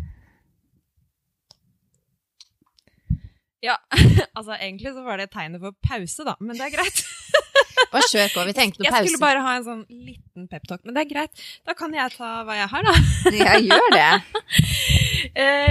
Ja, 3.66 3.76
altså 4.38 4.56
egentlig 4.56 4.94
så 4.96 5.04
var 5.04 5.20
det 5.20 5.32
tegnet 5.34 5.62
for 5.64 5.76
pause, 5.84 6.26
da, 6.28 6.36
men 6.40 6.56
det 6.56 6.70
er 6.70 6.76
greit. 6.78 7.02
Bare 7.94 8.06
kjør 8.06 8.30
på, 8.34 8.44
vi 8.46 8.54
tenkte 8.54 8.84
pause. 8.84 9.02
Jeg 9.02 9.10
skulle 9.10 9.24
bare 9.24 9.42
ha 9.42 9.56
en 9.58 9.66
sånn 9.66 9.82
liten 9.90 10.46
peptalk, 10.52 10.84
men 10.86 10.94
det 10.94 11.06
er 11.06 11.10
greit. 11.10 11.44
Da 11.66 11.74
kan 11.78 11.94
jeg 11.96 12.14
ta 12.14 12.44
hva 12.46 12.58
jeg 12.60 12.70
har, 12.70 12.86
da. 12.86 12.94
Jeg 13.40 13.64
gjør 13.66 13.88
det. 13.96 14.10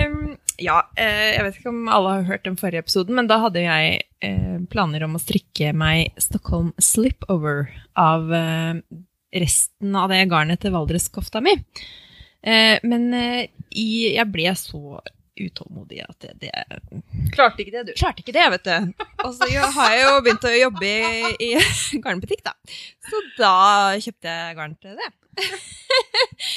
um, 0.09 0.17
ja, 0.59 0.81
eh, 0.99 1.37
jeg 1.37 1.45
vet 1.47 1.59
ikke 1.61 1.71
om 1.71 1.91
alle 1.95 2.15
har 2.17 2.27
hørt 2.33 2.47
den 2.49 2.57
forrige 2.59 2.83
episoden, 2.83 3.15
men 3.15 3.29
da 3.31 3.39
hadde 3.45 3.63
jeg 3.63 4.01
eh, 4.27 4.57
planer 4.73 5.05
om 5.07 5.15
å 5.15 5.23
strikke 5.23 5.71
meg 5.77 6.17
Stockholm 6.19 6.73
Slipover 6.83 7.69
av 7.95 8.33
eh, 8.35 8.81
resten 9.39 9.95
av 10.01 10.11
det 10.11 10.25
garnet 10.33 10.65
til 10.65 10.75
Valdreskofta 10.75 11.45
mi. 11.45 11.55
Eh, 12.43 12.83
men 12.83 13.07
jeg 13.71 14.27
ble 14.33 14.57
så 14.59 14.99
utålmodig 15.47 16.01
at 16.05 16.19
det, 16.25 16.33
det 16.43 16.51
Klarte 17.35 17.63
ikke 17.65 17.75
det, 17.77 17.83
du. 17.89 17.93
klarte 17.99 18.25
ikke 18.25 18.35
det, 18.37 18.47
vet 18.57 18.65
du. 18.67 19.05
Og 19.25 19.33
så 19.37 19.49
har 19.79 19.95
jeg 19.95 20.03
jo 20.07 20.17
begynt 20.27 20.45
å 20.49 20.53
jobbe 20.57 20.91
i, 20.91 21.33
i 21.49 21.51
garnbutikk, 22.05 22.43
da. 22.47 22.55
Så 23.09 23.23
da 23.39 23.55
kjøpte 24.03 24.35
jeg 24.35 24.59
garn 24.59 24.77
til 24.83 24.99
det. 24.99 25.11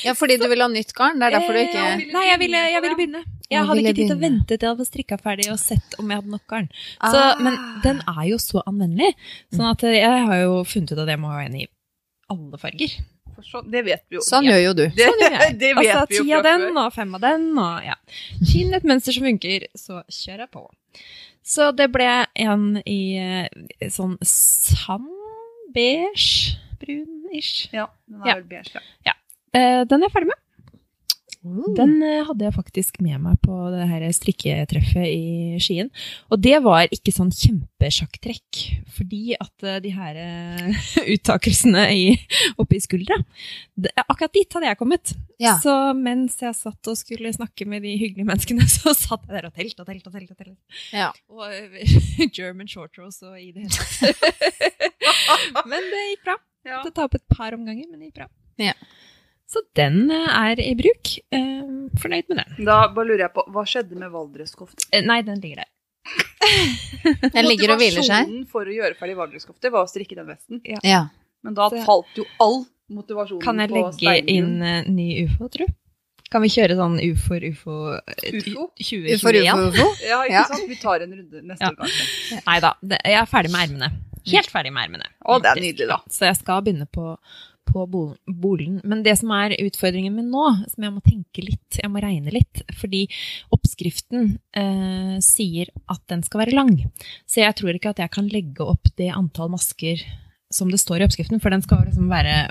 Ja, 0.05 0.13
fordi 0.17 0.37
du 0.41 0.47
ville 0.49 0.65
ha 0.65 0.69
nytt 0.71 0.91
garn. 0.97 1.19
Det 1.21 1.27
er 1.27 1.35
derfor 1.37 1.53
du 1.53 1.59
ikke 1.61 1.81
Eh, 1.81 2.01
Nei, 2.13 2.23
jeg 2.31 2.39
ville, 2.41 2.61
jeg 2.73 2.81
ville 2.83 2.97
begynne. 2.97 3.21
Jeg 3.51 3.65
hadde 3.67 3.81
ikke 3.83 3.93
tid 3.97 4.09
til 4.09 4.15
å 4.17 4.21
vente 4.21 4.55
til 4.55 4.65
jeg 4.65 4.71
hadde 4.73 4.85
strikka 4.87 5.17
ferdig 5.21 5.47
og 5.53 5.59
sett 5.61 5.95
om 6.01 6.09
jeg 6.11 6.21
hadde 6.21 6.31
nok 6.33 6.45
garn. 6.49 6.67
Så, 6.97 7.19
Ah. 7.21 7.41
men 7.43 7.57
den 7.83 8.01
er 8.09 8.23
jo 8.29 8.37
så 8.41 8.63
anvendelig. 8.69 9.11
Sånn 9.53 9.67
at 9.69 9.85
jeg 9.85 10.25
har 10.29 10.41
jo 10.41 10.61
funnet 10.65 10.93
ut 10.95 11.01
at 11.03 11.11
jeg 11.13 11.21
må 11.21 11.31
ha 11.33 11.41
en 11.45 11.57
i 11.61 11.67
alle 12.31 12.57
farger. 12.61 12.95
For 13.41 13.61
så, 13.61 13.61
det 13.71 13.81
vet 13.85 14.03
vi 14.09 14.17
jo. 14.19 14.21
Sånn 14.25 14.45
gjør 14.47 14.61
jo 14.63 14.73
du. 14.77 14.83
Det, 14.95 15.07
Sånn 15.09 15.23
gjør 15.25 15.35
jeg. 15.37 15.55
det 15.63 15.71
vet 15.77 15.89
Altså 15.95 16.05
vi 16.09 16.19
jo 16.19 16.23
ti 16.27 16.33
av 16.37 16.43
den 16.47 16.61
før. 16.67 16.77
og 16.85 16.93
fem 16.97 17.15
av 17.17 17.21
den 17.25 17.47
og 17.57 17.87
ja. 17.89 17.95
Kinn 18.51 18.73
et 18.77 18.87
mønster 18.87 19.15
som 19.17 19.25
funker, 19.27 19.67
så 19.77 20.01
kjører 20.07 20.45
jeg 20.45 20.51
på. 20.57 20.63
Så 21.51 21.71
det 21.75 21.87
ble 21.91 22.09
en 22.45 22.65
i 22.85 22.99
eh, 23.17 23.89
sånn 23.89 24.17
sand, 24.21 25.09
beige, 25.73 26.57
brun-ish. 26.81 27.69
Ja, 27.73 27.87
den 28.07 28.21
er 28.21 28.27
Ja. 28.27 28.35
vel 28.35 28.43
beige, 28.51 28.75
ja. 28.77 28.81
ja. 29.11 29.15
Den 29.85 29.99
er 30.03 30.07
jeg 30.07 30.13
ferdig 30.13 30.29
med. 30.31 30.39
Den 31.41 31.95
eh, 32.05 32.21
hadde 32.27 32.45
jeg 32.45 32.53
faktisk 32.53 32.99
med 33.01 33.17
meg 33.23 33.39
på 33.41 33.55
det 33.73 33.87
her 33.89 34.03
strikketreffet 34.13 35.07
i 35.09 35.57
Skien. 35.61 35.89
Og 36.29 36.37
det 36.37 36.59
var 36.61 36.85
ikke 36.93 37.13
sånn 37.15 37.31
kjempesjakktrekk, 37.33 38.59
fordi 38.93 39.33
at 39.33 39.65
eh, 39.65 39.79
de 39.81 39.93
her 39.95 40.19
eh, 40.21 40.91
uttakelsene 41.15 41.87
i, 41.97 42.05
oppe 42.61 42.77
i 42.77 42.83
skuldra 42.83 43.17
Akkurat 44.05 44.33
dit 44.35 44.53
hadde 44.53 44.69
jeg 44.69 44.77
kommet. 44.77 45.13
Ja. 45.41 45.55
Så 45.63 45.73
mens 45.97 46.37
jeg 46.43 46.53
satt 46.53 46.91
og 46.91 46.99
skulle 46.99 47.33
snakke 47.33 47.65
med 47.65 47.81
de 47.87 47.95
hyggelige 47.97 48.27
menneskene, 48.29 48.67
så 48.77 48.93
satt 48.93 49.25
jeg 49.25 49.39
der 49.39 49.49
og 49.49 49.57
telt 49.57 49.81
og 49.81 49.89
telt 49.89 50.05
og 50.05 50.13
telt. 50.13 50.29
Og, 50.29 50.37
telt. 50.37 50.83
Ja. 50.93 51.09
og 51.33 51.49
German 52.37 52.69
short 52.69 53.01
rose 53.01 53.25
og 53.25 53.41
i 53.41 53.49
det 53.55 53.65
hele 53.65 53.73
tatt. 53.73 55.65
men 55.65 55.89
det 55.89 56.05
gikk 56.11 56.27
bra. 56.29 56.37
Ja. 56.69 56.83
Det 56.85 56.93
tar 56.93 57.09
opp 57.09 57.17
et 57.17 57.25
par 57.33 57.57
omganger, 57.57 57.89
men 57.89 57.97
det 57.97 58.11
gikk 58.11 58.21
bra. 58.21 58.29
Ja. 58.61 58.77
Så 59.51 59.61
den 59.75 60.05
eh, 60.15 60.31
er 60.31 60.61
i 60.63 60.71
bruk. 60.79 61.11
Eh, 61.35 61.67
fornøyd 61.99 62.29
med 62.31 62.39
den. 62.41 62.65
Da 62.67 62.85
bare 62.95 63.09
lurer 63.09 63.25
jeg 63.25 63.33
på, 63.35 63.43
hva 63.51 63.65
skjedde 63.67 63.97
med 63.99 64.13
Valdreskofte? 64.13 64.85
Eh, 64.95 65.03
nei, 65.03 65.19
den 65.27 65.41
ligger 65.43 65.65
der. 65.65 65.71
Den 67.35 67.45
ligger 67.45 67.75
og 67.75 67.77
hviler 67.81 68.01
seg. 68.01 68.25
Motivasjonen 68.25 68.45
for 68.49 68.65
å 68.69 68.73
gjøre 68.73 68.95
ferdig 68.97 69.13
Valdreskofte 69.19 69.69
var 69.73 69.85
å 69.85 69.89
strikke 69.89 70.15
den 70.17 70.25
vesten. 70.31 70.61
Ja. 70.81 71.03
Men 71.45 71.53
da 71.57 71.67
falt 71.85 72.17
jo 72.17 72.25
all 72.41 72.63
motivasjonen 72.91 73.41
på 73.41 73.45
Kan 73.45 73.61
jeg 73.61 73.71
legge 73.75 74.15
inn 74.33 74.55
uh, 74.65 74.81
ny 74.89 75.05
ufo, 75.27 75.47
tro? 75.53 75.67
Kan 76.31 76.43
vi 76.45 76.49
kjøre 76.53 76.77
sånn 76.79 76.97
ufor 77.05 77.43
ufo, 77.49 77.77
Ufo? 78.31 78.65
2021? 78.79 79.21
For 79.21 79.37
ufo, 79.37 79.67
ufo. 79.69 79.87
Ja, 80.07 80.21
ikke 80.25 80.33
Ja. 80.37 80.43
sant? 80.49 80.65
Vi 80.71 80.77
tar 80.81 81.03
en 81.05 81.13
runde 81.17 81.41
neste 81.43 81.69
Ja. 81.69 81.71
gang. 81.75 82.43
Nei 82.47 82.59
da, 82.63 82.73
jeg 83.03 83.19
er 83.21 83.29
ferdig 83.29 83.51
med 83.53 83.67
ermene. 83.67 83.91
Helt 84.31 84.51
ferdig 84.53 84.71
med 84.73 84.85
ermene. 84.87 85.09
Å, 85.25 85.39
det 85.43 85.51
er 85.53 85.61
nydelig, 85.65 85.87
da. 85.91 85.97
Så 86.09 86.27
jeg 86.29 86.37
skal 86.41 86.61
begynne 86.65 86.87
på, 86.93 87.17
på 87.67 87.85
bol- 87.87 88.17
bolen. 88.27 88.79
Men 88.83 89.03
det 89.05 89.13
som 89.19 89.31
er 89.35 89.53
utfordringen 89.61 90.15
min 90.15 90.29
nå, 90.33 90.45
som 90.71 90.83
jeg 90.87 90.93
må 90.95 91.01
tenke 91.05 91.43
litt, 91.45 91.77
jeg 91.79 91.89
må 91.91 92.01
regne 92.03 92.33
litt, 92.33 92.63
fordi 92.79 93.05
oppskriften 93.55 94.33
eh, 94.57 95.17
sier 95.23 95.71
at 95.91 96.01
den 96.11 96.23
skal 96.25 96.43
være 96.45 96.55
lang. 96.57 96.73
Så 97.29 97.43
jeg 97.43 97.55
tror 97.59 97.77
ikke 97.77 97.93
at 97.93 98.01
jeg 98.03 98.11
kan 98.13 98.27
legge 98.31 98.65
opp 98.65 98.91
det 98.99 99.11
antall 99.15 99.51
masker 99.53 100.01
som 100.51 100.71
det 100.71 100.81
står 100.83 100.99
i 101.01 101.05
oppskriften, 101.07 101.39
for 101.39 101.53
den 101.53 101.63
skal 101.63 101.85
liksom 101.87 102.09
være 102.11 102.49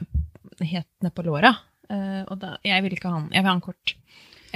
helt 0.64 0.88
ned 1.04 1.12
på 1.16 1.24
låra. 1.26 1.54
Eh, 1.90 2.22
og 2.30 2.38
da, 2.40 2.54
jeg 2.64 2.84
vil 2.86 2.96
ikke 2.96 3.10
ha 3.12 3.18
den, 3.20 3.28
jeg 3.34 3.42
vil 3.44 3.50
ha 3.50 3.56
den 3.58 3.64
kort. 3.66 3.96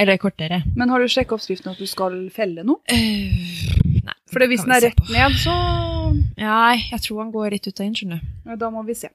Eller 0.00 0.16
kortere. 0.18 0.62
Men 0.74 0.90
har 0.90 0.98
du 1.04 1.06
sjekka 1.12 1.36
oppskriften 1.36 1.70
at 1.70 1.78
du 1.78 1.86
skal 1.86 2.16
felle 2.34 2.64
noe? 2.66 2.80
Eh, 2.90 4.00
nei. 4.02 4.16
For 4.32 4.42
hvis 4.50 4.64
den 4.64 4.72
er 4.74 4.88
rett 4.88 5.04
ned, 5.12 5.36
så 5.44 5.54
Nei, 6.14 6.76
jeg 6.90 7.00
tror 7.04 7.20
han 7.22 7.30
går 7.34 7.54
litt 7.54 7.66
ut 7.68 7.78
og 7.80 7.86
inn, 7.86 7.94
skjønner 7.96 8.18
du. 8.20 8.32
ja, 8.50 8.56
Da 8.60 8.68
må 8.74 8.82
vi 8.86 8.94
se. 8.98 9.08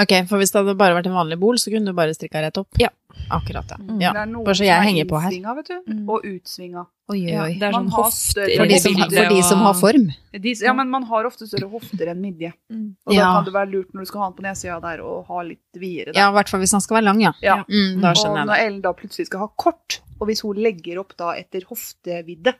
Ok, 0.00 0.12
for 0.26 0.40
hvis 0.40 0.48
det 0.54 0.56
hadde 0.62 0.72
bare 0.80 0.94
vært 0.96 1.06
en 1.10 1.12
vanlig 1.18 1.36
bol, 1.38 1.58
så 1.60 1.68
kunne 1.68 1.84
du 1.84 1.92
bare 1.92 2.14
strikka 2.16 2.40
rett 2.40 2.56
opp? 2.56 2.68
Ja. 2.80 2.88
Akkurat, 3.28 3.68
ja. 3.68 3.76
Mm. 3.76 3.98
ja. 4.00 4.12
Det 4.16 4.20
er 4.22 4.26
noen 4.30 4.44
bare 4.46 4.54
så 4.56 4.62
som 4.62 4.66
jeg 4.66 4.78
er 4.78 4.86
henger 4.86 5.04
på 5.10 5.18
her. 5.20 5.30
innsvinga, 5.34 5.54
vet 5.58 5.68
du, 5.68 5.92
Mm. 5.92 6.08
og 6.08 6.22
utsvinga. 6.24 6.86
Oi, 7.12 7.18
oi, 7.28 7.36
oi. 7.42 7.52
det 7.60 7.66
er 7.68 7.72
Man 7.72 7.90
sånn 7.90 7.92
hofter 7.92 8.48
For 8.56 8.66
de, 8.70 8.78
som, 8.80 8.94
for 8.96 9.28
de 9.28 9.42
som 9.44 9.58
har 9.66 9.74
form. 9.76 10.06
De, 10.32 10.54
ja, 10.64 10.72
men 10.72 10.88
man 10.88 11.02
har 11.10 11.24
ofte 11.28 11.44
større 11.46 11.68
hofter 11.68 12.08
enn 12.08 12.22
midje. 12.24 12.52
Mm. 12.72 12.94
Og 13.04 13.12
da 13.12 13.18
Ja. 13.18 13.32
kan 13.36 13.44
det 13.44 13.52
være 13.52 13.70
lurt 13.70 13.92
når 13.92 14.00
du 14.00 14.06
skal 14.06 14.20
ha 14.22 14.30
den 14.30 14.36
på 14.38 14.46
nedsida 14.48 14.80
der, 14.80 15.02
og 15.04 15.26
ha 15.28 15.42
litt 15.42 15.76
videre. 15.76 16.14
Ja, 16.16 16.30
i 16.30 16.32
hvert 16.32 16.48
fall 16.48 16.60
hvis 16.60 16.70
den 16.72 16.80
skal 16.80 16.96
være 16.96 17.04
lang, 17.04 17.20
ja. 17.20 17.32
Ja. 17.42 17.56
Mm, 17.68 18.00
da 18.00 18.10
Og 18.10 18.16
skjønner 18.16 18.38
jeg 18.38 18.46
når. 18.48 18.64
Ellen 18.66 18.80
da 18.80 18.92
plutselig 18.94 19.26
skal 19.26 19.40
ha 19.40 19.48
kort, 19.58 20.00
og 20.20 20.26
hvis 20.28 20.40
hun 20.40 20.56
legger 20.56 20.98
opp 21.04 21.12
da 21.18 21.34
etter 21.36 21.68
hoftevidde, 21.68 22.54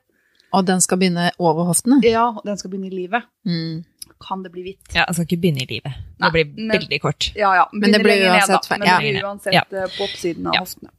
Og 0.52 0.66
den 0.66 0.82
skal 0.82 0.98
begynne 0.98 1.30
over 1.40 1.64
hoftene? 1.64 2.02
ja, 2.04 2.28
og 2.28 2.42
den 2.44 2.58
skal 2.58 2.70
begynne 2.70 2.92
i 2.92 2.96
livet, 3.08 3.22
Mm. 3.46 3.84
Kan 4.22 4.42
det 4.46 4.52
bli 4.54 4.62
hvitt. 4.70 4.94
Ja, 4.94 5.04
jeg 5.08 5.14
skal 5.18 5.26
ikke 5.28 5.40
begynne 5.42 5.62
i 5.66 5.68
livet. 5.74 5.92
Nei, 6.22 6.30
Det 6.30 6.32
blir 6.38 6.66
men- 6.66 6.78
veldig 6.78 7.00
kort. 7.02 7.30
Ja, 7.36 7.52
ja. 7.60 7.68
Men 7.72 7.92
det 7.92 8.00
blir 8.04 8.20
ned, 8.22 8.30
uansett 8.32 8.66
feil. 8.70 8.78
Men 8.80 8.88
det 8.88 8.98
blir 9.04 9.22
uansett 9.28 9.52
Ja. 9.58 9.62
eh, 9.72 9.86
på 9.98 10.04
oppsiden 10.08 10.46
av 10.46 10.54
Ja. 10.54 10.60
hoftene. 10.66 10.90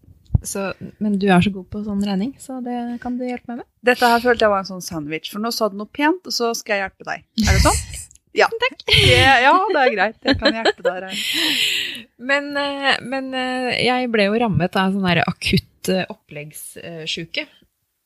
Så, 0.44 0.74
men 1.00 1.18
du 1.20 1.28
er 1.32 1.40
så 1.40 1.54
god 1.54 1.70
på 1.72 1.84
sånn 1.86 2.02
regning, 2.04 2.34
så 2.38 2.58
det 2.62 3.00
kan 3.00 3.18
du 3.18 3.24
hjelpe 3.24 3.48
meg 3.48 3.58
med. 3.64 3.66
Dette 3.84 4.02
her 4.12 4.20
følte 4.20 4.44
jeg 4.44 4.50
var 4.52 4.60
en 4.60 4.66
sånn 4.66 4.82
sandwich, 4.84 5.32
for 5.32 5.40
nå 5.40 5.54
sa 5.54 5.70
du 5.70 5.78
noe 5.78 5.88
pent, 5.88 6.20
og 6.28 6.34
så 6.36 6.54
skal 6.54 6.76
jeg 6.76 6.90
hjelpe 6.90 7.06
deg. 7.08 7.24
Er 7.48 7.54
det 7.54 7.62
sånn? 7.64 7.80
Ja. 8.36 8.48
Takk. 8.50 8.80
ja, 8.90 9.54
det 9.70 9.78
er 9.78 9.92
greit. 9.94 10.16
Jeg 10.26 10.40
kan 10.40 10.54
hjelpe 10.58 10.82
deg. 10.82 11.04
Rein. 11.04 12.08
Men, 12.18 12.58
eh, 12.58 12.96
men 13.06 13.28
eh, 13.36 13.84
jeg 13.86 14.10
ble 14.10 14.24
jo 14.26 14.40
rammet 14.42 14.76
av 14.76 14.92
sånn 14.92 15.06
der 15.06 15.22
akutt 15.28 15.90
oppleggssjuke. 16.10 17.46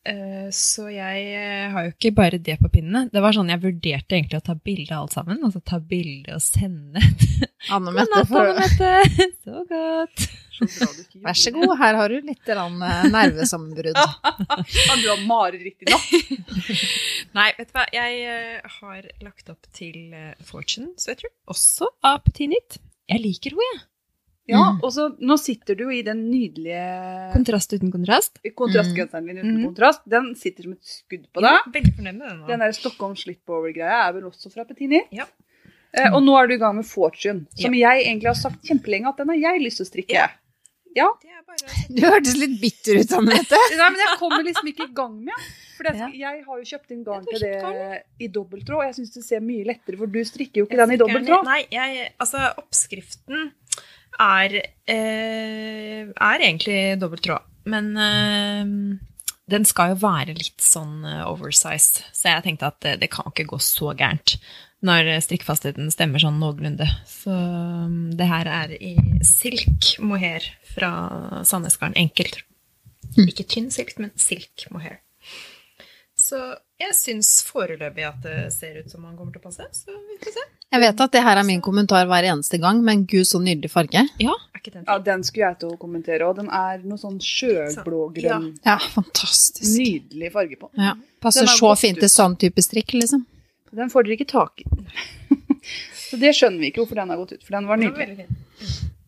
Eh, 0.07 0.47
Så 0.55 0.87
jeg 0.93 1.23
eh, 1.35 1.67
har 1.73 1.87
jo 1.87 1.93
ikke 1.93 2.13
bare 2.15 2.39
det 2.39 2.55
på 2.61 2.69
pinnene. 2.71 3.07
Det 3.11 3.21
var 3.23 3.35
sånn 3.35 3.51
Jeg 3.51 3.63
vurderte 3.65 4.15
egentlig 4.17 4.39
å 4.39 4.45
ta 4.45 4.55
bilde 4.55 4.93
av 4.95 5.05
alt 5.05 5.15
sammen. 5.17 5.41
Altså 5.43 5.61
ta 5.65 5.79
bilde 5.83 6.37
og 6.37 6.43
sende. 6.43 7.03
Anne 7.75 7.91
God 7.91 8.07
natt, 8.13 8.31
Anne 8.31 8.53
Mette! 8.61 8.91
Så 9.47 9.63
godt. 9.69 10.27
Vær 10.57 11.35
så 11.37 11.51
god, 11.53 11.75
her 11.77 11.93
har 11.99 12.09
du 12.09 12.23
litt 12.25 12.47
eh, 12.49 13.03
nervesammenbrudd. 13.13 13.99
du 15.03 15.09
ha 15.13 15.17
mareritt 15.27 15.85
i 15.85 15.91
natt? 15.91 16.71
Nei, 17.37 17.51
vet 17.59 17.69
du 17.69 17.75
hva. 17.77 17.83
Jeg 17.93 18.63
har 18.79 19.11
lagt 19.21 19.51
opp 19.53 19.69
til 19.77 20.15
Fortune 20.47 20.95
Sweater, 20.97 21.29
også 21.51 21.91
av 22.07 22.23
Petit 22.25 22.49
Nytt. 22.55 22.79
Jeg 23.11 23.21
liker 23.21 23.53
henne, 23.53 23.67
jeg. 23.69 23.83
Ja, 24.47 24.61
Mm. 24.71 24.77
og 24.83 24.91
så 24.95 25.09
nå 25.19 25.35
sitter 25.37 25.75
du 25.75 25.89
i 25.91 26.01
den 26.07 26.21
nydelige 26.31 27.33
Kontrast 27.33 27.73
uten 27.73 27.91
kontrast. 27.91 28.39
kontrastgenseren 28.55 29.25
din 29.27 29.37
uten 29.41 29.57
mm. 29.57 29.65
kontrast. 29.65 30.01
Den 30.07 30.33
sitter 30.39 30.63
som 30.63 30.71
et 30.77 30.83
skudd 30.87 31.25
på 31.33 31.41
Ja, 31.43 31.57
deg. 31.65 31.73
veldig 31.75 31.95
fornøyd 31.97 32.15
med 32.17 32.29
den. 32.29 32.39
nå. 32.39 32.47
Den 32.47 32.59
der 32.63 32.71
Stockholm 32.71 33.15
slipover-greia 33.15 34.07
er 34.07 34.13
vel 34.13 34.23
også 34.31 34.51
fra 34.53 34.63
Petini. 34.63 35.01
Ja. 35.11 35.25
Eh, 35.93 36.13
og 36.13 36.21
nå 36.23 36.35
er 36.41 36.47
du 36.47 36.53
i 36.55 36.57
gang 36.57 36.75
med 36.75 36.85
Fortune, 36.85 37.45
som 37.59 37.73
jeg 37.73 38.03
egentlig 38.05 38.27
har 38.31 38.35
sagt 38.39 38.63
kjempelenge 38.63 39.07
at 39.09 39.17
den 39.17 39.29
har 39.29 39.35
jeg 39.37 39.61
lyst 39.63 39.77
til 39.81 39.85
å 39.85 39.91
strikke. 39.91 40.13
Ja. 40.15 40.27
Ja. 40.95 41.09
Du 41.89 42.01
hørtes 42.01 42.35
litt 42.39 42.55
bitter 42.61 42.97
ut, 43.01 43.11
Anne 43.13 43.35
Mette. 43.35 43.57
Nei, 43.77 43.89
men 43.91 43.99
jeg 44.01 44.17
kommer 44.17 44.43
liksom 44.47 44.67
ikke 44.71 44.87
i 44.89 44.93
gang 44.93 45.19
med. 45.27 45.35
For 45.77 45.83
det, 45.85 45.93
Ja. 45.99 46.07
jeg 46.09 46.43
har 46.47 46.57
jo 46.57 46.63
kjøpt 46.65 46.91
inn 46.95 47.03
garn 47.05 47.25
til 47.27 47.39
det 47.39 48.03
i 48.19 48.27
dobbelttråd, 48.33 48.77
og 48.79 48.83
jeg 48.87 48.95
syns 48.97 49.13
det 49.13 49.23
ser 49.27 49.39
mye 49.45 49.65
lettere, 49.67 49.97
for 49.99 50.07
du 50.07 50.17
strikker 50.25 50.63
jo 50.63 50.65
ikke 50.65 50.77
Jeg 50.79 50.87
den 50.87 50.95
i 50.95 50.97
dobbelttråd. 51.03 51.43
Nei, 51.45 51.59
jeg, 51.69 52.11
altså 52.19 52.47
oppskriften 52.57 53.51
er, 54.19 54.55
eh, 54.89 56.07
er 56.09 56.43
egentlig 56.43 56.97
dobbelttråd. 57.01 57.45
Men 57.67 57.91
eh, 57.99 58.71
den 59.51 59.67
skal 59.67 59.93
jo 59.93 60.01
være 60.03 60.37
litt 60.37 60.63
sånn 60.63 61.05
eh, 61.07 61.25
oversized, 61.27 62.03
så 62.15 62.35
jeg 62.35 62.45
tenkte 62.47 62.71
at 62.71 62.89
det, 63.01 63.11
kan 63.13 63.29
ikke 63.31 63.49
gå 63.53 63.61
så 63.63 63.93
gærent 63.97 64.37
når 64.85 65.09
strikkfastheten 65.25 65.89
stemmer 65.89 66.21
sånn 66.21 66.37
noenlunde. 66.37 66.85
Så 67.09 67.33
um, 67.33 68.11
det 68.13 68.27
her 68.29 68.45
er 68.45 68.75
i 68.77 68.93
silk 69.25 69.95
mohair 69.97 70.45
fra 70.69 70.91
Sandnesgarden. 71.47 71.97
Enkelt. 71.97 72.43
Ikke 73.17 73.47
tynn 73.49 73.71
silk, 73.73 73.95
men 73.97 74.13
silk 74.21 74.67
mohair. 74.69 74.99
Så 76.13 76.37
jeg 76.77 76.93
syns 76.93 77.29
foreløpig 77.47 78.05
at 78.05 78.19
det 78.21 78.37
ser 78.53 78.77
ut 78.81 78.91
som 78.91 79.05
han 79.07 79.15
kommer 79.17 79.33
til 79.33 79.41
å 79.41 79.47
passe. 79.47 79.65
Så 79.73 79.93
vi 79.93 80.17
får 80.21 80.35
se. 80.35 80.43
Jeg 80.75 80.83
vet 80.83 80.99
at 81.05 81.13
det 81.15 81.21
her 81.23 81.39
er 81.39 81.47
min 81.47 81.61
kommentar 81.63 82.05
hver 82.09 82.27
eneste 82.27 82.59
gang, 82.61 82.81
men 82.85 83.05
gud, 83.07 83.23
så 83.25 83.39
nydelig 83.41 83.71
farge. 83.71 84.03
Ja, 84.21 84.35
er 84.53 84.61
ikke 84.61 84.73
den 84.75 84.83
Ja, 84.85 84.97
den 84.99 85.23
skulle 85.23 85.47
jeg 85.47 85.59
til 85.61 85.71
å 85.73 85.79
kommentere, 85.79 86.27
òg. 86.27 86.35
den 86.41 86.51
er 86.53 86.83
noe 86.83 86.99
sånn 87.01 87.17
sjøblågrønn. 87.23 88.49
Ja, 88.67 88.75
fantastisk. 88.93 89.71
Nydelig 89.79 90.31
farge 90.35 90.59
på. 90.59 90.69
Ja, 90.77 90.93
passer 91.23 91.49
så 91.49 91.71
fint 91.79 92.01
til 92.03 92.11
sånn 92.11 92.35
type 92.37 92.61
strikk, 92.61 92.93
liksom. 92.99 93.25
Den 93.77 93.89
får 93.91 94.05
dere 94.05 94.19
ikke 94.19 94.29
tak 94.29 94.61
i. 94.61 94.67
så 96.07 96.19
det 96.19 96.35
skjønner 96.35 96.61
vi 96.61 96.71
ikke 96.71 96.83
hvorfor 96.83 97.01
den 97.01 97.15
har 97.15 97.23
gått 97.23 97.37
ut, 97.37 97.43
for 97.47 97.57
den 97.57 97.71
var 97.71 97.81
Den 97.81 97.95
var 97.95 98.05
nydelig. 98.05 98.27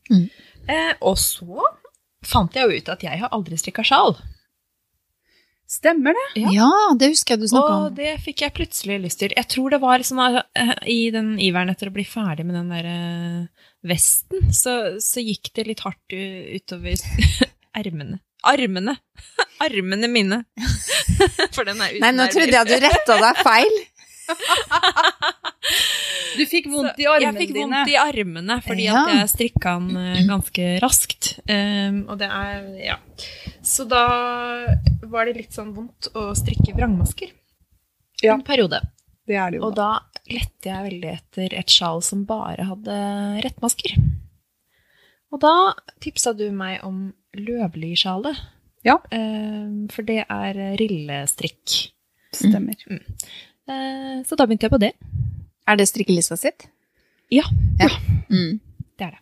Mm. 0.09 0.25
Eh, 0.69 0.93
og 1.05 1.19
så 1.21 1.69
fant 2.25 2.55
jeg 2.55 2.65
jo 2.65 2.81
ut 2.81 2.91
at 2.95 3.03
jeg 3.03 3.21
har 3.21 3.35
aldri 3.35 3.59
strikka 3.59 3.85
sjal. 3.85 4.17
Stemmer 5.69 6.15
det? 6.17 6.41
Ja. 6.41 6.49
Ja, 6.55 6.69
det 6.97 7.11
husker 7.11 7.35
jeg 7.35 7.43
du 7.43 7.47
snakka 7.51 7.73
Og 7.75 7.83
om. 7.91 7.97
det 7.99 8.15
fikk 8.23 8.41
jeg 8.41 8.55
plutselig 8.57 8.95
lyst 9.03 9.19
til. 9.21 9.35
Jeg 9.37 9.45
tror 9.53 9.69
det 9.75 9.79
var 9.83 10.01
sånn 10.07 10.39
eh, 10.39 10.71
i 10.89 11.11
den 11.13 11.35
iveren 11.45 11.69
etter 11.69 11.91
å 11.91 11.93
bli 11.93 12.05
ferdig 12.09 12.47
med 12.47 12.57
den 12.57 12.71
der 12.73 12.87
eh, 12.89 13.67
vesten, 13.85 14.49
så, 14.55 14.73
så 15.03 15.21
gikk 15.21 15.51
det 15.59 15.67
litt 15.69 15.83
hardt 15.85 16.15
utover 16.17 16.97
ermene. 17.83 18.17
Armene! 18.49 18.95
Armene 19.67 20.09
mine. 20.09 20.41
For 21.53 21.67
den 21.67 21.77
er 21.85 21.93
uten 21.93 22.01
Nei, 22.07 22.11
nå 22.17 22.25
trodde 22.33 22.55
jeg 22.55 22.71
du 22.71 22.75
retta 22.87 23.19
deg 23.21 23.45
feil. 23.45 23.79
Du 26.39 26.45
fikk 26.47 26.69
vondt 26.71 26.99
i 27.01 27.05
armene 27.09 27.19
dine? 27.19 27.29
Jeg 27.35 27.41
fikk 27.41 27.53
dine. 27.55 27.79
vondt 27.81 27.91
i 27.91 27.97
armene 27.99 28.55
fordi 28.65 28.85
Ja. 28.87 29.01
at 29.03 29.11
jeg 29.17 29.31
strikka 29.33 29.73
den 29.79 29.97
eh, 29.99 30.21
ganske 30.29 30.67
raskt. 30.83 31.31
Um, 31.49 31.99
og 32.09 32.17
det 32.21 32.29
er 32.31 32.69
Ja. 32.85 32.97
Så 33.61 33.85
da 33.89 34.05
var 35.03 35.25
det 35.27 35.35
litt 35.37 35.51
sånn 35.57 35.73
vondt 35.75 36.09
å 36.15 36.29
strikke 36.37 36.73
vrangmasker. 36.77 37.31
Ja. 38.23 38.33
En 38.33 38.43
periode. 38.47 38.81
Det 39.27 39.35
er 39.37 39.51
det 39.51 39.59
jo. 39.59 39.67
Og 39.67 39.75
da. 39.75 39.99
lette 40.29 40.69
jeg 40.69 40.83
veldig 40.91 41.09
etter 41.11 41.53
et 41.57 41.71
sjal 41.73 42.01
som 42.05 42.23
bare 42.29 42.65
hadde 42.67 42.95
rettmasker. 43.43 43.95
Og 45.31 45.39
da 45.41 45.73
tipsa 46.01 46.35
du 46.37 46.51
meg 46.51 46.83
om 46.85 47.13
løvlysjalet. 47.37 48.37
Ja. 48.85 48.97
Um, 49.11 49.87
for 49.89 50.03
det 50.05 50.23
er 50.29 50.59
rillestrikk. 50.77 51.89
Stemmer. 52.33 52.75
Eh, 52.89 54.21
så 54.25 54.37
da 54.37 54.45
begynte 54.45 54.65
jeg 54.69 54.71
på 54.73 54.79
det. 54.81 54.93
Er 55.69 55.77
det 55.77 55.85
strikkelista 55.89 56.37
sitt? 56.39 56.65
Ja. 57.29 57.45
Ja. 57.77 57.89
Mm. 58.31 58.57
Det 58.97 59.05
er 59.05 59.11
det. 59.13 59.21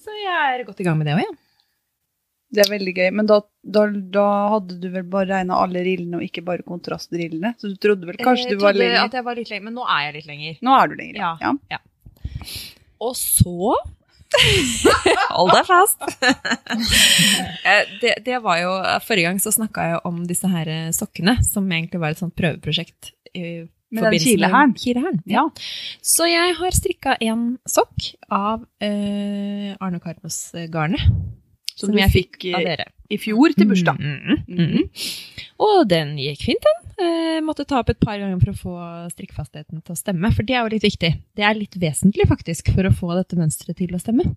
Så 0.00 0.14
jeg 0.16 0.32
er 0.56 0.64
godt 0.64 0.80
i 0.80 0.86
gang 0.86 0.96
med 0.96 1.10
det 1.10 1.18
òg, 1.18 1.24
jeg. 1.26 1.36
Det 2.50 2.62
er 2.64 2.70
veldig 2.72 2.94
gøy. 2.96 3.08
Men 3.14 3.28
da, 3.30 3.36
da, 3.62 3.84
da 4.16 4.24
hadde 4.56 4.78
du 4.82 4.88
vel 4.90 5.04
bare 5.12 5.28
regna 5.28 5.60
alle 5.62 5.84
rillene 5.86 6.18
og 6.18 6.24
ikke 6.26 6.42
bare 6.46 6.64
kontrastrillene? 6.66 7.52
Så 7.60 7.70
du 7.70 7.76
trodde 7.78 8.08
vel 8.08 8.18
kanskje 8.18 8.48
Jeg 8.48 8.56
du 8.56 8.64
var 8.64 8.72
trodde 8.72 8.86
lenger? 8.86 9.04
At 9.04 9.18
jeg 9.20 9.26
var 9.28 9.38
litt 9.38 9.52
lenger, 9.52 9.66
men 9.68 9.76
nå 9.78 9.84
er 9.86 10.06
jeg 10.08 10.16
litt 10.16 10.30
lenger. 10.32 10.58
Nå 10.66 10.76
er 10.78 10.90
du 10.90 10.96
lenger, 10.98 11.20
ja. 11.20 11.54
Ja. 11.76 11.80
Og 13.04 13.14
så 13.20 13.74
Hold 15.36 15.52
deg 15.56 15.66
fast! 15.66 16.04
Eh, 17.60 17.88
det, 18.00 18.14
det 18.24 18.38
var 18.40 18.56
jo, 18.56 18.70
Forrige 19.04 19.28
gang 19.28 19.38
så 19.42 19.50
snakka 19.52 19.82
jeg 19.84 19.98
om 20.08 20.22
disse 20.26 20.48
her 20.48 20.68
eh, 20.70 20.92
sokkene, 20.96 21.34
som 21.44 21.66
egentlig 21.68 22.00
var 22.00 22.14
et 22.14 22.20
sånt 22.22 22.32
prøveprosjekt. 22.38 23.10
Med 23.90 24.06
den 24.06 24.22
kilehæren. 24.22 24.74
kilehæren. 24.78 25.20
Ja. 25.26 25.48
Så 26.02 26.28
jeg 26.30 26.54
har 26.58 26.70
strikka 26.76 27.16
en 27.26 27.58
sokk 27.68 28.12
av 28.30 28.64
eh, 28.80 29.74
Arne 29.80 30.00
Karmos-garnet. 30.02 31.02
Som 31.74 31.90
Som 31.94 31.98
jeg 31.98 32.12
fikk 32.12 32.44
Av 32.52 32.60
eh, 32.60 32.66
dere. 32.74 32.86
i 33.08 33.16
fjor 33.16 33.54
til 33.56 33.66
bursdag. 33.70 33.96
Mm, 33.98 34.42
mm, 34.46 34.58
mm. 34.58 35.04
Og 35.64 35.88
den 35.88 36.16
gikk 36.20 36.42
fint, 36.50 36.66
den. 36.66 36.90
Eh, 37.00 37.38
måtte 37.40 37.64
ta 37.64 37.78
opp 37.80 37.88
et 37.88 38.00
par 38.02 38.18
ganger 38.20 38.36
for 38.42 38.52
å 38.52 38.58
få 38.60 38.74
strikkfastheten 39.14 39.80
til 39.80 39.94
å 39.94 39.98
stemme, 39.98 40.30
for 40.36 40.44
det 40.44 40.58
er 40.58 40.66
jo 40.66 40.74
litt 40.74 40.84
viktig. 40.84 41.12
Det 41.36 41.46
er 41.46 41.56
litt 41.56 41.78
vesentlig, 41.80 42.28
faktisk, 42.28 42.68
for 42.76 42.84
å 42.84 42.92
få 42.92 43.14
dette 43.16 43.38
mønsteret 43.40 43.78
til 43.80 43.96
å 43.96 44.02
stemme. 44.02 44.28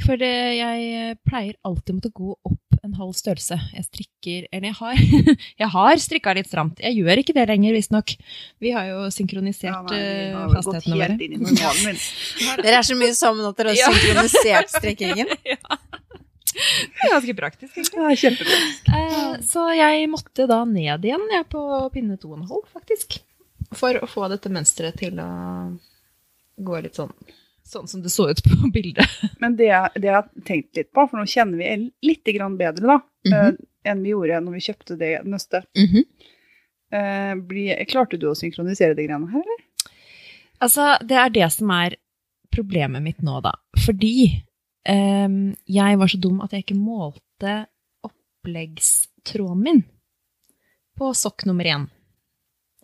For 0.00 0.16
det, 0.18 0.32
jeg 0.56 1.16
pleier 1.28 1.54
alltid 1.68 1.92
å 1.92 1.96
måtte 1.98 2.10
gå 2.16 2.34
opp 2.48 2.78
en 2.82 2.94
halv 2.98 3.12
størrelse. 3.14 3.54
Jeg 3.76 3.84
strikker 3.86 4.46
Eller 4.50 4.72
jeg 4.72 4.76
har, 4.80 5.02
jeg 5.62 5.68
har 5.74 6.00
strikka 6.02 6.32
litt 6.34 6.48
stramt. 6.50 6.80
Jeg 6.82 6.96
gjør 6.98 7.20
ikke 7.22 7.34
det 7.36 7.44
lenger, 7.50 7.76
visstnok. 7.76 8.14
Vi 8.62 8.72
har 8.74 8.88
jo 8.88 9.04
synkronisert 9.14 9.70
Ja, 9.70 9.82
nei, 9.86 9.98
eh, 10.00 10.34
har 10.34 10.54
fasthetene 10.56 10.98
våre. 10.98 12.62
Dere 12.64 12.80
er 12.80 12.88
så 12.88 12.96
mye 12.98 13.14
sammen 13.18 13.46
at 13.46 13.60
dere 13.60 13.74
har 13.74 13.78
Ja. 13.78 13.90
synkronisert 13.92 14.72
strikkingen. 14.78 15.30
Det 16.52 17.06
er 17.06 17.12
ganske 17.14 17.34
praktisk, 17.38 17.76
egentlig. 17.94 18.48
Ja, 18.88 18.96
er. 18.98 19.12
Eh, 19.12 19.36
så 19.46 19.68
jeg 19.76 20.08
måtte 20.12 20.48
da 20.50 20.64
ned 20.68 21.06
igjen 21.06 21.28
jeg, 21.32 21.46
på 21.52 21.62
pinne 21.94 22.18
to 22.20 22.32
og 22.34 22.40
en 22.40 22.48
halv, 22.50 22.66
faktisk. 22.74 23.20
For 23.78 23.96
å 24.02 24.08
få 24.10 24.26
dette 24.32 24.50
mønsteret 24.52 24.98
til 25.00 25.20
å 25.22 25.28
gå 26.60 26.82
litt 26.84 26.98
sånn 26.98 27.14
Sånn 27.64 27.86
som 27.88 28.02
det 28.02 28.10
så 28.10 28.28
ut 28.30 28.42
på 28.44 28.68
bildet. 28.74 29.08
Men 29.40 29.56
det, 29.56 29.70
det 29.94 30.08
jeg 30.08 30.16
har 30.16 30.28
tenkt 30.46 30.76
litt 30.76 30.92
på, 30.92 31.06
for 31.08 31.20
nå 31.20 31.26
kjenner 31.30 31.60
vi 31.60 31.68
el- 31.70 31.90
litt 32.02 32.24
grann 32.34 32.58
bedre 32.58 32.86
da, 32.86 32.98
mm 33.28 33.32
-hmm. 33.32 33.58
enn 33.84 34.02
vi 34.02 34.10
gjorde 34.14 34.40
når 34.40 34.52
vi 34.52 34.60
kjøpte 34.66 34.96
det 34.98 35.12
nøstet. 35.24 35.64
-hmm. 35.78 36.04
Eh, 36.92 37.34
bli- 37.34 37.84
klarte 37.88 38.18
du 38.18 38.26
å 38.28 38.34
synkronisere 38.34 38.94
de 38.94 39.06
greiene 39.06 39.30
her, 39.30 39.40
eller? 39.40 39.90
Altså, 40.60 40.98
det 41.02 41.16
er 41.16 41.30
det 41.30 41.52
som 41.52 41.70
er 41.70 41.96
problemet 42.50 43.02
mitt 43.02 43.22
nå, 43.22 43.40
da. 43.40 43.52
Fordi 43.86 44.44
eh, 44.84 45.28
jeg 45.66 45.98
var 45.98 46.06
så 46.06 46.18
dum 46.20 46.40
at 46.40 46.52
jeg 46.52 46.64
ikke 46.64 46.78
målte 46.78 47.66
oppleggstråden 48.02 49.62
min 49.62 49.82
på 50.98 51.14
sokk 51.14 51.46
nummer 51.46 51.64
én. 51.64 51.88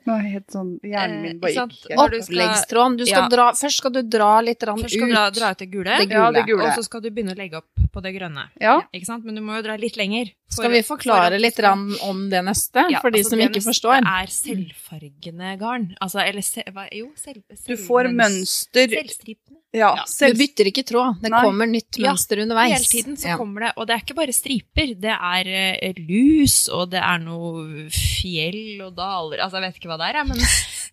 Nå 0.09 0.17
helt 0.25 0.47
sånn, 0.55 0.71
hjernen 0.83 1.21
min 1.23 1.35
Eh, 1.37 1.39
bare 1.43 1.53
gikk. 1.53 1.91
Eh, 1.91 1.97
Oppleggstråden. 2.05 2.97
Du 2.99 3.05
skal 3.07 3.23
Ja. 3.23 3.29
dra, 3.29 3.47
først 3.53 3.77
skal 3.83 3.91
du 3.93 4.03
dra 4.03 4.41
litt 4.41 4.63
rann 4.63 4.79
Først 4.81 4.97
skal 4.97 5.09
ut. 5.09 5.15
dra, 5.15 5.31
dra 5.31 5.51
ut 5.53 5.59
det 5.59 5.71
gule, 5.71 5.85
Det 5.99 6.11
Ja, 6.11 6.31
det 6.33 6.47
gule. 6.47 6.65
og 6.65 6.73
så 6.79 6.83
skal 6.85 7.01
du 7.03 7.11
begynne 7.11 7.35
å 7.35 7.37
legge 7.37 7.57
opp 7.61 7.69
på 7.93 8.03
det 8.03 8.15
grønne. 8.17 8.49
Ja, 8.61 8.81
Ikke 8.95 9.05
sant? 9.07 9.25
Men 9.25 9.35
du 9.35 9.41
må 9.43 9.57
jo 9.57 9.63
dra 9.63 9.77
litt 9.77 9.97
lenger. 9.97 10.33
For- 10.49 10.63
Skal 10.63 10.71
vi 10.73 10.83
for 10.83 10.97
forklare 10.97 11.35
at 11.37 11.41
litt 11.41 11.59
om 12.03 12.31
det 12.31 12.41
neste, 12.45 12.87
Ja, 12.91 13.01
for 13.01 13.11
de 13.11 13.19
altså, 13.21 13.31
som 13.31 13.39
ikke 13.45 13.61
neste 13.61 14.01
Det 14.01 14.09
er 14.09 14.27
selvfargende 14.33 15.59
garn. 15.61 15.95
Altså, 16.01 16.23
eller 16.27 16.43
se, 16.43 16.63
hva, 16.73 16.89
jo, 16.93 17.11
selv, 17.17 17.43
du 17.67 17.77
får 17.77 18.09
mønster. 18.15 18.89
Selvstripende. 18.89 19.57
Ja, 19.77 19.91
Ja, 19.97 20.05
Du 20.33 20.39
bytter 20.39 20.65
ikke 20.71 20.83
tråd. 20.89 21.21
Det 21.21 21.31
Nei. 21.31 21.43
kommer 21.45 21.67
nytt 21.69 21.99
Ja, 22.01 22.09
mønster 22.15 22.41
underveis. 22.41 22.73
Hele 22.73 22.89
tiden 23.03 23.17
så 23.21 23.29
Ja. 23.29 23.37
kommer 23.37 23.61
det, 23.67 23.73
og 23.77 23.87
det 23.87 23.95
er 23.97 24.01
ikke 24.01 24.15
bare 24.17 24.33
striper. 24.33 24.95
Det 24.99 25.13
er 25.13 25.45
uh, 25.91 25.93
lus, 26.09 26.69
og 26.73 26.89
det 26.91 27.03
er 27.05 27.19
noe 27.19 27.91
fjell 27.93 28.81
og 28.87 28.97
daler 28.97 29.43
Altså, 29.45 29.61
jeg 29.61 29.69
vet 29.69 29.77
ikke 29.83 29.91
hva 29.93 29.99
det 30.01 30.09
er, 30.09 30.17
jeg, 30.23 30.27
men 30.29 30.39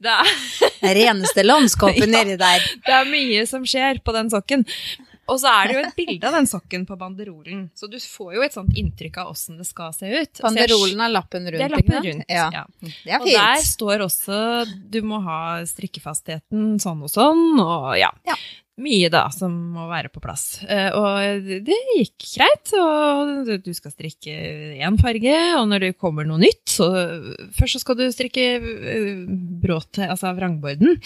det 0.03 0.11
er, 0.11 0.33
Det 0.85 0.91
reneste 0.99 1.45
landskapet 1.45 2.03
Ja. 2.11 2.11
nedi 2.11 2.35
der. 2.37 2.59
det 2.85 2.93
er 2.93 3.05
mye 3.05 3.47
som 3.47 3.63
skjer 3.63 4.03
på 4.03 4.11
den 4.13 4.29
sokken. 4.29 4.65
Og 5.31 5.39
så 5.41 5.51
er 5.51 5.69
det 5.69 5.75
jo 5.75 5.83
et 5.85 5.95
bilde 6.01 6.29
av 6.29 6.35
den 6.37 6.47
sokken 6.49 6.85
på 6.89 6.97
banderolen, 6.99 7.65
så 7.77 7.89
du 7.91 7.97
får 8.01 8.35
jo 8.37 8.45
et 8.45 8.55
sånt 8.55 8.75
inntrykk 8.77 9.21
av 9.23 9.31
åssen 9.33 9.57
det 9.59 9.65
skal 9.67 9.93
se 9.95 10.09
ut. 10.11 10.41
Banderolen 10.45 11.01
er 11.05 11.13
lappen 11.13 11.47
rundt. 11.49 11.61
Det 11.61 11.65
er 11.69 11.75
lappen 11.75 11.97
rundt. 12.09 12.27
Ja. 12.29 12.49
Ja. 12.53 12.65
Det 12.81 13.15
er 13.15 13.23
Og 13.23 13.31
der 13.31 13.63
står 13.65 14.05
også 14.05 14.37
du 14.91 15.01
må 15.05 15.21
ha 15.25 15.39
strikkefastheten 15.69 16.77
sånn 16.83 17.01
og 17.05 17.11
sånn, 17.11 17.47
og 17.63 17.95
ja. 17.99 18.11
Ja. 18.27 18.37
Mye 18.75 19.07
da 19.07 19.21
som 19.31 19.53
må 19.71 19.85
være 19.87 20.09
på 20.11 20.19
plass. 20.19 20.57
Eh, 20.67 20.89
Og 20.91 21.45
det 21.63 21.77
gikk 21.95 22.25
greit, 22.33 22.73
og 22.75 23.47
du 23.63 23.69
skal 23.73 23.93
strikke 23.93 24.33
én 24.83 24.97
farge, 24.99 25.35
og 25.61 25.69
når 25.71 25.79
det 25.85 25.91
kommer 26.01 26.27
noe 26.27 26.41
nytt, 26.43 26.65
så 26.73 26.89
først 27.55 27.77
så 27.77 27.83
skal 27.85 27.95
du 28.01 28.03
strikke 28.11 28.43
eh, 28.59 29.23
bråte, 29.63 30.03
altså 30.11 30.33
vrangborden, 30.35 30.97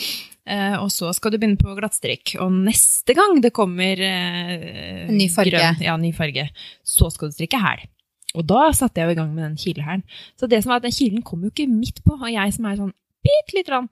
eh, 0.50 0.76
og 0.82 0.90
så 0.90 1.14
skal 1.14 1.36
du 1.36 1.38
begynne 1.38 1.62
på 1.62 1.76
glattstrikk. 1.78 2.34
Og 2.42 2.50
neste 2.66 3.14
gang 3.14 3.38
det 3.46 3.54
kommer 3.54 4.02
eh, 4.02 5.06
ny 5.14 5.30
farge. 5.30 5.54
grønn- 5.54 5.86
ja, 5.86 5.94
ny 6.02 6.10
farge, 6.18 6.48
så 6.82 7.12
skal 7.14 7.30
du 7.30 7.38
strikke 7.38 7.62
hæl. 7.62 7.86
Og 8.34 8.46
da 8.50 8.72
satte 8.78 8.98
jeg 9.02 9.10
jo 9.12 9.14
i 9.14 9.20
gang 9.22 9.30
med 9.34 9.46
den 9.46 9.58
kilehælen. 9.62 10.04
Så 10.38 10.50
det 10.50 10.64
som 10.66 10.74
var 10.74 10.82
at 10.82 10.90
den 10.90 10.94
kilen 10.98 11.22
kom 11.26 11.46
jo 11.46 11.54
ikke 11.54 11.70
midt 11.70 12.02
på, 12.06 12.18
og 12.18 12.30
jeg 12.34 12.54
som 12.58 12.66
er 12.66 12.82
sånn 12.82 12.96
bitte 13.26 13.58
litt 13.58 13.70
rann 13.70 13.88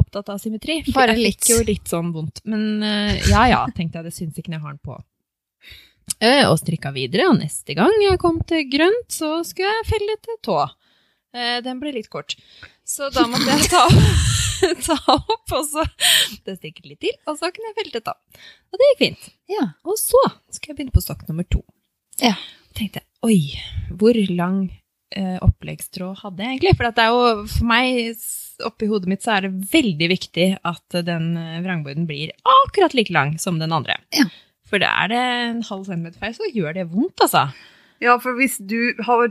opptatt 0.00 0.30
av 0.32 0.40
symmetri, 0.42 0.80
Bare 0.94 1.14
jeg 1.16 1.22
litt. 1.22 1.42
fikk 1.42 1.52
jo 1.54 1.58
litt 1.66 1.90
sånn 1.92 2.12
vondt. 2.14 2.42
Men 2.48 2.82
uh, 2.84 3.12
ja 3.30 3.46
ja, 3.50 3.60
tenkte 3.76 4.00
jeg, 4.00 4.08
det 4.08 4.16
syns 4.16 4.38
ikke 4.38 4.52
når 4.52 4.58
jeg 4.60 4.66
har 4.66 4.76
den 4.76 4.82
på. 4.86 4.98
Uh, 6.22 6.44
og 6.48 6.56
strikka 6.60 6.92
videre, 6.94 7.26
og 7.28 7.40
neste 7.40 7.74
gang 7.76 7.92
jeg 8.04 8.20
kom 8.22 8.38
til 8.48 8.64
grønt, 8.72 9.08
så 9.12 9.40
skulle 9.44 9.72
jeg 9.72 9.88
felle 9.90 10.16
til 10.22 10.38
tå. 10.46 10.60
Uh, 11.36 11.58
den 11.66 11.82
ble 11.82 11.92
litt 11.96 12.08
kort. 12.12 12.36
Så 12.86 13.10
da 13.12 13.26
måtte 13.28 13.50
jeg 13.50 13.66
ta, 13.72 13.82
ta 14.86 14.96
opp, 15.16 15.50
og 15.52 15.64
så 15.66 15.82
Det 16.46 16.54
stikket 16.60 16.86
litt 16.86 17.00
til, 17.02 17.16
og 17.26 17.36
så 17.40 17.50
kunne 17.50 17.72
jeg 17.72 17.78
felle 17.80 17.96
til 17.98 18.04
tå. 18.06 18.14
Og 18.70 18.80
det 18.80 18.90
gikk 18.92 19.02
fint. 19.02 19.28
Ja. 19.50 19.66
Og 19.84 19.98
så 20.00 20.22
skal 20.54 20.72
jeg 20.72 20.78
begynne 20.78 20.94
på 20.94 21.02
stokk 21.04 21.26
nummer 21.28 21.46
to. 21.50 21.64
Ja. 22.22 22.36
Og 22.70 22.78
tenkte 22.78 23.02
jeg, 23.02 23.08
oi, 23.26 23.40
hvor 23.98 24.16
lang 24.30 24.68
eh, 25.14 25.36
oppleggstråd 25.44 26.22
hadde 26.24 26.42
jeg 26.42 26.56
egentlig? 26.56 26.74
For 26.78 26.88
at 26.88 26.98
det 26.98 27.04
er 27.06 27.14
jo, 27.14 27.46
for 27.52 27.68
meg, 27.70 28.26
oppi 28.66 28.88
hodet 28.90 29.10
mitt, 29.12 29.22
så 29.24 29.36
er 29.36 29.46
det 29.46 29.70
veldig 29.72 30.10
viktig 30.14 30.48
at 30.66 30.98
den 31.06 31.32
eh, 31.40 31.60
vrangborden 31.64 32.08
blir 32.08 32.34
akkurat 32.42 32.96
like 32.96 33.14
lang 33.14 33.36
som 33.42 33.60
den 33.62 33.74
andre. 33.76 33.98
Ja. 34.16 34.26
For 34.66 34.82
det 34.82 34.88
er 34.90 35.12
det 35.12 35.22
en 35.22 35.62
halv 35.68 35.84
centimeter 35.86 36.18
feil, 36.22 36.34
så 36.34 36.48
gjør 36.50 36.74
det 36.74 36.88
vondt, 36.90 37.20
altså. 37.22 37.46
ja, 38.02 38.16
for 38.22 38.34
hvis 38.38 38.58
du 38.58 38.96
har 39.06 39.30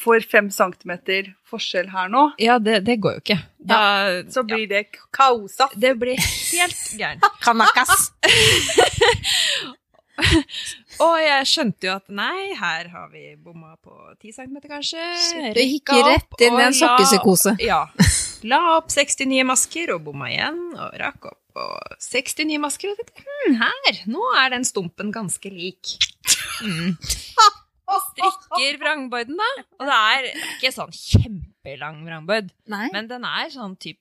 får 0.00 0.24
fem 0.30 0.46
centimeter 0.54 1.32
forskjell 1.50 1.90
her 1.92 2.08
nå, 2.08 2.30
Ja, 2.40 2.58
det, 2.62 2.78
det 2.86 3.00
går 3.02 3.18
jo 3.18 3.22
ikke. 3.24 3.38
Da, 3.58 3.80
så 4.32 4.44
blir 4.46 4.64
det 4.70 4.84
kaosa. 5.12 5.66
det 5.74 5.96
blir 6.00 6.16
helt 6.16 6.84
gærent. 6.96 7.26
Kanakas. 7.44 8.12
Og 11.06 11.16
jeg 11.22 11.48
skjønte 11.48 11.88
jo 11.88 11.94
at 11.96 12.06
nei, 12.12 12.52
her 12.58 12.90
har 12.92 13.10
vi 13.12 13.34
bomma 13.36 13.76
på 13.80 13.94
10 14.20 14.36
cm 14.36 14.56
kanskje. 14.66 15.04
Du 15.56 15.60
gikk 15.62 15.94
rett 15.96 16.44
inn 16.46 16.58
i 16.58 16.66
en 16.66 16.76
sokkepsykose. 16.76 17.56
Ja. 17.64 17.84
La 18.50 18.60
opp 18.78 18.90
69 18.92 19.44
masker 19.48 19.94
og 19.96 20.04
bomma 20.08 20.30
igjen, 20.32 20.60
og 20.76 20.96
rakk 21.00 21.30
opp 21.32 21.40
på 21.54 21.66
69 22.00 22.60
masker 22.62 22.92
og 22.92 23.00
tenkte 23.00 23.24
hm, 23.26 23.56
her, 23.60 24.02
nå 24.10 24.28
er 24.38 24.54
den 24.54 24.66
stumpen 24.68 25.10
ganske 25.14 25.52
lik. 25.52 25.96
Mm. 26.64 26.96
Strikker 27.90 28.78
vrangborden, 28.78 29.38
da. 29.40 29.48
Og 29.80 29.88
det 29.88 29.96
er 29.96 30.26
ikke 30.54 30.70
sånn 30.74 30.92
kjempelang 30.94 32.02
vrangbord, 32.06 32.50
men 32.70 33.08
den 33.10 33.24
er 33.26 33.50
sånn 33.52 33.74
typ 33.82 33.98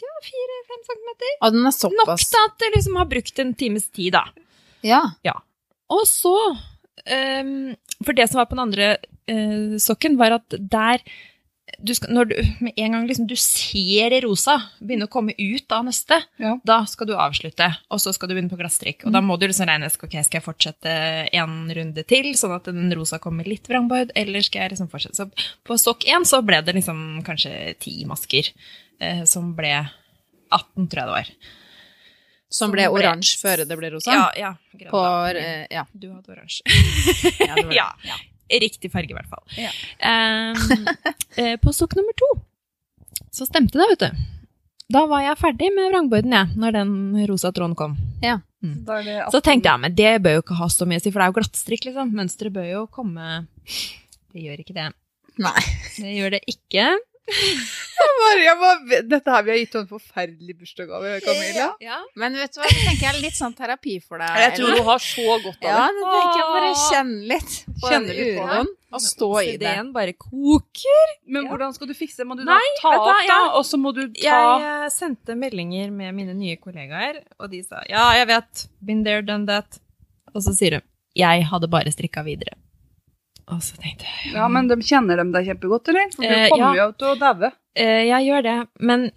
ja, 0.00 0.16
4-5 0.26 0.82
cm. 0.90 1.10
Og 1.40 1.54
den 1.54 1.70
er 1.70 1.76
Nok 2.02 2.12
til 2.20 2.42
at 2.42 2.58
det 2.60 2.72
liksom 2.76 2.98
har 3.00 3.08
brukt 3.10 3.42
en 3.42 3.54
times 3.56 3.88
tid, 3.88 4.18
da. 4.18 4.26
Ja. 4.86 5.02
Og 5.90 6.04
så 6.08 6.36
um, 6.54 7.74
For 8.04 8.16
det 8.16 8.28
som 8.30 8.40
var 8.40 8.48
på 8.50 8.56
den 8.58 8.66
andre 8.68 8.94
uh, 9.30 9.76
sokken, 9.82 10.18
var 10.20 10.38
at 10.38 10.56
der 10.58 11.02
du 11.78 11.92
skal, 11.94 12.12
Når 12.12 12.28
du 12.30 12.34
med 12.64 12.72
en 12.76 12.92
gang 12.92 13.04
liksom, 13.08 13.26
du 13.30 13.36
ser 13.38 14.14
rosa 14.24 14.56
begynne 14.80 15.06
å 15.06 15.12
komme 15.12 15.34
ut 15.38 15.72
av 15.72 15.84
neste, 15.86 16.18
Ja. 16.42 16.56
da 16.66 16.80
skal 16.90 17.06
du 17.06 17.14
avslutte, 17.14 17.68
og 17.90 18.00
så 18.02 18.12
skal 18.12 18.28
du 18.28 18.34
begynne 18.34 18.50
på 18.50 18.58
glasstrikk. 18.58 19.06
Og 19.06 19.14
da 19.14 19.22
må 19.24 19.38
du 19.38 19.46
liksom 19.46 19.68
regne 19.70 19.86
ok, 19.86 20.16
skal 20.24 20.40
jeg 20.40 20.46
fortsette 20.46 20.96
en 21.32 21.70
runde 21.76 22.04
til, 22.10 22.32
sånn 22.34 22.56
at 22.56 22.64
den 22.64 22.90
rosa 22.98 23.20
kommer 23.22 23.46
litt 23.48 23.68
vrangbøyd, 23.70 24.12
eller 24.18 24.42
skal 24.42 24.64
jeg 24.66 24.74
liksom 24.74 24.90
fortsette? 24.90 25.16
Så 25.16 25.54
på 25.64 25.78
sokk 25.78 26.04
én 26.10 26.26
så 26.26 26.42
ble 26.44 26.60
det 26.66 26.74
liksom 26.74 27.22
kanskje 27.26 27.78
ti 27.78 28.04
masker, 28.04 28.50
eh, 29.00 29.24
som 29.24 29.54
ble 29.54 29.72
18, 30.50 30.88
tror 30.90 31.04
jeg 31.04 31.06
det 31.06 31.16
var. 31.16 31.32
Som 32.50 32.72
ble 32.74 32.88
oransje 32.90 33.38
før 33.38 33.62
det 33.68 33.76
ble 33.78 33.92
rosa. 33.94 34.10
Ja, 34.10 34.26
ja. 34.36 34.88
På 34.90 35.04
eh, 35.30 35.66
Ja. 35.70 35.86
Du 35.92 36.08
hadde 36.10 36.34
oransje. 36.34 36.66
ja. 37.38 37.54
Ja. 37.80 37.88
ja. 38.04 38.18
Riktig 38.50 38.90
farge, 38.90 39.12
i 39.12 39.14
hvert 39.14 39.30
fall. 39.30 39.44
Ja. 39.54 39.70
Ehm, 40.02 40.88
eh, 41.38 41.54
på 41.62 41.70
sokk 41.74 41.94
nummer 41.94 42.16
to 42.18 42.30
så 43.30 43.46
stemte 43.46 43.78
det, 43.78 43.86
vet 43.92 44.02
du. 44.02 44.22
Da 44.90 45.04
var 45.06 45.22
jeg 45.22 45.38
ferdig 45.38 45.68
med 45.70 45.92
vrangborden, 45.92 46.32
jeg, 46.34 46.56
når 46.58 46.74
den 46.74 46.94
rosa 47.30 47.52
tråden 47.54 47.76
kom. 47.78 47.94
Ja. 48.24 48.40
Mm. 48.60 48.80
Da 48.88 48.98
er 48.98 49.06
det 49.06 49.18
Så 49.32 49.40
tenkte 49.40 49.70
jeg, 49.70 49.80
men 49.84 49.94
det 49.96 50.16
bør 50.24 50.34
jo 50.40 50.42
ikke 50.42 50.58
ha 50.58 50.66
så 50.68 50.88
mye 50.88 50.98
å 50.98 51.04
si, 51.04 51.12
for 51.12 51.22
det 51.22 51.28
er 51.28 51.30
jo 51.30 51.36
glattstrikk, 51.38 51.86
liksom. 51.88 52.10
Mønsteret 52.18 52.52
bør 52.52 52.66
jo 52.66 52.82
komme 52.92 53.28
Det 54.34 54.42
gjør 54.42 54.64
ikke 54.64 54.76
det. 54.76 54.88
Nei. 55.40 55.62
Det 55.94 56.16
gjør 56.18 56.34
det 56.34 56.42
ikke. 56.50 56.88
Bare, 57.30 58.42
jeg 58.44 58.56
bare, 58.60 59.00
Dette 59.10 59.30
her, 59.34 59.42
Vi 59.46 59.50
har 59.52 59.58
gitt 59.60 59.74
henne 59.76 59.86
en 59.86 59.90
forferdelig 59.90 60.54
bursdagsgave, 60.60 61.12
Camilla. 61.24 61.66
Ja. 61.84 61.98
Men 62.20 62.36
vet 62.40 62.54
du 62.54 62.60
hva, 62.60 62.68
det 62.70 62.80
tenker 62.86 63.04
jeg 63.06 63.14
er 63.14 63.20
litt 63.24 63.38
sånn 63.38 63.54
terapi 63.58 63.96
for 64.02 64.22
deg. 64.22 64.38
Jeg 64.44 64.54
tror 64.58 64.76
du 64.78 64.82
har 64.88 65.02
så 65.04 65.26
godt 65.44 65.60
av 65.60 65.68
Ja, 65.68 65.86
det. 65.86 65.98
det 66.00 66.12
tenker 66.14 66.40
jeg 66.40 66.48
bare 66.56 66.70
kjenne 66.86 67.18
litt 67.34 67.56
på 67.80 67.90
Kjenne 67.90 68.06
den 68.10 68.16
litt 68.20 68.38
på 68.38 68.46
uroen, 68.46 68.70
og 68.92 69.00
stå 69.04 69.30
i 69.40 69.44
det. 69.46 69.54
Ideen 69.60 69.92
bare 69.96 70.12
koker. 70.26 71.14
Men 71.26 71.44
Ja. 71.44 71.50
hvordan 71.54 71.74
skal 71.76 71.86
du 71.90 71.94
fikse 71.94 72.16
det? 72.22 72.26
Må 72.30 72.36
du 72.36 72.44
Nei, 72.44 72.58
da 72.58 72.80
ta 72.82 72.94
opp, 72.98 73.06
da? 73.06 73.18
jeg- 73.26 73.54
Og 73.60 73.64
så 73.64 73.76
må 73.80 73.94
du 73.94 74.02
ta 74.08 74.20
Jeg 74.20 74.84
eh, 74.84 74.88
sendte 74.90 75.36
meldinger 75.36 75.90
med 75.92 76.14
mine 76.14 76.34
nye 76.34 76.56
kollegaer, 76.56 77.22
og 77.38 77.50
de 77.50 77.62
sa 77.62 77.82
ja, 77.88 78.12
jeg 78.18 78.26
vet, 78.26 78.66
been 78.84 79.04
there, 79.04 79.22
done 79.22 79.46
that. 79.46 79.78
Og 80.34 80.42
så 80.42 80.52
sier 80.56 80.72
hun 80.80 80.82
jeg 81.16 81.42
hadde 81.44 81.66
bare 81.68 81.90
strikka 81.90 82.22
videre. 82.24 82.54
Og 83.50 83.60
så 83.66 83.74
tenkte 83.82 84.06
jeg 84.06 84.34
Ja, 84.36 84.46
men 84.52 84.68
de 84.70 84.76
kjenner 84.86 85.16
dem 85.20 85.32
deg 85.34 85.48
kjempegodt, 85.50 85.88
eller? 85.92 86.10
For 86.14 86.22
du 86.22 86.28
Eh, 86.30 86.48
kommer 86.52 86.76
ja. 86.78 86.84
jo 86.86 86.92
til 87.00 87.08
å 87.10 87.16
daue. 87.18 87.50
eh, 87.74 88.04
jeg 88.10 88.26
gjør 88.28 88.42
det, 88.46 88.56
men 88.80 89.10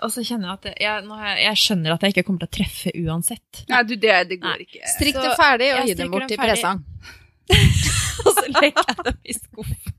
og 0.00 0.08
så 0.14 0.22
kjenner 0.24 0.48
jeg 0.48 0.58
at 0.72 0.80
jeg, 0.80 1.02
nå 1.04 1.16
har 1.18 1.26
jeg, 1.34 1.40
jeg 1.44 1.58
skjønner 1.60 1.92
at 1.92 2.04
jeg 2.06 2.12
ikke 2.14 2.22
kommer 2.28 2.40
til 2.44 2.48
å 2.48 2.54
treffe 2.56 2.92
uansett. 3.02 3.64
Nei, 3.68 3.80
du, 3.84 3.96
det, 4.00 4.14
det 4.30 4.38
går 4.40 4.54
Nei. 4.54 4.64
ikke. 4.64 4.82
Strikk 4.94 5.18
det 5.20 5.32
ferdig 5.36 5.68
og 5.76 5.88
gi 5.90 5.96
dem 5.98 6.12
bort 6.14 6.28
til 6.30 6.38
presang. 6.40 6.80
Og 8.24 8.30
så 8.36 8.44
legger 8.54 8.86
jeg 8.86 9.04
dem 9.08 9.18
i 9.24 9.34
skuffen. 9.36 9.96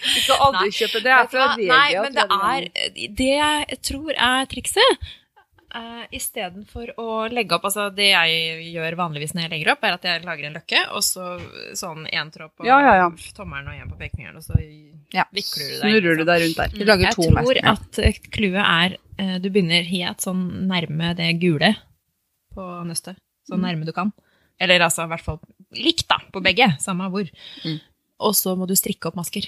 Du 0.00 0.18
skal 0.24 0.42
aldri 0.48 0.66
Nei. 0.66 0.74
kjøpe 0.76 1.00
det. 1.00 1.04
Det 1.06 1.14
er 1.14 1.30
fra. 1.32 1.46
Nei, 1.56 1.88
men 2.02 2.18
det 2.18 2.26
er 2.26 3.16
Det 3.20 3.30
jeg 3.30 3.78
tror 3.86 4.10
er 4.16 4.48
trikset 4.50 5.08
uh, 5.74 6.04
Istedenfor 6.14 6.92
å 7.00 7.06
legge 7.32 7.54
opp 7.56 7.64
Altså, 7.68 7.88
det 7.94 8.08
jeg 8.10 8.70
gjør 8.74 8.96
vanligvis 8.98 9.34
når 9.34 9.44
jeg 9.46 9.52
legger 9.54 9.72
opp, 9.74 9.84
er 9.86 9.96
at 9.96 10.06
jeg 10.08 10.24
lager 10.26 10.48
en 10.48 10.56
løkke, 10.58 10.80
og 10.96 11.04
så 11.06 11.26
sånn 11.78 12.06
én 12.10 12.30
tråd 12.34 12.52
på 12.56 12.66
Ja, 12.68 12.78
ja, 12.84 12.94
ja. 13.02 13.10
tommelen 13.36 13.68
og 13.72 13.74
én 13.78 13.90
på 13.92 13.98
pekefingeren, 14.00 14.36
og 14.40 14.44
så 14.46 14.56
vikler 14.58 15.28
du 15.34 15.68
deg. 15.68 15.80
Snurrer 15.82 16.18
du 16.20 16.24
deg 16.28 16.42
rundt 16.44 16.58
der. 16.62 16.74
Du 16.78 16.84
lager 16.88 17.06
jeg 17.08 17.16
to 17.18 17.22
tror 17.28 17.36
merker. 17.40 17.70
at 17.74 17.98
eh, 18.04 18.18
clouet 18.30 18.64
er 18.64 18.96
eh, 19.18 19.36
Du 19.42 19.48
begynner 19.50 19.86
helt 19.90 20.20
sånn 20.24 20.42
nærme 20.70 21.14
det 21.18 21.30
gule 21.42 21.74
på 22.54 22.66
nøstet. 22.88 23.16
Så 23.48 23.56
Mm. 23.56 23.62
nærme 23.66 23.86
du 23.86 23.92
kan. 23.92 24.12
Eller 24.60 24.80
altså 24.84 25.04
i 25.06 25.10
hvert 25.10 25.24
fall 25.24 25.38
likt, 25.74 26.06
da, 26.08 26.18
på 26.32 26.42
begge. 26.44 26.66
Samme 26.82 27.08
hvor. 27.10 27.26
Mm. 27.64 27.78
Og 28.20 28.34
så 28.36 28.52
må 28.58 28.66
du 28.68 28.74
strikke 28.76 29.08
opp 29.08 29.16
masker. 29.16 29.46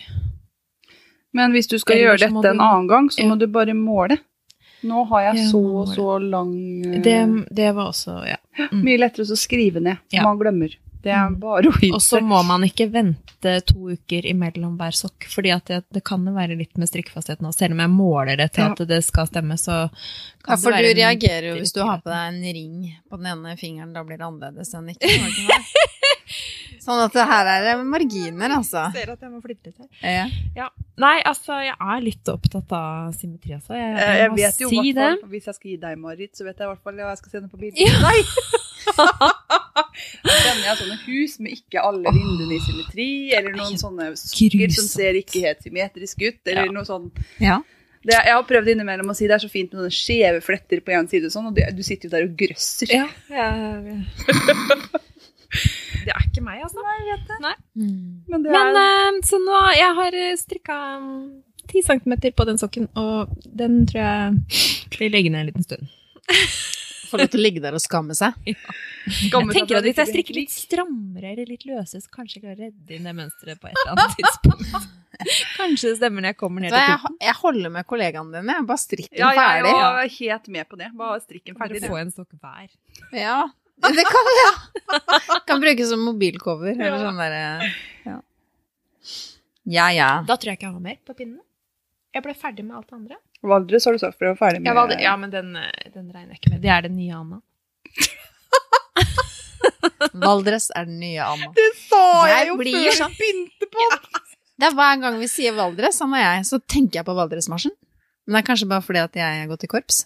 Men 1.32 1.52
hvis 1.52 1.68
du 1.68 1.78
skal 1.78 1.96
Eller 1.96 2.06
gjøre 2.12 2.22
dette 2.26 2.42
du... 2.42 2.48
en 2.48 2.60
annen 2.60 2.88
gang, 2.90 3.08
så 3.12 3.24
må 3.28 3.36
du 3.40 3.46
bare 3.52 3.74
måle. 3.76 4.18
Nå 4.82 5.04
har 5.12 5.26
jeg 5.28 5.48
så 5.50 5.60
og 5.82 5.88
så 5.94 6.06
lang 6.22 6.54
eh, 6.86 7.00
Det, 7.04 7.18
det 7.54 7.68
var 7.76 7.90
også 7.92 8.16
Ja. 8.28 8.36
Mm. 8.72 8.80
Mye 8.84 8.98
lettere 8.98 9.24
å 9.24 9.36
skrive 9.38 9.80
ned. 9.80 9.96
Ja. 10.12 10.22
Man 10.26 10.38
glemmer. 10.40 10.74
Det 11.02 11.10
er 11.10 11.28
Mm. 11.30 11.40
bare 11.40 11.66
å 11.66 11.94
Og 11.94 12.00
så 12.00 12.20
må 12.22 12.44
man 12.46 12.62
ikke 12.62 12.86
vente 12.92 13.52
to 13.66 13.88
uker 13.90 14.22
imellom 14.30 14.76
hver 14.78 14.94
sokk, 14.94 15.26
fordi 15.28 15.50
det, 15.66 15.80
det 15.90 16.02
kan 16.04 16.24
jo 16.24 16.32
være 16.32 16.54
litt 16.56 16.76
med 16.78 16.86
strikkefastheten 16.88 17.42
også. 17.48 17.58
Selv 17.64 17.72
om 17.74 17.80
jeg 17.82 17.90
måler 17.90 18.36
det 18.38 18.52
til 18.52 18.64
Ja. 18.64 18.70
at 18.70 18.78
det 18.86 19.00
skal 19.04 19.26
stemme, 19.26 19.54
så 19.58 19.90
Ja, 20.46 20.56
for 20.56 20.70
det 20.70 20.78
du 20.78 20.88
være 20.88 20.94
du 20.94 21.00
reagerer 21.00 21.48
jo 21.48 21.54
hvis 21.58 21.72
du 21.74 21.80
har 21.82 21.98
på 21.98 22.10
deg 22.12 22.34
en 22.34 22.42
ring 22.54 22.96
på 23.10 23.16
den 23.18 23.26
ene 23.26 23.56
fingeren, 23.58 23.92
da 23.92 24.04
blir 24.04 24.18
det 24.18 24.26
annerledes 24.26 24.74
enn 24.74 24.88
ikke. 24.94 25.00
gjør 25.10 25.26
det 25.26 25.32
ikke 25.32 25.48
det? 25.48 25.64
Sånn 26.82 26.98
at 27.04 27.12
det 27.14 27.24
her 27.30 27.46
er 27.46 27.64
det 27.68 27.74
marginer, 27.86 28.56
altså. 28.56 28.88
Ser 28.94 29.12
at 29.14 29.20
jeg 29.22 29.30
må 29.30 29.38
flytte 29.44 29.70
litt 29.70 29.78
her. 30.02 30.32
Ja. 30.56 30.64
Nei, 31.02 31.14
altså, 31.30 31.60
jeg 31.62 31.76
er 31.78 32.00
litt 32.02 32.28
opptatt 32.32 32.72
av 32.74 33.12
symmetri, 33.14 33.54
altså. 33.54 33.76
Jeg, 33.78 33.92
jeg, 33.96 34.18
Jeg 34.22 34.32
vet 34.40 34.60
jo 34.64 34.68
si 34.72 34.80
hvert 34.80 34.98
det. 34.98 35.28
Hvis 35.30 35.46
jeg 35.46 35.54
skal 35.60 35.70
gi 35.70 35.76
deg, 35.84 35.98
Marit, 36.02 36.32
så 36.36 36.44
vet 36.48 36.58
jeg 36.58 36.66
i 36.66 36.70
hvert 36.72 36.82
fall 36.82 36.98
hva 36.98 37.12
jeg 37.12 37.20
skal 37.22 37.36
sende 37.36 37.52
på 37.52 37.60
bildet. 37.62 37.78
Ja. 37.86 37.94
Nei! 38.02 38.18
Da 40.22 40.32
sender 40.42 40.64
jeg 40.66 40.78
sånne 40.80 40.96
hus 41.06 41.34
med 41.42 41.52
ikke 41.56 41.82
alle 41.86 42.10
vinduene 42.14 42.56
i 42.56 42.62
symmetri, 42.64 43.06
eller 43.36 43.54
noen 43.56 43.78
sånne 43.80 44.08
sukker 44.18 44.72
som 44.74 44.88
ser 44.90 45.18
ikke 45.20 45.42
helt 45.44 45.62
symmetrisk 45.64 46.22
ut, 46.26 46.40
eller 46.50 46.66
Ja. 46.66 46.72
noe 46.74 46.84
sånn. 46.88 47.10
ja. 47.42 47.60
Det, 48.02 48.16
jeg 48.18 48.34
har 48.34 48.42
prøvd 48.42 48.66
innimellom 48.72 49.12
å 49.12 49.14
si 49.14 49.28
det 49.30 49.36
er 49.36 49.42
så 49.44 49.48
fint 49.52 49.70
med 49.70 49.84
noen 49.84 49.92
skjeve 49.94 50.40
fletter 50.42 50.80
på 50.82 50.90
en 50.90 51.06
side 51.06 51.28
og 51.28 51.30
sånn, 51.36 51.46
og 51.52 51.54
du, 51.54 51.60
du 51.78 51.84
sitter 51.86 52.08
jo 52.08 52.14
der 52.16 52.24
og 52.26 52.32
grøsser. 52.40 52.90
Ja, 52.90 53.06
jeg- 53.30 54.08
Det 56.06 56.14
er 56.14 56.26
ikke 56.28 56.44
meg, 56.44 56.60
altså. 56.66 56.82
Nei, 56.82 56.98
jeg 57.00 57.08
vet 57.12 57.30
det 57.30 57.38
Men 58.32 58.46
er 58.52 58.82
eh, 58.82 59.22
så 59.26 59.40
nå 59.42 59.62
Jeg 59.76 59.96
har 59.98 60.18
strikka 60.40 60.76
ti 61.70 61.82
centimeter 61.86 62.34
på 62.36 62.46
den 62.48 62.58
sokken, 62.60 62.88
og 62.98 63.32
den 63.46 63.82
tror 63.90 64.02
jeg 64.02 64.88
blir 64.96 65.12
liggende 65.14 65.42
en 65.42 65.50
liten 65.50 65.66
stund. 65.66 65.90
Får 67.12 67.20
lov 67.20 67.28
til 67.34 67.42
å 67.42 67.44
ligge 67.44 67.60
der 67.60 67.74
og 67.76 67.82
skamme 67.82 68.14
seg. 68.16 68.38
Jeg 68.48 68.56
tenker 69.52 69.76
at 69.76 69.84
hvis 69.84 69.98
jeg 70.00 70.08
strikker 70.08 70.36
litt 70.38 70.52
strammere 70.52 71.34
eller 71.34 71.50
litt 71.50 71.66
løse, 71.68 72.00
så 72.00 72.12
kanskje 72.12 72.38
jeg 72.38 72.44
kan 72.46 72.54
redde 72.56 72.96
inn 72.96 73.04
det 73.04 73.12
mønsteret 73.18 73.60
på 73.60 73.68
et 73.68 73.76
eller 73.82 73.98
annet 73.98 74.14
tidspunkt. 74.16 74.88
Kanskje 75.58 75.90
det 75.90 75.98
stemmer 75.98 76.24
når 76.24 76.32
jeg 76.32 76.38
kommer 76.40 76.64
ned 76.64 76.72
til 76.72 76.80
jeg, 76.80 76.94
tuppen. 76.96 77.18
jeg 77.20 77.34
holder 77.42 77.74
med 77.74 77.86
kollegaene 77.90 78.32
dine. 78.32 78.54
Jeg 78.56 78.68
bare 78.70 78.80
ferdig. 79.36 79.74
Ja, 79.76 79.90
jeg 79.92 80.06
er 80.08 80.14
helt 80.16 80.48
med 80.56 80.70
på 80.70 80.78
det. 80.80 80.88
Bare 81.02 81.18
strikk 81.20 81.44
den 81.50 81.58
ferdig. 81.60 81.82
få 81.84 81.92
får 81.92 82.00
en 82.00 82.14
stokk 82.14 82.32
hver. 82.40 82.72
Ja, 83.12 83.36
det 83.80 84.04
kan 84.06 84.24
vi, 84.28 84.34
ja. 84.42 84.52
Kan 85.48 85.60
bruke 85.60 85.86
som 85.88 86.00
mobilcover, 86.04 86.72
eller 86.74 86.98
Ja. 86.98 87.02
sånn 87.02 87.16
derre 87.18 87.72
ja. 88.06 88.18
ja 89.64 89.86
ja. 89.96 90.10
Da 90.28 90.36
tror 90.36 90.50
jeg 90.52 90.58
ikke 90.60 90.66
jeg 90.68 90.72
har 90.76 90.80
mer 90.80 90.98
på 91.06 91.14
pinnene. 91.16 91.40
Jeg 92.14 92.22
ble 92.26 92.34
ferdig 92.36 92.64
med 92.66 92.76
alt 92.76 92.88
det 92.90 92.96
andre. 92.98 93.16
Valdres 93.42 93.84
har 93.88 93.92
du 93.96 93.98
sagt 93.98 94.18
for 94.18 94.26
å 94.28 94.34
være 94.34 94.38
ferdig 94.38 94.60
med. 94.60 94.66
Jeg 94.68 94.76
valgte, 94.76 95.00
ja, 95.02 95.16
men 95.16 95.30
den, 95.32 95.54
den 95.94 96.10
regner 96.12 96.34
jeg 96.36 96.40
ikke 96.42 96.50
med. 96.52 96.60
Det 96.62 96.70
er 96.70 96.82
den 96.84 96.96
nye 96.98 97.14
Anna. 97.16 97.40
Valdres 100.22 100.68
er 100.76 100.84
den 100.86 100.98
nye 101.00 101.22
Anna. 101.24 101.48
Det 101.56 101.68
sa 101.86 102.02
jeg, 102.28 102.36
Jeg 102.36 102.48
jo 102.50 102.56
blir 102.60 102.76
før 102.84 102.96
sånn- 103.00 103.16
begynte 103.18 103.66
på! 103.72 103.86
Det 104.62 104.68
er 104.68 104.74
hver 104.78 105.00
gang 105.02 105.16
vi 105.18 105.26
sier 105.30 105.52
Valdres, 105.56 105.98
han 106.04 106.12
og 106.14 106.20
jeg, 106.22 106.44
så 106.46 106.58
tenker 106.60 107.00
jeg 107.00 107.06
på 107.08 107.14
Valdresmarsjen. 107.16 107.72
Men 108.26 108.36
det 108.36 108.40
er 108.42 108.46
kanskje 108.52 108.68
bare 108.70 108.84
fordi 108.86 109.00
at 109.02 109.16
jeg 109.18 109.40
har 109.40 109.48
gått 109.50 109.64
i 109.66 109.70
korps. 109.72 109.96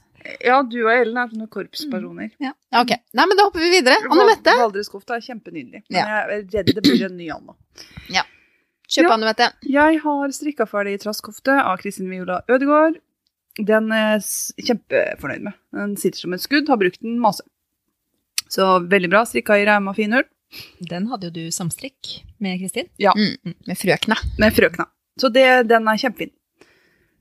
Ja, 0.44 0.62
du 0.62 0.78
og 0.84 0.90
Ellen 0.92 1.16
er 1.20 1.28
sånne 1.30 1.48
korpspersoner. 1.52 2.30
Ja, 2.42 2.52
ok. 2.80 2.92
Nei, 3.14 3.26
men 3.30 3.36
da 3.38 3.46
hopper 3.46 3.62
vi 3.62 3.70
videre. 3.76 3.96
Anne 4.10 4.26
Mette, 4.30 4.54
Valdreskofta 4.58 5.16
er 5.18 5.24
kjempenydelig. 5.26 5.82
Men 5.88 5.98
Ja. 6.00 6.06
jeg 6.06 6.22
er 6.22 6.46
redd 6.56 6.74
det 6.74 6.82
blir 6.82 7.04
en 7.06 7.16
ny 7.16 7.28
Anna. 7.30 7.54
kjøp 8.10 9.04
Ja. 9.06 9.12
Anne 9.14 9.26
Mette. 9.28 9.50
Jeg 9.66 10.00
har 10.02 10.28
strikka 10.34 10.66
ferdig 10.70 11.00
trasskofte 11.02 11.56
av 11.62 11.76
Kristin 11.82 12.10
Viola 12.10 12.40
Ødegaard. 12.48 12.98
Den 13.58 13.90
er 13.92 14.18
jeg 14.18 14.66
kjempefornøyd 14.68 15.42
med. 15.48 15.54
Den 15.72 15.96
sitter 15.96 16.18
som 16.18 16.34
et 16.36 16.42
skudd, 16.44 16.68
har 16.68 16.76
brukt 16.80 17.00
den 17.02 17.18
masse. 17.22 17.42
Så 18.52 18.66
veldig 18.86 19.08
bra. 19.10 19.24
Strikka 19.26 19.56
i 19.58 19.64
reim 19.66 19.88
og 19.88 19.96
finull. 19.96 20.24
Den 20.80 21.08
hadde 21.10 21.30
jo 21.30 21.34
du 21.34 21.50
samstrikk 21.50 22.20
med 22.38 22.60
Kristin. 22.60 22.86
Mm, 23.00 23.54
med 23.66 23.78
frøkna. 23.80 24.14
Med 24.38 24.54
frøkna. 24.54 24.86
Så 25.18 25.30
det, 25.32 25.46
den 25.68 25.88
er 25.88 25.96
kjempefin. 25.98 26.30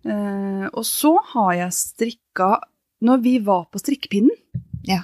Eh, 0.06 0.68
og 0.74 0.84
så 0.86 1.16
har 1.34 1.54
jeg 1.58 1.74
strikka 1.74 2.50
Når 3.06 3.22
vi 3.24 3.36
var 3.46 3.68
på 3.72 3.82
strikkepinnen, 3.82 4.34
Ja. 4.88 5.04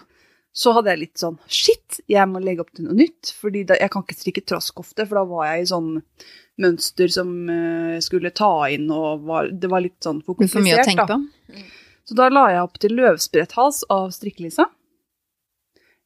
så 0.53 0.73
hadde 0.75 0.91
jeg 0.91 0.99
litt 1.05 1.21
sånn 1.21 1.37
Shit, 1.47 1.99
jeg 2.11 2.27
må 2.29 2.41
legge 2.43 2.63
opp 2.65 2.71
til 2.75 2.85
noe 2.87 2.97
nytt. 2.97 3.31
fordi 3.39 3.63
da, 3.69 3.75
jeg 3.79 3.91
kan 3.93 4.03
ikke 4.03 4.17
strikke 4.17 4.43
trasskofte, 4.45 5.05
for 5.07 5.21
da 5.21 5.23
var 5.29 5.45
jeg 5.51 5.61
i 5.63 5.69
sånn 5.71 5.91
mønster 6.61 7.09
som 7.13 7.29
uh, 7.49 7.99
skulle 8.03 8.31
ta 8.35 8.49
inn, 8.73 8.89
og 8.91 9.23
var, 9.25 9.47
det 9.53 9.69
var 9.71 9.81
litt 9.85 10.01
sånn 10.03 10.19
for 10.25 10.35
er 10.41 10.47
for 10.51 10.61
mye 10.61 10.75
å 10.75 10.81
komplisert. 10.81 10.89
tenke 10.89 11.07
da. 11.07 11.17
på. 11.17 11.63
Så 12.09 12.17
da 12.17 12.27
la 12.33 12.47
jeg 12.51 12.61
opp 12.65 12.77
til 12.81 12.95
løvspretthals 12.97 13.83
av 13.93 14.09
strikkelisa. 14.11 14.65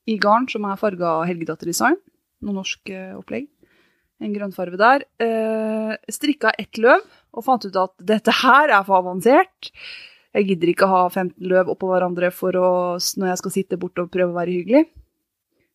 I 0.07 0.17
garn 0.21 0.45
som 0.51 0.65
er 0.69 0.77
farga 0.77 1.15
Helgedatter-design. 1.25 1.97
Noe 2.45 2.53
norsk 2.59 2.91
uh, 2.93 3.15
opplegg. 3.17 3.47
En 4.21 4.33
grønnfarve 4.35 4.77
der. 4.79 5.05
Uh, 5.19 5.95
strikka 6.11 6.51
ett 6.61 6.77
løv 6.77 7.01
og 7.35 7.43
fant 7.43 7.65
ut 7.65 7.75
at 7.81 7.95
dette 7.99 8.31
her 8.43 8.69
er 8.69 8.83
for 8.87 9.01
avansert. 9.01 9.71
Jeg 10.35 10.49
gidder 10.49 10.71
ikke 10.73 10.89
ha 10.91 11.05
15 11.07 11.47
løv 11.47 11.69
oppå 11.71 11.87
hverandre 11.93 12.29
for 12.35 12.57
å, 12.59 12.69
når 12.99 13.31
jeg 13.31 13.41
skal 13.41 13.53
sitte 13.55 13.79
borte 13.79 14.03
og 14.03 14.11
prøve 14.11 14.33
å 14.33 14.37
være 14.37 14.55
hyggelig. 14.57 14.83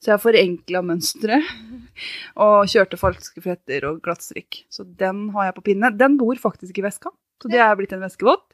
Så 0.01 0.15
jeg 0.15 0.23
forenkla 0.23 0.81
mønsteret 0.85 1.49
og 2.45 2.69
kjørte 2.73 3.01
falske 3.01 3.43
fletter 3.45 3.89
og 3.89 4.01
glattstrikk. 4.05 4.63
Så 4.73 4.85
den 4.85 5.29
har 5.35 5.49
jeg 5.49 5.57
på 5.59 5.67
pinne. 5.71 5.93
Den 5.97 6.17
bor 6.21 6.41
faktisk 6.41 6.81
i 6.81 6.85
veska, 6.85 7.13
så 7.41 7.53
det 7.53 7.61
er 7.61 7.77
blitt 7.79 7.93
en 7.97 8.05
veskevott. 8.05 8.47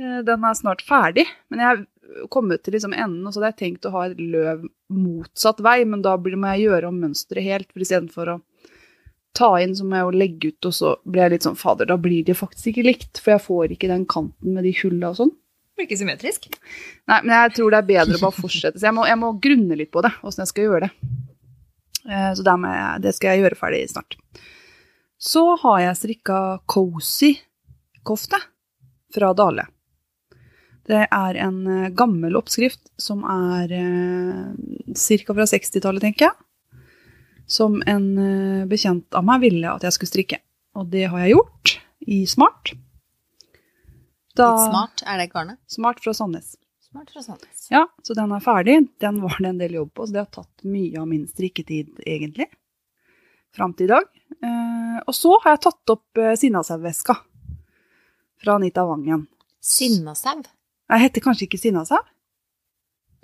Eh, 0.00 0.20
Den 0.28 0.44
er 0.44 0.56
snart 0.56 0.84
ferdig, 0.84 1.26
men 1.52 1.64
jeg 1.64 1.80
er 1.80 2.28
kommet 2.32 2.62
til 2.64 2.76
liksom 2.76 2.94
enden, 2.96 3.26
og 3.26 3.34
så 3.34 3.42
hadde 3.42 3.52
jeg 3.52 3.60
tenkt 3.64 3.88
å 3.88 3.92
ha 3.96 4.06
et 4.08 4.20
løv 4.20 4.64
motsatt 4.92 5.60
vei, 5.64 5.82
men 5.84 6.04
da 6.04 6.16
må 6.16 6.54
jeg 6.54 6.68
gjøre 6.68 6.88
om 6.88 7.00
mønsteret 7.02 7.44
helt, 7.44 7.72
for 7.72 7.84
istedenfor 7.84 8.32
å 8.32 8.38
ta 9.36 9.50
inn, 9.62 9.74
så 9.76 9.84
må 9.86 9.98
jeg 9.98 10.06
jo 10.06 10.18
legge 10.22 10.52
ut, 10.52 10.68
og 10.70 10.74
så 10.74 10.94
blir 11.06 11.24
jeg 11.26 11.34
litt 11.36 11.46
sånn, 11.46 11.58
fader, 11.58 11.88
da 11.90 11.98
blir 12.00 12.24
det 12.26 12.36
faktisk 12.38 12.72
ikke 12.72 12.86
likt, 12.86 13.20
for 13.22 13.34
jeg 13.34 13.44
får 13.44 13.74
ikke 13.74 13.90
den 13.90 14.06
kanten 14.10 14.56
med 14.56 14.66
de 14.66 14.72
hulla 14.80 15.12
og 15.12 15.18
sånn. 15.20 15.32
Blir 15.78 15.86
ikke 15.86 16.00
symmetrisk. 16.00 16.48
Nei, 17.06 17.20
men 17.22 17.34
jeg 17.36 17.54
tror 17.58 17.70
det 17.74 17.80
er 17.82 17.90
bedre 17.92 18.18
å 18.18 18.24
bare 18.24 18.40
fortsette, 18.40 18.80
så 18.80 18.88
jeg 18.88 18.96
må, 18.96 19.06
jeg 19.06 19.20
må 19.20 19.32
grunne 19.42 19.78
litt 19.78 19.92
på 19.94 20.02
det, 20.02 20.10
hvordan 20.22 20.44
jeg 20.44 20.52
skal 20.52 20.66
gjøre 20.66 20.88
det. 20.88 20.92
Eh, 22.08 22.30
Så 22.34 22.44
jeg, 22.46 23.00
det 23.04 23.14
skal 23.14 23.30
jeg 23.34 23.44
gjøre 23.44 23.60
ferdig 23.60 23.82
snart. 23.92 24.18
Så 25.18 25.42
har 25.62 25.80
jeg 25.82 25.98
strikka 25.98 26.38
cozy 26.70 27.34
kofte 28.06 28.38
fra 29.14 29.32
Dale. 29.36 29.66
Det 30.88 31.04
er 31.04 31.38
en 31.44 31.58
eh, 31.68 31.90
gammel 31.92 32.38
oppskrift 32.38 32.88
som 32.96 33.24
er 33.28 33.72
eh, 33.76 34.44
ca. 34.96 35.34
fra 35.34 35.48
60-tallet, 35.50 36.04
tenker 36.06 36.30
jeg. 36.30 36.47
Som 37.48 37.80
en 37.88 38.06
eh, 38.20 38.66
bekjent 38.68 39.16
av 39.16 39.24
meg 39.24 39.40
ville 39.46 39.70
at 39.72 39.84
jeg 39.86 39.96
skulle 39.96 40.12
strikke. 40.12 40.38
Og 40.76 40.90
det 40.92 41.06
har 41.08 41.24
jeg 41.24 41.34
gjort 41.36 41.74
i 42.08 42.22
Smart. 42.28 42.74
Da, 44.38 44.52
Litt 44.52 44.68
smart. 44.68 45.02
Er 45.08 45.18
det 45.18 45.30
garnet? 45.32 45.58
Smart 45.66 46.02
fra 46.04 46.12
Sandnes. 46.14 46.52
Smart 46.90 47.10
fra 47.10 47.22
Sandnes. 47.24 47.64
Ja, 47.72 47.86
så 48.06 48.14
den 48.14 48.30
er 48.36 48.44
ferdig. 48.44 48.76
Den 49.02 49.18
var 49.24 49.34
det 49.40 49.48
en 49.50 49.58
del 49.58 49.74
jobb 49.80 49.90
på, 49.96 50.06
så 50.06 50.14
det 50.14 50.20
har 50.22 50.28
tatt 50.32 50.62
mye 50.68 51.00
av 51.00 51.08
min 51.10 51.24
strikketid, 51.28 51.98
egentlig. 52.06 52.46
Fram 53.56 53.72
til 53.74 53.88
i 53.88 53.94
dag. 53.96 54.06
Eh, 54.44 55.00
og 55.08 55.16
så 55.16 55.32
har 55.42 55.56
jeg 55.56 55.64
tatt 55.66 55.94
opp 55.96 56.20
eh, 56.22 56.36
Sinnasauveska 56.38 57.16
fra 58.44 58.54
Anita 58.60 58.84
Wangen. 58.86 59.26
Sinnasau. 59.64 60.44
Jeg 60.88 61.04
heter 61.04 61.24
kanskje 61.24 61.48
ikke 61.48 61.60
Sinnasau? 61.60 62.04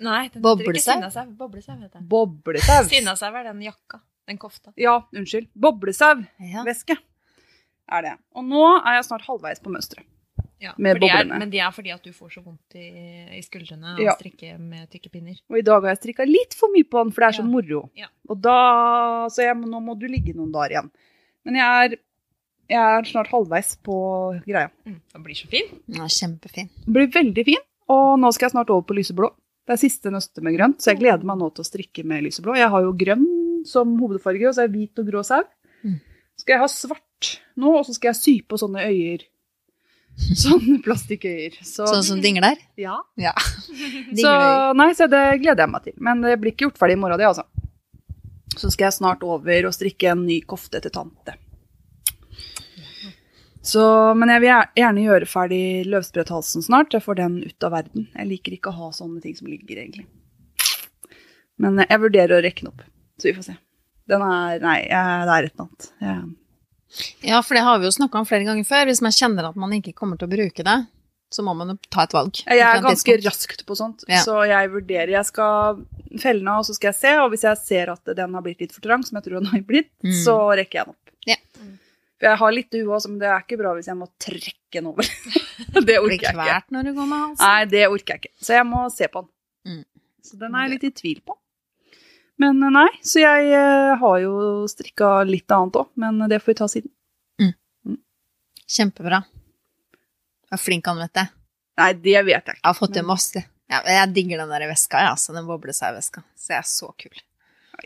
Nei, 0.03 0.25
den 0.33 0.41
Boblesau? 0.43 0.65
heter 0.67 0.75
ikke 0.75 0.91
sinnasau. 0.91 1.29
Boblesau 1.39 1.75
heter 1.79 1.99
den. 2.01 2.07
Boblesau. 2.11 2.83
Sinnasau 2.91 3.31
er 3.39 3.47
den 3.47 3.61
jakka. 3.63 4.01
Den 4.27 4.37
kofta. 4.41 4.71
Ja, 4.77 4.99
unnskyld. 5.13 5.47
Boblesau-veske 5.55 6.95
Ja. 6.95 7.01
er 7.97 8.01
det. 8.01 8.13
Og 8.35 8.43
nå 8.43 8.63
er 8.85 8.95
jeg 8.97 9.05
snart 9.05 9.25
halvveis 9.27 9.59
på 9.61 9.69
mønsteret. 9.73 10.05
Ja, 10.59 10.71
Med 10.79 10.97
boblene. 10.99 11.35
er, 11.35 11.39
men 11.39 11.49
det 11.51 11.59
er 11.59 11.69
fordi 11.71 11.91
at 11.93 12.01
du 12.01 12.11
får 12.15 12.31
så 12.33 12.41
vondt 12.43 12.73
i, 12.79 12.87
i 13.37 13.41
skuldrene 13.43 13.93
av 13.93 13.99
Ja. 13.99 14.13
å 14.13 14.17
strikke 14.17 14.57
med 14.57 14.89
tykke 14.89 15.11
pinner. 15.11 15.35
Og 15.51 15.57
i 15.59 15.61
dag 15.61 15.81
har 15.83 15.93
jeg 15.93 15.99
strikka 16.15 16.25
litt 16.25 16.53
for 16.55 16.69
mye 16.73 16.83
på 16.87 17.03
den, 17.03 17.11
for 17.11 17.21
det 17.21 17.27
er 17.27 17.41
så 17.41 17.45
Ja. 17.45 17.51
moro. 17.51 17.89
Ja. 17.95 18.07
Og 18.29 18.41
da, 18.41 19.27
så 19.29 19.43
jeg, 19.43 19.55
nå 19.57 19.79
må 19.83 19.99
du 19.99 20.07
ligge 20.07 20.33
noen 20.33 20.51
dager 20.51 20.69
igjen. 20.71 20.89
Men 21.45 21.55
jeg 21.55 21.91
er, 21.91 21.97
jeg 22.69 22.79
er 22.79 23.03
snart 23.03 23.27
halvveis 23.29 23.75
på 23.83 24.41
greia. 24.47 24.71
Mm, 24.87 25.01
den 25.13 25.23
blir 25.23 25.35
så 25.35 25.47
fin. 25.47 25.67
Den 25.87 26.01
er 26.01 26.07
kjempefin. 26.07 26.69
Den 26.85 26.93
blir 26.93 27.07
veldig 27.11 27.45
fin, 27.45 27.61
og 27.89 28.17
nå 28.19 28.33
skal 28.33 28.47
jeg 28.47 28.51
snart 28.55 28.69
over 28.71 28.81
på 28.81 28.95
lyseblå. 28.95 29.29
Det 29.67 29.73
er 29.73 29.77
siste 29.89 30.09
nøste 30.09 30.41
med 30.41 30.55
grønt, 30.57 30.77
så 30.81 30.93
jeg 30.95 30.99
gleder 30.99 31.23
meg 31.23 31.37
nå 31.37 31.53
til 31.53 31.63
å 31.63 31.69
strikke 31.69 32.03
med 32.05 32.23
lyseblå. 32.23 32.55
Jeg 32.55 32.69
har 32.69 32.81
jo 32.81 32.93
grønn 32.93 33.25
som 33.67 33.95
hovedfarge, 33.99 34.47
og 34.49 34.55
så 34.57 34.63
er 34.65 34.71
det 34.71 34.79
hvit 34.79 35.01
og 35.01 35.07
grå 35.09 35.23
sau. 35.25 35.41
Mm. 35.85 35.97
Skal 36.41 36.55
jeg 36.57 36.63
ha 36.63 36.69
svart 36.71 37.31
nå, 37.57 37.71
og 37.79 37.85
så 37.87 37.95
skal 37.95 38.11
jeg 38.13 38.19
sy 38.21 38.35
på 38.47 38.59
sånne 38.61 38.83
øyer. 38.89 39.23
Sånne 40.45 40.77
plastikkøyer. 40.83 41.57
Så, 41.67 41.87
Sånn 41.91 42.05
som 42.07 42.21
dingler. 42.23 42.59
ja. 42.79 42.95
Ja. 43.19 43.33
Så, 44.21 44.31
nei, 44.79 44.91
så 44.95 45.09
det 45.11 45.23
gleder 45.41 45.65
jeg 45.65 45.71
meg 45.73 45.83
til. 45.89 45.95
Men 45.99 46.21
det 46.23 46.37
blir 46.39 46.53
ikke 46.53 46.69
gjort 46.69 46.79
ferdig 46.79 46.95
i 46.95 47.01
morgen, 47.01 47.19
det, 47.19 47.27
altså. 47.27 47.43
Så 48.55 48.69
skal 48.71 48.87
jeg 48.87 48.95
snart 49.01 49.25
over 49.27 49.67
og 49.67 49.73
strikke 49.75 50.13
en 50.13 50.21
ny 50.23 50.37
kofte 50.47 50.79
til 50.79 50.93
tante. 50.95 51.35
Så, 53.65 53.81
men 54.15 54.29
jeg 54.29 54.43
vil 54.43 54.51
gjerne 54.77 55.03
gjøre 55.07 55.27
ferdig 55.27 55.61
løvspretthalsen 55.89 56.63
snart. 56.63 56.93
Jeg 56.93 57.03
får 57.03 57.17
den 57.19 57.39
ut 57.43 57.65
av 57.65 57.73
verden. 57.73 58.07
Jeg 58.13 58.29
liker 58.29 58.55
ikke 58.55 58.71
å 58.71 58.77
ha 58.77 58.89
sånne 58.93 59.23
ting 59.23 59.35
som 59.35 59.49
ligger, 59.49 59.81
egentlig. 59.81 60.05
Men 61.59 61.81
jeg 61.81 62.01
vurderer 62.03 62.37
å 62.37 62.43
rekke 62.45 62.61
den 62.63 62.71
opp, 62.71 62.83
så 63.19 63.29
vi 63.29 63.33
får 63.37 63.47
se. 63.51 63.55
Den 64.07 64.21
er 64.21 64.59
Nei, 64.61 64.79
det 64.85 64.91
er 64.97 65.45
et 65.45 65.53
eller 65.55 65.65
annet. 65.65 66.35
Ja, 67.25 67.41
for 67.43 67.57
det 67.57 67.63
har 67.65 67.79
vi 67.81 67.87
jo 67.89 67.91
snakka 67.95 68.19
om 68.21 68.27
flere 68.29 68.45
ganger 68.47 68.63
før. 68.67 68.85
Hvis 68.87 69.01
man 69.03 69.11
kjenner 69.15 69.49
at 69.49 69.55
man 69.59 69.73
ikke 69.75 69.93
kommer 69.97 70.19
til 70.19 70.29
å 70.29 70.31
bruke 70.35 70.63
det, 70.63 70.75
så 71.33 71.43
må 71.43 71.55
man 71.57 71.73
jo 71.73 71.77
ta 71.91 72.05
et 72.05 72.13
valg. 72.15 72.37
Jeg 72.45 72.61
er 72.63 72.83
ganske 72.85 73.15
raskt 73.25 73.65
på 73.67 73.75
sånt, 73.75 74.05
Ja. 74.07 74.21
så 74.23 74.45
jeg 74.47 74.69
vurderer. 74.71 75.09
Jeg 75.17 75.25
skal 75.25 75.81
felle 76.21 76.39
den 76.39 76.47
av, 76.47 76.59
og 76.61 76.65
så 76.69 76.75
skal 76.77 76.93
jeg 76.93 76.99
se, 77.01 77.15
og 77.19 77.31
hvis 77.33 77.43
jeg 77.43 77.57
ser 77.57 77.91
at 77.91 78.05
den 78.15 78.33
har 78.37 78.41
blitt 78.45 78.61
litt 78.61 78.71
for 78.71 78.81
trang, 78.85 79.03
som 79.03 79.17
jeg 79.17 79.25
tror 79.25 79.41
den 79.41 79.49
har 79.51 79.61
blitt, 79.61 79.89
Mm. 80.03 80.13
så 80.23 80.37
rekker 80.55 80.71
jeg 80.79 80.85
den 80.85 80.93
opp. 80.95 81.09
Ja. 81.25 81.35
For 82.19 82.29
jeg 82.29 82.37
har 82.37 82.51
litt 82.53 82.73
ue 82.75 82.93
også, 82.95 83.09
men 83.09 83.19
det 83.19 83.27
er 83.27 83.41
ikke 83.43 83.57
bra 83.59 83.73
hvis 83.75 83.87
jeg 83.87 83.97
må 83.97 84.07
trekke 84.19 84.71
den 84.71 84.87
over. 84.87 85.03
det 85.89 85.97
orker 85.99 86.15
jeg 86.15 86.19
ikke. 86.21 86.33
Blir 86.37 86.45
kvært 86.47 86.71
når 86.71 86.83
du 86.85 86.93
går 86.93 87.07
med 87.09 87.19
halsen. 87.25 87.43
Nei, 87.43 87.65
det 87.65 87.87
orker 87.89 88.13
jeg 88.15 88.21
ikke. 88.23 88.33
Så 88.39 88.53
jeg 88.55 88.65
må 88.69 88.85
se 88.93 89.07
på 89.11 89.25
den. 89.25 89.29
Mm. 89.73 89.85
Så 90.23 90.39
den 90.39 90.55
er 90.55 90.61
jeg 90.69 90.71
litt 90.77 90.83
i 90.87 90.91
tvil 91.01 91.19
på. 91.25 91.35
Men 92.41 92.59
eh, 92.63 92.73
nei, 92.73 92.89
så 93.05 93.23
jeg 93.23 93.51
eh, 93.55 93.95
har 94.01 94.19
jo 94.23 94.35
strikka 94.71 95.17
litt 95.27 95.51
annet 95.51 95.79
òg, 95.81 95.89
men 96.01 96.25
det 96.31 96.41
får 96.43 96.53
vi 96.53 96.59
ta 96.61 96.69
siden. 96.71 96.91
Kjempebra. 98.65 99.21
Du 100.45 100.55
er 100.55 100.61
flink, 100.61 100.87
Anette. 100.89 101.27
Nei, 101.77 101.91
det 102.01 102.21
vet 102.25 102.47
jeg 102.47 102.55
ikke. 102.55 102.61
Jeg 102.61 102.69
har 102.69 102.77
fått 102.77 102.95
til 102.97 103.05
masse. 103.05 103.43
Ja, 103.71 103.81
jeg 103.89 104.11
digger 104.15 104.43
den 104.43 104.53
der 104.53 104.67
veska, 104.69 105.01
ja, 105.05 105.15
så 105.17 105.33
den 105.35 105.47
boblesauveska. 105.49 106.23
Så 106.37 106.53
jeg 106.53 106.61
er 106.61 106.69
så 106.69 106.91
kul. 107.01 107.21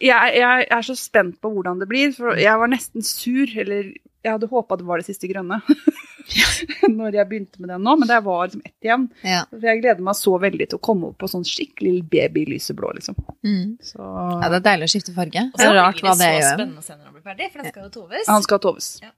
jeg, 0.04 0.36
jeg 0.40 0.68
er 0.76 0.86
så 0.86 0.96
spent 0.96 1.40
på 1.42 1.52
hvordan 1.54 1.80
det 1.82 1.88
blir, 1.90 2.12
for 2.16 2.40
jeg 2.40 2.62
var 2.62 2.72
nesten 2.72 3.06
sur, 3.06 3.52
eller 3.64 3.92
jeg 4.24 4.32
hadde 4.36 4.48
håpa 4.52 4.78
det 4.78 4.86
var 4.86 5.00
det 5.00 5.06
siste 5.08 5.30
grønne 5.32 5.62
når 7.00 7.16
jeg 7.18 7.28
begynte 7.30 7.62
med 7.64 7.70
den 7.72 7.82
nå, 7.86 7.94
men 7.98 8.08
det 8.10 8.20
var 8.26 8.48
liksom 8.48 8.62
ett 8.66 8.86
igjen. 8.86 9.06
Ja. 9.26 9.44
For 9.50 9.66
jeg 9.66 9.82
gleder 9.82 10.04
meg 10.06 10.18
så 10.20 10.34
veldig 10.42 10.68
til 10.70 10.78
å 10.78 10.84
komme 10.90 11.10
opp 11.10 11.18
på 11.24 11.30
sånn 11.32 11.46
skikkelig 11.48 12.04
babylyseblå, 12.12 12.92
liksom. 13.00 13.18
Mm. 13.46 13.78
Så 13.82 13.98
ja, 14.04 14.50
det 14.52 14.60
er 14.60 14.66
deilig 14.68 14.90
å 14.90 14.94
skifte 14.94 15.16
farge. 15.16 15.46
Og 15.54 15.64
så 15.64 15.70
ja. 15.72 15.78
rart 15.80 16.04
hva 16.04 16.14
det 16.14 16.20
det 16.20 16.28
så 16.28 16.44
gjør. 16.44 16.60
spennende 16.60 16.84
å 16.84 16.86
se 16.86 16.94
når 17.00 17.08
han 17.08 17.16
blir 17.18 17.26
ferdig, 17.32 17.50
for 17.54 17.64
den 17.64 17.74
skal 17.74 17.88
jo 17.88 17.92
toves. 17.96 18.30
han 18.30 18.46
skal 18.46 18.62
toves. 18.68 18.92
Ja. 19.08 19.12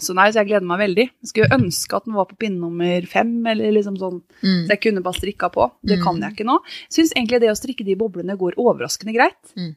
Så 0.00 0.14
nei, 0.16 0.30
så 0.32 0.40
jeg 0.40 0.48
gleder 0.48 0.64
meg 0.64 0.78
veldig. 0.80 1.04
Jeg 1.20 1.28
skulle 1.28 1.56
ønske 1.58 1.98
at 1.98 2.06
den 2.08 2.14
var 2.16 2.24
på 2.30 2.38
pinne 2.40 2.56
nummer 2.62 3.04
fem, 3.10 3.34
eller 3.50 3.74
liksom 3.76 3.98
sånn, 4.00 4.22
Mm. 4.40 4.62
så 4.64 4.72
jeg 4.72 4.80
kunne 4.86 5.02
bare 5.04 5.18
strikka 5.18 5.50
på. 5.52 5.66
Det 5.84 5.98
kan 6.00 6.14
Mm. 6.16 6.22
jeg 6.22 6.32
ikke 6.38 6.46
nå. 6.48 6.58
Syns 6.88 7.12
egentlig 7.12 7.40
det 7.42 7.50
å 7.50 7.58
strikke 7.58 7.84
de 7.84 7.96
boblene 8.00 8.38
går 8.38 8.54
overraskende 8.56 9.12
greit. 9.12 9.42
Mm. 9.58 9.74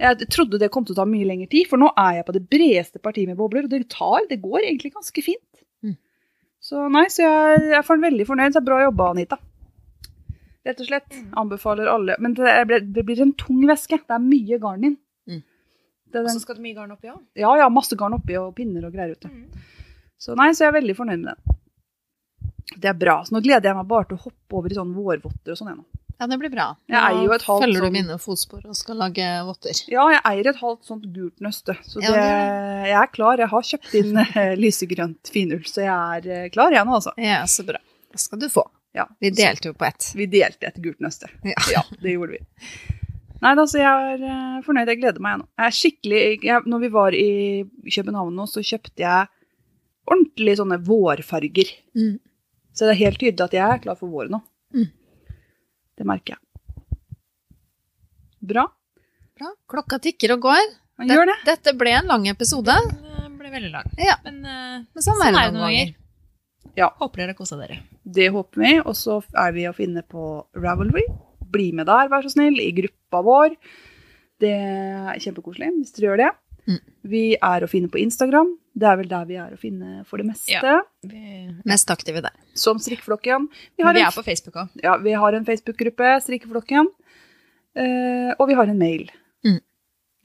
Jeg 0.00 0.28
trodde 0.32 0.58
det 0.58 0.70
kom 0.72 0.86
til 0.86 0.96
å 0.96 1.02
ta 1.02 1.06
mye 1.06 1.26
lengre 1.28 1.50
tid, 1.50 1.68
for 1.70 1.78
nå 1.78 1.92
er 2.00 2.18
jeg 2.18 2.26
på 2.26 2.34
det 2.34 2.42
bredeste 2.50 3.02
partiet 3.02 3.28
med 3.28 3.38
bobler, 3.38 3.68
og 3.68 3.70
det 3.70 3.84
tar, 3.92 4.24
det 4.30 4.40
går 4.42 4.64
egentlig 4.64 4.92
ganske 4.96 5.22
fint. 5.22 5.62
Mm. 5.84 5.94
Så 6.62 6.88
nei, 6.90 7.04
så 7.12 7.22
jeg 7.26 7.68
jeg 7.68 7.78
er 7.78 8.04
veldig 8.06 8.26
fornøyd. 8.26 8.54
Så 8.54 8.62
er 8.62 8.66
bra 8.66 8.80
jobba, 8.82 9.12
Anita. 9.14 9.38
Rett 10.66 10.82
og 10.82 10.88
slett. 10.88 11.08
Mm. 11.10 11.30
Anbefaler 11.42 11.90
alle. 11.90 12.16
Men 12.22 12.36
det, 12.38 12.50
ble, 12.70 12.80
det 12.94 13.04
blir 13.06 13.22
en 13.24 13.34
tung 13.38 13.62
væske. 13.66 13.98
Det 14.06 14.14
er 14.14 14.22
mye 14.22 14.58
garn 14.62 14.86
inn. 14.90 14.98
Mm. 15.30 15.42
Og 16.12 16.30
så 16.30 16.42
skal 16.42 16.58
det 16.58 16.66
mye 16.66 16.76
garn 16.76 16.92
oppi 16.94 17.10
òg. 17.10 17.18
ja, 17.40 17.50
ja, 17.58 17.68
masse 17.72 17.96
garn 17.98 18.14
oppi 18.18 18.36
og 18.38 18.52
pinner 18.56 18.84
og 18.86 18.94
greier 18.94 19.16
ute. 19.16 19.30
Så 20.20 20.36
nei, 20.38 20.52
så 20.54 20.66
jeg 20.66 20.72
er 20.72 20.78
veldig 20.78 20.96
fornøyd 20.98 21.24
med 21.24 21.32
den. 21.32 21.58
Det 22.82 22.90
er 22.90 22.98
bra. 22.98 23.18
Så 23.26 23.34
nå 23.34 23.42
gleder 23.44 23.70
jeg 23.70 23.78
meg 23.78 23.88
bare 23.90 24.10
til 24.10 24.18
å 24.20 24.24
hoppe 24.28 24.58
over 24.58 24.70
i 24.72 24.76
sånne 24.76 24.94
vårvotter 24.96 25.54
og 25.54 25.58
sånn. 25.58 25.72
igjen 25.72 25.82
nå. 25.82 26.01
Ja, 26.22 26.28
det 26.30 26.38
blir 26.38 26.52
bra. 26.54 26.68
Halvt 27.48 27.64
følger 27.64 27.80
du 27.80 27.86
sånn- 27.88 27.96
mine 27.96 28.16
fotspor 28.22 28.62
og 28.70 28.76
skal 28.78 29.00
lage 29.02 29.26
votter. 29.48 29.80
Ja, 29.90 30.04
jeg 30.14 30.22
eier 30.30 30.50
et 30.52 30.60
halvt 30.62 30.86
sånt 30.86 31.08
gult 31.16 31.42
nøste, 31.42 31.74
så 31.82 31.98
Ja, 32.04 32.12
det, 32.14 32.28
jeg 32.92 32.98
er 33.00 33.10
klar. 33.10 33.42
Jeg 33.42 33.50
har 33.50 33.66
kjøpt 33.72 33.96
inn 33.98 34.16
eh, 34.38 34.54
lysegrønt 34.60 35.32
finull, 35.34 35.64
så 35.66 35.82
jeg 35.82 35.90
er 36.22 36.30
eh, 36.44 36.48
klar 36.54 36.70
igjen, 36.70 36.86
nå, 36.86 37.00
altså. 37.00 37.12
Ja, 37.18 37.42
så 37.50 37.66
bra. 37.66 37.82
Det 38.12 38.20
skal 38.22 38.38
du 38.38 38.46
få. 38.52 38.68
Ja, 38.94 39.08
Vi 39.24 39.30
delte 39.34 39.70
jo 39.70 39.74
på 39.74 39.86
ett. 39.88 40.12
Vi 40.14 40.26
delte 40.30 40.68
et 40.68 40.78
gult 40.84 41.00
nøste. 41.00 41.26
Ja. 41.48 41.58
Ja, 41.72 41.82
det 41.98 42.12
gjorde 42.14 42.36
vi. 42.38 42.42
Nei 43.42 43.54
da, 43.58 43.64
så 43.66 43.80
jeg 43.80 43.88
er 44.14 44.24
eh, 44.30 44.58
fornøyd. 44.62 44.86
Jeg 44.92 45.00
gleder 45.02 45.22
meg, 45.24 45.40
nå. 45.40 45.46
Jeg 45.58 45.66
er 45.66 45.78
skikkelig 45.78 46.18
jeg, 46.46 46.62
Når 46.70 46.82
vi 46.84 46.90
var 46.94 47.16
i 47.16 47.30
København 47.90 48.36
nå, 48.38 48.44
så 48.46 48.62
kjøpte 48.62 49.02
jeg 49.02 49.26
ordentlig 50.12 50.56
sånne 50.60 50.78
vårfarger. 50.86 51.72
Mm. 51.98 52.18
Så 52.72 52.86
det 52.86 52.94
er 52.94 53.00
helt 53.06 53.18
tydelig 53.20 53.44
at 53.48 53.56
jeg 53.56 53.64
er 53.66 53.80
klar 53.82 53.98
for 53.98 54.12
våren 54.12 54.36
nå. 54.36 54.42
Mm. 54.76 54.86
Det 55.98 56.06
merker 56.08 56.36
jeg. 56.36 56.42
Bra. 58.42 58.66
Bra. 59.38 59.50
Klokka 59.70 59.98
tikker 60.02 60.36
og 60.36 60.46
går. 60.48 60.62
Gjør 61.08 61.28
det. 61.30 61.36
Dette 61.46 61.74
ble 61.78 61.94
en 61.98 62.10
lang 62.10 62.26
episode, 62.30 62.74
Den 62.92 63.36
ble 63.38 63.50
veldig 63.52 63.72
lang. 63.72 63.90
Ja. 63.98 64.16
Men 64.26 64.40
eh, 64.44 64.78
men 64.82 65.02
sånn, 65.02 65.18
sånn 65.18 65.26
er 65.26 65.32
er 65.32 65.36
det 65.36 65.44
det 65.50 65.56
noen 65.56 65.66
ganger. 65.68 65.92
Ja. 66.78 66.88
Håper 67.00 67.24
dere 67.24 67.36
kosa 67.36 67.58
dere. 67.60 67.80
Det 68.02 68.28
håper 68.32 68.62
vi. 68.62 68.72
Og 68.80 68.94
så 68.98 69.18
er 69.38 69.54
vi 69.56 69.66
å 69.68 69.74
finne 69.76 70.04
på 70.06 70.26
Ravelry. 70.56 71.04
Bli 71.52 71.70
med 71.76 71.88
der, 71.90 72.08
vær 72.12 72.24
så 72.24 72.32
snill, 72.32 72.56
i 72.62 72.70
gruppa 72.76 73.20
vår. 73.26 73.56
Det 74.42 74.52
er 74.52 75.20
kjempekoselig 75.22 75.68
hvis 75.76 75.94
dere 75.96 76.08
gjør 76.08 76.22
det. 76.22 76.30
Mm. 76.70 76.80
Vi 77.12 77.24
er 77.36 77.64
å 77.64 77.70
finne 77.70 77.90
på 77.92 78.00
Instagram. 78.02 78.54
Det 78.72 78.88
er 78.88 78.96
vel 79.02 79.08
der 79.10 79.24
vi 79.28 79.36
er 79.36 79.52
å 79.52 79.58
finne 79.60 80.02
for 80.08 80.22
det 80.22 80.26
meste. 80.30 80.52
Ja. 80.54 80.78
Vi, 81.04 81.22
Mest 81.68 81.90
aktive 81.92 82.22
der. 82.24 82.34
Som 82.56 82.80
Strikkeflokken. 82.80 83.50
Vi 83.76 83.84
har, 83.84 83.92
vi 83.92 84.00
en, 84.00 84.08
er 84.08 84.16
på 84.16 84.24
Facebook 84.24 84.56
òg. 84.62 84.70
ja, 84.82 84.96
vi 85.02 85.12
har 85.12 85.36
en 85.36 85.44
Facebook-gruppe, 85.48 86.14
Strikkeflokken. 86.24 86.88
Uh, 87.76 88.32
og 88.38 88.46
vi 88.48 88.56
har 88.56 88.68
en 88.68 88.80
mail. 88.80 89.10
Mm. 89.44 89.60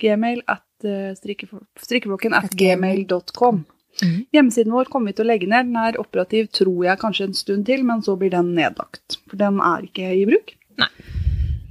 Gmail 0.04 0.42
at 0.48 0.88
uh, 0.88 1.12
strikkeflokken 1.16 2.36
at 2.36 2.50
At 2.52 2.56
gmail.com. 2.60 3.66
Mm. 4.04 4.18
Hjemmesiden 4.36 4.74
vår 4.76 4.92
kommer 4.94 5.12
vi 5.12 5.18
til 5.18 5.26
å 5.26 5.32
legge 5.32 5.50
ned. 5.50 5.70
Den 5.72 5.80
er 5.82 6.00
operativ, 6.00 6.50
tror 6.56 6.84
jeg, 6.86 7.00
kanskje 7.02 7.30
en 7.30 7.38
stund 7.38 7.68
til, 7.68 7.84
men 7.88 8.04
så 8.06 8.16
blir 8.20 8.32
den 8.34 8.54
nedlagt. 8.56 9.20
For 9.28 9.40
den 9.40 9.62
er 9.64 9.88
ikke 9.88 10.12
i 10.14 10.26
bruk. 10.30 10.54
Nei. 10.78 10.92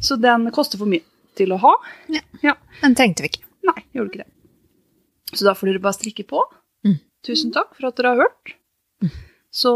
Så 0.03 0.19
den 0.21 0.49
koster 0.55 0.81
for 0.81 0.91
mye 0.91 1.05
til 1.39 1.53
å 1.55 1.61
ha. 1.63 1.75
Ja, 2.43 2.57
Den 2.83 2.97
trengte 2.99 3.25
vi 3.25 3.33
ikke. 3.33 3.45
Nei, 3.67 3.81
gjorde 3.97 4.13
ikke 4.13 4.25
det. 4.25 4.33
Så 5.37 5.47
da 5.47 5.57
får 5.59 5.71
dere 5.71 5.83
bare 5.85 5.97
strikke 5.97 6.25
på. 6.29 6.43
Mm. 7.27 7.31
Tusen 7.35 7.53
takk 7.55 7.75
for 7.75 7.89
at 7.91 7.99
dere 7.99 8.15
har 8.15 8.23
hørt. 8.27 8.57
Så 9.57 9.71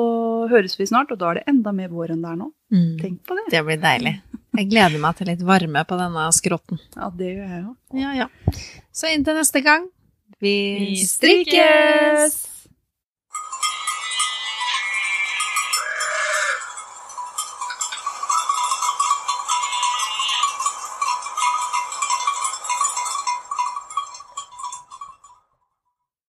høres 0.51 0.77
vi 0.77 0.87
snart, 0.87 1.11
og 1.11 1.19
da 1.19 1.31
er 1.31 1.41
det 1.41 1.47
enda 1.49 1.73
mer 1.73 1.89
vår 1.89 2.13
enn 2.15 2.21
det 2.23 2.31
er 2.35 2.37
nå. 2.37 2.51
Mm. 2.71 2.99
Tenk 3.01 3.23
på 3.27 3.37
det. 3.39 3.47
Det 3.51 3.63
blir 3.65 3.81
deilig. 3.81 4.13
Jeg 4.59 4.69
gleder 4.69 5.01
meg 5.01 5.17
til 5.17 5.31
litt 5.31 5.43
varme 5.47 5.85
på 5.89 5.97
denne 5.97 6.27
skrotten. 6.37 6.81
Ja, 6.99 7.09
det 7.17 7.31
gjør 7.33 7.55
jeg 7.55 7.63
òg. 7.65 7.77
Ja, 7.97 8.13
ja. 8.19 8.27
Så 8.93 9.09
inntil 9.15 9.39
neste 9.39 9.63
gang, 9.65 9.89
vi 10.43 10.55
Vi 10.83 10.97
strikkes! 11.07 12.37